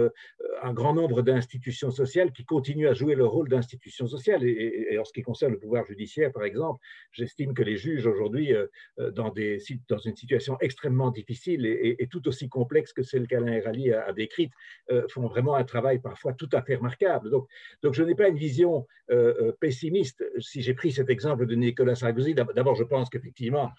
un 0.63 0.73
grand 0.73 0.95
nombre 0.95 1.23
d'institutions 1.23 1.91
sociales 1.91 2.33
qui 2.33 2.45
continuent 2.45 2.89
à 2.89 2.95
jouer 2.95 3.15
leur 3.15 3.31
rôle 3.31 3.49
d'institutions 3.49 4.07
sociales. 4.07 4.45
Et, 4.45 4.99
en 4.99 5.05
ce 5.05 5.13
qui 5.13 5.23
concerne 5.23 5.53
le 5.53 5.59
pouvoir 5.59 5.87
judiciaire, 5.87 6.31
par 6.33 6.45
exemple, 6.45 6.81
j'estime 7.13 7.55
que 7.55 7.63
les 7.63 7.77
juges 7.77 8.07
aujourd'hui, 8.07 8.53
dans, 8.99 9.33
une 9.33 10.17
situation 10.17 10.57
extrêmement 10.61 11.11
difficile 11.11 11.67
et, 11.67 12.07
tout 12.11 12.29
aussi 12.29 12.49
complexe 12.49 12.93
que 12.93 13.03
celle 13.03 13.27
qu'Alain 13.27 13.61
Rally 13.63 13.93
a, 13.93 14.13
décrite, 14.13 14.53
font 15.09 15.27
vraiment 15.27 15.55
un 15.55 15.65
travail 15.65 15.99
parfois 15.99 16.35
tout 16.35 16.49
à 16.53 16.63
fait 16.63 16.77
remarquable. 16.77 17.31
Donc, 17.31 17.95
je 17.95 18.03
n'ai 18.03 18.15
pas 18.15 18.29
une 18.29 18.37
vision 18.37 18.87
pessimiste. 19.61 20.25
Si 20.39 20.63
j'ai 20.63 20.75
pris 20.75 20.93
cet 20.93 21.11
exemple 21.11 21.47
de 21.47 21.55
Nicolas 21.55 21.95
Sarkozy, 21.95 22.35
d'abord, 22.35 22.75
je 22.75 22.85
pense 22.85 23.09
qu'effectivement, 23.09 23.71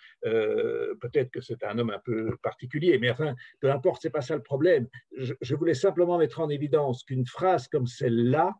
peut-être 1.03 1.31
que 1.31 1.41
c'est 1.41 1.63
un 1.63 1.77
homme 1.77 1.89
un 1.89 1.99
peu 1.99 2.38
particulier, 2.41 2.97
mais 2.97 3.11
enfin, 3.11 3.35
peu 3.59 3.71
importe, 3.71 4.01
c'est 4.01 4.09
pas 4.09 4.21
ça 4.21 4.35
le 4.35 4.41
problème. 4.41 4.88
Je, 5.17 5.55
voulais 5.55 5.73
simplement 5.73 6.17
mettre 6.17 6.39
en 6.39 6.49
évidence 6.49 7.03
qu'une 7.03 7.27
phrase 7.27 7.67
comme 7.67 7.88
celle-là, 7.88 8.55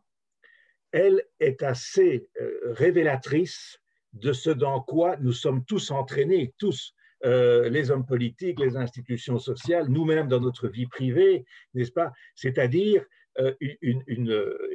elle 0.92 1.24
est 1.40 1.62
assez 1.62 2.28
euh, 2.40 2.60
révélatrice 2.66 3.78
de 4.12 4.32
ce 4.32 4.50
dans 4.50 4.80
quoi 4.80 5.16
nous 5.16 5.32
sommes 5.32 5.64
tous 5.64 5.90
entraînés, 5.90 6.54
tous, 6.58 6.94
euh, 7.24 7.68
les 7.68 7.90
hommes 7.90 8.06
politiques, 8.06 8.60
les 8.60 8.76
institutions 8.76 9.38
sociales, 9.38 9.88
nous-mêmes 9.88 10.28
dans 10.28 10.40
notre 10.40 10.68
vie 10.68 10.86
privée, 10.86 11.46
n'est-ce 11.72 11.92
pas 11.92 12.12
C'est-à-dire 12.34 13.04
euh, 13.40 13.54
une, 13.80 14.04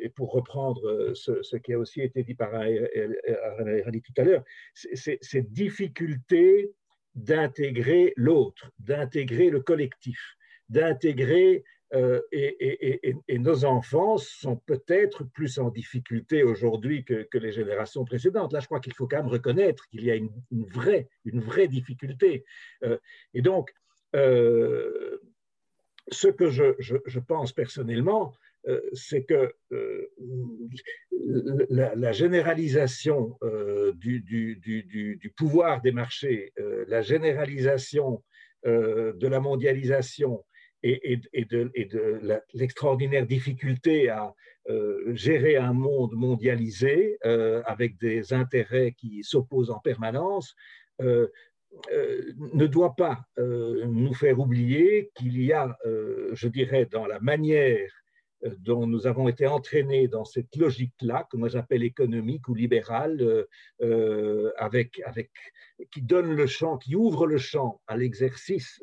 et 0.01 0.09
pour 0.09 0.33
reprendre 0.33 1.13
ce, 1.13 1.55
qui 1.57 1.73
a 1.73 1.79
aussi 1.79 2.01
été 2.01 2.23
dit 2.23 2.35
par 2.35 2.51
René 2.51 4.01
tout 4.01 4.13
à 4.17 4.23
l'heure, 4.23 4.43
cette 4.73 5.53
difficulté 5.53 6.73
d'intégrer 7.19 8.13
l'autre, 8.15 8.71
d'intégrer 8.79 9.49
le 9.49 9.59
collectif, 9.61 10.37
d'intégrer 10.69 11.63
euh, 11.95 12.21
et, 12.31 13.13
nos 13.39 13.65
enfants 13.65 14.17
sont 14.17 14.57
peut-être 14.57 15.23
plus 15.23 15.57
en 15.57 15.69
difficulté 15.69 16.43
aujourd'hui 16.43 17.03
que, 17.03 17.27
les 17.33 17.51
générations 17.51 18.05
précédentes. 18.05 18.53
Là, 18.53 18.59
je 18.59 18.67
crois 18.67 18.79
qu'il 18.79 18.93
faut 18.93 19.07
quand 19.07 19.17
même 19.17 19.27
reconnaître 19.27 19.87
qu'il 19.87 20.03
y 20.03 20.11
a 20.11 20.15
une, 20.15 20.31
vraie, 20.51 21.09
une 21.25 21.41
vraie 21.41 21.67
difficulté. 21.67 22.45
Euh, 22.83 22.97
et 23.33 23.41
donc, 23.41 23.73
euh, 24.15 25.17
ce 26.11 26.27
que 26.27 26.49
je 26.49 27.19
pense 27.19 27.53
personnellement, 27.53 28.33
c'est 28.93 29.23
que 29.23 29.51
euh, 29.71 30.09
la, 31.69 32.11
généralisation 32.11 33.37
euh, 33.43 33.93
du, 33.93 35.33
pouvoir 35.37 35.81
des 35.81 35.91
marchés, 35.91 36.53
la 36.87 37.01
généralisation 37.01 38.23
de 38.65 39.27
la 39.27 39.39
mondialisation 39.39 40.43
et, 40.83 41.21
de, 41.33 41.71
l'extraordinaire 42.53 43.25
difficulté 43.25 44.09
à 44.09 44.33
gérer 45.13 45.55
un 45.55 45.73
monde 45.73 46.13
mondialisé 46.13 47.17
avec 47.65 47.97
des 47.97 48.33
intérêts 48.33 48.93
qui 48.97 49.23
s'opposent 49.23 49.71
en 49.71 49.79
permanence, 49.79 50.55
ne 50.99 52.67
doit 52.67 52.95
pas 52.95 53.21
nous 53.37 54.13
faire 54.13 54.39
oublier 54.39 55.09
qu'il 55.15 55.41
y 55.41 55.53
a, 55.53 55.77
je 55.85 56.47
dirais, 56.47 56.85
dans 56.85 57.07
la 57.07 57.19
manière 57.21 57.89
euh, 57.89 57.98
dont 58.59 58.87
nous 58.87 59.05
avons 59.05 59.27
été 59.27 59.47
entraînés 59.47 60.07
dans 60.07 60.23
cette 60.23 60.55
logique-là, 60.55 61.27
que 61.29 61.37
moi 61.37 61.49
j'appelle 61.49 61.83
économique 61.83 62.47
ou 62.47 62.55
libérale, 62.55 63.21
euh, 63.21 63.43
euh, 63.81 64.51
avec, 64.57 65.01
avec, 65.05 65.31
qui 65.91 66.01
donne 66.01 66.35
le 66.35 66.47
champ, 66.47 66.77
qui 66.77 66.95
ouvre 66.95 67.27
le 67.27 67.37
champ 67.37 67.81
à 67.87 67.97
l'exercice 67.97 68.81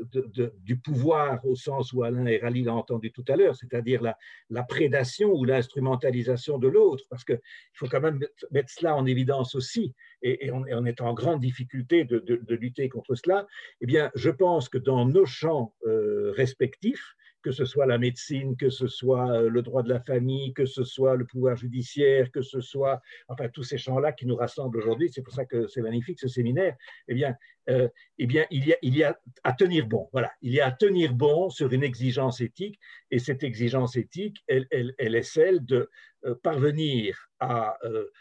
du 0.58 0.78
pouvoir 0.78 1.44
au 1.44 1.54
sens 1.54 1.92
où 1.92 2.02
Alain 2.02 2.26
et 2.26 2.38
Rally 2.38 2.64
l'a 2.64 2.74
entendu 2.74 3.12
tout 3.12 3.24
à 3.28 3.36
l'heure, 3.36 3.56
c'est-à-dire 3.56 4.02
la, 4.02 4.16
la, 4.50 4.62
prédation 4.62 5.30
ou 5.32 5.44
l'instrumentalisation 5.44 6.58
de 6.58 6.68
l'autre, 6.68 7.04
parce 7.08 7.24
qu'il 7.24 7.40
faut 7.74 7.86
quand 7.86 8.00
même 8.00 8.20
mettre 8.50 8.70
cela 8.70 8.94
en 8.94 9.06
évidence 9.06 9.54
aussi, 9.54 9.94
et, 10.22 10.50
on, 10.50 10.86
est 10.86 11.00
en 11.00 11.14
grande 11.14 11.40
difficulté 11.40 12.04
de, 12.04 12.18
de, 12.18 12.54
lutter 12.54 12.88
contre 12.88 13.14
cela. 13.14 13.46
Eh 13.80 13.86
bien, 13.86 14.10
je 14.14 14.30
pense 14.30 14.68
que 14.68 14.78
dans 14.78 15.04
nos 15.04 15.26
champs 15.26 15.74
respectifs, 15.84 17.14
que 17.46 17.52
ce 17.52 17.64
soit 17.64 17.86
la 17.86 17.96
médecine, 17.96 18.56
que 18.56 18.70
ce 18.70 18.88
soit 18.88 19.30
euh, 19.30 19.48
le 19.48 19.62
droit 19.62 19.84
de 19.84 19.88
la 19.88 20.00
famille, 20.00 20.52
que 20.52 20.66
ce 20.66 20.82
soit 20.82 21.14
le 21.14 21.24
pouvoir 21.24 21.54
judiciaire, 21.54 22.32
que 22.32 22.42
ce 22.42 22.60
soit, 22.60 23.00
enfin, 23.28 23.48
tous 23.48 23.62
ces 23.62 23.78
champs-là 23.78 24.10
qui 24.10 24.26
nous 24.26 24.34
rassemblent 24.34 24.78
aujourd'hui, 24.78 25.12
c'est 25.12 25.22
pour 25.22 25.32
ça 25.32 25.44
que 25.44 25.68
c'est 25.68 25.80
magnifique 25.80 26.18
ce 26.18 26.26
séminaire, 26.26 26.74
eh 27.06 27.14
bien, 27.14 27.36
euh, 27.70 27.88
eh 28.18 28.26
bien 28.26 28.46
il, 28.50 28.66
y 28.66 29.04
a, 29.04 29.16
à 29.44 29.52
tenir 29.52 29.86
bon, 29.86 30.08
voilà, 30.10 30.32
il 30.42 30.52
y 30.54 30.60
a 30.60 30.66
à 30.66 30.72
tenir 30.72 31.14
bon 31.14 31.48
sur 31.48 31.72
une 31.72 31.84
exigence 31.84 32.40
éthique, 32.40 32.80
et 33.12 33.20
cette 33.20 33.44
exigence 33.44 33.94
éthique, 33.94 34.42
elle 34.48 34.66
est 34.98 35.22
celle 35.22 35.64
de 35.64 35.88
euh, 36.24 36.34
parvenir 36.42 37.28
à 37.38 37.78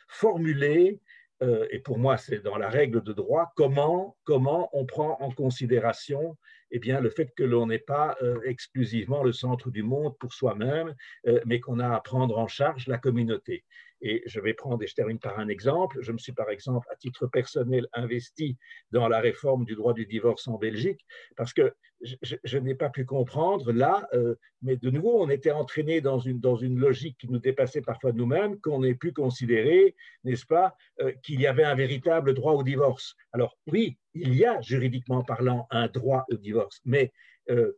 formuler 0.08 1.00
et 1.72 1.80
pour 1.80 1.98
moi 1.98 2.18
c'est 2.18 2.40
dans 2.40 2.58
la 2.58 2.70
règle 2.70 3.02
de 3.02 3.14
droit, 3.14 3.52
comment, 3.56 4.18
comment 4.24 4.70
on 4.74 4.86
prend 4.86 5.18
en 5.20 5.32
considération 5.32 6.38
eh 6.76 6.80
bien, 6.80 7.00
le 7.00 7.10
fait 7.10 7.34
que 7.34 7.44
l'on 7.44 7.68
n'est 7.68 7.80
pas 7.80 8.18
euh, 8.22 8.42
exclusivement 8.44 9.24
le 9.24 9.32
centre 9.32 9.72
du 9.72 9.82
monde 9.82 10.18
pour 10.20 10.34
soi-même, 10.34 10.94
euh, 11.26 11.40
mais 11.46 11.62
qu'on 11.62 11.80
a 11.80 11.96
à 11.96 12.02
prendre 12.02 12.38
en 12.38 12.48
charge 12.48 12.88
la 12.88 12.98
communauté. 12.98 13.64
Et 14.02 14.24
je 14.26 14.40
vais 14.40 14.54
prendre, 14.54 14.84
et 14.84 14.88
je 14.88 14.94
termine 14.94 15.20
par 15.20 15.40
un 15.40 15.48
exemple. 15.48 15.98
Je 16.02 16.12
me 16.12 16.18
suis 16.18 16.34
par 16.34 16.50
exemple, 16.50 16.88
à 16.92 16.96
titre 16.96 17.28
personnel, 17.28 17.88
investi 17.94 18.58
dans 18.92 19.08
la 19.08 19.20
réforme 19.20 19.66
du 19.66 19.76
droit 19.76 19.94
du 19.94 20.06
divorce 20.06 20.48
en 20.48 20.58
Belgique, 20.58 21.06
parce 21.36 21.54
que 21.54 21.74
je, 22.02 22.58
n'ai 22.58 22.76
pas 22.76 22.90
pu 22.90 23.06
comprendre 23.06 23.72
là, 23.72 24.08
euh, 24.14 24.36
mais 24.62 24.76
de 24.76 24.90
nouveau, 24.90 25.22
on 25.22 25.30
était 25.30 25.52
entraîné 25.52 26.02
dans 26.02 26.20
une, 26.20 26.40
dans 26.40 26.56
une 26.56 26.78
logique 26.78 27.18
qui 27.20 27.28
nous 27.30 27.40
dépassait 27.40 27.82
parfois 27.82 28.12
nous-mêmes, 28.12 28.60
qu'on 28.60 28.84
ait 28.84 28.96
pu 28.96 29.12
considérer, 29.12 29.96
n'est-ce 30.24 30.46
pas, 30.46 30.76
euh, 31.02 31.12
qu'il 31.24 31.40
y 31.42 31.48
avait 31.48 31.64
un 31.64 31.76
véritable 31.76 32.34
droit 32.34 32.54
au 32.54 32.64
divorce. 32.64 33.16
Alors 33.34 33.58
oui, 33.68 33.98
il 34.14 34.36
y 34.36 34.46
a 34.46 34.62
juridiquement 34.62 35.24
parlant 35.24 35.68
un 35.72 35.88
droit 35.88 36.26
au 36.30 36.36
divorce, 36.36 36.82
mais 36.86 37.12
euh, 37.50 37.72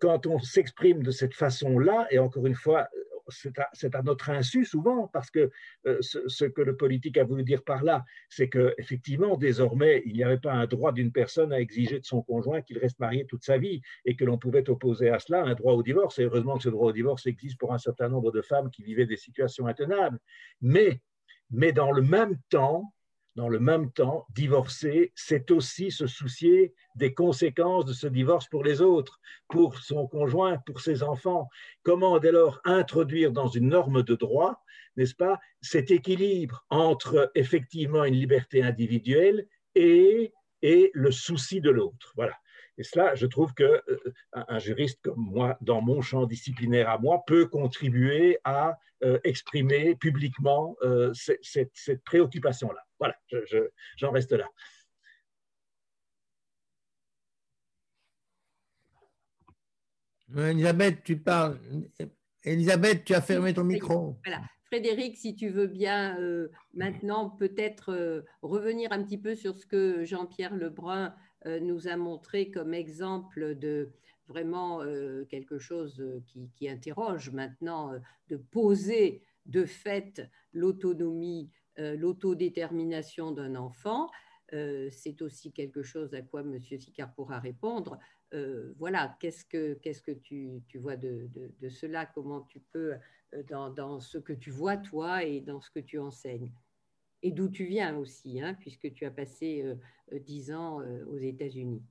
quand 0.00 0.26
on 0.26 0.38
s'exprime 0.38 1.02
de 1.02 1.10
cette 1.10 1.34
façon-là, 1.34 2.06
et 2.10 2.18
encore 2.18 2.46
une 2.46 2.54
fois, 2.54 2.88
c'est 3.28 3.94
à, 3.94 4.02
notre 4.02 4.30
insu 4.30 4.64
souvent, 4.64 5.08
parce 5.08 5.30
que 5.30 5.50
euh, 5.86 5.98
ce, 6.00 6.44
que 6.44 6.62
le 6.62 6.76
politique 6.76 7.18
a 7.18 7.24
voulu 7.24 7.44
dire 7.44 7.62
par 7.62 7.82
là, 7.82 8.04
c'est 8.28 8.48
qu'effectivement, 8.48 9.36
désormais, 9.36 10.02
il 10.06 10.14
n'y 10.14 10.24
avait 10.24 10.38
pas 10.38 10.52
un 10.52 10.66
droit 10.66 10.92
d'une 10.92 11.12
personne 11.12 11.52
à 11.52 11.60
exiger 11.60 12.00
de 12.00 12.04
son 12.04 12.22
conjoint 12.22 12.62
qu'il 12.62 12.78
reste 12.78 12.98
marié 13.00 13.26
toute 13.26 13.44
sa 13.44 13.58
vie, 13.58 13.82
et 14.04 14.16
que 14.16 14.24
l'on 14.24 14.38
pouvait 14.38 14.68
opposer 14.70 15.10
à 15.10 15.18
cela 15.18 15.42
un 15.42 15.54
droit 15.54 15.74
au 15.74 15.82
divorce. 15.82 16.18
Et 16.18 16.24
heureusement 16.24 16.56
que 16.56 16.62
ce 16.62 16.68
droit 16.68 16.88
au 16.88 16.92
divorce 16.92 17.26
existe 17.26 17.58
pour 17.58 17.72
un 17.72 17.78
certain 17.78 18.08
nombre 18.08 18.30
de 18.32 18.42
femmes 18.42 18.70
qui 18.70 18.82
vivaient 18.82 19.06
des 19.06 19.16
situations 19.16 19.66
intenables. 19.66 20.18
Mais, 20.60 21.00
mais 21.50 21.72
dans 21.72 21.92
le 21.92 22.02
même 22.02 22.36
temps, 22.48 22.93
dans 23.36 23.48
le 23.48 23.58
même 23.58 23.90
temps, 23.90 24.26
divorcer, 24.34 25.12
c'est 25.16 25.50
aussi 25.50 25.90
se 25.90 26.06
soucier 26.06 26.74
des 26.94 27.14
conséquences 27.14 27.84
de 27.84 27.92
ce 27.92 28.06
divorce 28.06 28.48
pour 28.48 28.62
les 28.62 28.80
autres, 28.80 29.18
pour 29.48 29.78
son 29.78 30.06
conjoint, 30.06 30.58
pour 30.58 30.80
ses 30.80 31.02
enfants. 31.02 31.48
Comment 31.82 32.18
dès 32.18 32.30
lors 32.30 32.60
introduire 32.64 33.32
dans 33.32 33.48
une 33.48 33.68
norme 33.68 34.02
de 34.02 34.14
droit, 34.14 34.62
n'est-ce 34.96 35.14
pas, 35.16 35.40
cet 35.60 35.90
équilibre 35.90 36.64
entre 36.70 37.32
effectivement 37.34 38.04
une 38.04 38.14
liberté 38.14 38.62
individuelle 38.62 39.48
et, 39.74 40.32
et 40.62 40.90
le 40.94 41.10
souci 41.10 41.60
de 41.60 41.70
l'autre? 41.70 42.12
Voilà. 42.14 42.34
Et 42.76 42.82
cela, 42.82 43.14
je 43.14 43.26
trouve 43.26 43.54
qu'un 43.54 43.80
euh, 43.86 44.58
juriste 44.58 45.00
comme 45.02 45.18
moi, 45.18 45.56
dans 45.60 45.80
mon 45.80 46.00
champ 46.00 46.26
disciplinaire 46.26 46.90
à 46.90 46.98
moi, 46.98 47.22
peut 47.26 47.46
contribuer 47.46 48.38
à 48.44 48.78
euh, 49.04 49.18
exprimer 49.22 49.94
publiquement 49.94 50.76
euh, 50.82 51.12
cette, 51.14 52.04
préoccupation-là. 52.04 52.80
Voilà, 52.98 53.16
j'en 53.96 54.10
reste 54.10 54.32
là. 54.32 54.48
Elisabeth, 60.36 61.04
tu 61.04 61.16
parles. 61.16 61.58
Elisabeth, 62.42 63.04
tu 63.04 63.14
as 63.14 63.20
fermé 63.20 63.54
ton 63.54 63.62
micro. 63.62 64.16
Voilà. 64.24 64.42
Frédéric, 64.66 65.16
si 65.16 65.36
tu 65.36 65.50
veux 65.50 65.68
bien 65.68 66.18
maintenant 66.72 67.30
peut-être 67.30 68.24
revenir 68.42 68.90
un 68.90 69.04
petit 69.04 69.18
peu 69.18 69.36
sur 69.36 69.56
ce 69.56 69.66
que 69.66 70.04
Jean-Pierre 70.04 70.56
Lebrun 70.56 71.14
euh, 71.14 71.33
nous 71.44 71.88
a 71.88 71.96
montré 71.96 72.50
comme 72.50 72.74
exemple 72.74 73.54
de 73.56 73.90
vraiment 74.28 74.82
euh, 74.82 75.24
quelque 75.26 75.58
chose 75.58 76.02
qui, 76.56 76.68
interroge 76.68 77.30
maintenant, 77.30 77.92
euh, 77.92 77.98
de 78.28 78.36
poser 78.36 79.22
de 79.46 79.64
fait 79.64 80.22
l'autonomie, 80.52 81.50
l'autodétermination 81.76 83.32
d'un 83.32 83.56
enfant. 83.56 84.08
c'est 84.50 85.20
aussi 85.20 85.52
quelque 85.52 85.82
chose 85.82 86.14
à 86.14 86.22
quoi 86.22 86.40
M. 86.40 86.58
Sicard 86.60 87.12
pourra 87.12 87.40
répondre. 87.40 87.98
voilà, 88.78 89.18
qu'est-ce 89.20 89.44
que, 89.44 89.74
qu'est-ce 89.74 90.00
que 90.00 90.12
tu, 90.12 90.62
tu 90.68 90.78
vois 90.78 90.96
de, 90.96 91.28
de, 91.60 91.68
cela? 91.68 92.06
Comment 92.06 92.42
tu 92.42 92.60
peux, 92.60 92.94
dans, 93.48 93.68
dans, 93.68 94.00
ce 94.00 94.16
que 94.16 94.32
tu 94.32 94.50
vois 94.50 94.78
toi 94.78 95.24
et 95.24 95.42
dans 95.42 95.60
ce 95.60 95.70
que 95.70 95.80
tu 95.80 95.98
enseignes? 95.98 96.54
Et 97.24 97.30
d'où 97.30 97.48
tu 97.48 97.64
viens 97.64 97.96
aussi, 97.96 98.40
hein, 98.40 98.54
puisque 98.60 98.92
tu 98.92 99.06
as 99.06 99.10
passé 99.10 99.62
euh, 99.62 99.74
euh, 100.12 100.18
dix 100.20 100.52
ans 100.52 100.80
euh, 100.82 101.04
aux 101.06 101.16
États-Unis. 101.16 101.82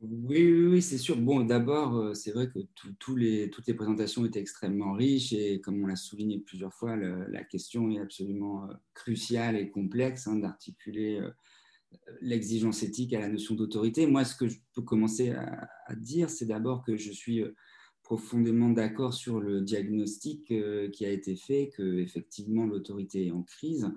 Oui, 0.00 0.50
oui, 0.52 0.82
c'est 0.82 0.98
sûr. 0.98 1.16
Bon, 1.16 1.44
d'abord, 1.44 2.14
c'est 2.14 2.32
vrai 2.32 2.48
que 2.48 2.58
toutes 2.98 3.18
les 3.18 3.74
présentations 3.74 4.24
étaient 4.26 4.40
extrêmement 4.40 4.92
riches 4.92 5.32
et 5.32 5.60
comme 5.60 5.82
on 5.82 5.86
l'a 5.86 5.96
souligné 5.96 6.38
plusieurs 6.38 6.74
fois, 6.74 6.96
la 6.96 7.44
question 7.44 7.90
est 7.90 7.98
absolument 7.98 8.68
cruciale 8.92 9.56
et 9.56 9.70
complexe 9.70 10.26
hein, 10.26 10.36
d'articuler 10.36 11.22
l'exigence 12.20 12.82
éthique 12.82 13.14
à 13.14 13.20
la 13.20 13.28
notion 13.28 13.54
d'autorité. 13.54 14.06
Moi, 14.06 14.26
ce 14.26 14.36
que 14.36 14.48
je 14.48 14.58
peux 14.74 14.82
commencer 14.82 15.30
à 15.30 15.94
dire, 15.96 16.28
c'est 16.28 16.46
d'abord 16.46 16.84
que 16.84 16.98
je 16.98 17.10
suis 17.10 17.42
profondément 18.06 18.70
d'accord 18.70 19.12
sur 19.12 19.40
le 19.40 19.60
diagnostic 19.60 20.52
euh, 20.52 20.88
qui 20.90 21.04
a 21.04 21.10
été 21.10 21.34
fait, 21.34 21.72
que 21.76 21.98
effectivement 21.98 22.64
l'autorité 22.64 23.26
est 23.26 23.30
en 23.32 23.42
crise, 23.42 23.90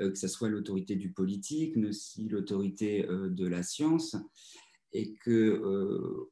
euh, 0.00 0.10
que 0.10 0.18
ce 0.18 0.26
soit 0.26 0.48
l'autorité 0.48 0.96
du 0.96 1.12
politique, 1.12 1.76
mais 1.76 1.90
aussi 1.90 2.26
l'autorité 2.28 3.06
euh, 3.08 3.28
de 3.28 3.46
la 3.46 3.62
science, 3.62 4.16
et 4.92 5.14
que 5.14 5.60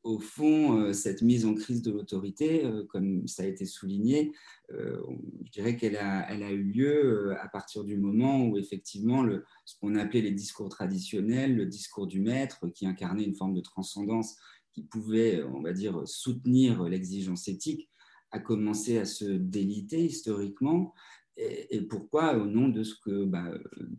au 0.04 0.18
fond 0.18 0.92
cette 0.94 1.20
mise 1.20 1.44
en 1.44 1.54
crise 1.54 1.82
de 1.82 1.90
l'autorité, 1.90 2.62
comme 2.88 3.26
ça 3.26 3.42
a 3.42 3.46
été 3.46 3.66
souligné, 3.66 4.32
je 4.70 5.50
dirais 5.50 5.76
qu'elle 5.76 5.96
a, 5.96 6.24
elle 6.30 6.42
a 6.42 6.50
eu 6.50 6.62
lieu 6.62 7.36
à 7.38 7.48
partir 7.48 7.84
du 7.84 7.98
moment 7.98 8.46
où 8.46 8.56
effectivement 8.56 9.22
le, 9.22 9.44
ce 9.66 9.74
qu'on 9.78 9.96
appelait 9.96 10.22
les 10.22 10.30
discours 10.30 10.70
traditionnels, 10.70 11.54
le 11.54 11.66
discours 11.66 12.06
du 12.06 12.20
maître, 12.20 12.68
qui 12.68 12.86
incarnait 12.86 13.24
une 13.24 13.34
forme 13.34 13.54
de 13.54 13.60
transcendance 13.60 14.36
qui 14.74 14.82
pouvait, 14.82 15.42
on 15.44 15.62
va 15.62 15.72
dire, 15.72 16.06
soutenir 16.06 16.82
l'exigence 16.82 17.48
éthique, 17.48 17.88
a 18.32 18.40
commencé 18.40 18.98
à 18.98 19.04
se 19.04 19.24
déliter 19.24 20.04
historiquement. 20.04 20.92
Et, 21.36 21.80
pourquoi? 21.82 22.36
Au 22.36 22.46
nom 22.46 22.68
de 22.68 22.82
ce 22.82 22.94
que 22.96 23.24
bah, 23.24 23.50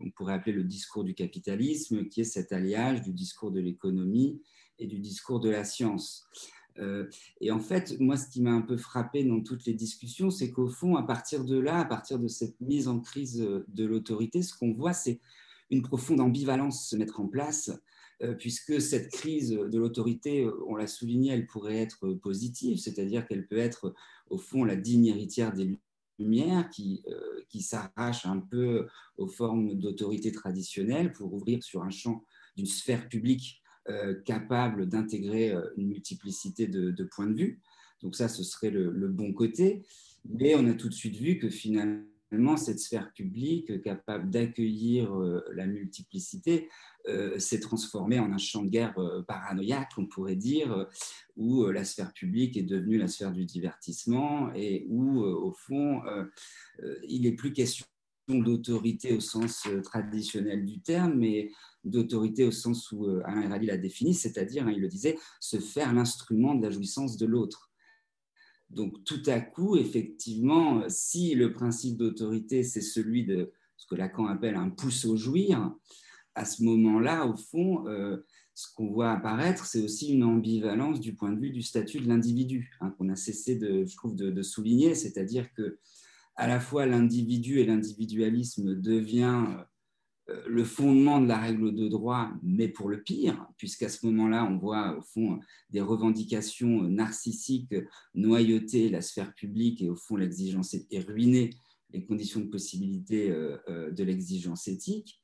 on 0.01 0.09
pourrait 0.11 0.33
appeler 0.33 0.53
le 0.53 0.63
discours 0.63 1.03
du 1.03 1.15
capitalisme, 1.15 2.07
qui 2.07 2.21
est 2.21 2.25
cet 2.25 2.51
alliage 2.51 3.01
du 3.01 3.13
discours 3.13 3.51
de 3.51 3.59
l'économie 3.59 4.41
et 4.77 4.87
du 4.87 4.99
discours 4.99 5.39
de 5.39 5.49
la 5.49 5.63
science. 5.63 6.27
Euh, 6.79 7.07
et 7.39 7.51
en 7.51 7.59
fait, 7.59 7.97
moi, 7.99 8.17
ce 8.17 8.27
qui 8.27 8.41
m'a 8.41 8.51
un 8.51 8.61
peu 8.61 8.77
frappé 8.77 9.23
dans 9.23 9.41
toutes 9.41 9.65
les 9.65 9.73
discussions, 9.73 10.29
c'est 10.29 10.51
qu'au 10.51 10.67
fond, 10.67 10.95
à 10.95 11.03
partir 11.03 11.45
de 11.45 11.57
là, 11.57 11.79
à 11.79 11.85
partir 11.85 12.19
de 12.19 12.27
cette 12.27 12.59
mise 12.59 12.89
en 12.89 12.99
crise 12.99 13.37
de 13.37 13.85
l'autorité, 13.85 14.41
ce 14.41 14.57
qu'on 14.57 14.73
voit, 14.73 14.93
c'est 14.93 15.21
une 15.69 15.81
profonde 15.81 16.19
ambivalence 16.19 16.89
se 16.89 16.95
mettre 16.95 17.19
en 17.21 17.27
place 17.27 17.69
euh, 17.69 17.77
puisque 18.39 18.81
cette 18.81 19.11
crise 19.11 19.51
de 19.51 19.77
l'autorité, 19.77 20.43
euh, 20.43 20.63
on 20.67 20.75
l'a 20.75 20.87
souligné, 20.87 21.31
elle 21.31 21.47
pourrait 21.47 21.77
être 21.77 22.13
positive, 22.13 22.77
c'est-à-dire 22.77 23.27
qu'elle 23.27 23.47
peut 23.47 23.57
être 23.57 23.93
au 24.29 24.37
fond 24.37 24.63
la 24.63 24.75
digne 24.75 25.07
héritière 25.07 25.53
des 25.53 25.77
Lumières 26.17 26.69
qui, 26.69 27.03
euh, 27.09 27.41
qui 27.49 27.61
s'arrache 27.61 28.25
un 28.25 28.39
peu 28.39 28.87
aux 29.17 29.27
formes 29.27 29.75
d'autorité 29.75 30.31
traditionnelle 30.31 31.11
pour 31.11 31.33
ouvrir 31.33 31.61
sur 31.61 31.83
un 31.83 31.89
champ 31.89 32.23
d'une 32.55 32.65
sphère 32.65 33.09
publique 33.09 33.61
capable 34.25 34.89
d'intégrer 34.89 35.53
une 35.77 35.89
multiplicité 35.89 36.65
de, 36.65 37.03
points 37.03 37.27
de 37.27 37.35
vue. 37.35 37.61
Donc 38.01 38.15
ça, 38.15 38.27
ce 38.29 38.43
serait 38.43 38.71
le, 38.71 39.07
bon 39.09 39.31
côté. 39.31 39.83
Mais 40.27 40.55
on 40.55 40.65
a 40.67 40.73
tout 40.73 40.89
de 40.89 40.93
suite 40.95 41.17
vu 41.17 41.37
que 41.37 41.49
finalement, 41.49 42.57
cette 42.57 42.79
sphère 42.79 43.13
publique 43.13 43.79
capable 43.83 44.31
d'accueillir 44.31 45.13
la 45.53 45.67
multiplicité 45.67 46.67
s'est 47.37 47.59
transformée 47.59 48.19
en 48.19 48.31
un 48.31 48.37
champ 48.37 48.63
de 48.63 48.69
guerre 48.69 48.95
paranoïaque, 49.27 49.91
on 49.97 50.05
pourrait 50.05 50.35
dire, 50.35 50.87
où 51.35 51.65
la 51.65 51.83
sphère 51.83 52.13
publique 52.13 52.57
est 52.57 52.63
devenue 52.63 52.97
la 52.97 53.07
sphère 53.07 53.31
du 53.31 53.45
divertissement 53.45 54.51
et 54.53 54.85
où, 54.89 55.21
au 55.21 55.51
fond, 55.51 56.01
il 57.07 57.23
n'est 57.23 57.35
plus 57.35 57.53
question 57.53 57.85
d'autorité 58.27 59.13
au 59.13 59.19
sens 59.19 59.67
traditionnel 59.83 60.65
du 60.65 60.81
terme, 60.81 61.13
mais 61.13 61.51
d'autorité 61.83 62.43
au 62.43 62.51
sens 62.51 62.91
où 62.91 63.05
Alain 63.23 63.47
Rally 63.49 63.67
l'a 63.67 63.77
défini, 63.77 64.15
c'est-à-dire, 64.15 64.65
hein, 64.65 64.71
il 64.71 64.81
le 64.81 64.87
disait, 64.87 65.17
se 65.39 65.59
faire 65.59 65.93
l'instrument 65.93 66.55
de 66.55 66.63
la 66.63 66.71
jouissance 66.71 67.17
de 67.17 67.27
l'autre. 67.27 67.69
Donc 68.71 69.03
tout 69.03 69.21
à 69.27 69.39
coup, 69.39 69.77
effectivement, 69.77 70.83
si 70.87 71.35
le 71.35 71.53
principe 71.53 71.97
d'autorité, 71.97 72.63
c'est 72.63 72.81
celui 72.81 73.23
de 73.25 73.51
ce 73.77 73.85
que 73.85 73.93
Lacan 73.93 74.25
appelle 74.25 74.55
un 74.55 74.71
pouce 74.71 75.05
au 75.05 75.15
jouir, 75.15 75.71
à 76.35 76.45
ce 76.45 76.63
moment-là, 76.63 77.25
au 77.25 77.35
fond, 77.35 77.87
euh, 77.87 78.25
ce 78.53 78.67
qu'on 78.75 78.91
voit 78.91 79.11
apparaître, 79.11 79.65
c'est 79.65 79.81
aussi 79.81 80.13
une 80.13 80.23
ambivalence 80.23 80.99
du 80.99 81.15
point 81.15 81.31
de 81.31 81.39
vue 81.39 81.51
du 81.51 81.61
statut 81.61 81.99
de 81.99 82.07
l'individu, 82.07 82.71
hein, 82.81 82.93
qu'on 82.97 83.09
a 83.09 83.15
cessé, 83.15 83.55
de, 83.55 83.85
je 83.85 83.95
trouve, 83.95 84.15
de 84.15 84.41
souligner, 84.41 84.95
c'est-à-dire 84.95 85.51
que 85.53 85.79
à 86.35 86.47
la 86.47 86.59
fois 86.59 86.85
l'individu 86.85 87.59
et 87.59 87.65
l'individualisme 87.65 88.75
devient 88.75 89.45
euh, 90.29 90.41
le 90.47 90.63
fondement 90.63 91.21
de 91.21 91.27
la 91.27 91.37
règle 91.37 91.73
de 91.73 91.87
droit, 91.87 92.31
mais 92.41 92.67
pour 92.67 92.89
le 92.89 93.01
pire, 93.03 93.47
puisqu'à 93.57 93.89
ce 93.89 94.05
moment-là, 94.07 94.45
on 94.45 94.57
voit 94.57 94.97
au 94.97 95.01
fond 95.01 95.39
des 95.69 95.81
revendications 95.81 96.83
narcissiques 96.83 97.75
noyauter 98.13 98.89
la 98.89 99.01
sphère 99.01 99.33
publique 99.33 99.81
et 99.81 99.89
au 99.89 99.95
fond 99.95 100.15
l'exigence 100.15 100.73
et 100.73 100.99
ruiner 100.99 101.51
les 101.91 102.03
conditions 102.05 102.41
de 102.41 102.47
possibilité 102.47 103.31
euh, 103.31 103.91
de 103.91 104.03
l'exigence 104.03 104.67
éthique. 104.67 105.21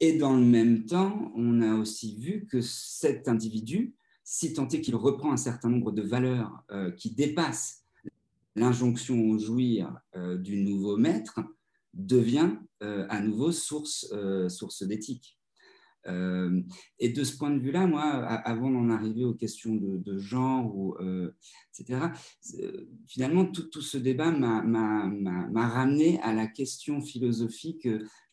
Et 0.00 0.16
dans 0.16 0.36
le 0.36 0.44
même 0.44 0.84
temps, 0.86 1.32
on 1.34 1.60
a 1.60 1.74
aussi 1.74 2.16
vu 2.16 2.46
que 2.46 2.60
cet 2.60 3.28
individu, 3.28 3.94
si 4.24 4.52
tant 4.52 4.68
est 4.68 4.80
qu'il 4.80 4.96
reprend 4.96 5.32
un 5.32 5.36
certain 5.36 5.68
nombre 5.70 5.90
de 5.90 6.02
valeurs 6.02 6.62
qui 6.96 7.10
dépassent 7.10 7.84
l'injonction 8.54 9.18
au 9.30 9.38
jouir 9.38 9.98
du 10.14 10.62
nouveau 10.62 10.96
maître, 10.96 11.40
devient 11.94 12.50
euh, 12.82 13.06
à 13.08 13.20
nouveau 13.20 13.50
source, 13.50 14.08
euh, 14.12 14.48
source 14.48 14.84
d'éthique. 14.84 15.36
Euh, 16.06 16.62
et 16.98 17.08
de 17.08 17.24
ce 17.24 17.36
point 17.36 17.50
de 17.50 17.58
vue-là, 17.58 17.86
moi, 17.86 18.02
avant 18.02 18.70
d'en 18.70 18.88
arriver 18.88 19.24
aux 19.24 19.34
questions 19.34 19.74
de, 19.74 20.18
genre, 20.18 20.74
ou, 20.74 20.96
etc., 21.72 22.06
finalement, 23.06 23.44
tout, 23.44 23.82
ce 23.82 23.98
débat 23.98 24.30
m'a 24.30 25.68
ramené 25.68 26.20
à 26.20 26.32
la 26.32 26.46
question 26.46 27.02
philosophique 27.02 27.88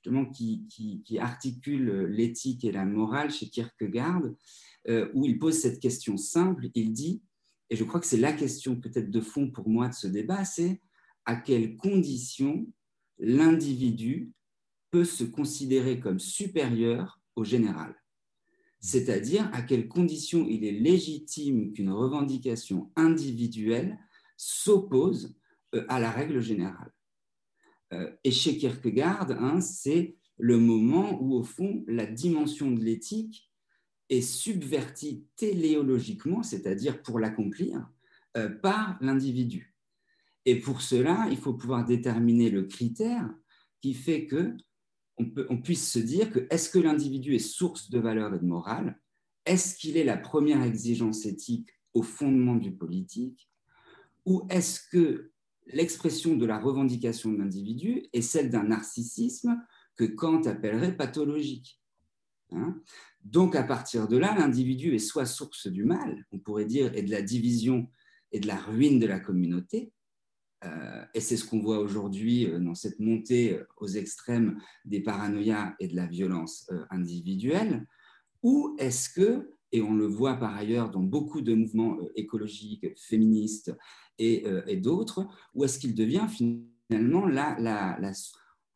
justement, 0.06 0.26
qui, 0.26 1.18
articule 1.20 2.06
l'éthique 2.06 2.64
et 2.64 2.72
la 2.72 2.86
morale 2.86 3.32
chez 3.32 3.50
Kierkegaard, 3.50 4.22
où 5.14 5.26
il 5.26 5.40
pose 5.40 5.60
cette 5.60 5.80
question 5.80 6.18
simple. 6.18 6.70
Il 6.76 6.94
dit, 6.94 7.24
et 7.70 7.76
je 7.76 7.84
crois 7.84 8.00
que 8.00 8.06
c'est 8.06 8.18
la 8.18 8.34
question 8.34 8.80
peut-être 8.80 9.10
de 9.10 9.22
fond 9.22 9.50
pour 9.50 9.68
moi 9.68 9.88
de 9.88 9.94
ce 9.94 10.08
débat, 10.08 10.46
c'est 10.46 10.80
à 11.26 11.36
quelles 11.36 11.76
conditions 11.78 12.68
l'individu 13.18 14.32
peut 14.92 15.06
se 15.06 15.24
considérer 15.24 16.00
comme 16.00 16.20
supérieur 16.20 17.20
au 17.36 17.44
général, 17.44 17.96
c'est-à-dire 18.80 19.50
à 19.54 19.62
quelles 19.62 19.88
conditions 19.88 20.46
il 20.48 20.64
est 20.64 20.72
légitime 20.72 21.74
qu'une 21.74 21.92
revendication 21.92 22.92
individuelle 22.96 23.98
s'oppose 24.38 25.36
euh, 25.74 25.86
à 25.90 26.00
la 26.00 26.12
règle 26.12 26.42
générale. 26.42 26.95
Euh, 27.94 28.12
et 28.24 28.32
chez 28.32 28.58
Kierkegaard, 28.58 29.32
hein, 29.32 29.62
c'est 29.62 30.16
le 30.38 30.58
moment 30.58 31.22
où, 31.22 31.34
au 31.36 31.44
fond, 31.44 31.84
la 31.88 32.06
dimension 32.06 32.72
de 32.72 32.84
l'éthique 32.84 33.52
est 34.10 34.22
subvertie 34.22 35.26
téléologiquement, 35.36 36.44
c'est-à-dire 36.44 37.02
pour 37.02 37.20
l'accomplir, 37.20 37.88
euh, 38.38 38.50
par 38.50 38.98
l'individu. 39.02 39.76
Et 40.46 40.60
pour 40.60 40.82
cela, 40.82 41.28
il 41.32 41.38
faut 41.38 41.54
pouvoir 41.54 41.86
déterminer 41.86 42.50
le 42.50 42.64
critère 42.64 43.30
qui 43.82 43.94
fait 43.94 44.28
que 44.28 44.56
on, 45.18 45.32
on 45.50 45.62
puisse 45.62 45.92
se 45.92 46.00
dire 46.00 46.32
que 46.32 46.46
est-ce 46.50 46.70
que 46.70 46.80
l'individu 46.80 47.36
est 47.36 47.40
source 47.40 47.90
de 47.90 48.00
valeur 48.00 48.36
et 48.36 48.40
de 48.40 48.46
morale? 48.46 49.00
Est-ce 49.46 49.76
qu'il 49.76 49.96
est 49.98 50.04
la 50.04 50.18
première 50.18 50.62
exigence 50.64 51.26
éthique 51.26 51.70
au 51.94 52.04
fondement 52.04 52.56
du 52.56 52.76
politique? 52.76 53.50
Ou 54.26 54.46
est-ce 54.50 54.82
que 54.92 55.32
l'expression 55.68 56.36
de 56.36 56.46
la 56.46 56.60
revendication 56.60 57.32
de 57.32 57.38
l'individu 57.38 58.04
est 58.14 58.22
celle 58.22 58.50
d'un 58.50 58.64
narcissisme 58.64 59.62
que 59.96 60.06
Kant 60.06 60.42
appellerait 60.44 60.96
pathologique 60.96 61.82
hein. 62.52 62.82
Donc 63.24 63.56
à 63.56 63.64
partir 63.64 64.08
de 64.08 64.18
là, 64.18 64.36
l'individu 64.38 64.94
est 64.94 65.00
soit 65.00 65.26
source 65.26 65.66
du 65.66 65.84
mal, 65.84 66.26
on 66.32 66.38
pourrait 66.38 66.66
dire, 66.66 66.94
et 66.96 67.02
de 67.02 67.10
la 67.10 67.24
division 67.24 67.90
et 68.32 68.40
de 68.40 68.46
la 68.46 68.58
ruine 68.58 69.00
de 69.00 69.08
la 69.08 69.20
communauté, 69.20 69.92
euh, 70.66 71.06
et 71.14 71.20
c'est 71.20 71.38
ce 71.38 71.46
qu'on 71.46 71.62
voit 71.62 71.80
aujourd'hui 71.80 72.46
euh, 72.46 72.60
dans 72.60 72.76
cette 72.76 73.00
montée 73.00 73.58
euh, 73.58 73.68
aux 73.78 73.88
extrêmes 73.88 74.60
des 74.86 75.02
paranoïas 75.02 75.76
et 75.80 75.88
de 75.88 75.96
la 75.96 76.08
violence 76.08 76.70
individuelle, 76.90 77.86
ou 78.42 78.76
est-ce 78.80 79.10
que, 79.10 79.55
et 79.76 79.82
on 79.82 79.94
le 79.94 80.08
voit 80.08 80.36
par 80.36 80.56
ailleurs 80.56 80.90
dans 80.90 81.04
beaucoup 81.04 81.42
de 81.42 81.54
mouvements 81.54 81.98
écologiques, 82.16 82.88
féministes 82.98 83.76
et, 84.18 84.78
d'autres, 84.78 85.28
ou 85.54 85.66
est-ce 85.66 85.80
qu'il 85.80 85.94
devient 85.94 86.28
finalement 86.30 87.26
la, 87.26 87.98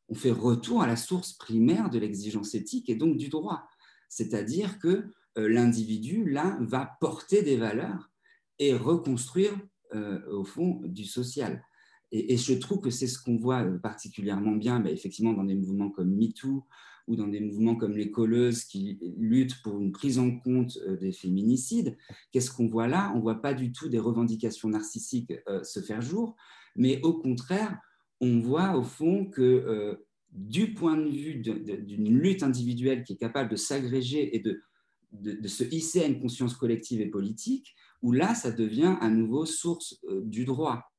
on 0.09 0.13
fait 0.13 0.31
retour 0.31 0.81
à 0.81 0.87
la 0.87 0.97
source 0.97 1.31
primaire 1.31 1.89
de 1.89 1.99
l'exigence 1.99 2.53
éthique 2.53 2.89
et 2.89 2.95
donc 2.95 3.15
du 3.15 3.29
droit, 3.29 3.63
c'est-à-dire 4.09 4.77
que 4.79 5.05
l'individu 5.37 6.29
là 6.29 6.57
va 6.59 6.97
porter 6.99 7.43
des 7.43 7.55
valeurs 7.55 8.11
et 8.59 8.73
reconstruire 8.73 9.57
au 9.93 10.43
fond 10.43 10.81
du 10.83 11.05
social. 11.05 11.63
Et, 12.11 12.37
je 12.37 12.53
trouve 12.53 12.81
que 12.81 12.89
c'est 12.89 13.07
ce 13.07 13.21
qu'on 13.21 13.37
voit 13.37 13.63
euh, 13.63 13.77
particulièrement 13.77 14.53
bien, 14.53 14.79
bah, 14.79 14.89
effectivement, 14.89 15.33
dans 15.33 15.43
des 15.43 15.55
mouvements 15.55 15.91
comme 15.91 16.15
MeToo 16.15 16.65
ou 17.09 17.15
dans 17.15 17.27
des 17.27 17.41
mouvements 17.41 17.75
comme 17.75 17.97
les 17.97 18.11
colleuses 18.11 18.63
qui 18.63 18.97
luttent 19.17 19.61
pour 19.61 19.77
une 19.79 19.91
prise 19.91 20.17
en 20.17 20.37
compte 20.39 20.77
euh, 20.87 20.95
des 20.95 21.11
féminicides. 21.11 21.97
Qu'est-ce 22.31 22.51
qu'on 22.51 22.67
voit 22.67 22.87
là? 22.87 23.11
On 23.15 23.19
voit 23.19 23.41
pas 23.41 23.53
du 23.53 23.73
tout 23.73 23.89
des 23.89 23.99
revendications 23.99 24.69
narcissiques 24.69 25.33
euh, 25.49 25.63
se 25.63 25.81
faire 25.81 26.01
jour, 26.01 26.37
mais 26.75 27.01
au 27.01 27.13
contraire, 27.13 27.77
on 28.21 28.39
voit 28.39 28.77
au 28.77 28.83
fond 28.83 29.25
que 29.25 29.97
du 30.31 30.73
point 30.73 30.97
de 30.97 31.09
vue 31.09 31.35
d'une 31.35 32.19
lutte 32.19 32.43
individuelle 32.43 33.03
qui 33.03 33.13
est 33.13 33.17
capable 33.17 33.49
de 33.49 33.55
s'agréger 33.55 34.35
et 34.35 34.39
de, 34.39 35.47
se 35.47 35.63
hisser 35.63 36.03
à 36.03 36.05
une 36.05 36.19
conscience 36.19 36.53
collective 36.53 36.99
et 36.99 37.07
politique, 37.07 37.73
où 38.01 38.11
là, 38.11 38.35
ça 38.35 38.51
devient 38.51 38.97
à 38.99 39.09
nouveau 39.09 39.45
source 39.45 40.01
du 40.23 40.43
droit. 40.43 40.89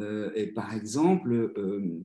Euh, 0.00 0.30
et 0.34 0.48
par 0.48 0.74
exemple, 0.74 1.32
euh, 1.32 2.04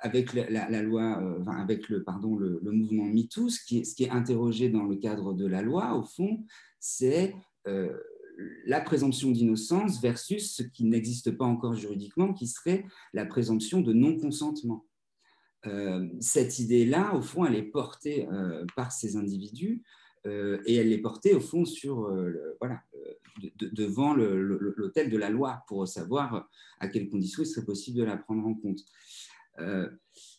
avec 0.00 0.32
la, 0.34 0.82
loi, 0.82 1.22
euh, 1.22 1.44
avec 1.50 1.88
le, 1.88 2.02
pardon, 2.02 2.36
le, 2.36 2.60
mouvement 2.70 3.04
MeToo, 3.04 3.48
ce 3.48 3.64
qui, 3.64 3.78
est, 3.78 4.10
interrogé 4.10 4.68
dans 4.68 4.84
le 4.84 4.96
cadre 4.96 5.34
de 5.34 5.46
la 5.46 5.62
loi, 5.62 5.94
au 5.94 6.02
fond, 6.02 6.44
c'est 6.78 7.34
la 8.64 8.80
présomption 8.80 9.30
d'innocence 9.30 10.00
versus 10.00 10.54
ce 10.56 10.62
qui 10.62 10.84
n'existe 10.84 11.30
pas 11.32 11.44
encore 11.44 11.74
juridiquement, 11.74 12.32
qui 12.32 12.46
serait 12.46 12.86
la 13.12 13.26
présomption 13.26 13.82
de 13.82 13.92
non-consentement. 13.92 14.86
cette 16.20 16.58
idée-là, 16.58 17.14
au 17.14 17.20
fond, 17.20 17.44
elle 17.44 17.56
est 17.56 17.70
portée 17.70 18.26
par 18.74 18.92
ces 18.92 19.16
individus 19.16 19.82
euh, 20.26 20.60
et 20.66 20.76
elle 20.76 20.92
est 20.92 20.98
portée 20.98 21.34
au 21.34 21.40
fond 21.40 21.64
sur, 21.64 22.04
euh, 22.04 22.56
voilà, 22.60 22.82
euh, 22.94 23.48
devant 23.72 24.14
l'hôtel 24.14 25.08
de 25.08 25.16
la 25.16 25.30
loi 25.30 25.64
pour 25.66 25.88
savoir 25.88 26.48
à 26.78 26.88
quelles 26.88 27.08
conditions 27.08 27.42
il 27.42 27.46
serait 27.46 27.64
possible 27.64 27.98
de 27.98 28.04
la 28.04 28.18
prendre 28.18 28.46
en 28.46 28.54
compte. 28.54 28.80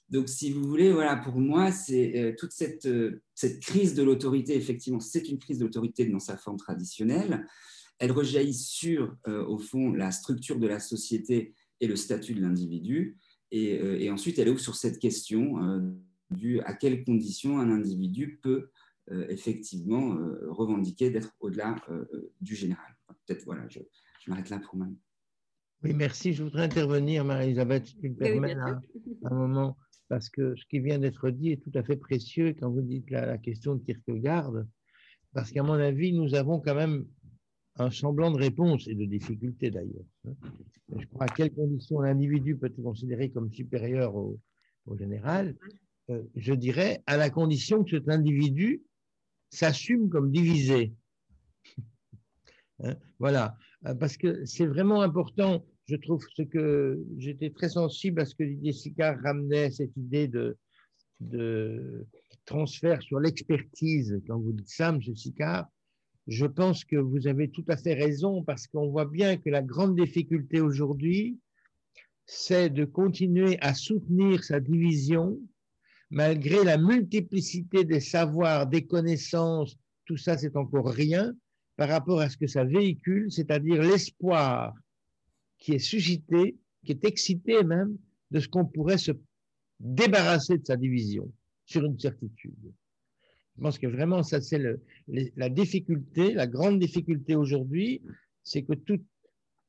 Donc, 0.10 0.27
si 0.27 0.52
vous 0.52 0.64
voulez, 0.64 0.91
voilà, 0.91 1.15
pour 1.15 1.35
moi, 1.35 1.72
c'est 1.72 2.35
toute 2.38 2.52
cette, 2.52 2.88
cette 3.34 3.60
crise 3.61 3.93
de 3.93 4.03
l'autorité, 4.03 4.56
effectivement, 4.56 4.99
c'est 4.99 5.30
une 5.30 5.39
crise 5.39 5.60
de 5.60 5.65
l'autorité 5.65 6.06
dans 6.06 6.19
sa 6.19 6.38
forme 6.38 6.57
traditionnelle. 6.57 7.45
Elle 7.98 8.11
rejaillit 8.11 8.53
sur, 8.53 9.15
au 9.27 9.57
fond, 9.57 9.91
la 9.91 10.11
structure 10.11 10.60
de 10.60 10.68
la 10.68 10.80
société 10.80 11.53
et 11.80 11.88
le 11.88 11.95
statut 11.95 12.34
de 12.34 12.41
l'individu. 12.41 13.18
Et, 13.52 14.10
ensuite, 14.10 14.38
elle 14.39 14.49
ouvre 14.49 14.60
sur 14.60 14.76
cette 14.76 14.99
question 14.99 15.56
du 16.30 16.61
à 16.61 16.73
quelles 16.73 17.03
conditions 17.03 17.60
un 17.60 17.72
individu 17.72 18.39
peut 18.41 18.69
euh, 19.11 19.26
effectivement 19.30 20.15
euh, 20.15 20.45
revendiquer 20.49 21.10
d'être 21.10 21.34
au-delà 21.39 21.76
euh, 21.89 22.31
du 22.39 22.56
général. 22.56 22.95
Peut-être, 23.26 23.43
voilà, 23.45 23.68
je, 23.68 23.80
m'arrête 24.27 24.49
là 24.49 24.60
pour 24.60 24.76
moi. 24.76 24.88
Oui, 25.84 25.94
merci. 25.94 26.34
Je 26.34 26.44
voudrais 26.44 26.64
intervenir, 26.64 27.26
Marie-Elisabeth, 27.26 27.88
si 27.88 27.98
tu 27.98 28.10
me 28.10 28.16
permets, 28.16 28.56
un, 28.56 29.34
moment, 29.34 29.78
parce 30.10 30.30
que 30.30 30.56
ce 30.56 30.66
qui 30.66 30.80
vient 30.80 30.99
d'être 30.99 31.30
dit 31.32 31.52
est 31.52 31.64
tout 31.64 31.72
à 31.74 31.84
fait 31.84 31.98
précieux 31.98 32.53
quand 32.60 32.70
vous 32.70 32.82
dites 32.82 33.10
la, 33.10 33.26
la 33.26 33.38
question 33.38 33.76
de 33.76 33.84
Kierkegaard, 33.84 34.52
parce 35.34 35.52
qu'à 35.52 35.64
mon 35.64 35.74
avis, 35.74 36.14
nous 36.14 36.36
avons 36.36 36.60
quand 36.60 36.76
même 36.76 37.06
un 37.78 37.90
semblant 37.90 38.32
de 38.32 38.38
réponse 38.38 38.88
et 38.88 38.95
de 38.95 39.06
difficulté 39.06 39.72
d'ailleurs. 39.72 40.06
Hein. 40.28 40.34
Je 40.98 41.06
crois 41.08 41.26
à 41.26 41.30
quelles 41.30 41.53
conditions 41.53 42.02
l'individu 42.02 42.58
peut 42.58 42.68
être 42.68 42.82
considéré 42.82 43.30
comme 43.30 43.52
supérieur 43.52 44.16
au, 44.16 44.40
général. 44.98 45.56
Euh, 46.10 46.24
je 46.36 46.53
dirais 46.53 47.02
à 47.06 47.16
la 47.16 47.30
condition 47.30 47.84
que 47.84 47.91
cet 47.91 48.10
individu 48.10 48.84
s'assume 49.49 50.10
comme 50.10 50.32
divisé. 50.32 50.94
Hein, 52.84 52.95
voilà, 53.20 53.56
euh, 53.86 53.94
parce 53.94 54.18
que 54.18 54.44
c'est 54.44 54.66
vraiment 54.66 55.03
important, 55.03 55.64
je 55.91 55.97
trouve, 55.97 56.26
ce 56.35 56.43
que 56.43 57.03
j'étais 57.18 57.49
très 57.49 57.69
sensible 57.69 58.22
à 58.22 58.26
ce 58.26 58.34
que 58.34 58.45
Jessica 58.63 59.13
ramenait, 59.23 59.72
cette 59.72 59.95
idée 59.97 60.30
de, 60.30 60.57
de 61.19 62.07
transfert 62.45 63.01
sur 63.01 63.19
l'expertise. 63.19 64.22
Quand 64.26 64.39
vous 64.39 64.53
dites 64.53 64.69
ça, 64.69 64.89
M. 64.89 65.01
Sicard, 65.15 65.68
je 66.27 66.45
pense 66.45 66.85
que 66.85 66.95
vous 66.95 67.27
avez 67.27 67.49
tout 67.49 67.65
à 67.68 67.76
fait 67.76 67.93
raison 67.93 68.41
parce 68.41 68.68
qu'on 68.68 68.89
voit 68.89 69.05
bien 69.05 69.35
que 69.35 69.49
la 69.49 69.61
grande 69.61 69.99
difficulté 69.99 70.61
aujourd'hui, 70.61 71.38
c'est 72.26 72.69
de 72.69 72.85
continuer 72.85 73.59
à 73.59 73.73
soutenir 73.73 74.45
sa 74.45 74.61
division 74.61 75.39
malgré 76.09 76.63
la 76.63 76.77
multiplicité 76.77 77.84
des 77.84 77.99
savoirs, 77.99 78.68
des 78.68 78.85
connaissances, 78.85 79.77
tout 80.05 80.18
ça 80.18 80.38
c'est 80.38 80.55
encore 80.55 80.89
rien 80.89 81.34
par 81.76 81.89
rapport 81.89 82.22
à 82.22 82.30
ce 82.30 82.38
que 82.38 82.47
ça 82.47 82.63
véhicule, 82.63 83.30
c'est-à-dire 83.30 83.81
l'espoir 83.81 84.73
qui 85.62 85.74
est 85.74 85.80
suscité, 85.80 86.58
qui 86.84 86.92
est 86.92 87.06
excité 87.06 87.64
même 87.64 87.96
de 88.32 88.40
ce 88.40 88.50
qu'on 88.50 88.66
pourrait 88.66 88.98
se 88.98 89.12
débarrasser 89.80 90.58
de 90.58 90.66
sa 90.66 90.76
division 90.76 91.32
sur 91.66 91.86
une 91.86 91.98
certitude. 91.98 92.74
Je 93.56 93.62
pense 93.62 93.78
que 93.78 93.88
vraiment, 93.88 94.24
ça, 94.24 94.42
c'est 94.42 94.62
la 95.08 95.50
difficulté, 95.50 96.34
la 96.34 96.48
grande 96.48 96.80
difficulté 96.80 97.36
aujourd'hui, 97.36 98.02
c'est 98.44 98.64
que 98.64 98.74
tout, 98.74 99.00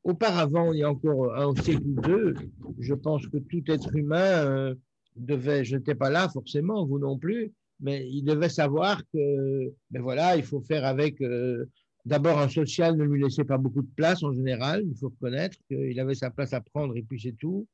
auparavant, 0.02 0.72
il 0.72 0.80
y 0.80 0.82
a 0.82 0.90
encore 0.90 1.34
un 1.36 1.54
siècle 1.62 1.86
ou 1.86 2.00
deux, 2.00 2.34
je 2.78 2.94
pense 2.94 3.26
que 3.26 3.36
tout 3.36 3.62
être 3.68 3.94
humain 3.94 4.46
euh, 4.46 4.74
devait, 5.16 5.64
je 5.64 5.76
n'étais 5.76 5.94
pas 5.94 6.10
là 6.10 6.28
forcément, 6.28 6.86
vous 6.86 6.98
non 6.98 7.18
plus, 7.18 7.52
mais 7.80 8.08
il 8.08 8.22
devait 8.22 8.48
savoir 8.48 9.02
que, 9.12 9.74
ben 9.90 10.00
voilà, 10.00 10.36
il 10.36 10.42
faut 10.42 10.62
faire 10.62 10.86
avec. 10.86 11.20
Euh, 11.20 11.66
d'abord, 12.04 12.38
un 12.38 12.48
social 12.48 12.96
ne 12.96 13.04
lui 13.04 13.22
laissait 13.22 13.44
pas 13.44 13.58
beaucoup 13.58 13.82
de 13.82 13.90
place 13.96 14.22
en 14.22 14.32
général. 14.32 14.84
Il 14.86 14.96
faut 14.96 15.08
reconnaître 15.08 15.56
qu'il 15.68 15.98
avait 16.00 16.14
sa 16.14 16.30
place 16.30 16.52
à 16.52 16.60
prendre 16.60 16.96
et 16.96 17.02
puis 17.02 17.20
c'est 17.20 17.36
tout. 17.36 17.66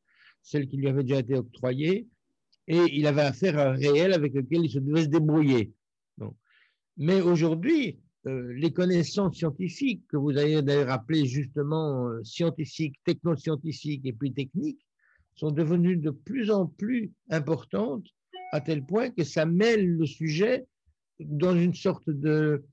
Celle 0.42 0.68
qui 0.68 0.76
lui 0.76 0.88
avait 0.88 1.02
déjà 1.02 1.20
été 1.20 1.34
octroyée 1.34 2.06
et 2.68 2.80
il 2.92 3.06
avait 3.06 3.22
affaire 3.22 3.58
à 3.58 3.70
un 3.70 3.72
réel 3.72 4.12
avec 4.12 4.34
lequel 4.34 4.64
il 4.64 4.70
se 4.70 4.78
devait 4.78 5.04
se 5.04 5.08
débrouiller. 5.08 5.72
Mais 6.98 7.20
aujourd'hui, 7.20 8.00
euh, 8.26 8.52
les 8.54 8.72
connaissances 8.72 9.36
scientifiques, 9.36 10.02
que 10.08 10.16
vous 10.16 10.36
avez 10.36 10.60
d'ailleurs 10.62 10.90
appelées 10.90 11.26
justement 11.26 12.08
euh, 12.08 12.22
scientifiques, 12.24 12.96
technoscientifiques 13.04 14.04
et 14.04 14.12
puis 14.12 14.32
techniques, 14.32 14.84
sont 15.36 15.52
devenues 15.52 15.96
de 15.96 16.10
plus 16.10 16.50
en 16.50 16.66
plus 16.66 17.12
importantes 17.30 18.06
à 18.52 18.60
tel 18.60 18.84
point 18.84 19.10
que 19.10 19.22
ça 19.22 19.46
mêle 19.46 19.86
le 19.86 20.06
sujet 20.06 20.66
dans 21.20 21.54
une 21.54 21.74
sorte 21.74 22.10
de 22.10 22.64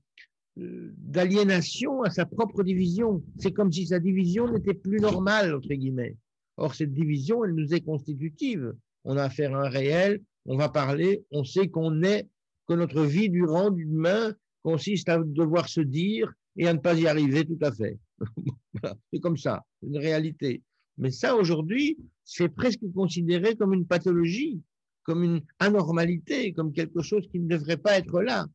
d'aliénation 0.56 2.02
à 2.02 2.10
sa 2.10 2.26
propre 2.26 2.62
division. 2.62 3.22
C'est 3.38 3.52
comme 3.52 3.72
si 3.72 3.86
sa 3.86 3.98
division 3.98 4.50
n'était 4.50 4.74
plus 4.74 4.98
normale, 4.98 5.54
entre 5.54 5.68
guillemets. 5.68 6.16
Or, 6.56 6.74
cette 6.74 6.94
division, 6.94 7.44
elle 7.44 7.54
nous 7.54 7.74
est 7.74 7.82
constitutive 7.82 8.72
on 9.06 9.16
a 9.16 9.22
affaire 9.22 9.54
à 9.54 9.66
un 9.66 9.68
réel, 9.68 10.20
on 10.44 10.56
va 10.56 10.68
parler, 10.68 11.24
on 11.30 11.44
sait 11.44 11.68
qu'on 11.68 12.02
est, 12.02 12.28
que 12.68 12.74
notre 12.74 13.02
vie 13.04 13.30
durant 13.30 13.70
d'humain 13.70 14.34
consiste 14.62 15.08
à 15.08 15.18
devoir 15.18 15.68
se 15.68 15.80
dire 15.80 16.32
et 16.56 16.66
à 16.66 16.74
ne 16.74 16.80
pas 16.80 16.94
y 16.94 17.06
arriver 17.06 17.44
tout 17.44 17.58
à 17.62 17.72
fait. 17.72 17.98
c'est 19.12 19.20
comme 19.20 19.36
ça, 19.36 19.64
une 19.82 19.96
réalité. 19.96 20.62
Mais 20.98 21.12
ça, 21.12 21.36
aujourd'hui, 21.36 21.96
c'est 22.24 22.48
presque 22.48 22.82
considéré 22.94 23.54
comme 23.54 23.74
une 23.74 23.86
pathologie, 23.86 24.60
comme 25.04 25.22
une 25.22 25.40
anormalité, 25.60 26.52
comme 26.52 26.72
quelque 26.72 27.02
chose 27.02 27.28
qui 27.30 27.38
ne 27.38 27.46
devrait 27.46 27.76
pas 27.76 27.96
être 27.96 28.20
là. 28.22 28.46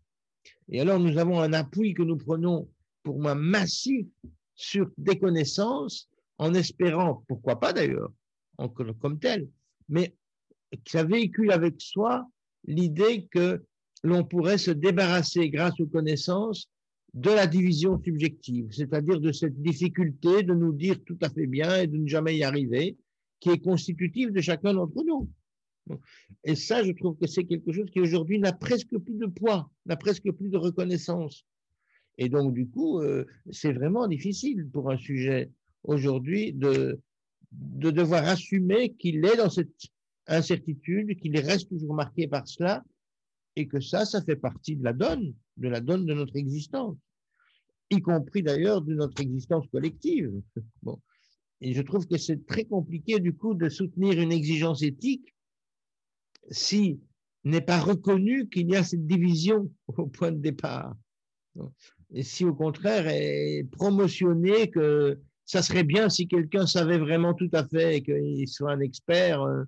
Et 0.70 0.82
alors, 0.82 1.00
nous 1.00 1.18
avons 1.18 1.40
un 1.40 1.54
appui 1.54 1.94
que 1.94 2.04
nous 2.04 2.18
prenons, 2.18 2.70
pour 3.04 3.20
moi, 3.20 3.36
massif 3.36 4.08
sur 4.56 4.90
des 4.98 5.18
connaissances, 5.20 6.10
en 6.38 6.54
espérant, 6.54 7.24
pourquoi 7.28 7.60
pas 7.60 7.74
d'ailleurs, 7.74 8.12
comme 9.00 9.20
tel, 9.20 9.48
mais 9.90 10.16
ça 10.88 11.04
véhicule 11.04 11.52
avec 11.52 11.82
soi 11.82 12.28
l'idée 12.66 13.28
que 13.32 13.64
l'on 14.04 14.24
pourrait 14.24 14.58
se 14.58 14.72
débarrasser, 14.72 15.50
grâce 15.50 15.80
aux 15.80 15.88
connaissances, 15.88 16.70
de 17.14 17.30
la 17.30 17.46
division 17.46 18.02
subjective, 18.02 18.72
c'est-à-dire 18.72 19.20
de 19.20 19.32
cette 19.32 19.62
difficulté 19.62 20.44
de 20.44 20.54
nous 20.54 20.72
dire 20.72 20.96
tout 21.06 21.18
à 21.22 21.30
fait 21.30 21.48
bien 21.48 21.82
et 21.82 21.88
de 21.88 21.98
ne 21.98 22.08
jamais 22.08 22.38
y 22.38 22.44
arriver, 22.44 22.98
qui 23.40 23.50
est 23.50 23.60
constitutive 23.60 24.32
de 24.32 24.40
chacun 24.42 24.74
d'entre 24.74 25.04
nous. 25.04 25.30
Et 26.44 26.56
ça, 26.56 26.84
je 26.84 26.92
trouve 26.92 27.18
que 27.18 27.28
c'est 27.28 27.46
quelque 27.46 27.72
chose 27.72 27.90
qui 27.92 28.00
aujourd'hui 28.00 28.40
n'a 28.40 28.54
presque 28.54 28.98
plus 28.98 29.18
de 29.18 29.28
poids, 29.28 29.70
n'a 29.86 29.98
presque 29.98 30.32
plus 30.32 30.50
de 30.50 30.58
reconnaissance. 30.58 31.46
Et 32.18 32.30
donc, 32.30 32.54
du 32.54 32.68
coup, 32.68 33.00
euh, 33.00 33.26
c'est 33.52 33.74
vraiment 33.74 34.08
difficile 34.08 34.68
pour 34.72 34.92
un 34.92 34.98
sujet 34.98 35.50
aujourd'hui 35.84 36.54
de, 36.54 37.00
de 37.52 37.92
devoir 37.92 38.28
assumer 38.28 38.94
qu'il 38.94 39.26
est 39.26 39.38
dans 39.38 39.50
cette 39.50 39.74
incertitude, 40.28 41.20
qu'il 41.20 41.38
reste 41.40 41.70
toujours 41.70 41.94
marqué 41.94 42.28
par 42.28 42.48
cela, 42.48 42.84
et 43.56 43.68
que 43.68 43.80
ça, 43.80 44.06
ça 44.06 44.22
fait 44.22 44.36
partie 44.36 44.76
de 44.76 44.84
la 44.84 44.94
donne, 44.94 45.34
de 45.58 45.68
la 45.68 45.82
donne 45.82 46.06
de 46.06 46.14
notre 46.14 46.36
existence, 46.38 46.98
y 47.90 48.02
compris 48.02 48.44
d'ailleurs 48.44 48.82
de 48.82 48.94
notre 48.94 49.22
existence 49.22 49.68
collective. 49.68 50.32
Bon. 50.84 51.00
Et 51.64 51.74
je 51.74 51.82
trouve 51.84 52.08
que 52.08 52.18
c'est 52.18 52.46
très 52.48 52.66
compliqué, 52.66 53.20
du 53.20 53.36
coup, 53.36 53.54
de 53.54 53.70
soutenir 53.70 54.20
une 54.20 54.32
exigence 54.32 54.82
éthique 54.82 55.36
si 56.50 57.00
n'est 57.44 57.62
pas 57.62 57.80
reconnu 57.80 58.50
qu'il 58.50 58.70
y 58.70 58.76
a 58.76 58.84
cette 58.84 59.06
division 59.06 59.72
au 59.88 60.08
point 60.08 60.32
de 60.32 60.40
départ. 60.40 60.96
Et 62.14 62.24
si 62.24 62.46
au 62.46 62.54
contraire 62.54 63.08
est 63.08 63.66
promotionné 63.72 64.70
que 64.70 65.20
ça 65.46 65.62
serait 65.62 65.84
bien 65.84 66.10
si 66.10 66.28
quelqu'un 66.28 66.66
savait 66.66 66.98
vraiment 66.98 67.34
tout 67.34 67.50
à 67.54 67.66
fait 67.66 67.98
et 67.98 68.02
qu'il 68.02 68.48
soit 68.48 68.72
un 68.72 68.80
expert 68.80 69.42
euh, 69.42 69.64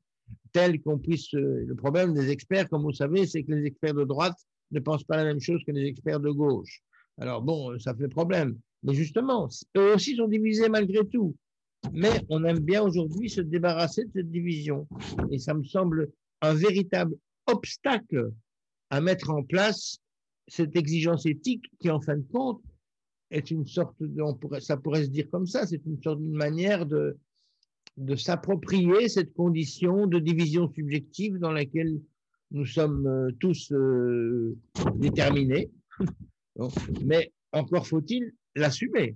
tel 0.54 0.82
qu'on 0.82 0.98
puisse. 0.98 1.34
Euh, 1.34 1.66
le 1.66 1.76
problème 1.76 2.14
des 2.14 2.30
experts, 2.30 2.70
comme 2.70 2.84
vous 2.84 2.94
savez, 2.94 3.26
c'est 3.26 3.44
que 3.44 3.52
les 3.52 3.66
experts 3.66 3.94
de 3.94 4.06
droite 4.06 4.38
ne 4.72 4.80
pensent 4.80 5.04
pas 5.04 5.18
la 5.18 5.26
même 5.26 5.42
chose 5.42 5.62
que 5.66 5.72
les 5.72 5.86
experts 5.86 6.22
de 6.22 6.30
gauche. 6.30 6.82
Alors 7.20 7.42
bon, 7.42 7.78
ça 7.80 7.94
fait 7.94 8.08
problème. 8.08 8.58
Mais 8.84 8.94
justement, 8.94 9.50
eux 9.78 9.94
aussi 9.94 10.16
sont 10.16 10.28
divisés 10.28 10.70
malgré 10.70 11.06
tout. 11.08 11.36
Mais 11.92 12.22
on 12.30 12.46
aime 12.46 12.60
bien 12.60 12.82
aujourd'hui 12.82 13.30
se 13.30 13.42
débarrasser 13.42 14.06
de 14.06 14.12
cette 14.14 14.32
division. 14.32 14.88
Et 15.32 15.40
ça 15.40 15.54
me 15.54 15.64
semble 15.64 16.10
un 16.44 16.54
véritable 16.54 17.16
obstacle 17.48 18.32
à 18.90 19.02
mettre 19.02 19.30
en 19.32 19.44
place 19.44 19.98
cette 20.48 20.76
exigence 20.76 21.26
éthique 21.26 21.66
qui, 21.80 21.90
en 21.90 22.02
fin 22.02 22.18
de 22.18 22.26
compte, 22.32 22.62
est 23.32 23.50
une 23.50 23.66
sorte 23.66 23.96
de, 24.00 24.22
ça 24.60 24.78
pourrait 24.78 25.06
se 25.06 25.10
dire 25.10 25.28
comme 25.32 25.48
ça, 25.48 25.66
c'est 25.66 25.84
une 25.86 26.02
sorte 26.04 26.20
de 26.20 26.36
manière 26.36 26.86
de, 26.86 27.18
de 27.98 28.16
s'approprier 28.16 29.08
cette 29.08 29.34
condition 29.34 30.06
de 30.06 30.20
division 30.20 30.72
subjective 30.74 31.38
dans 31.40 31.52
laquelle 31.52 32.00
nous 32.52 32.66
sommes 32.66 33.08
euh, 33.08 33.32
tous 33.40 33.72
euh, 33.72 34.56
déterminés. 34.96 35.72
Mais 37.04 37.32
encore 37.54 37.88
faut-il 37.88 38.34
l'assumer. 38.56 39.16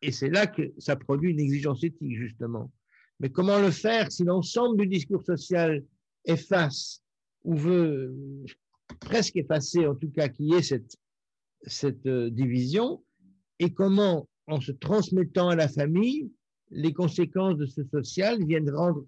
Et 0.00 0.10
c'est 0.10 0.30
là 0.30 0.46
que 0.46 0.62
ça 0.78 0.96
produit 0.96 1.30
une 1.30 1.40
exigence 1.40 1.84
éthique, 1.84 2.16
justement. 2.16 2.72
Mais 3.20 3.30
comment 3.30 3.60
le 3.60 3.70
faire 3.70 4.10
si 4.10 4.24
l'ensemble 4.24 4.78
du 4.78 4.88
discours 4.88 5.22
social 5.24 5.84
efface 6.24 7.02
ou 7.44 7.56
veut 7.56 8.14
presque 9.00 9.36
effacer, 9.36 9.86
en 9.86 9.94
tout 9.94 10.10
cas, 10.10 10.28
qu'il 10.28 10.46
y 10.46 10.54
ait 10.54 10.62
cette, 10.62 10.96
cette 11.66 12.06
euh, 12.06 12.30
division, 12.30 13.02
et 13.58 13.72
comment, 13.72 14.28
en 14.46 14.60
se 14.60 14.72
transmettant 14.72 15.48
à 15.48 15.56
la 15.56 15.68
famille, 15.68 16.30
les 16.70 16.92
conséquences 16.92 17.56
de 17.58 17.66
ce 17.66 17.84
social 17.84 18.44
viennent 18.44 18.70
rendre 18.70 19.06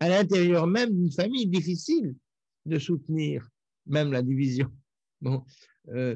à 0.00 0.08
l'intérieur 0.08 0.66
même 0.66 0.90
d'une 0.90 1.12
famille 1.12 1.46
difficile 1.46 2.14
de 2.66 2.78
soutenir 2.78 3.48
même 3.86 4.12
la 4.12 4.22
division. 4.22 4.68
Bon, 5.22 5.42
euh, 5.88 6.14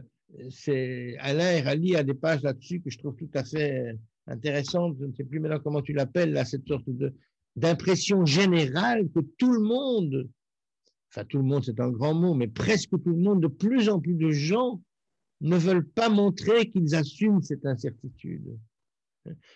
c'est 0.51 1.17
Alain 1.21 1.65
a 1.65 2.03
des 2.03 2.15
pages 2.15 2.43
là-dessus 2.43 2.83
que 2.83 2.91
je 2.91 2.99
trouve 2.99 3.17
tout 3.17 3.31
à 3.33 3.43
fait 3.43 3.97
intéressantes. 4.27 4.99
Je 5.01 5.07
ne 5.07 5.13
sais 5.15 5.25
plus 5.25 5.41
maintenant 5.41 5.59
comment 5.59 5.81
tu 5.81 5.95
l'appelles, 5.95 6.33
là, 6.33 6.45
cette 6.45 6.69
sorte 6.69 6.89
de, 6.91 7.15
d'impression 7.57 8.25
générale 8.25 9.09
que 9.11 9.21
tout 9.39 9.53
le 9.53 9.61
monde, 9.61 10.29
enfin 11.11 11.25
tout 11.25 11.39
le 11.39 11.45
monde 11.45 11.65
c'est 11.65 11.81
un 11.81 11.91
grand 11.91 12.15
mot, 12.15 12.35
mais 12.35 12.49
presque 12.49 12.91
tout 12.91 13.11
le 13.11 13.17
monde, 13.17 13.43
de 13.43 13.49
plus 13.49 13.89
en 13.89 14.01
plus 14.01 14.15
de 14.15 14.31
gens 14.31 14.81
ne 15.41 15.57
veulent 15.57 15.89
pas 15.89 16.09
montrer 16.09 16.71
qu'ils 16.71 16.95
assument 16.95 17.43
cette 17.43 17.65
incertitude. 17.67 18.59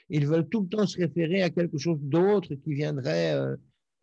Ils 0.09 0.27
veulent 0.27 0.49
tout 0.49 0.63
le 0.63 0.69
temps 0.69 0.87
se 0.87 0.99
référer 0.99 1.43
à 1.43 1.51
quelque 1.51 1.79
chose 1.79 1.99
d'autre 2.01 2.55
qui 2.55 2.75
viendrait 2.75 3.35
euh, 3.35 3.57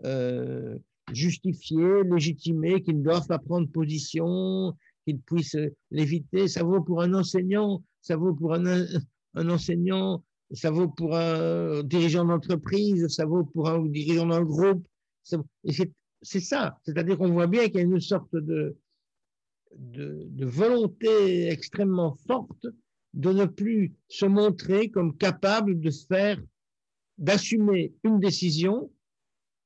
euh, 0.05 0.79
justifier, 1.11 2.03
légitimer, 2.03 2.81
qu'ils 2.81 2.99
ne 2.99 3.03
doivent 3.03 3.27
pas 3.27 3.39
prendre 3.39 3.67
position, 3.69 4.75
qu'ils 5.05 5.19
puissent 5.19 5.57
l'éviter. 5.91 6.47
Ça 6.47 6.63
vaut 6.63 6.81
pour 6.81 7.01
un 7.01 7.13
enseignant, 7.13 7.83
ça 8.01 8.15
vaut 8.15 8.33
pour 8.33 8.53
un, 8.53 8.85
un 9.35 9.49
enseignant, 9.49 10.23
ça 10.53 10.71
vaut 10.71 10.89
pour 10.89 11.15
un 11.15 11.83
dirigeant 11.83 12.25
d'entreprise, 12.25 13.07
ça 13.07 13.25
vaut 13.25 13.45
pour 13.45 13.69
un 13.69 13.85
dirigeant 13.85 14.27
d'un 14.27 14.43
groupe. 14.43 14.85
C'est 15.23 16.39
ça, 16.39 16.77
c'est-à-dire 16.83 17.17
qu'on 17.17 17.31
voit 17.31 17.47
bien 17.47 17.67
qu'il 17.67 17.75
y 17.75 17.79
a 17.79 17.83
une 17.83 17.99
sorte 17.99 18.35
de, 18.35 18.77
de, 19.75 20.45
volonté 20.45 21.49
extrêmement 21.49 22.15
forte 22.27 22.67
de 23.13 23.31
ne 23.31 23.45
plus 23.45 23.93
se 24.07 24.25
montrer 24.25 24.89
comme 24.89 25.17
capable 25.17 25.79
de 25.79 25.91
faire, 25.91 26.41
d'assumer 27.17 27.93
une 28.03 28.19
décision 28.19 28.91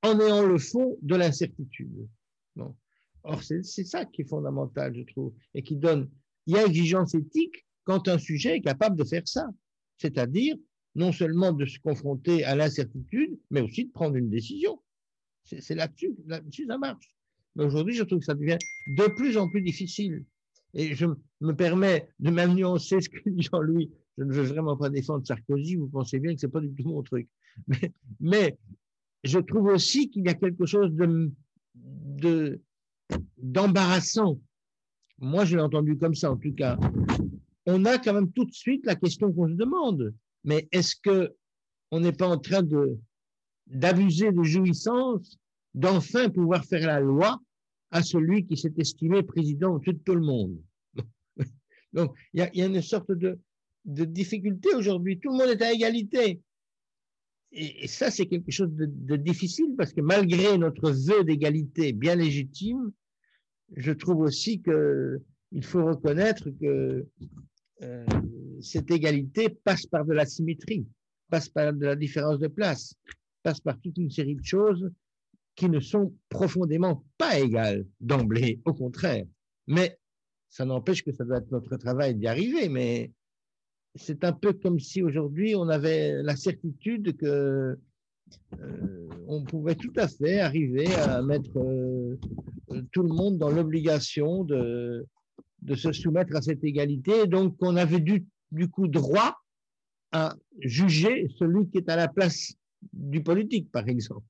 en 0.04 0.20
ayant 0.20 0.46
le 0.46 0.58
fond 0.58 0.98
de 1.02 1.16
l'incertitude. 1.16 2.08
Bon. 2.56 2.76
Or, 3.24 3.42
c'est 3.44 3.64
ça 3.64 4.06
qui 4.06 4.22
est 4.22 4.30
fondamental, 4.30 4.96
je 4.96 5.04
trouve, 5.04 5.34
et 5.54 5.64
qui 5.64 5.76
donne, 5.76 6.10
il 6.46 6.56
y 6.56 6.58
a 6.58 6.66
exigence 6.66 7.16
éthique 7.16 7.66
quand 7.84 8.08
un 8.08 8.20
sujet 8.20 8.58
est 8.58 8.62
capable 8.62 8.96
de 8.96 9.04
faire 9.04 9.28
ça, 9.28 9.48
c'est-à-dire 9.98 10.56
non 10.96 11.12
seulement 11.12 11.52
de 11.52 11.66
se 11.66 11.80
confronter 11.80 12.44
à 12.44 12.56
l'incertitude, 12.56 13.38
mais 13.52 13.62
aussi 13.62 13.86
de 13.86 13.92
prendre 13.92 14.16
une 14.16 14.30
décision. 14.30 14.82
C'est 15.44 15.76
là-dessus, 15.76 16.16
ça 16.68 16.78
marche. 16.78 17.16
Mais 17.56 17.66
aujourd'hui, 17.66 17.94
je 17.94 18.04
trouve 18.04 18.20
que 18.20 18.26
ça 18.26 18.34
devient 18.34 18.58
de 18.88 19.08
plus 19.16 19.38
en 19.38 19.50
plus 19.50 19.62
difficile. 19.62 20.26
Et 20.74 20.96
je 20.96 21.06
me 21.42 21.56
permets 21.56 22.10
de 22.20 22.32
même 22.32 22.58
ce 22.58 23.10
que 23.10 23.30
dit 23.30 23.44
Jean-Louis. 23.44 23.92
Je 24.18 24.24
ne 24.24 24.34
veux 24.34 24.44
vraiment 24.44 24.78
pas 24.78 24.90
défendre 24.90 25.26
Sarkozy, 25.26 25.76
vous 25.76 25.88
pensez 25.88 26.20
bien 26.20 26.34
que 26.34 26.40
c'est 26.40 26.48
pas 26.48 26.62
du 26.62 26.74
tout 26.74 26.88
mon 26.88 27.04
truc. 27.04 27.28
Mais, 28.20 28.58
je 29.24 29.40
trouve 29.40 29.68
aussi 29.68 30.10
qu'il 30.10 30.26
y 30.26 30.30
a 30.30 30.36
quelque 30.36 30.66
chose 30.66 30.92
de, 30.94 32.60
d'embarrassant. 33.38 34.40
Moi, 35.20 35.46
je 35.46 35.56
l'ai 35.56 35.64
entendu 35.64 35.98
comme 35.98 36.14
ça, 36.14 36.32
en 36.32 36.38
tout 36.38 36.54
cas. 36.54 36.78
On 37.66 37.86
a 37.86 37.98
quand 37.98 38.14
même 38.14 38.32
tout 38.32 38.46
de 38.46 38.54
suite 38.54 38.86
la 38.86 38.96
question 38.96 39.34
qu'on 39.34 39.48
se 39.48 39.54
demande. 39.54 40.14
Mais 40.46 40.68
est-ce 40.72 40.96
que 40.96 41.36
on 41.92 42.00
n'est 42.00 42.14
pas 42.14 42.28
en 42.28 42.38
train 42.38 42.64
de, 42.64 42.98
d'abuser 43.68 44.32
de 44.32 44.44
jouissance, 44.44 45.38
d'enfin 45.74 46.30
pouvoir 46.30 46.64
faire 46.64 46.88
la 46.88 47.00
loi 47.00 47.40
à 47.92 48.02
celui 48.02 48.46
qui 48.46 48.56
s'est 48.56 48.74
estimé 48.78 49.24
président 49.24 49.78
de 49.80 49.92
tout 49.92 50.16
le 50.16 50.22
monde? 50.22 50.58
Donc, 51.94 52.16
il 52.34 52.40
y 52.40 52.62
a, 52.62 52.66
une 52.66 52.82
sorte 52.82 53.12
de, 53.12 53.40
de 53.86 54.06
difficulté 54.06 54.74
aujourd'hui. 54.76 55.20
Tout 55.20 55.32
le 55.32 55.38
monde 55.38 55.50
est 55.50 55.62
à 55.62 55.74
égalité. 55.74 56.42
Et, 57.52 57.88
ça, 57.88 58.12
c'est 58.12 58.28
quelque 58.28 58.52
chose 58.52 58.72
de, 58.72 59.16
difficile 59.16 59.76
parce 59.78 59.94
que 59.94 60.02
malgré 60.02 60.58
notre 60.58 60.92
vœu 60.92 61.24
d'égalité 61.24 61.94
bien 61.94 62.16
légitime, 62.16 62.92
je 63.76 63.92
trouve 63.92 64.20
aussi 64.20 64.62
que 64.62 65.22
il 65.52 65.64
faut 65.64 65.86
reconnaître 65.86 66.50
que 66.60 67.08
cette 68.66 68.92
égalité 68.92 69.50
passe 69.50 69.86
par 69.86 70.06
de 70.06 70.14
la 70.14 70.26
symétrie, 70.26 70.86
passe 71.30 71.50
par 71.50 71.74
de 71.74 71.86
la 71.86 71.96
différence 71.96 72.40
de 72.40 72.48
place, 72.48 72.96
passe 73.44 73.60
par 73.60 73.80
toute 73.80 73.98
une 73.98 74.12
série 74.12 74.36
de 74.36 74.44
choses 74.44 74.90
qui 75.56 75.70
ne 75.70 75.80
sont 75.80 76.14
profondément 76.30 77.06
pas 77.18 77.40
égales 77.40 77.86
d'emblée, 78.02 78.60
au 78.66 78.74
contraire. 78.74 79.26
Mais 79.68 79.98
ça 80.50 80.66
n'empêche 80.66 81.04
que 81.04 81.14
ça 81.14 81.24
doit 81.24 81.38
être 81.38 81.52
notre 81.52 81.78
travail 81.78 82.16
d'y 82.16 82.28
arriver. 82.28 82.68
Mais 82.70 83.12
c'est 83.96 84.24
un 84.24 84.34
peu 84.34 84.54
comme 84.54 84.80
si 84.80 85.02
aujourd'hui 85.02 85.56
on 85.56 85.70
avait 85.70 86.22
la 86.24 86.36
certitude 86.36 87.16
que 87.16 87.78
euh, 88.60 89.10
on 89.28 89.44
pouvait 89.44 89.76
tout 89.76 89.94
à 89.96 90.08
fait 90.08 90.40
arriver 90.40 90.94
à 90.96 91.22
mettre 91.22 91.58
euh, 91.58 92.18
tout 92.92 93.04
le 93.04 93.10
monde 93.10 93.38
dans 93.38 93.52
l'obligation 93.52 94.44
de, 94.44 95.06
de 95.62 95.76
se 95.76 95.92
soumettre 95.92 96.36
à 96.36 96.42
cette 96.42 96.64
égalité. 96.64 97.28
donc, 97.28 97.56
on 97.62 97.76
avait 97.76 98.00
du, 98.00 98.26
du 98.56 98.70
coup 98.70 98.88
droit 98.88 99.38
à 100.12 100.36
juger 100.60 101.28
celui 101.38 101.70
qui 101.70 101.78
est 101.78 101.90
à 101.90 101.96
la 101.96 102.08
place 102.08 102.54
du 102.94 103.22
politique, 103.22 103.72
par 103.72 103.88
exemple. 103.88 104.26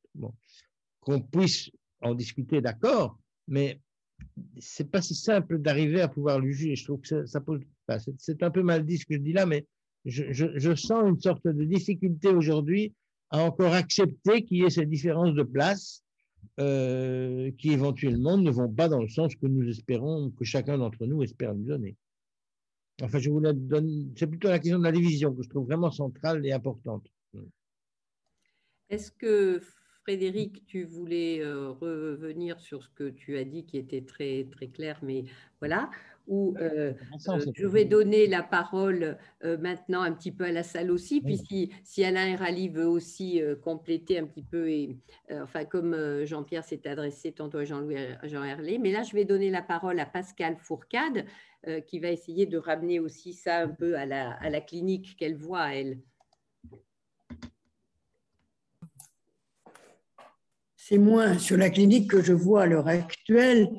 Qu'on 1.00 1.22
puisse 1.22 1.70
en 2.02 2.16
discuter, 2.16 2.62
d'accord, 2.62 3.20
mais 3.48 3.80
c'est 4.60 4.90
pas 4.90 5.02
si 5.02 5.14
simple 5.14 5.60
d'arriver 5.60 6.02
à 6.02 6.08
pouvoir 6.08 6.40
le 6.40 6.52
juger. 6.52 6.76
Je 6.76 6.84
trouve 6.86 7.02
que 7.02 7.26
ça, 7.26 7.42
pose. 7.42 7.62
C'est 8.18 8.42
un 8.44 8.52
peu 8.52 8.64
mal 8.64 8.86
dit 8.86 8.98
ce 8.98 9.06
que 9.06 9.14
je 9.14 9.20
dis 9.20 9.34
là, 9.34 9.46
mais 9.46 9.66
je 10.06 10.76
sens 10.76 11.04
une 11.08 11.20
sorte 11.20 11.48
de 11.48 11.64
difficulté 11.64 12.30
aujourd'hui 12.30 12.94
à 13.30 13.44
encore 13.44 13.74
accepter 13.74 14.44
qu'il 14.44 14.58
y 14.58 14.64
ait 14.64 14.70
ces 14.70 14.86
différences 14.86 15.34
de 15.34 15.44
place 15.44 16.04
euh, 16.60 17.52
qui 17.58 17.72
éventuellement 17.72 18.38
ne 18.38 18.50
vont 18.50 18.72
pas 18.72 18.88
dans 18.88 19.02
le 19.02 19.10
sens 19.10 19.36
que 19.36 19.46
nous 19.48 19.68
espérons, 19.68 20.32
que 20.32 20.46
chacun 20.46 20.78
d'entre 20.78 21.06
nous 21.06 21.22
espère 21.22 21.54
nous 21.54 21.66
donner. 21.66 21.98
Enfin, 23.02 23.20
je 23.20 23.30
donner, 23.30 24.08
c'est 24.16 24.28
plutôt 24.28 24.48
la 24.48 24.60
question 24.60 24.80
de 24.80 24.84
la 24.84 24.92
division 24.92 25.34
que 25.34 25.44
je 25.44 25.50
trouve 25.50 25.66
vraiment 25.66 25.92
centrale 25.92 26.46
et 26.46 26.54
importante. 26.54 27.06
Est-ce 28.90 29.12
que 29.12 29.60
Frédéric, 30.04 30.66
tu 30.66 30.84
voulais 30.86 31.42
euh, 31.42 31.72
revenir 31.72 32.60
sur 32.60 32.84
ce 32.84 32.90
que 32.90 33.10
tu 33.10 33.38
as 33.38 33.44
dit 33.44 33.66
qui 33.66 33.78
était 33.78 34.04
très 34.04 34.48
très 34.52 34.68
clair, 34.68 35.00
mais 35.02 35.26
voilà, 35.60 35.90
où 36.28 36.56
euh, 36.60 36.94
euh, 37.28 37.40
je 37.54 37.68
vais 37.68 37.86
donner 37.86 38.28
la 38.28 38.42
parole 38.42 39.18
euh, 39.44 39.58
maintenant 39.58 40.02
un 40.02 40.12
petit 40.12 40.32
peu 40.32 40.46
à 40.46 40.52
la 40.52 40.64
salle 40.64 40.92
aussi, 40.92 41.22
puis 41.22 41.38
si, 41.38 41.72
si 41.84 42.04
Alain 42.04 42.36
Rally 42.36 42.70
veut 42.70 42.88
aussi 42.88 43.42
compléter 43.64 44.20
un 44.20 44.26
petit 44.26 44.44
peu, 44.44 44.70
et, 44.70 44.98
enfin 45.32 45.66
comme 45.66 46.26
Jean-Pierre 46.26 46.64
s'est 46.64 46.88
adressé 46.88 47.32
tantôt 47.32 47.60
à 47.60 47.66
Jean-Louis 47.66 47.98
Jean 48.24 48.44
Herlé, 48.44 48.78
mais 48.80 48.92
là 48.92 49.04
je 49.04 49.14
vais 49.14 49.26
donner 49.26 49.50
la 49.50 49.62
parole 49.62 50.00
à 50.00 50.06
Pascal 50.06 50.56
Fourcade 50.58 51.26
qui 51.88 52.00
va 52.00 52.10
essayer 52.10 52.46
de 52.46 52.58
ramener 52.58 53.00
aussi 53.00 53.34
ça 53.34 53.60
un 53.60 53.70
peu 53.70 53.98
à 53.98 54.06
la, 54.06 54.32
à 54.34 54.50
la 54.50 54.62
clinique 54.62 55.16
qu'elle 55.18 55.36
voit, 55.36 55.74
elle. 55.74 56.00
C'est 60.76 61.00
moins 61.00 61.40
sur 61.40 61.58
la 61.58 61.72
clinique 61.72 62.12
que 62.12 62.22
je 62.22 62.34
vois 62.34 62.64
à 62.64 62.66
l'heure 62.68 62.88
actuelle, 62.88 63.70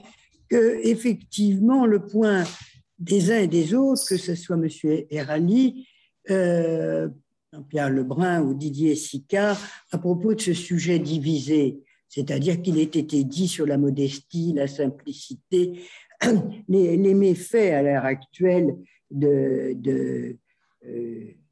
que 0.48 0.80
effectivement 0.84 1.86
le 1.86 2.04
point 2.04 2.44
des 2.98 3.30
uns 3.30 3.38
et 3.38 3.46
des 3.46 3.74
autres, 3.74 4.08
que 4.08 4.16
ce 4.16 4.34
soit 4.34 4.56
M. 4.56 4.68
Erani, 5.10 5.86
euh, 6.30 7.08
Pierre 7.68 7.90
Lebrun 7.90 8.42
ou 8.42 8.54
Didier 8.54 8.96
Sicard, 8.96 9.56
à 9.92 9.98
propos 9.98 10.34
de 10.34 10.40
ce 10.40 10.52
sujet 10.52 10.98
divisé, 10.98 11.84
c'est-à-dire 12.08 12.62
qu'il 12.62 12.78
ait 12.78 12.82
été 12.82 13.24
dit 13.24 13.48
sur 13.48 13.66
la 13.66 13.78
modestie, 13.78 14.52
la 14.52 14.66
simplicité, 14.66 15.80
les, 16.68 17.14
méfaits 17.14 17.72
à 17.72 17.82
l'heure 17.82 18.04
actuelle 18.04 18.76
euh, 19.22 19.74
de 19.74 20.36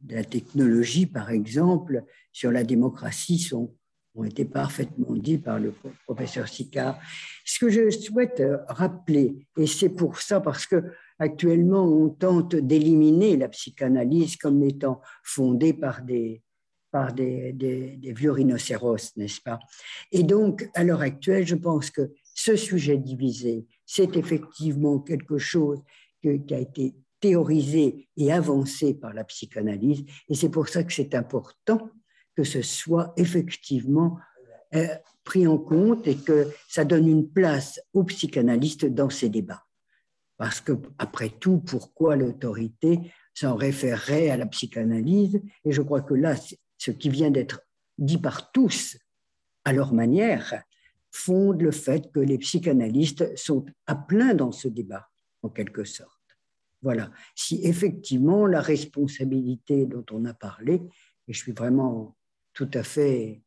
la 0.08 0.24
technologie, 0.24 1.06
par 1.06 1.30
exemple, 1.30 2.04
sur 2.32 2.50
la 2.50 2.64
démocratie 2.64 3.38
sont 3.38 3.74
ont 4.14 4.24
été 4.24 4.44
parfaitement 4.44 5.14
dit 5.14 5.38
par 5.38 5.58
le 5.58 5.74
professeur 6.04 6.48
Sicard. 6.48 6.98
Ce 7.44 7.58
que 7.58 7.68
je 7.68 7.90
souhaite 7.90 8.42
rappeler, 8.68 9.46
et 9.58 9.66
c'est 9.66 9.88
pour 9.88 10.20
ça 10.20 10.40
parce 10.40 10.66
que 10.66 10.82
actuellement 11.18 11.84
on 11.84 12.10
tente 12.10 12.54
d'éliminer 12.54 13.36
la 13.36 13.48
psychanalyse 13.48 14.36
comme 14.36 14.62
étant 14.62 15.00
fondée 15.22 15.72
par 15.72 16.02
des, 16.02 16.42
des 16.92 18.14
vieux 18.16 18.30
rhinocéros, 18.30 19.16
n'est-ce 19.16 19.40
pas? 19.40 19.58
Et 20.12 20.22
donc, 20.22 20.68
à 20.74 20.84
l'heure 20.84 21.00
actuelle, 21.00 21.46
je 21.46 21.56
pense 21.56 21.90
que 21.90 22.12
ce 22.34 22.56
sujet 22.56 22.98
divisé, 22.98 23.66
c'est 23.86 24.16
effectivement 24.16 24.98
quelque 24.98 25.38
chose 25.38 25.82
qui 26.22 26.54
a 26.54 26.58
été 26.58 26.94
théorisé 27.20 28.08
et 28.16 28.32
avancé 28.32 28.94
par 28.94 29.12
la 29.12 29.24
psychanalyse, 29.24 30.04
et 30.28 30.34
c'est 30.34 30.48
pour 30.48 30.68
ça 30.68 30.84
que 30.84 30.92
c'est 30.92 31.14
important 31.14 31.90
que 32.36 32.44
ce 32.44 32.62
soit 32.62 33.12
effectivement 33.16 34.18
euh, 34.74 34.88
pris 35.22 35.46
en 35.46 35.58
compte 35.58 36.06
et 36.06 36.16
que 36.16 36.48
ça 36.68 36.84
donne 36.84 37.08
une 37.08 37.30
place 37.30 37.80
aux 37.92 38.04
psychanalystes 38.04 38.86
dans 38.86 39.10
ces 39.10 39.28
débats. 39.28 39.64
Parce 40.36 40.60
que, 40.60 40.72
après 40.98 41.30
tout, 41.30 41.58
pourquoi 41.58 42.16
l'autorité 42.16 42.98
s'en 43.32 43.54
référerait 43.54 44.30
à 44.30 44.36
la 44.36 44.46
psychanalyse? 44.46 45.40
Et 45.64 45.72
je 45.72 45.80
crois 45.80 46.02
que 46.02 46.14
là, 46.14 46.34
ce 46.76 46.90
qui 46.90 47.08
vient 47.08 47.30
d'être 47.30 47.60
dit 47.98 48.18
par 48.18 48.50
tous 48.50 48.98
à 49.64 49.72
leur 49.72 49.94
manière 49.94 50.64
fonde 51.14 51.62
le 51.62 51.70
fait 51.70 52.10
que 52.10 52.18
les 52.18 52.38
psychanalystes 52.38 53.36
sont 53.36 53.64
à 53.86 53.94
plein 53.94 54.34
dans 54.34 54.50
ce 54.50 54.66
débat, 54.66 55.08
en 55.42 55.48
quelque 55.48 55.84
sorte. 55.84 56.10
Voilà. 56.82 57.12
Si 57.36 57.60
effectivement 57.62 58.46
la 58.46 58.60
responsabilité 58.60 59.86
dont 59.86 60.04
on 60.10 60.24
a 60.24 60.34
parlé, 60.34 60.82
et 61.28 61.32
je 61.32 61.38
suis 61.38 61.52
vraiment 61.52 62.16
tout 62.52 62.68
à 62.74 62.82
fait 62.82 63.42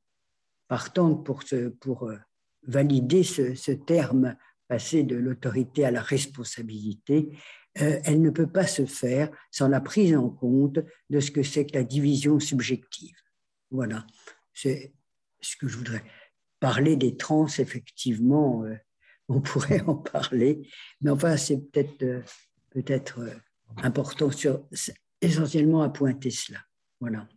partante 0.69 1.25
pour, 1.25 2.03
euh, 2.03 2.17
valider 2.63 3.23
ce, 3.23 3.71
terme 3.71 4.35
passer 4.69 5.03
de 5.03 5.15
l'autorité 5.17 5.85
à 5.85 5.91
la 5.91 6.01
responsabilité, 6.01 7.37
euh, 7.81 7.99
elle 8.05 8.21
ne 8.21 8.29
peut 8.29 8.51
pas 8.51 8.65
se 8.65 8.85
faire 8.85 9.29
sans 9.51 9.67
la 9.67 9.81
prise 9.81 10.15
en 10.15 10.29
compte 10.29 10.79
de 11.09 11.19
ce 11.19 11.31
que 11.31 11.43
c'est 11.43 11.65
que 11.65 11.77
la 11.77 11.83
division 11.83 12.39
subjective. 12.39 13.15
Voilà, 13.71 14.07
c'est 14.53 14.93
ce 15.41 15.57
que 15.57 15.67
je 15.67 15.77
voudrais. 15.77 16.03
Parler 16.59 16.95
des 16.95 17.17
trans, 17.17 17.47
effectivement, 17.47 18.63
euh, 18.63 18.75
on 19.29 19.41
pourrait 19.41 19.81
en 19.81 19.95
parler, 19.95 20.67
mais 21.01 21.11
enfin, 21.11 21.37
c'est 21.37 21.57
peut-être 21.57 22.03
euh, 22.03 22.21
peut-être 22.71 23.19
euh, 23.19 23.33
important 23.77 24.31
sur 24.31 24.63
essentiellement 25.21 25.81
à 25.81 25.89
pointer 25.89 26.31
cela. 26.31 26.59
Voilà. 26.99 27.27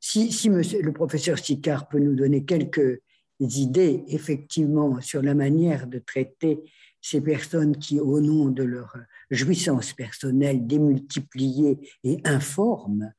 Si, 0.00 0.30
si 0.32 0.50
monsieur, 0.50 0.82
le 0.82 0.92
professeur 0.92 1.38
Sicard 1.38 1.88
peut 1.88 1.98
nous 1.98 2.14
donner 2.14 2.44
quelques 2.44 3.00
idées, 3.40 4.04
effectivement, 4.08 5.00
sur 5.00 5.22
la 5.22 5.34
manière 5.34 5.86
de 5.86 5.98
traiter 5.98 6.60
ces 7.00 7.20
personnes 7.20 7.76
qui, 7.76 8.00
au 8.00 8.20
nom 8.20 8.48
de 8.48 8.62
leur 8.62 8.96
jouissance 9.30 9.92
personnelle 9.92 10.66
démultipliée 10.66 11.78
et 12.02 12.20
informe, 12.24 13.12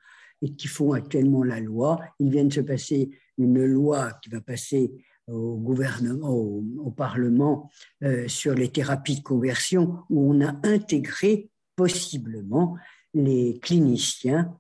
et 0.46 0.54
qui 0.54 0.68
font 0.68 0.94
actuellement 0.94 1.44
la 1.44 1.60
loi, 1.60 2.00
il 2.20 2.30
vient 2.30 2.46
de 2.46 2.54
se 2.54 2.60
passer 2.62 3.10
une 3.40 3.66
loi 3.66 4.14
qui 4.22 4.30
va 4.30 4.42
passer 4.42 4.92
au 5.28 5.56
gouvernement, 5.58 6.30
au, 6.30 6.92
Parlement 6.92 7.72
euh, 8.04 8.28
sur 8.28 8.54
les 8.54 8.70
thérapies 8.70 9.18
de 9.18 9.24
conversion, 9.24 10.04
où 10.12 10.32
on 10.32 10.46
a 10.46 10.54
intégré 10.64 11.50
possiblement 11.76 12.78
les 13.16 13.60
cliniciens 13.60 14.56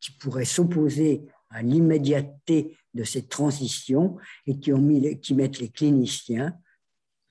qui 0.00 0.12
pourraient 0.12 0.46
s'opposer 0.46 1.26
à 1.50 1.62
l'immédiateté 1.62 2.78
de 2.94 3.04
cette 3.04 3.28
transition 3.28 4.16
et 4.46 4.58
qui, 4.58 4.72
ont 4.72 4.80
mis, 4.80 5.20
qui 5.20 5.34
mettent 5.34 5.58
les 5.58 5.68
cliniciens 5.68 6.56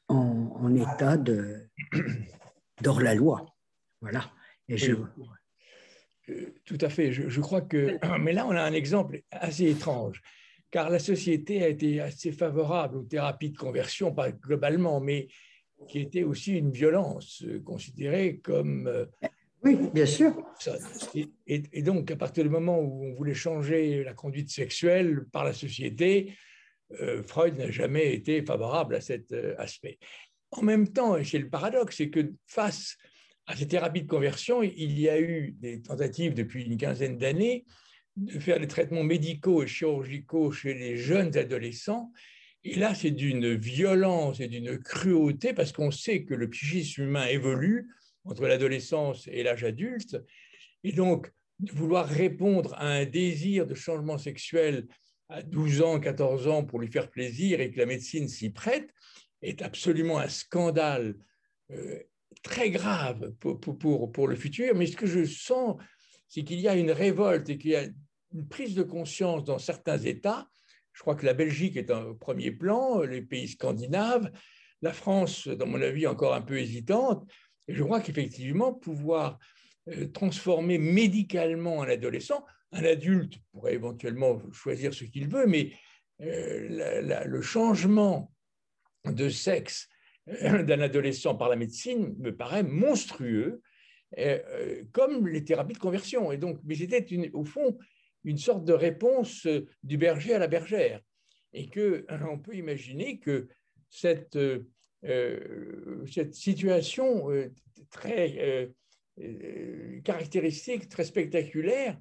en, 0.09 0.75
état 0.75 1.17
de 1.17 1.67
d'hors-la-loi. 2.81 3.47
Voilà. 3.99 4.31
Et 4.67 4.77
je... 4.77 4.93
Euh, 6.29 6.53
tout 6.65 6.77
à 6.81 6.89
fait. 6.89 7.11
Je, 7.11 7.29
je, 7.29 7.41
crois 7.41 7.61
que. 7.61 7.97
Mais 8.19 8.33
là, 8.33 8.45
on 8.47 8.51
a 8.51 8.61
un 8.61 8.73
exemple 8.73 9.21
assez 9.31 9.69
étrange, 9.69 10.21
car 10.71 10.89
la 10.89 10.99
société 10.99 11.63
a 11.63 11.67
été 11.67 11.99
assez 11.99 12.31
favorable 12.31 12.97
aux 12.97 13.03
thérapies 13.03 13.51
de 13.51 13.57
conversion, 13.57 14.13
pas 14.13 14.31
globalement, 14.31 14.99
mais 14.99 15.27
qui 15.87 15.99
était 15.99 16.23
aussi 16.23 16.57
une 16.57 16.71
violence 16.71 17.43
euh, 17.45 17.59
considérée 17.61 18.39
comme 18.39 18.87
euh, 18.87 19.05
oui, 19.63 19.77
bien 19.93 20.05
sûr. 20.05 20.35
Et, 21.45 21.81
donc, 21.83 22.11
à 22.11 22.17
partir 22.17 22.43
du 22.43 22.49
moment 22.49 22.79
où 22.79 23.05
on 23.05 23.13
voulait 23.13 23.33
changer 23.33 24.03
la 24.03 24.13
conduite 24.13 24.49
sexuelle 24.49 25.23
par 25.31 25.45
la 25.45 25.53
société, 25.53 26.33
euh, 26.99 27.23
Freud 27.23 27.57
n'a 27.57 27.71
jamais 27.71 28.13
été 28.13 28.43
favorable 28.43 28.95
à 28.95 28.99
cet 28.99 29.33
aspect. 29.57 29.99
En 30.51 30.63
même 30.63 30.89
temps, 30.89 31.15
et 31.15 31.23
c'est 31.23 31.37
le 31.37 31.49
paradoxe, 31.49 31.95
c'est 31.95 32.09
que 32.09 32.33
face 32.45 32.97
à 33.45 33.55
ces 33.55 33.67
thérapies 33.67 34.03
de 34.03 34.07
conversion, 34.07 34.63
il 34.63 34.99
y 34.99 35.09
a 35.09 35.19
eu 35.19 35.55
des 35.59 35.81
tentatives 35.81 36.33
depuis 36.33 36.63
une 36.63 36.77
quinzaine 36.77 37.17
d'années 37.17 37.65
de 38.15 38.39
faire 38.39 38.59
des 38.59 38.67
traitements 38.67 39.03
médicaux 39.03 39.63
et 39.63 39.67
chirurgicaux 39.67 40.51
chez 40.51 40.73
les 40.73 40.97
jeunes 40.97 41.35
adolescents. 41.37 42.11
Et 42.63 42.75
là, 42.75 42.95
c'est 42.95 43.11
d'une 43.11 43.55
violence 43.55 44.39
et 44.39 44.47
d'une 44.47 44.77
cruauté 44.77 45.53
parce 45.53 45.71
qu'on 45.71 45.91
sait 45.91 46.23
que 46.23 46.33
le 46.33 46.49
psychisme 46.49 47.03
humain 47.03 47.25
évolue 47.25 47.89
entre 48.23 48.47
l'adolescence 48.47 49.27
et 49.27 49.43
l'âge 49.43 49.63
adulte. 49.63 50.17
Et 50.83 50.93
donc, 50.93 51.29
vouloir 51.73 52.07
répondre 52.07 52.73
à 52.75 52.87
un 52.87 53.05
désir 53.05 53.67
de 53.67 53.75
changement 53.75 54.17
sexuel 54.17 54.87
à 55.29 55.41
12 55.41 55.81
ans, 55.81 55.99
14 55.99 56.47
ans 56.47 56.63
pour 56.63 56.79
lui 56.79 56.91
faire 56.91 57.09
plaisir 57.09 57.59
et 57.59 57.71
que 57.71 57.79
la 57.79 57.85
médecine 57.85 58.27
s'y 58.27 58.51
prête, 58.51 58.89
est 59.41 59.61
absolument 59.61 60.19
un 60.19 60.29
scandale 60.29 61.15
euh, 61.71 61.99
très 62.41 62.69
grave 62.69 63.31
pour, 63.39 63.59
pour, 63.59 64.11
pour, 64.11 64.27
le 64.27 64.35
futur. 64.35 64.75
Mais 64.75 64.87
ce 64.87 64.97
que 64.97 65.07
je 65.07 65.25
sens, 65.25 65.75
c'est 66.27 66.43
qu'il 66.43 66.59
y 66.59 66.67
a 66.67 66.75
une 66.75 66.91
révolte 66.91 67.49
et 67.49 67.57
qu'il 67.57 67.71
y 67.71 67.75
a 67.75 67.85
une 68.33 68.47
prise 68.47 68.75
de 68.75 68.83
conscience 68.83 69.43
dans 69.43 69.59
certains 69.59 69.97
États. 69.97 70.47
Je 70.93 71.01
crois 71.01 71.15
que 71.15 71.25
la 71.25 71.33
Belgique 71.33 71.77
est 71.77 71.91
au 71.91 72.15
premier 72.15 72.51
plan, 72.51 73.01
les 73.01 73.21
pays 73.21 73.47
scandinaves, 73.47 74.31
la 74.81 74.93
France, 74.93 75.47
dans 75.47 75.65
mon 75.65 75.81
avis, 75.81 76.07
encore 76.07 76.33
un 76.33 76.41
peu 76.41 76.59
hésitante, 76.59 77.27
et 77.67 77.73
je 77.73 77.83
crois 77.83 78.01
qu'effectivement, 78.01 78.73
pouvoir 78.73 79.39
euh, 79.89 80.07
transformer 80.07 80.77
médicalement 80.77 81.81
un 81.81 81.89
adolescent, 81.89 82.45
un 82.71 82.83
adulte 82.83 83.39
pourrait 83.51 83.73
éventuellement 83.73 84.41
choisir 84.51 84.93
ce 84.93 85.05
qu'il 85.05 85.27
veut, 85.29 85.47
mais 85.47 85.71
euh, 86.21 87.23
le 87.25 87.41
changement 87.41 88.31
de 89.05 89.29
sexe 89.29 89.87
d'un 90.27 90.79
adolescent 90.79 91.35
par 91.35 91.49
la 91.49 91.55
médecine 91.55 92.15
me 92.19 92.35
paraît 92.35 92.63
monstrueux, 92.63 93.61
comme 94.91 95.27
les 95.27 95.43
thérapies 95.43 95.73
de 95.73 95.79
conversion. 95.79 96.31
Et 96.31 96.37
donc, 96.37 96.59
mais 96.63 96.75
c'était 96.75 97.31
au 97.33 97.43
fond 97.43 97.77
une 98.23 98.37
sorte 98.37 98.63
de 98.63 98.73
réponse 98.73 99.47
du 99.83 99.97
berger 99.97 100.33
à 100.33 100.39
la 100.39 100.47
bergère, 100.47 101.01
et 101.51 101.67
que 101.67 102.05
on 102.29 102.39
peut 102.39 102.55
imaginer 102.55 103.19
que 103.19 103.47
cette 103.89 104.37
euh, 105.05 106.05
situation 106.31 107.29
euh, 107.29 107.51
très 107.91 108.71
euh, 109.19 109.99
caractéristique, 110.01 110.87
très 110.87 111.03
spectaculaire, 111.03 111.99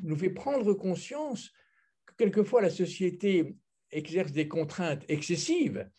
nous 0.00 0.16
fait 0.16 0.30
prendre 0.30 0.72
conscience 0.74 1.50
que 2.06 2.14
quelquefois 2.16 2.62
la 2.62 2.70
société 2.70 3.56
exerce 3.90 4.32
des 4.32 4.46
contraintes 4.46 5.04
excessives 5.08 5.90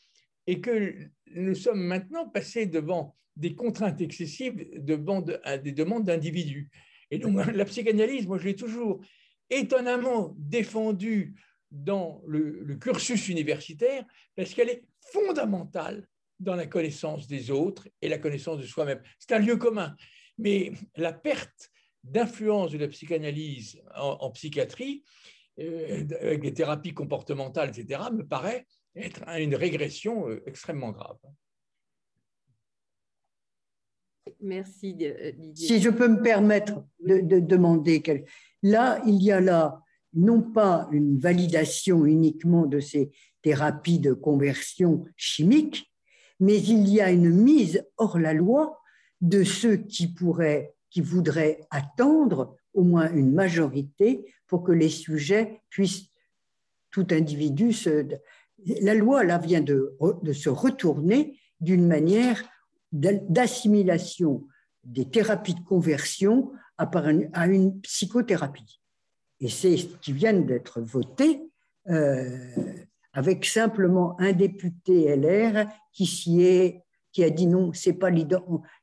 et 0.45 0.61
que 0.61 0.95
nous 1.35 1.55
sommes 1.55 1.81
maintenant 1.81 2.27
passés 2.27 2.65
devant 2.65 3.15
des 3.35 3.55
contraintes 3.55 4.01
excessives 4.01 4.67
devant 4.77 5.21
des 5.21 5.71
demandes 5.71 6.05
d'individus. 6.05 6.69
Et 7.11 7.19
donc 7.19 7.35
la 7.53 7.65
psychanalyse, 7.65 8.27
moi 8.27 8.37
je 8.37 8.45
l'ai 8.45 8.55
toujours 8.55 9.01
étonnamment 9.49 10.35
défendue 10.37 11.35
dans 11.71 12.21
le, 12.25 12.63
le 12.63 12.75
cursus 12.75 13.29
universitaire 13.29 14.05
parce 14.35 14.53
qu'elle 14.53 14.69
est 14.69 14.83
fondamentale 15.11 16.07
dans 16.39 16.55
la 16.55 16.67
connaissance 16.67 17.27
des 17.27 17.51
autres 17.51 17.87
et 18.01 18.09
la 18.09 18.17
connaissance 18.17 18.59
de 18.59 18.65
soi-même. 18.65 19.01
C'est 19.19 19.33
un 19.33 19.39
lieu 19.39 19.57
commun. 19.57 19.95
Mais 20.37 20.71
la 20.95 21.13
perte 21.13 21.71
d'influence 22.03 22.71
de 22.71 22.77
la 22.77 22.87
psychanalyse 22.87 23.81
en, 23.95 24.29
psychiatrie, 24.31 25.03
euh, 25.59 26.05
avec 26.21 26.43
les 26.43 26.53
thérapies 26.53 26.93
comportementales, 26.93 27.69
etc., 27.69 28.01
me 28.13 28.25
paraît 28.25 28.67
être 28.97 29.27
une 29.37 29.55
régression 29.55 30.29
euh, 30.29 30.43
extrêmement 30.45 30.91
grave. 30.91 31.17
Merci 34.41 34.97
euh, 35.01 35.31
Didier. 35.31 35.67
Si 35.67 35.81
je 35.81 35.89
peux 35.89 36.07
me 36.07 36.21
permettre 36.21 36.83
de, 36.99 37.19
de 37.19 37.39
demander, 37.39 38.03
là, 38.61 39.01
il 39.05 39.21
y 39.23 39.31
a 39.31 39.39
là 39.39 39.81
non 40.13 40.41
pas 40.41 40.87
une 40.91 41.17
validation 41.19 42.05
uniquement 42.05 42.65
de 42.65 42.79
ces 42.79 43.11
thérapies 43.41 43.99
de 43.99 44.13
conversion 44.13 45.05
chimique, 45.15 45.91
mais 46.39 46.57
il 46.57 46.87
y 46.87 47.01
a 47.01 47.11
une 47.11 47.29
mise 47.29 47.85
hors 47.97 48.19
la 48.19 48.33
loi 48.33 48.79
de 49.21 49.43
ceux 49.43 49.77
qui 49.77 50.07
pourraient, 50.07 50.73
qui 50.89 51.01
voudraient 51.01 51.61
attendre 51.69 52.57
au 52.73 52.83
moins 52.83 53.11
une 53.11 53.33
majorité 53.33 54.33
pour 54.47 54.63
que 54.63 54.71
les 54.71 54.89
sujets 54.89 55.61
puissent, 55.69 56.09
tout 56.91 57.07
individu, 57.11 57.73
se, 57.73 58.07
la 58.65 58.93
loi 58.93 59.23
là 59.23 59.37
vient 59.37 59.61
de, 59.61 59.95
se 60.33 60.49
retourner 60.49 61.39
d'une 61.59 61.87
manière 61.87 62.43
d'assimilation 62.91 64.45
des 64.83 65.09
thérapies 65.09 65.55
de 65.55 65.63
conversion 65.63 66.51
à 66.77 67.47
une 67.47 67.79
psychothérapie. 67.81 68.79
Et 69.39 69.49
c'est 69.49 69.77
ce 69.77 69.85
qui 69.97 70.13
vient 70.13 70.33
d'être 70.33 70.81
voté 70.81 71.41
euh, 71.89 72.37
avec 73.13 73.45
simplement 73.45 74.19
un 74.19 74.33
député 74.33 75.15
LR 75.15 75.67
qui 75.93 76.05
s'y 76.05 76.41
est 76.41 76.83
qui 77.17 77.23
a 77.23 77.31
dit 77.31 77.47
non, 77.47 77.73
c'est 77.73 77.93
pas 77.93 78.11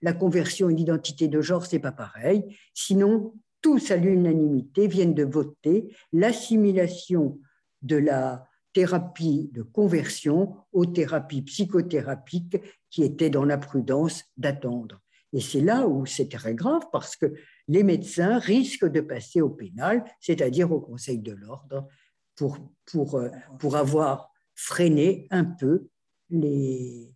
la 0.03 0.13
conversion 0.13 0.69
et 0.69 0.75
l'identité 0.75 1.29
de 1.29 1.41
genre, 1.41 1.67
c'est 1.67 1.79
pas 1.79 1.93
pareil. 1.93 2.45
Sinon, 2.75 3.33
tous 3.61 3.93
à 3.93 3.97
l'unanimité 3.97 4.89
viennent 4.89 5.15
de 5.15 5.23
voter 5.23 5.95
l'assimilation 6.13 7.39
de 7.83 7.95
la 7.95 8.45
thérapie 8.75 9.49
de 9.53 9.63
conversion 9.63 10.57
aux 10.73 10.85
thérapies 10.85 11.43
psychothérapiques 11.43 12.59
qui 12.91 13.05
étaient 13.05 13.31
dans 13.31 13.45
la 13.45 13.57
prudence 13.57 14.25
d'attendre. 14.37 15.01
Et 15.33 15.41
c'est 15.41 15.61
là 15.61 15.87
où 15.87 16.07
c'est 16.07 16.29
très 16.29 16.55
grave 16.55 16.83
parce 16.93 17.17
que 17.17 17.35
les 17.67 17.83
médecins 17.83 18.39
risquent 18.39 18.91
de 18.91 19.01
passer 19.01 19.41
au 19.41 19.51
pénal, 19.51 20.05
c'est-à-dire 20.21 20.71
au 20.71 20.81
Conseil 20.81 21.19
de 21.19 21.33
l'ordre, 21.33 21.89
pour, 22.37 22.59
pour, 22.85 23.17
euh, 23.17 23.31
pour 23.59 23.77
avoir 23.77 24.31
freiné 24.55 25.27
un 25.31 25.45
peu 25.45 25.89
les, 26.31 27.13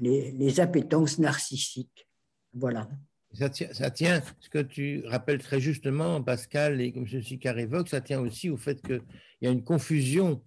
les, 0.00 0.32
les, 0.32 0.60
appétences 0.60 1.18
narcissiques. 1.18 2.08
Voilà. 2.52 2.88
Ça 3.34 3.50
tient, 3.50 3.72
ça 3.72 3.90
tient, 3.90 4.22
ce 4.40 4.48
que 4.48 4.60
tu 4.60 5.02
rappelles 5.06 5.38
très 5.38 5.60
justement, 5.60 6.22
Pascal, 6.22 6.80
et 6.80 6.92
comme 6.92 7.08
ceci 7.08 7.40
évoque, 7.42 7.88
ça 7.88 8.00
tient 8.00 8.20
aussi 8.20 8.48
au 8.48 8.56
fait 8.56 8.80
qu'il 8.80 9.02
y 9.42 9.46
a 9.46 9.50
une 9.50 9.64
confusion 9.64 10.42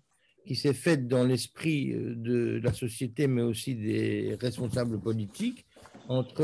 qui 0.45 0.55
s'est 0.55 0.73
faite 0.73 1.07
dans 1.07 1.25
l'esprit 1.25 1.91
euh, 1.91 2.15
de 2.15 2.61
la 2.63 2.73
société, 2.73 3.27
mais 3.27 3.41
aussi 3.41 3.75
des 3.75 4.37
responsables 4.39 4.99
politiques, 4.99 5.65
entre 6.07 6.41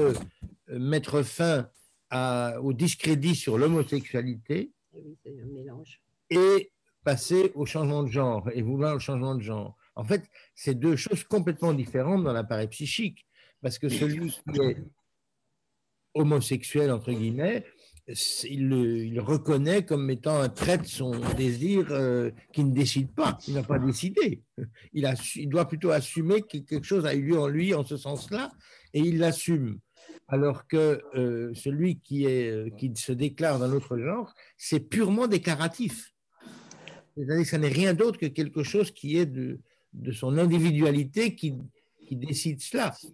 euh, 0.69 0.79
mettre 0.79 1.23
fin 1.23 1.69
à, 2.09 2.59
au 2.61 2.73
discrédit 2.73 3.35
sur 3.35 3.57
l'homosexualité 3.57 4.71
et 6.29 6.71
passer 7.03 7.51
au 7.55 7.65
changement 7.65 8.03
de 8.03 8.09
genre 8.09 8.49
et 8.53 8.61
vouloir 8.61 8.93
le 8.93 8.99
changement 8.99 9.35
de 9.35 9.41
genre. 9.41 9.77
En 9.95 10.03
fait, 10.03 10.23
c'est 10.55 10.75
deux 10.75 10.95
choses 10.95 11.23
complètement 11.23 11.73
différentes 11.73 12.23
dans 12.23 12.33
l'appareil 12.33 12.67
psychique, 12.67 13.25
parce 13.61 13.79
que 13.79 13.87
celui 13.87 14.29
qui 14.29 14.61
est 14.61 14.77
homosexuel, 16.13 16.91
entre 16.91 17.11
guillemets, 17.11 17.65
il 18.43 19.19
reconnaît 19.19 19.85
comme 19.85 20.09
étant 20.09 20.39
un 20.41 20.49
trait 20.49 20.77
de 20.77 20.85
son 20.85 21.11
désir 21.35 21.87
euh, 21.91 22.31
qui 22.51 22.63
ne 22.63 22.73
décide 22.73 23.13
pas, 23.13 23.37
il 23.47 23.53
n'a 23.53 23.63
pas 23.63 23.79
décidé. 23.79 24.41
Il, 24.91 25.07
doit 25.49 25.67
plutôt 25.67 25.91
assumer 25.91 26.41
que 26.41 26.57
quelque 26.57 26.85
chose 26.85 27.05
a 27.05 27.13
eu 27.13 27.21
lieu 27.21 27.39
en 27.39 27.47
lui 27.47 27.73
en 27.73 27.85
ce 27.85 27.95
sens-là, 27.95 28.51
et 28.93 28.99
il 28.99 29.19
l'assume. 29.19 29.79
Alors 30.27 30.67
que 30.67 31.01
euh, 31.15 31.53
celui 31.53 31.99
qui, 31.99 32.25
est, 32.25 32.75
qui 32.77 32.91
se 32.95 33.11
déclare 33.11 33.59
d'un 33.59 33.71
autre 33.71 33.97
genre, 33.97 34.33
c'est 34.57 34.79
purement 34.81 35.27
déclaratif. 35.27 36.13
C'est-à-dire 37.15 37.43
que 37.43 37.49
ce 37.49 37.55
n'est 37.55 37.67
rien 37.67 37.93
d'autre 37.93 38.19
que 38.19 38.25
quelque 38.25 38.63
chose 38.63 38.91
qui 38.91 39.17
est 39.17 39.25
de, 39.25 39.59
son 40.11 40.37
individualité 40.37 41.35
qui, 41.35 41.55
décide 42.11 42.61
cela. 42.61 42.93
Ce 42.93 43.07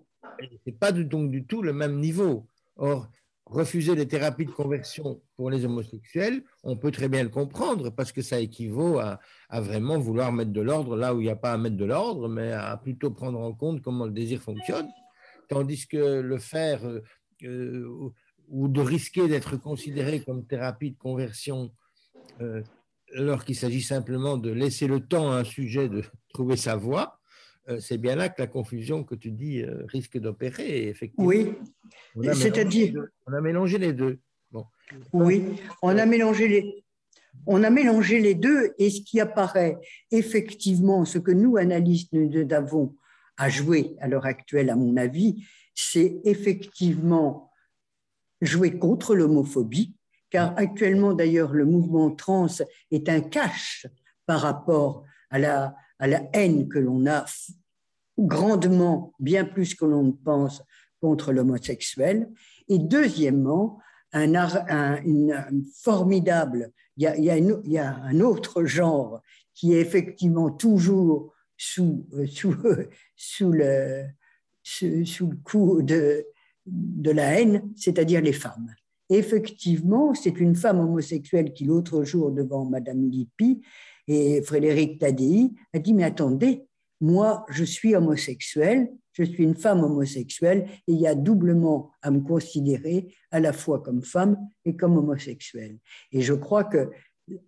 n'est 0.66 0.74
pas 0.74 0.92
donc 0.92 1.32
du 1.32 1.46
tout 1.46 1.62
le 1.62 1.72
même 1.72 2.00
niveau. 2.00 2.48
Or, 2.80 3.10
refuser 3.46 3.94
les 3.94 4.08
thérapies 4.08 4.46
de 4.46 4.52
conversion 4.52 5.22
pour 5.36 5.50
les 5.50 5.66
homosexuels, 5.66 6.44
on 6.64 6.78
peut 6.78 6.92
très 6.92 7.10
bien 7.10 7.24
le 7.24 7.30
comprendre 7.30 7.90
parce 7.90 8.14
que 8.14 8.22
ça 8.22 8.40
équivaut 8.40 9.00
à, 9.00 9.20
vraiment 9.52 9.98
vouloir 10.00 10.32
mettre 10.32 10.52
de 10.52 10.62
l'ordre 10.62 10.96
là 10.96 11.14
où 11.14 11.20
il 11.20 11.26
n'y 11.26 11.30
a 11.30 11.36
pas 11.36 11.52
à 11.52 11.58
mettre 11.58 11.76
de 11.76 11.86
l'ordre, 11.86 12.30
mais 12.30 12.54
à 12.54 12.78
plutôt 12.78 13.12
prendre 13.12 13.40
en 13.40 13.54
compte 13.54 13.82
comment 13.82 14.06
le 14.06 14.12
désir 14.12 14.42
fonctionne. 14.42 14.88
Tandis 15.50 15.88
que 15.88 16.22
le 16.22 16.38
faire 16.38 16.86
euh, 16.86 17.02
euh, 17.44 18.12
ou 18.48 18.68
de 18.70 18.82
risquer 18.82 19.28
d'être 19.28 19.58
considéré 19.58 20.22
comme 20.22 20.46
thérapie 20.46 20.92
de 20.92 20.98
conversion 20.98 21.72
euh, 22.40 22.64
alors 23.16 23.44
qu'il 23.44 23.56
s'agit 23.56 23.82
simplement 23.82 24.38
de 24.38 24.52
laisser 24.52 24.88
le 24.88 25.00
temps 25.00 25.32
à 25.32 25.40
un 25.40 25.44
sujet 25.44 25.90
de 25.90 26.04
trouver 26.34 26.56
sa 26.56 26.76
voie, 26.76 27.19
c'est 27.80 27.98
bien 27.98 28.16
là 28.16 28.30
que 28.30 28.42
la 28.42 28.48
confusion 28.48 29.04
que 29.04 29.16
tu 29.16 29.32
dis 29.32 29.62
euh, 29.62 29.86
risque 29.88 30.18
d'opérer, 30.18 30.88
effectivement. 30.88 31.28
Oui, 31.28 31.56
c'est-à-dire. 32.34 32.94
On 33.28 33.34
a 33.34 33.42
mélangé 33.42 33.78
les 33.78 33.94
deux. 33.94 34.20
Oui, 35.14 35.44
on 35.82 35.98
a 35.98 36.06
mélangé 36.06 36.48
les. 36.48 36.84
On 37.46 37.64
a 37.64 37.70
mélangé 37.70 38.20
les 38.20 38.34
deux 38.34 38.74
et 38.80 38.90
ce 38.90 39.02
qui 39.02 39.20
apparaît 39.20 39.78
effectivement, 40.12 41.06
ce 41.06 41.20
que 41.20 41.32
nous, 41.32 41.58
analystes, 41.58 42.12
nous 42.12 42.32
avons 42.52 42.96
à 43.38 43.50
jouer 43.50 43.96
à 44.02 44.08
l'heure 44.08 44.26
actuelle, 44.26 44.70
à 44.70 44.76
mon 44.76 44.98
avis, 44.98 45.46
c'est 45.74 46.20
effectivement 46.26 47.52
jouer 48.42 48.78
contre 48.78 49.16
l'homophobie, 49.16 49.96
car 50.30 50.54
actuellement 50.58 51.14
d'ailleurs 51.14 51.54
le 51.54 51.66
mouvement 51.66 52.12
trans 52.12 52.48
est 52.92 53.08
un 53.08 53.22
cache 53.22 53.88
par 54.26 54.42
rapport 54.42 55.06
à 55.30 55.40
la, 55.40 55.76
à 56.00 56.08
la 56.08 56.24
haine 56.34 56.68
que 56.68 56.80
l'on 56.80 57.06
a 57.06 57.26
grandement, 58.26 59.14
bien 59.20 59.46
plus 59.46 59.76
que 59.76 59.86
l'on 59.86 60.04
ne 60.04 60.12
pense, 60.12 60.62
contre 61.02 61.32
l'homosexuel. 61.32 62.30
Et 62.68 62.80
deuxièmement, 62.80 63.80
un, 64.12 65.02
une, 65.04 65.66
formidable, 65.82 66.72
il 66.98 67.04
y, 67.04 67.78
a, 67.80 67.96
un 68.04 68.20
autre 68.20 68.66
genre 68.66 69.22
qui 69.54 69.74
est 69.74 69.82
effectivement 69.82 70.50
toujours 70.50 71.34
sous, 71.58 72.06
euh, 72.14 72.26
le, 73.40 75.36
coup 75.44 75.82
de, 75.82 76.26
de 76.66 77.12
la 77.12 77.40
haine, 77.40 77.72
c'est-à-dire 77.76 78.22
les 78.22 78.34
femmes. 78.34 78.74
Effectivement, 79.10 80.14
c'est 80.14 80.40
une 80.40 80.56
femme 80.56 80.80
homosexuelle 80.80 81.54
qui, 81.54 81.66
l'autre 81.66 82.04
jour, 82.04 82.32
devant 82.32 82.66
Madame 82.66 83.10
Lippi 83.10 83.62
et 84.08 84.42
Frédéric 84.42 85.00
Tadei, 85.00 85.52
a 85.74 85.80
dit 85.80 85.94
Mais 85.94 86.04
attendez, 86.04 86.69
moi, 87.02 87.46
je 87.50 87.64
suis 87.64 87.96
homosexuel, 87.96 88.92
je 89.14 89.24
suis 89.24 89.44
une 89.44 89.56
femme 89.56 89.84
homosexuelle, 89.84 90.68
et 90.88 90.94
il 90.94 91.00
y 91.00 91.08
a 91.08 91.16
doublement 91.16 91.92
à 92.02 92.12
me 92.12 92.22
considérer 92.22 93.14
à 93.32 93.40
la 93.40 93.54
fois 93.54 93.82
comme 93.82 94.04
femme 94.04 94.38
et 94.66 94.76
comme 94.76 94.98
homosexuelle. 94.98 95.78
Et 96.12 96.22
je 96.22 96.34
crois 96.34 96.64
que 96.64 96.90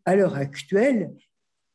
à 0.05 0.15
l'heure 0.15 0.35
actuelle, 0.35 1.13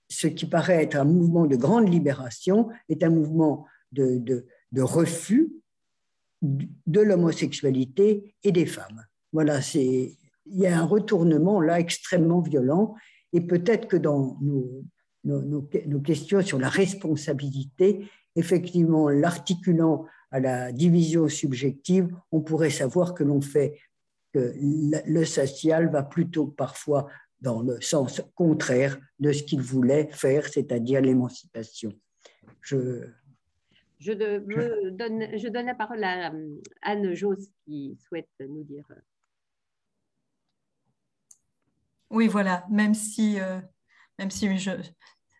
ce 0.08 0.26
qui 0.26 0.46
paraît 0.46 0.84
être 0.84 0.96
un 0.96 1.04
mouvement 1.04 1.46
de 1.46 1.56
grande 1.56 1.92
libération 1.92 2.68
est 2.88 3.02
un 3.02 3.10
mouvement 3.10 3.66
de, 3.92 4.46
refus 4.76 5.50
de 6.42 7.00
l'homosexualité 7.00 8.34
et 8.42 8.52
des 8.52 8.66
femmes. 8.66 9.04
Voilà, 9.32 9.60
il 9.74 10.16
y 10.46 10.66
a 10.66 10.78
un 10.78 10.84
retournement 10.84 11.60
là 11.60 11.80
extrêmement 11.80 12.40
violent, 12.40 12.94
et 13.32 13.40
peut-être 13.40 13.88
que 13.88 13.96
dans 13.96 14.38
nos, 14.40 14.84
nos, 15.26 16.00
questions 16.00 16.40
sur 16.42 16.58
la 16.58 16.68
responsabilité, 16.68 18.08
effectivement, 18.34 19.08
l'articulant 19.08 20.06
à 20.30 20.40
la 20.40 20.72
division 20.72 21.28
subjective, 21.28 22.08
on 22.32 22.40
pourrait 22.40 22.70
savoir 22.70 23.14
que 23.14 23.24
l'on 23.24 23.40
fait 23.40 23.78
que 24.32 24.54
le 24.58 25.24
social 25.24 25.90
va 25.90 26.02
plutôt 26.02 26.46
parfois 26.46 27.06
dans 27.40 27.62
le 27.62 27.80
sens 27.80 28.22
contraire 28.34 28.98
de 29.18 29.32
ce 29.32 29.42
qu'il 29.42 29.60
voulait 29.60 30.08
faire, 30.10 30.46
c'est-à-dire 30.46 31.00
l'émancipation. 31.00 31.92
Je, 32.60 33.06
je, 33.98 34.12
donne, 34.12 35.38
je 35.38 35.48
donne 35.48 35.66
la 35.66 35.74
parole 35.74 36.02
à 36.04 36.32
Anne 36.82 37.14
Jos 37.14 37.36
qui 37.64 37.96
souhaite 38.00 38.28
nous 38.40 38.64
dire. 38.64 38.86
Oui, 42.10 42.28
voilà, 42.28 42.64
même 42.70 42.94
si, 42.94 43.40
euh, 43.40 43.60
même 44.18 44.30
si 44.30 44.58
je, 44.58 44.70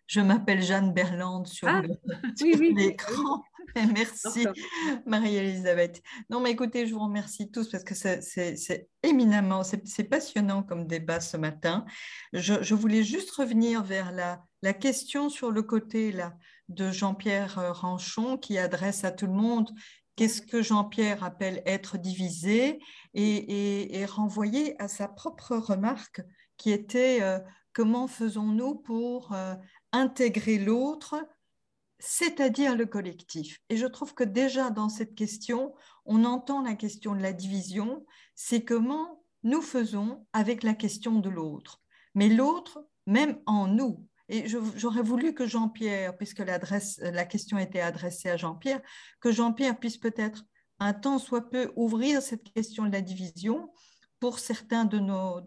je 0.06 0.20
m'appelle 0.20 0.62
Jeanne 0.62 0.92
Berland 0.92 1.46
sur 1.46 1.68
ah, 1.68 1.82
l'écran. 2.42 3.42
Merci, 3.74 4.46
Marie-Elisabeth. 5.04 6.02
Non, 6.30 6.40
mais 6.40 6.52
écoutez, 6.52 6.86
je 6.86 6.94
vous 6.94 7.04
remercie 7.04 7.50
tous 7.50 7.68
parce 7.70 7.84
que 7.84 7.94
c'est 7.94 8.88
éminemment, 9.02 9.62
c'est 9.64 10.04
passionnant 10.04 10.62
comme 10.62 10.86
débat 10.86 11.20
ce 11.20 11.36
matin. 11.36 11.84
Je, 12.32 12.74
voulais 12.74 13.02
juste 13.02 13.30
revenir 13.32 13.82
vers 13.82 14.12
la, 14.12 14.42
la, 14.62 14.72
question 14.72 15.28
sur 15.28 15.50
le 15.50 15.62
côté 15.62 16.10
là, 16.10 16.32
de 16.68 16.90
Jean-Pierre 16.90 17.78
Ranchon 17.78 18.38
qui 18.38 18.56
adresse 18.56 19.04
à 19.04 19.10
tout 19.10 19.26
le 19.26 19.34
monde 19.34 19.70
qu'est-ce 20.16 20.40
que 20.40 20.62
Jean-Pierre 20.62 21.22
appelle 21.22 21.62
être 21.66 21.98
divisé? 21.98 22.80
et, 23.12 24.00
et, 24.00 24.04
renvoyer 24.04 24.80
à 24.80 24.88
sa 24.88 25.08
propre 25.08 25.56
remarque 25.56 26.20
qui 26.58 26.70
était 26.70 27.18
euh, 27.22 27.38
comment 27.72 28.08
faisons-nous 28.08 28.74
pour 28.76 29.32
euh, 29.32 29.54
intégrer 29.92 30.58
l'autre, 30.58 31.16
c'est-à-dire 31.98 32.76
le 32.76 32.86
collectif. 32.86 33.60
Et 33.68 33.76
je 33.76 33.86
trouve 33.86 34.14
que 34.14 34.24
déjà 34.24 34.70
dans 34.70 34.88
cette 34.88 35.14
question, 35.14 35.74
on 36.04 36.24
entend 36.24 36.62
la 36.62 36.74
question 36.74 37.14
de 37.14 37.22
la 37.22 37.32
division, 37.32 38.04
c'est 38.34 38.64
comment 38.64 39.22
nous 39.42 39.62
faisons 39.62 40.26
avec 40.32 40.62
la 40.62 40.74
question 40.74 41.18
de 41.18 41.30
l'autre. 41.30 41.80
Mais 42.14 42.28
l'autre, 42.28 42.86
même 43.06 43.38
en 43.46 43.66
nous. 43.66 44.06
Et 44.28 44.48
j'aurais 44.48 45.02
voulu 45.02 45.34
que 45.34 45.46
Jean-Pierre, 45.46 46.16
puisque 46.16 46.40
la 46.40 47.24
question 47.24 47.58
était 47.58 47.80
adressée 47.80 48.28
à 48.28 48.36
Jean-Pierre, 48.36 48.82
que 49.20 49.30
Jean-Pierre 49.30 49.78
puisse 49.78 49.98
peut-être 49.98 50.44
un 50.80 50.92
temps 50.92 51.18
soit 51.18 51.48
peu 51.48 51.72
ouvrir 51.76 52.20
cette 52.22 52.52
question 52.52 52.84
de 52.84 52.92
la 52.92 53.00
division 53.00 53.70
pour 54.18 54.38
certains 54.38 54.84
de 54.84 54.98
nos, 54.98 55.40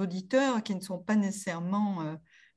auditeurs 0.00 0.62
qui 0.62 0.74
ne 0.74 0.80
sont 0.80 0.98
pas 0.98 1.16
nécessairement 1.16 2.02
euh, 2.02 2.14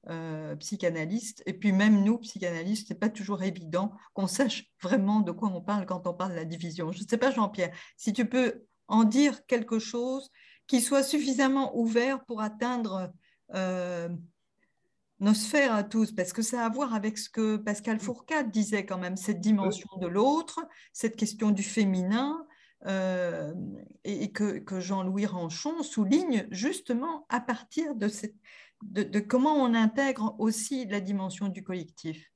euh, 0.07 0.55
psychanalystes, 0.55 1.43
et 1.45 1.53
puis 1.53 1.73
même 1.73 2.03
nous, 2.03 2.17
psychanalystes, 2.19 2.88
ce 2.88 2.93
n'est 2.93 2.99
pas 2.99 3.09
toujours 3.09 3.43
évident 3.43 3.91
qu'on 4.13 4.27
sache 4.27 4.71
vraiment 4.81 5.19
de 5.19 5.31
quoi 5.31 5.49
on 5.49 5.61
parle 5.61 5.85
quand 5.85 6.07
on 6.07 6.13
parle 6.13 6.31
de 6.31 6.38
la 6.38 6.45
division. 6.45 6.91
Je 6.93 7.03
ne 7.03 7.07
sais 7.07 7.17
pas, 7.17 7.31
Jean-Pierre, 7.31 7.76
si 7.97 8.13
tu 8.13 8.26
peux 8.26 8.63
en 8.88 9.03
dire 9.03 9.45
quelque 9.45 9.77
chose 9.77 10.31
qui 10.67 10.80
soit 10.81 11.03
suffisamment 11.03 11.77
ouvert 11.77 12.23
pour 12.26 12.41
atteindre 12.41 13.11
euh, 13.55 14.07
nos 15.19 15.34
sphères 15.34 15.73
à 15.73 15.84
tous, 15.84 16.13
parce 16.13 16.31
que 16.31 16.41
ça 16.41 16.61
a 16.61 16.65
à 16.65 16.69
voir 16.69 16.93
avec 16.93 17.17
ce 17.17 17.30
que 17.30 17.57
Pascal 17.57 17.99
Fourcade 17.99 18.51
disait 18.51 18.85
quand 18.85 18.97
même, 18.97 19.17
cette 19.17 19.41
dimension 19.41 19.89
de 19.99 20.07
l'autre, 20.07 20.65
cette 20.93 21.17
question 21.17 21.51
du 21.51 21.63
féminin, 21.63 22.47
euh, 22.85 23.53
et 24.05 24.31
que, 24.31 24.59
que 24.59 24.80
Jean-Louis 24.80 25.26
Ranchon 25.26 25.84
souligne 25.84 26.47
justement 26.51 27.26
à 27.27 27.41
partir 27.41 27.95
de 27.95 28.07
cette, 28.07 28.35
de, 28.84 29.19
comment 29.19 29.56
on 29.56 29.73
intègre 29.73 30.35
aussi 30.39 30.85
la 30.85 30.99
dimension 30.99 31.49
du 31.49 31.64
collectif. 31.64 32.31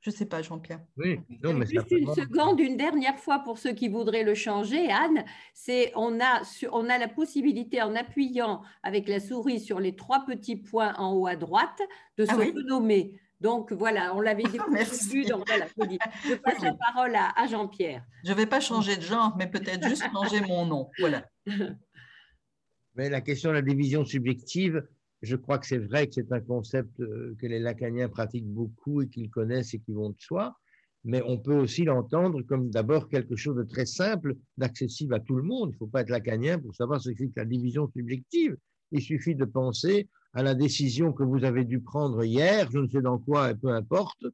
Je 0.00 0.10
ne 0.10 0.16
sais 0.16 0.26
pas, 0.26 0.42
Jean-Pierre. 0.42 0.80
Oui, 0.96 1.20
non, 1.44 1.54
mais 1.54 1.64
Juste 1.64 1.92
une 1.92 2.12
seconde, 2.12 2.58
une 2.58 2.76
dernière 2.76 3.18
fois 3.20 3.38
pour 3.38 3.58
ceux 3.58 3.72
qui 3.72 3.88
voudraient 3.88 4.24
le 4.24 4.34
changer, 4.34 4.90
Anne, 4.90 5.24
c'est 5.54 5.92
on 5.94 6.20
a, 6.20 6.42
on 6.72 6.88
a 6.88 6.98
la 6.98 7.06
possibilité 7.06 7.80
en 7.82 7.94
appuyant 7.94 8.62
avec 8.82 9.08
la 9.08 9.20
souris 9.20 9.60
sur 9.60 9.78
les 9.78 9.94
trois 9.94 10.26
petits 10.26 10.56
points 10.56 10.92
en 10.96 11.12
haut 11.12 11.28
à 11.28 11.36
droite 11.36 11.80
de 12.18 12.26
ah 12.28 12.34
se 12.34 12.38
renommer. 12.38 13.20
Donc 13.40 13.72
voilà, 13.72 14.12
on 14.16 14.20
l'avait 14.20 14.42
dit 14.52 14.58
Merci. 14.72 15.24
donc 15.24 15.46
voilà, 15.46 15.66
je 16.24 16.34
passe 16.34 16.60
la 16.62 16.74
parole 16.74 17.14
à, 17.14 17.32
à 17.36 17.46
Jean-Pierre. 17.46 18.04
Je 18.24 18.32
ne 18.32 18.36
vais 18.36 18.46
pas 18.46 18.60
changer 18.60 18.96
de 18.96 19.02
genre, 19.02 19.36
mais 19.38 19.46
peut-être 19.46 19.88
juste 19.88 20.04
changer 20.12 20.40
mon 20.40 20.66
nom. 20.66 20.90
Voilà. 20.98 21.24
Mais 22.94 23.08
la 23.08 23.22
question 23.22 23.50
de 23.50 23.54
la 23.54 23.62
division 23.62 24.04
subjective, 24.04 24.86
je 25.22 25.36
crois 25.36 25.58
que 25.58 25.66
c'est 25.66 25.78
vrai 25.78 26.08
que 26.08 26.14
c'est 26.14 26.32
un 26.32 26.40
concept 26.40 27.00
euh, 27.00 27.34
que 27.40 27.46
les 27.46 27.60
lacaniens 27.60 28.08
pratiquent 28.08 28.48
beaucoup 28.48 29.02
et 29.02 29.08
qu'ils 29.08 29.30
connaissent 29.30 29.72
et 29.74 29.78
qui 29.78 29.92
vont 29.92 30.10
de 30.10 30.16
soi. 30.18 30.56
mais 31.04 31.22
on 31.26 31.38
peut 31.38 31.56
aussi 31.56 31.84
l'entendre 31.84 32.42
comme 32.42 32.70
d'abord 32.70 33.08
quelque 33.08 33.36
chose 33.36 33.56
de 33.56 33.64
très 33.64 33.86
simple, 33.86 34.36
d'accessible 34.56 35.14
à 35.14 35.20
tout 35.20 35.34
le 35.36 35.42
monde. 35.42 35.70
Il 35.70 35.72
ne 35.72 35.78
faut 35.78 35.86
pas 35.86 36.02
être 36.02 36.10
lacanien 36.10 36.58
pour 36.58 36.74
savoir 36.74 37.00
ce 37.00 37.10
que 37.10 37.24
la 37.36 37.44
division 37.44 37.88
subjective. 37.88 38.56
Il 38.92 39.00
suffit 39.00 39.34
de 39.34 39.44
penser 39.44 40.08
à 40.34 40.42
la 40.42 40.54
décision 40.54 41.12
que 41.12 41.22
vous 41.22 41.44
avez 41.44 41.64
dû 41.64 41.80
prendre 41.80 42.22
hier, 42.24 42.70
je 42.70 42.78
ne 42.78 42.88
sais 42.88 43.02
dans 43.02 43.18
quoi, 43.18 43.54
peu 43.54 43.68
importe, 43.68 44.24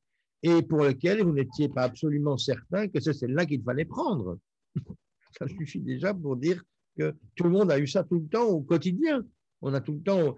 et 0.43 0.63
pour 0.63 0.85
lequel 0.85 1.23
vous 1.23 1.33
n'étiez 1.33 1.69
pas 1.69 1.83
absolument 1.83 2.37
certain 2.37 2.89
que 2.89 3.01
c'est 3.01 3.13
celle-là 3.13 3.47
qu'il 3.47 3.63
fallait 3.63 3.85
prendre. 3.85 4.39
Ça 5.39 5.49
suffit 5.49 5.81
déjà 5.81 6.15
pour 6.15 6.37
dire 6.37 6.63
que 6.97 7.15
tout 7.35 7.45
le 7.45 7.51
monde 7.51 7.71
a 7.71 7.79
eu 7.79 7.87
ça 7.87 8.03
tout 8.03 8.19
le 8.19 8.29
temps 8.29 8.47
au 8.47 8.61
quotidien. 8.61 9.25
On 9.61 9.75
a 9.75 9.81
tout 9.81 9.95
le 9.95 10.01
temps, 10.01 10.37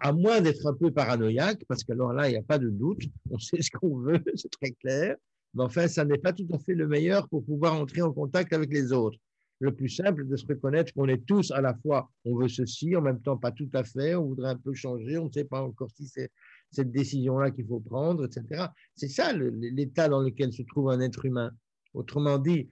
à 0.00 0.12
moins 0.12 0.40
d'être 0.40 0.66
un 0.66 0.74
peu 0.74 0.90
paranoïaque, 0.90 1.64
parce 1.66 1.82
que 1.82 1.92
alors 1.92 2.12
là, 2.12 2.28
il 2.28 2.32
n'y 2.32 2.38
a 2.38 2.42
pas 2.42 2.58
de 2.58 2.70
doute, 2.70 3.02
on 3.30 3.38
sait 3.38 3.62
ce 3.62 3.70
qu'on 3.70 3.98
veut, 3.98 4.20
c'est 4.36 4.50
très 4.50 4.72
clair, 4.72 5.16
mais 5.54 5.64
enfin, 5.64 5.88
ça 5.88 6.04
n'est 6.04 6.18
pas 6.18 6.32
tout 6.32 6.46
à 6.52 6.58
fait 6.58 6.74
le 6.74 6.86
meilleur 6.86 7.28
pour 7.28 7.44
pouvoir 7.44 7.74
entrer 7.74 8.02
en 8.02 8.12
contact 8.12 8.52
avec 8.52 8.72
les 8.72 8.92
autres. 8.92 9.18
Le 9.60 9.74
plus 9.74 9.88
simple 9.88 10.24
de 10.24 10.36
se 10.36 10.46
reconnaître 10.46 10.92
qu'on 10.92 11.08
est 11.08 11.26
tous 11.26 11.50
à 11.50 11.60
la 11.60 11.74
fois, 11.74 12.08
on 12.24 12.36
veut 12.36 12.48
ceci, 12.48 12.94
en 12.94 13.02
même 13.02 13.20
temps 13.20 13.36
pas 13.36 13.50
tout 13.50 13.68
à 13.74 13.82
fait, 13.82 14.14
on 14.14 14.26
voudrait 14.26 14.50
un 14.50 14.56
peu 14.56 14.72
changer, 14.72 15.18
on 15.18 15.26
ne 15.26 15.32
sait 15.32 15.44
pas 15.44 15.62
encore 15.62 15.90
si 15.90 16.06
c'est 16.06 16.30
cette 16.70 16.92
décision-là 16.92 17.50
qu'il 17.50 17.66
faut 17.66 17.80
prendre, 17.80 18.24
etc. 18.24 18.66
C'est 18.94 19.08
ça 19.08 19.32
l'état 19.32 20.08
dans 20.08 20.20
lequel 20.20 20.52
se 20.52 20.62
trouve 20.62 20.90
un 20.90 21.00
être 21.00 21.24
humain. 21.24 21.50
Autrement 21.94 22.38
dit, 22.38 22.68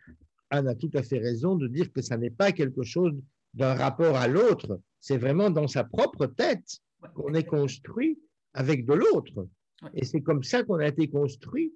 Anne 0.51 0.68
a 0.68 0.74
tout 0.74 0.90
à 0.94 1.02
fait 1.02 1.18
raison 1.18 1.56
de 1.56 1.66
dire 1.66 1.93
que 1.93 2.02
ça 2.02 2.16
n'est 2.16 2.30
pas 2.30 2.52
quelque 2.52 2.84
chose 2.84 3.14
d'un 3.55 3.74
rapport 3.74 4.16
à 4.16 4.28
l'autre, 4.28 4.80
c'est 5.06 5.18
vraiment 5.18 5.50
dans 5.50 5.68
sa 5.68 5.84
propre 5.84 6.26
tête 6.26 6.80
qu'on 7.14 7.32
est 7.34 7.46
construit 7.46 8.18
avec 8.54 8.84
de 8.86 8.94
l'autre. 8.94 9.46
Et 9.94 10.04
c'est 10.04 10.20
comme 10.20 10.42
ça 10.42 10.64
qu'on 10.64 10.80
a 10.80 10.88
été 10.88 11.08
construit 11.08 11.72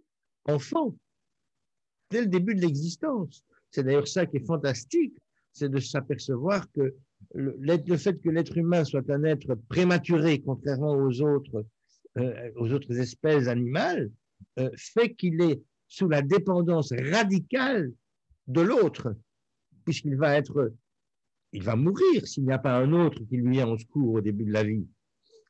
enfant, 0.47 0.97
dès 2.11 2.23
le 2.23 2.27
début 2.27 2.57
de 2.57 2.61
l'existence. 2.61 3.45
C'est 3.71 3.85
d'ailleurs 3.85 4.09
ça 4.09 4.27
qui 4.27 4.39
est 4.39 4.45
fantastique, 4.45 5.17
c'est 5.53 5.69
de 5.69 5.79
s'apercevoir 5.79 6.69
que 6.73 6.93
le, 7.37 7.55
le, 7.61 7.97
fait 7.97 8.21
que 8.21 8.31
l'être 8.31 8.57
humain 8.59 8.83
soit 8.83 9.09
un 9.09 9.23
être 9.23 9.55
prématuré, 9.69 10.41
contrairement 10.41 10.95
aux 10.95 11.23
autres, 11.23 11.65
euh, 12.19 12.51
aux 12.57 12.73
autres 12.73 12.99
espèces 12.99 13.47
animales, 13.47 14.11
euh, 14.59 14.71
fait 14.77 15.15
qu'il 15.15 15.41
est 15.41 15.63
sous 15.87 16.09
la 16.09 16.23
dépendance 16.23 16.93
radicale 16.93 17.93
de 18.49 18.61
l'autre, 18.61 19.15
puisqu'il 19.85 20.17
va 20.17 20.37
être, 20.37 20.73
il 21.53 21.63
va 21.63 21.77
mourir 21.77 22.27
s'il 22.27 22.45
n'y 22.45 22.53
a 22.53 22.59
pas 22.59 22.77
un 22.77 22.93
autre 22.93 23.23
qui 23.25 23.37
lui 23.37 23.51
vient 23.51 23.69
en 23.69 23.79
secours 23.79 24.15
au 24.15 24.21
début 24.21 24.45
de 24.45 24.53
la 24.53 24.65
vie. 24.65 24.87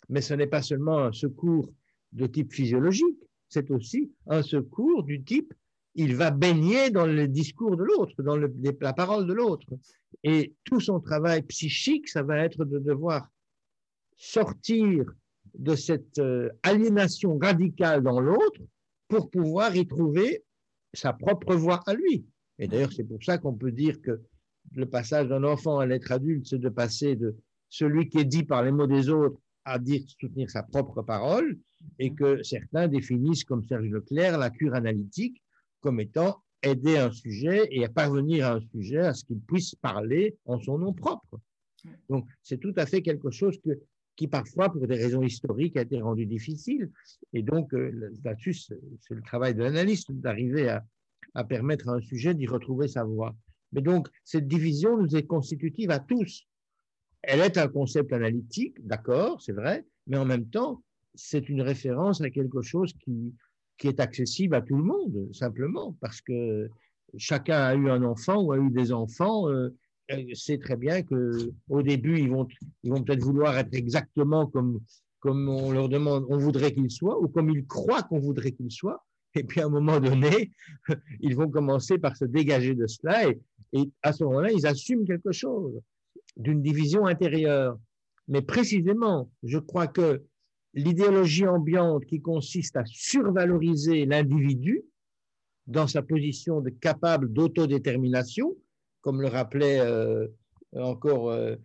Mais 0.09 0.21
ce 0.21 0.35
n'est 0.35 0.47
pas 0.47 0.63
seulement 0.63 0.99
un 0.99 1.13
secours 1.13 1.71
de 2.13 2.27
type 2.27 2.53
physiologique, 2.53 3.19
c'est 3.49 3.71
aussi 3.71 4.13
un 4.27 4.43
secours 4.43 5.05
du 5.05 5.23
type 5.23 5.53
il 5.95 6.15
va 6.15 6.31
baigner 6.31 6.91
dans 6.91 7.07
le 7.07 7.27
discours 7.27 7.77
de 7.77 7.83
l'autre, 7.83 8.23
dans 8.23 8.37
la 8.37 8.93
parole 8.93 9.27
de 9.27 9.33
l'autre. 9.33 9.67
Et 10.23 10.55
tout 10.65 10.81
son 10.81 11.01
travail 11.01 11.43
psychique, 11.43 12.09
ça 12.09 12.23
va 12.23 12.39
être 12.39 12.65
de 12.65 12.79
devoir 12.79 13.29
sortir 14.17 15.05
de 15.55 15.75
cette 15.75 16.19
euh, 16.19 16.49
aliénation 16.63 17.39
radicale 17.39 18.03
dans 18.03 18.21
l'autre 18.21 18.61
pour 19.09 19.31
pouvoir 19.31 19.75
y 19.75 19.87
trouver 19.87 20.45
sa 20.93 21.13
propre 21.13 21.55
voie 21.57 21.81
à 21.87 21.95
lui. 21.95 22.25
Et 22.59 22.69
d'ailleurs, 22.69 22.93
c'est 22.93 23.05
pour 23.05 23.23
ça 23.25 23.39
qu'on 23.39 23.55
peut 23.55 23.73
dire 23.73 24.01
que 24.01 24.21
le 24.75 24.87
passage 24.87 25.29
d'un 25.29 25.45
enfant 25.45 25.79
à 25.79 25.87
l'être 25.87 26.13
adulte, 26.13 26.47
c'est 26.47 26.59
de 26.59 26.69
passer 26.69 27.17
de 27.17 27.37
celui 27.69 28.09
qui 28.09 28.19
est 28.19 28.25
dit 28.25 28.45
par 28.45 28.63
les 28.63 28.73
mots 28.73 28.87
des 28.87 29.09
autres 29.09 29.41
à 29.65 29.79
dire 29.79 30.03
soutenir 30.19 30.51
sa 30.51 30.63
propre 30.63 31.03
parole, 31.03 31.59
et 31.99 32.13
que 32.15 32.43
certains 32.43 32.89
définissent, 32.89 33.45
comme 33.45 33.65
Serge 33.65 33.89
Leclerc, 33.89 34.39
la 34.39 34.51
cure 34.51 34.75
analytique 34.75 35.43
comme 35.81 36.01
étant 36.01 36.43
aider 36.63 36.99
un 36.99 37.11
sujet 37.11 37.69
et 37.71 37.85
à 37.85 37.89
parvenir 37.89 38.47
à 38.47 38.55
un 38.55 38.61
sujet 38.61 38.99
à 38.99 39.15
ce 39.15 39.25
qu'il 39.25 39.41
puisse 39.41 39.75
parler 39.77 40.37
en 40.45 40.61
son 40.61 40.79
nom 40.79 40.93
propre. 40.93 41.41
Donc, 42.11 42.27
c'est 42.43 42.59
tout 42.59 42.75
à 42.77 42.85
fait 42.85 43.01
quelque 43.01 43.31
chose 43.31 43.59
que, 43.65 43.81
qui, 44.17 44.29
parfois, 44.29 44.71
pour 44.71 44.87
des 44.87 44.97
raisons 44.97 45.23
historiques, 45.23 45.77
a 45.79 45.83
été 45.83 46.01
rendu 46.01 46.27
difficile. 46.27 46.91
Et 47.33 47.43
donc, 47.43 47.73
euh, 47.73 48.13
là-dessus, 48.25 48.53
c'est 48.53 49.15
le 49.15 49.23
travail 49.23 49.55
de 49.55 49.63
l'analyste 49.63 50.13
d'arriver 50.13 50.69
à, 50.69 50.85
à 51.35 51.45
permettre 51.45 51.89
à 51.89 51.93
un 51.93 52.01
sujet 52.01 52.35
d'y 52.35 52.47
retrouver 52.47 52.89
sa 52.89 53.05
voix. 53.05 53.35
Mais 53.73 53.81
donc, 53.81 54.09
cette 54.25 54.49
division 54.49 54.97
nous 54.97 55.17
est 55.17 55.27
constitutive 55.27 55.91
à 55.91 55.99
tous. 55.99 56.47
Elle 57.23 57.41
est 57.41 57.59
un 57.59 57.69
concept 57.69 58.13
analytique, 58.13 58.77
d'accord, 58.85 59.41
c'est 59.43 59.53
vrai, 59.53 59.85
mais 60.07 60.17
en 60.17 60.25
même 60.25 60.47
temps, 60.47 60.83
c'est 61.15 61.49
une 61.49 61.63
référence 61.63 62.21
à 62.21 62.31
quelque 62.31 62.63
chose 62.63 62.95
qui, 63.05 63.35
qui 63.79 63.89
est 63.89 64.01
accessible 64.01 64.55
à 64.55 64.63
tout 64.63 64.77
le 64.77 64.85
monde, 64.85 65.29
simplement, 65.33 65.97
parce 66.01 66.21
que 66.21 66.69
chacun 67.17 67.59
a 67.59 67.75
eu 67.75 67.91
un 67.91 68.03
enfant 68.05 68.43
ou 68.43 68.53
a 68.53 68.59
eu 68.59 68.71
des 68.71 68.93
enfants. 68.93 69.49
Euh, 69.49 69.71
sait 70.35 70.59
très 70.59 70.77
bien 70.77 71.03
que 71.03 71.53
au 71.69 71.83
début, 71.83 72.19
ils 72.19 72.31
vont, 72.31 72.47
ils 72.83 72.91
vont 72.91 73.03
peut-être 73.03 73.23
vouloir 73.23 73.57
être 73.59 73.75
exactement 73.75 74.47
comme, 74.47 74.81
comme 75.21 75.49
on 75.49 75.71
leur 75.71 75.89
demande, 75.89 76.27
on 76.29 76.39
voudrait 76.39 76.73
qu'ils 76.73 76.91
soient, 76.91 77.21
ou 77.21 77.29
comme 77.29 77.51
ils 77.51 77.67
croient 77.67 78.03
qu'on 78.03 78.19
voudrait 78.19 78.53
qu'ils 78.53 78.73
soient. 78.73 79.05
Et 79.37 79.45
puis 79.45 79.61
à 79.61 79.67
un 79.67 79.69
moment 79.69 80.01
donné, 80.01 80.51
ils 81.21 81.37
vont 81.37 81.49
commencer 81.49 81.99
par 81.99 82.17
se 82.17 82.25
dégager 82.25 82.75
de 82.75 82.87
cela 82.87 83.29
et, 83.29 83.39
et 83.73 83.91
à 84.03 84.13
ce 84.13 84.25
moment-là, 84.25 84.51
ils 84.53 84.67
assument 84.67 85.05
quelque 85.05 85.33
chose 85.33 85.81
d'une 86.37 86.63
division 86.63 87.07
intérieure. 87.07 87.79
Mais 88.29 88.43
précisément, 88.43 89.31
je 89.43 89.59
crois 89.59 89.87
que 89.87 90.23
l'idéologie 90.75 91.47
ambiante 91.47 92.05
qui 92.07 92.21
consiste 92.21 92.77
à 92.77 92.85
survaloriser 92.87 94.07
l'individu 94.07 94.83
dans 95.67 95.87
sa 95.87 96.03
position 96.03 96.61
de 96.61 96.71
capable 96.71 97.33
d'autodétermination, 97.33 98.57
comme 99.03 99.21
le 99.21 99.29
rappelait 99.29 99.81
euh, 99.81 100.27
encore 100.75 101.31
euh, 101.31 101.57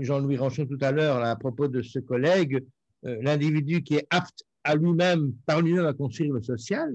Jean-Louis 0.00 0.36
Ranchon 0.36 0.66
tout 0.66 0.78
à 0.80 0.92
l'heure 0.92 1.22
à 1.22 1.36
propos 1.36 1.68
de 1.68 1.82
ce 1.82 1.98
collègue, 1.98 2.64
euh, 3.04 3.18
l'individu 3.22 3.82
qui 3.82 3.94
est 3.94 4.06
apte 4.10 4.44
à 4.64 4.74
lui-même, 4.74 5.34
par 5.46 5.60
lui-même 5.60 5.86
à 5.86 5.94
construire 5.94 6.32
le 6.32 6.42
social, 6.42 6.92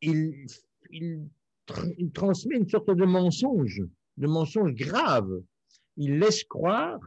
il, 0.00 0.46
il, 0.90 1.28
il 1.98 2.10
transmet 2.12 2.56
une 2.56 2.68
sorte 2.68 2.90
de 2.90 3.04
mensonge, 3.04 3.82
de 4.16 4.26
mensonge 4.26 4.74
grave. 4.74 5.42
Il 5.96 6.18
laisse 6.18 6.44
croire 6.44 7.00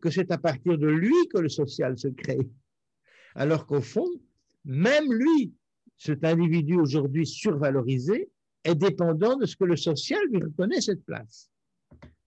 que 0.00 0.10
c'est 0.10 0.30
à 0.30 0.38
partir 0.38 0.78
de 0.78 0.86
lui 0.86 1.14
que 1.32 1.38
le 1.38 1.48
social 1.48 1.98
se 1.98 2.08
crée 2.08 2.48
alors 3.36 3.66
qu'au 3.66 3.82
fond, 3.82 4.08
même 4.64 5.12
lui, 5.12 5.54
cet 5.98 6.24
individu 6.24 6.74
aujourd'hui 6.74 7.26
survalorisé, 7.26 8.28
est 8.64 8.74
dépendant 8.74 9.36
de 9.36 9.46
ce 9.46 9.56
que 9.56 9.64
le 9.64 9.76
social 9.76 10.20
lui 10.32 10.42
reconnaît 10.42 10.80
cette 10.80 11.04
place. 11.04 11.50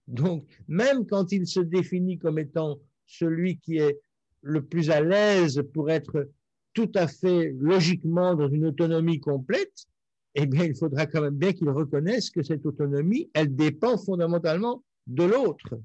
Donc, 0.06 0.46
même 0.68 1.06
quand 1.06 1.32
il 1.32 1.46
se 1.46 1.60
définit 1.60 2.18
comme 2.18 2.38
étant 2.38 2.78
celui 3.06 3.58
qui 3.58 3.76
est 3.76 3.98
le 4.42 4.64
plus 4.64 4.90
à 4.90 5.00
l'aise 5.00 5.62
pour 5.74 5.90
être 5.90 6.30
tout 6.72 6.90
à 6.94 7.06
fait 7.06 7.52
logiquement 7.58 8.34
dans 8.34 8.48
une 8.48 8.66
autonomie 8.66 9.20
complète, 9.20 9.86
eh 10.34 10.46
bien, 10.46 10.64
il 10.64 10.76
faudra 10.76 11.06
quand 11.06 11.22
même 11.22 11.36
bien 11.36 11.52
qu'il 11.52 11.68
reconnaisse 11.68 12.30
que 12.30 12.42
cette 12.42 12.64
autonomie, 12.64 13.30
elle 13.34 13.54
dépend 13.54 13.98
fondamentalement 13.98 14.84
de 15.06 15.24
l'autre. 15.24 15.80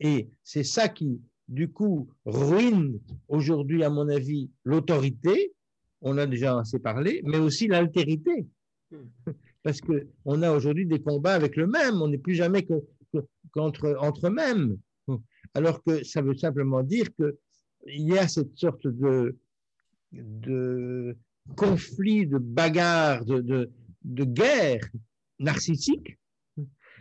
Et 0.00 0.28
c'est 0.42 0.64
ça 0.64 0.88
qui, 0.88 1.20
du 1.48 1.70
coup, 1.70 2.08
ruine 2.26 3.00
aujourd'hui, 3.28 3.82
à 3.84 3.90
mon 3.90 4.08
avis, 4.08 4.50
l'autorité, 4.64 5.54
on 6.00 6.18
a 6.18 6.26
déjà 6.26 6.58
assez 6.58 6.78
parlé, 6.78 7.22
mais 7.24 7.38
aussi 7.38 7.68
l'altérité. 7.68 8.46
Parce 9.62 9.80
qu'on 9.80 10.42
a 10.42 10.52
aujourd'hui 10.52 10.86
des 10.86 11.00
combats 11.00 11.34
avec 11.34 11.56
le 11.56 11.66
même, 11.66 12.02
on 12.02 12.08
n'est 12.08 12.18
plus 12.18 12.34
jamais 12.34 12.66
qu'entre 13.52 13.96
entre 14.00 14.28
mêmes. 14.28 14.76
Alors 15.54 15.82
que 15.82 16.02
ça 16.04 16.20
veut 16.20 16.34
simplement 16.34 16.82
dire 16.82 17.06
qu'il 17.14 17.34
y 17.86 18.18
a 18.18 18.26
cette 18.26 18.56
sorte 18.56 18.86
de, 18.86 19.36
de 20.12 21.16
conflit, 21.56 22.26
de 22.26 22.38
bagarre, 22.38 23.24
de, 23.24 23.40
de, 23.40 23.70
de 24.04 24.24
guerre 24.24 24.88
narcissique, 25.38 26.18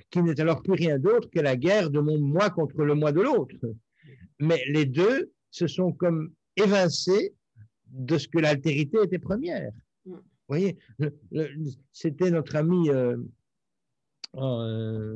qui 0.10 0.22
n'est 0.22 0.40
alors 0.40 0.62
plus 0.62 0.74
rien 0.74 1.00
d'autre 1.00 1.30
que 1.30 1.40
la 1.40 1.56
guerre 1.56 1.90
de 1.90 2.00
mon 2.00 2.20
moi 2.20 2.50
contre 2.50 2.84
le 2.84 2.96
moi 2.96 3.12
de 3.12 3.22
l'autre 3.22 3.56
mais 4.42 4.64
les 4.68 4.86
deux 4.86 5.32
se 5.52 5.68
sont 5.68 5.94
comme 5.94 6.34
évincés 6.58 7.34
de 7.88 8.18
ce 8.18 8.28
que 8.28 8.40
l'altérité 8.40 8.98
était 9.04 9.20
première. 9.20 9.72
Vous 10.06 10.18
voyez, 10.48 10.78
c'était 11.94 12.32
notre 12.32 12.56
ami, 12.56 12.90
euh, 12.90 13.16
euh, 14.36 15.16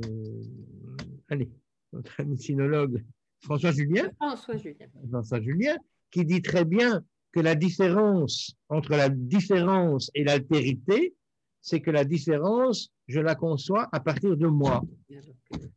allez, 1.29 1.49
notre 1.91 2.21
ami 2.21 2.37
sinologue 2.37 3.03
François 3.41 3.71
Julien, 3.71 4.11
François 4.15 4.57
Julien. 4.57 4.87
François 5.09 5.41
Julien, 5.41 5.77
qui 6.11 6.23
dit 6.23 6.41
très 6.41 6.63
bien 6.63 7.03
que 7.35 7.41
la 7.41 7.55
différence 7.55 8.55
entre 8.69 8.91
la 8.91 9.09
différence 9.09 10.09
et 10.15 10.23
l'altérité, 10.23 11.13
c'est 11.59 11.81
que 11.81 11.91
la 11.91 12.05
différence, 12.05 12.93
je 13.07 13.19
la 13.19 13.35
conçois 13.35 13.89
à 13.91 13.99
partir 13.99 14.37
de 14.37 14.47
moi. 14.47 14.81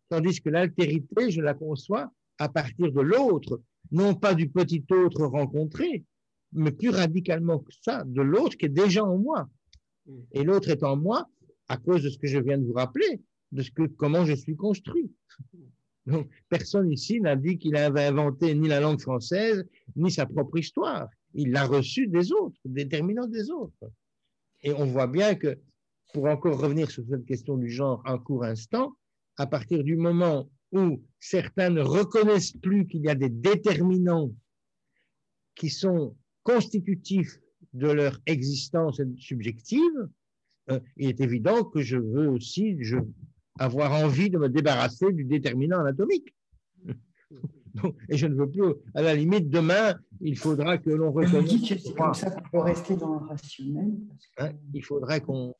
Tandis 0.08 0.40
que 0.40 0.50
l'altérité, 0.50 1.32
je 1.32 1.40
la 1.40 1.54
conçois 1.54 2.12
à 2.38 2.48
partir 2.48 2.92
de 2.92 3.00
l'autre, 3.00 3.60
non 3.90 4.14
pas 4.14 4.34
du 4.34 4.48
petit 4.48 4.84
autre 4.92 5.26
rencontré, 5.26 6.04
mais 6.52 6.70
plus 6.70 6.90
radicalement 6.90 7.58
que 7.58 7.72
ça, 7.82 8.04
de 8.06 8.22
l'autre 8.22 8.56
qui 8.56 8.66
est 8.66 8.80
déjà 8.84 9.04
en 9.04 9.18
moi. 9.18 9.48
Et 10.30 10.44
l'autre 10.44 10.68
est 10.70 10.84
en 10.84 10.96
moi 10.96 11.28
à 11.66 11.76
cause 11.76 12.04
de 12.04 12.08
ce 12.08 12.18
que 12.18 12.28
je 12.28 12.38
viens 12.38 12.58
de 12.58 12.66
vous 12.66 12.74
rappeler, 12.74 13.20
de 13.50 13.62
ce 13.62 13.72
que, 13.72 13.82
comment 13.82 14.24
je 14.24 14.34
suis 14.34 14.54
construit. 14.54 15.10
Donc, 16.06 16.30
personne 16.48 16.90
ici 16.92 17.20
n'a 17.20 17.34
dit 17.34 17.58
qu'il 17.58 17.76
avait 17.76 18.06
inventé 18.06 18.54
ni 18.54 18.68
la 18.68 18.78
langue 18.78 19.00
française, 19.00 19.66
ni 19.96 20.10
sa 20.12 20.24
propre 20.24 20.58
histoire. 20.58 21.08
Il 21.40 21.52
l'a 21.52 21.66
reçu 21.66 22.08
des 22.08 22.32
autres, 22.32 22.58
déterminant 22.64 23.28
des 23.28 23.48
autres. 23.48 23.92
Et 24.62 24.72
on 24.72 24.86
voit 24.86 25.06
bien 25.06 25.36
que, 25.36 25.56
pour 26.12 26.24
encore 26.24 26.58
revenir 26.60 26.90
sur 26.90 27.04
cette 27.08 27.24
question 27.26 27.56
du 27.56 27.70
genre 27.70 28.02
un 28.06 28.18
court 28.18 28.42
instant, 28.42 28.96
à 29.36 29.46
partir 29.46 29.84
du 29.84 29.96
moment 29.96 30.50
où 30.72 31.00
certains 31.20 31.70
ne 31.70 31.80
reconnaissent 31.80 32.56
plus 32.56 32.88
qu'il 32.88 33.02
y 33.02 33.08
a 33.08 33.14
des 33.14 33.28
déterminants 33.28 34.32
qui 35.54 35.70
sont 35.70 36.16
constitutifs 36.42 37.38
de 37.72 37.88
leur 37.88 38.18
existence 38.26 39.00
subjective, 39.16 40.08
euh, 40.72 40.80
il 40.96 41.08
est 41.08 41.20
évident 41.20 41.62
que 41.62 41.82
je 41.82 41.98
veux 41.98 42.28
aussi 42.28 42.76
je, 42.82 42.96
avoir 43.60 43.92
envie 43.92 44.28
de 44.28 44.38
me 44.38 44.48
débarrasser 44.48 45.12
du 45.12 45.24
déterminant 45.24 45.78
anatomique. 45.78 46.34
Et 48.08 48.16
je 48.16 48.26
ne 48.26 48.34
veux 48.34 48.48
plus, 48.48 48.74
à 48.94 49.02
la 49.02 49.14
limite, 49.14 49.48
demain, 49.48 49.94
il 50.20 50.36
faudra 50.36 50.78
que 50.78 50.90
l'on 50.90 51.12
reconnaisse. 51.12 51.80
C'est 51.82 51.94
comme 51.94 52.14
ça 52.14 52.30
qu'on 52.30 52.48
peut 52.50 52.58
rester 52.58 52.96
dans 52.96 53.12
le 53.14 53.26
rationnel. 53.26 53.92
Hein, 54.38 54.50
il 54.74 54.84
faudrait 54.84 55.20
qu'on 55.20 55.54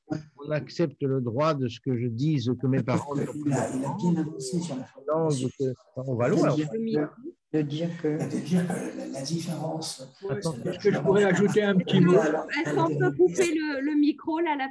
accepte 0.51 1.03
le 1.03 1.21
droit 1.21 1.55
de 1.55 1.69
ce 1.69 1.81
que 1.81 1.97
je 1.97 2.07
dise, 2.07 2.53
que 2.61 2.67
mes 2.67 2.83
parents. 2.83 3.15
Il 3.17 3.53
a, 3.53 3.69
il 3.75 3.85
a 3.85 3.95
bien 3.97 4.17
avancé 4.17 4.61
sur 4.61 4.77
la 4.77 4.89
langue. 5.07 5.49
On 5.97 6.15
va 6.15 6.29
loin. 6.29 6.55
De 7.51 7.63
dire 7.63 7.89
que, 8.03 8.09
de 8.09 8.41
dire 8.41 8.67
que 8.69 9.11
la, 9.11 9.23
différence. 9.23 10.07
Est-ce 10.67 10.79
que 10.81 10.93
je 10.93 10.99
pourrais 10.99 11.25
ajouter 11.25 11.63
un 11.63 11.77
petit 11.77 11.99
mot 11.99 12.13
Est-ce 12.13 12.75
qu'on 12.75 12.95
peut 12.95 13.11
couper 13.13 13.55
le, 13.55 13.81
le 13.81 13.99
micro 13.99 14.39
là, 14.41 14.55
la 14.55 14.67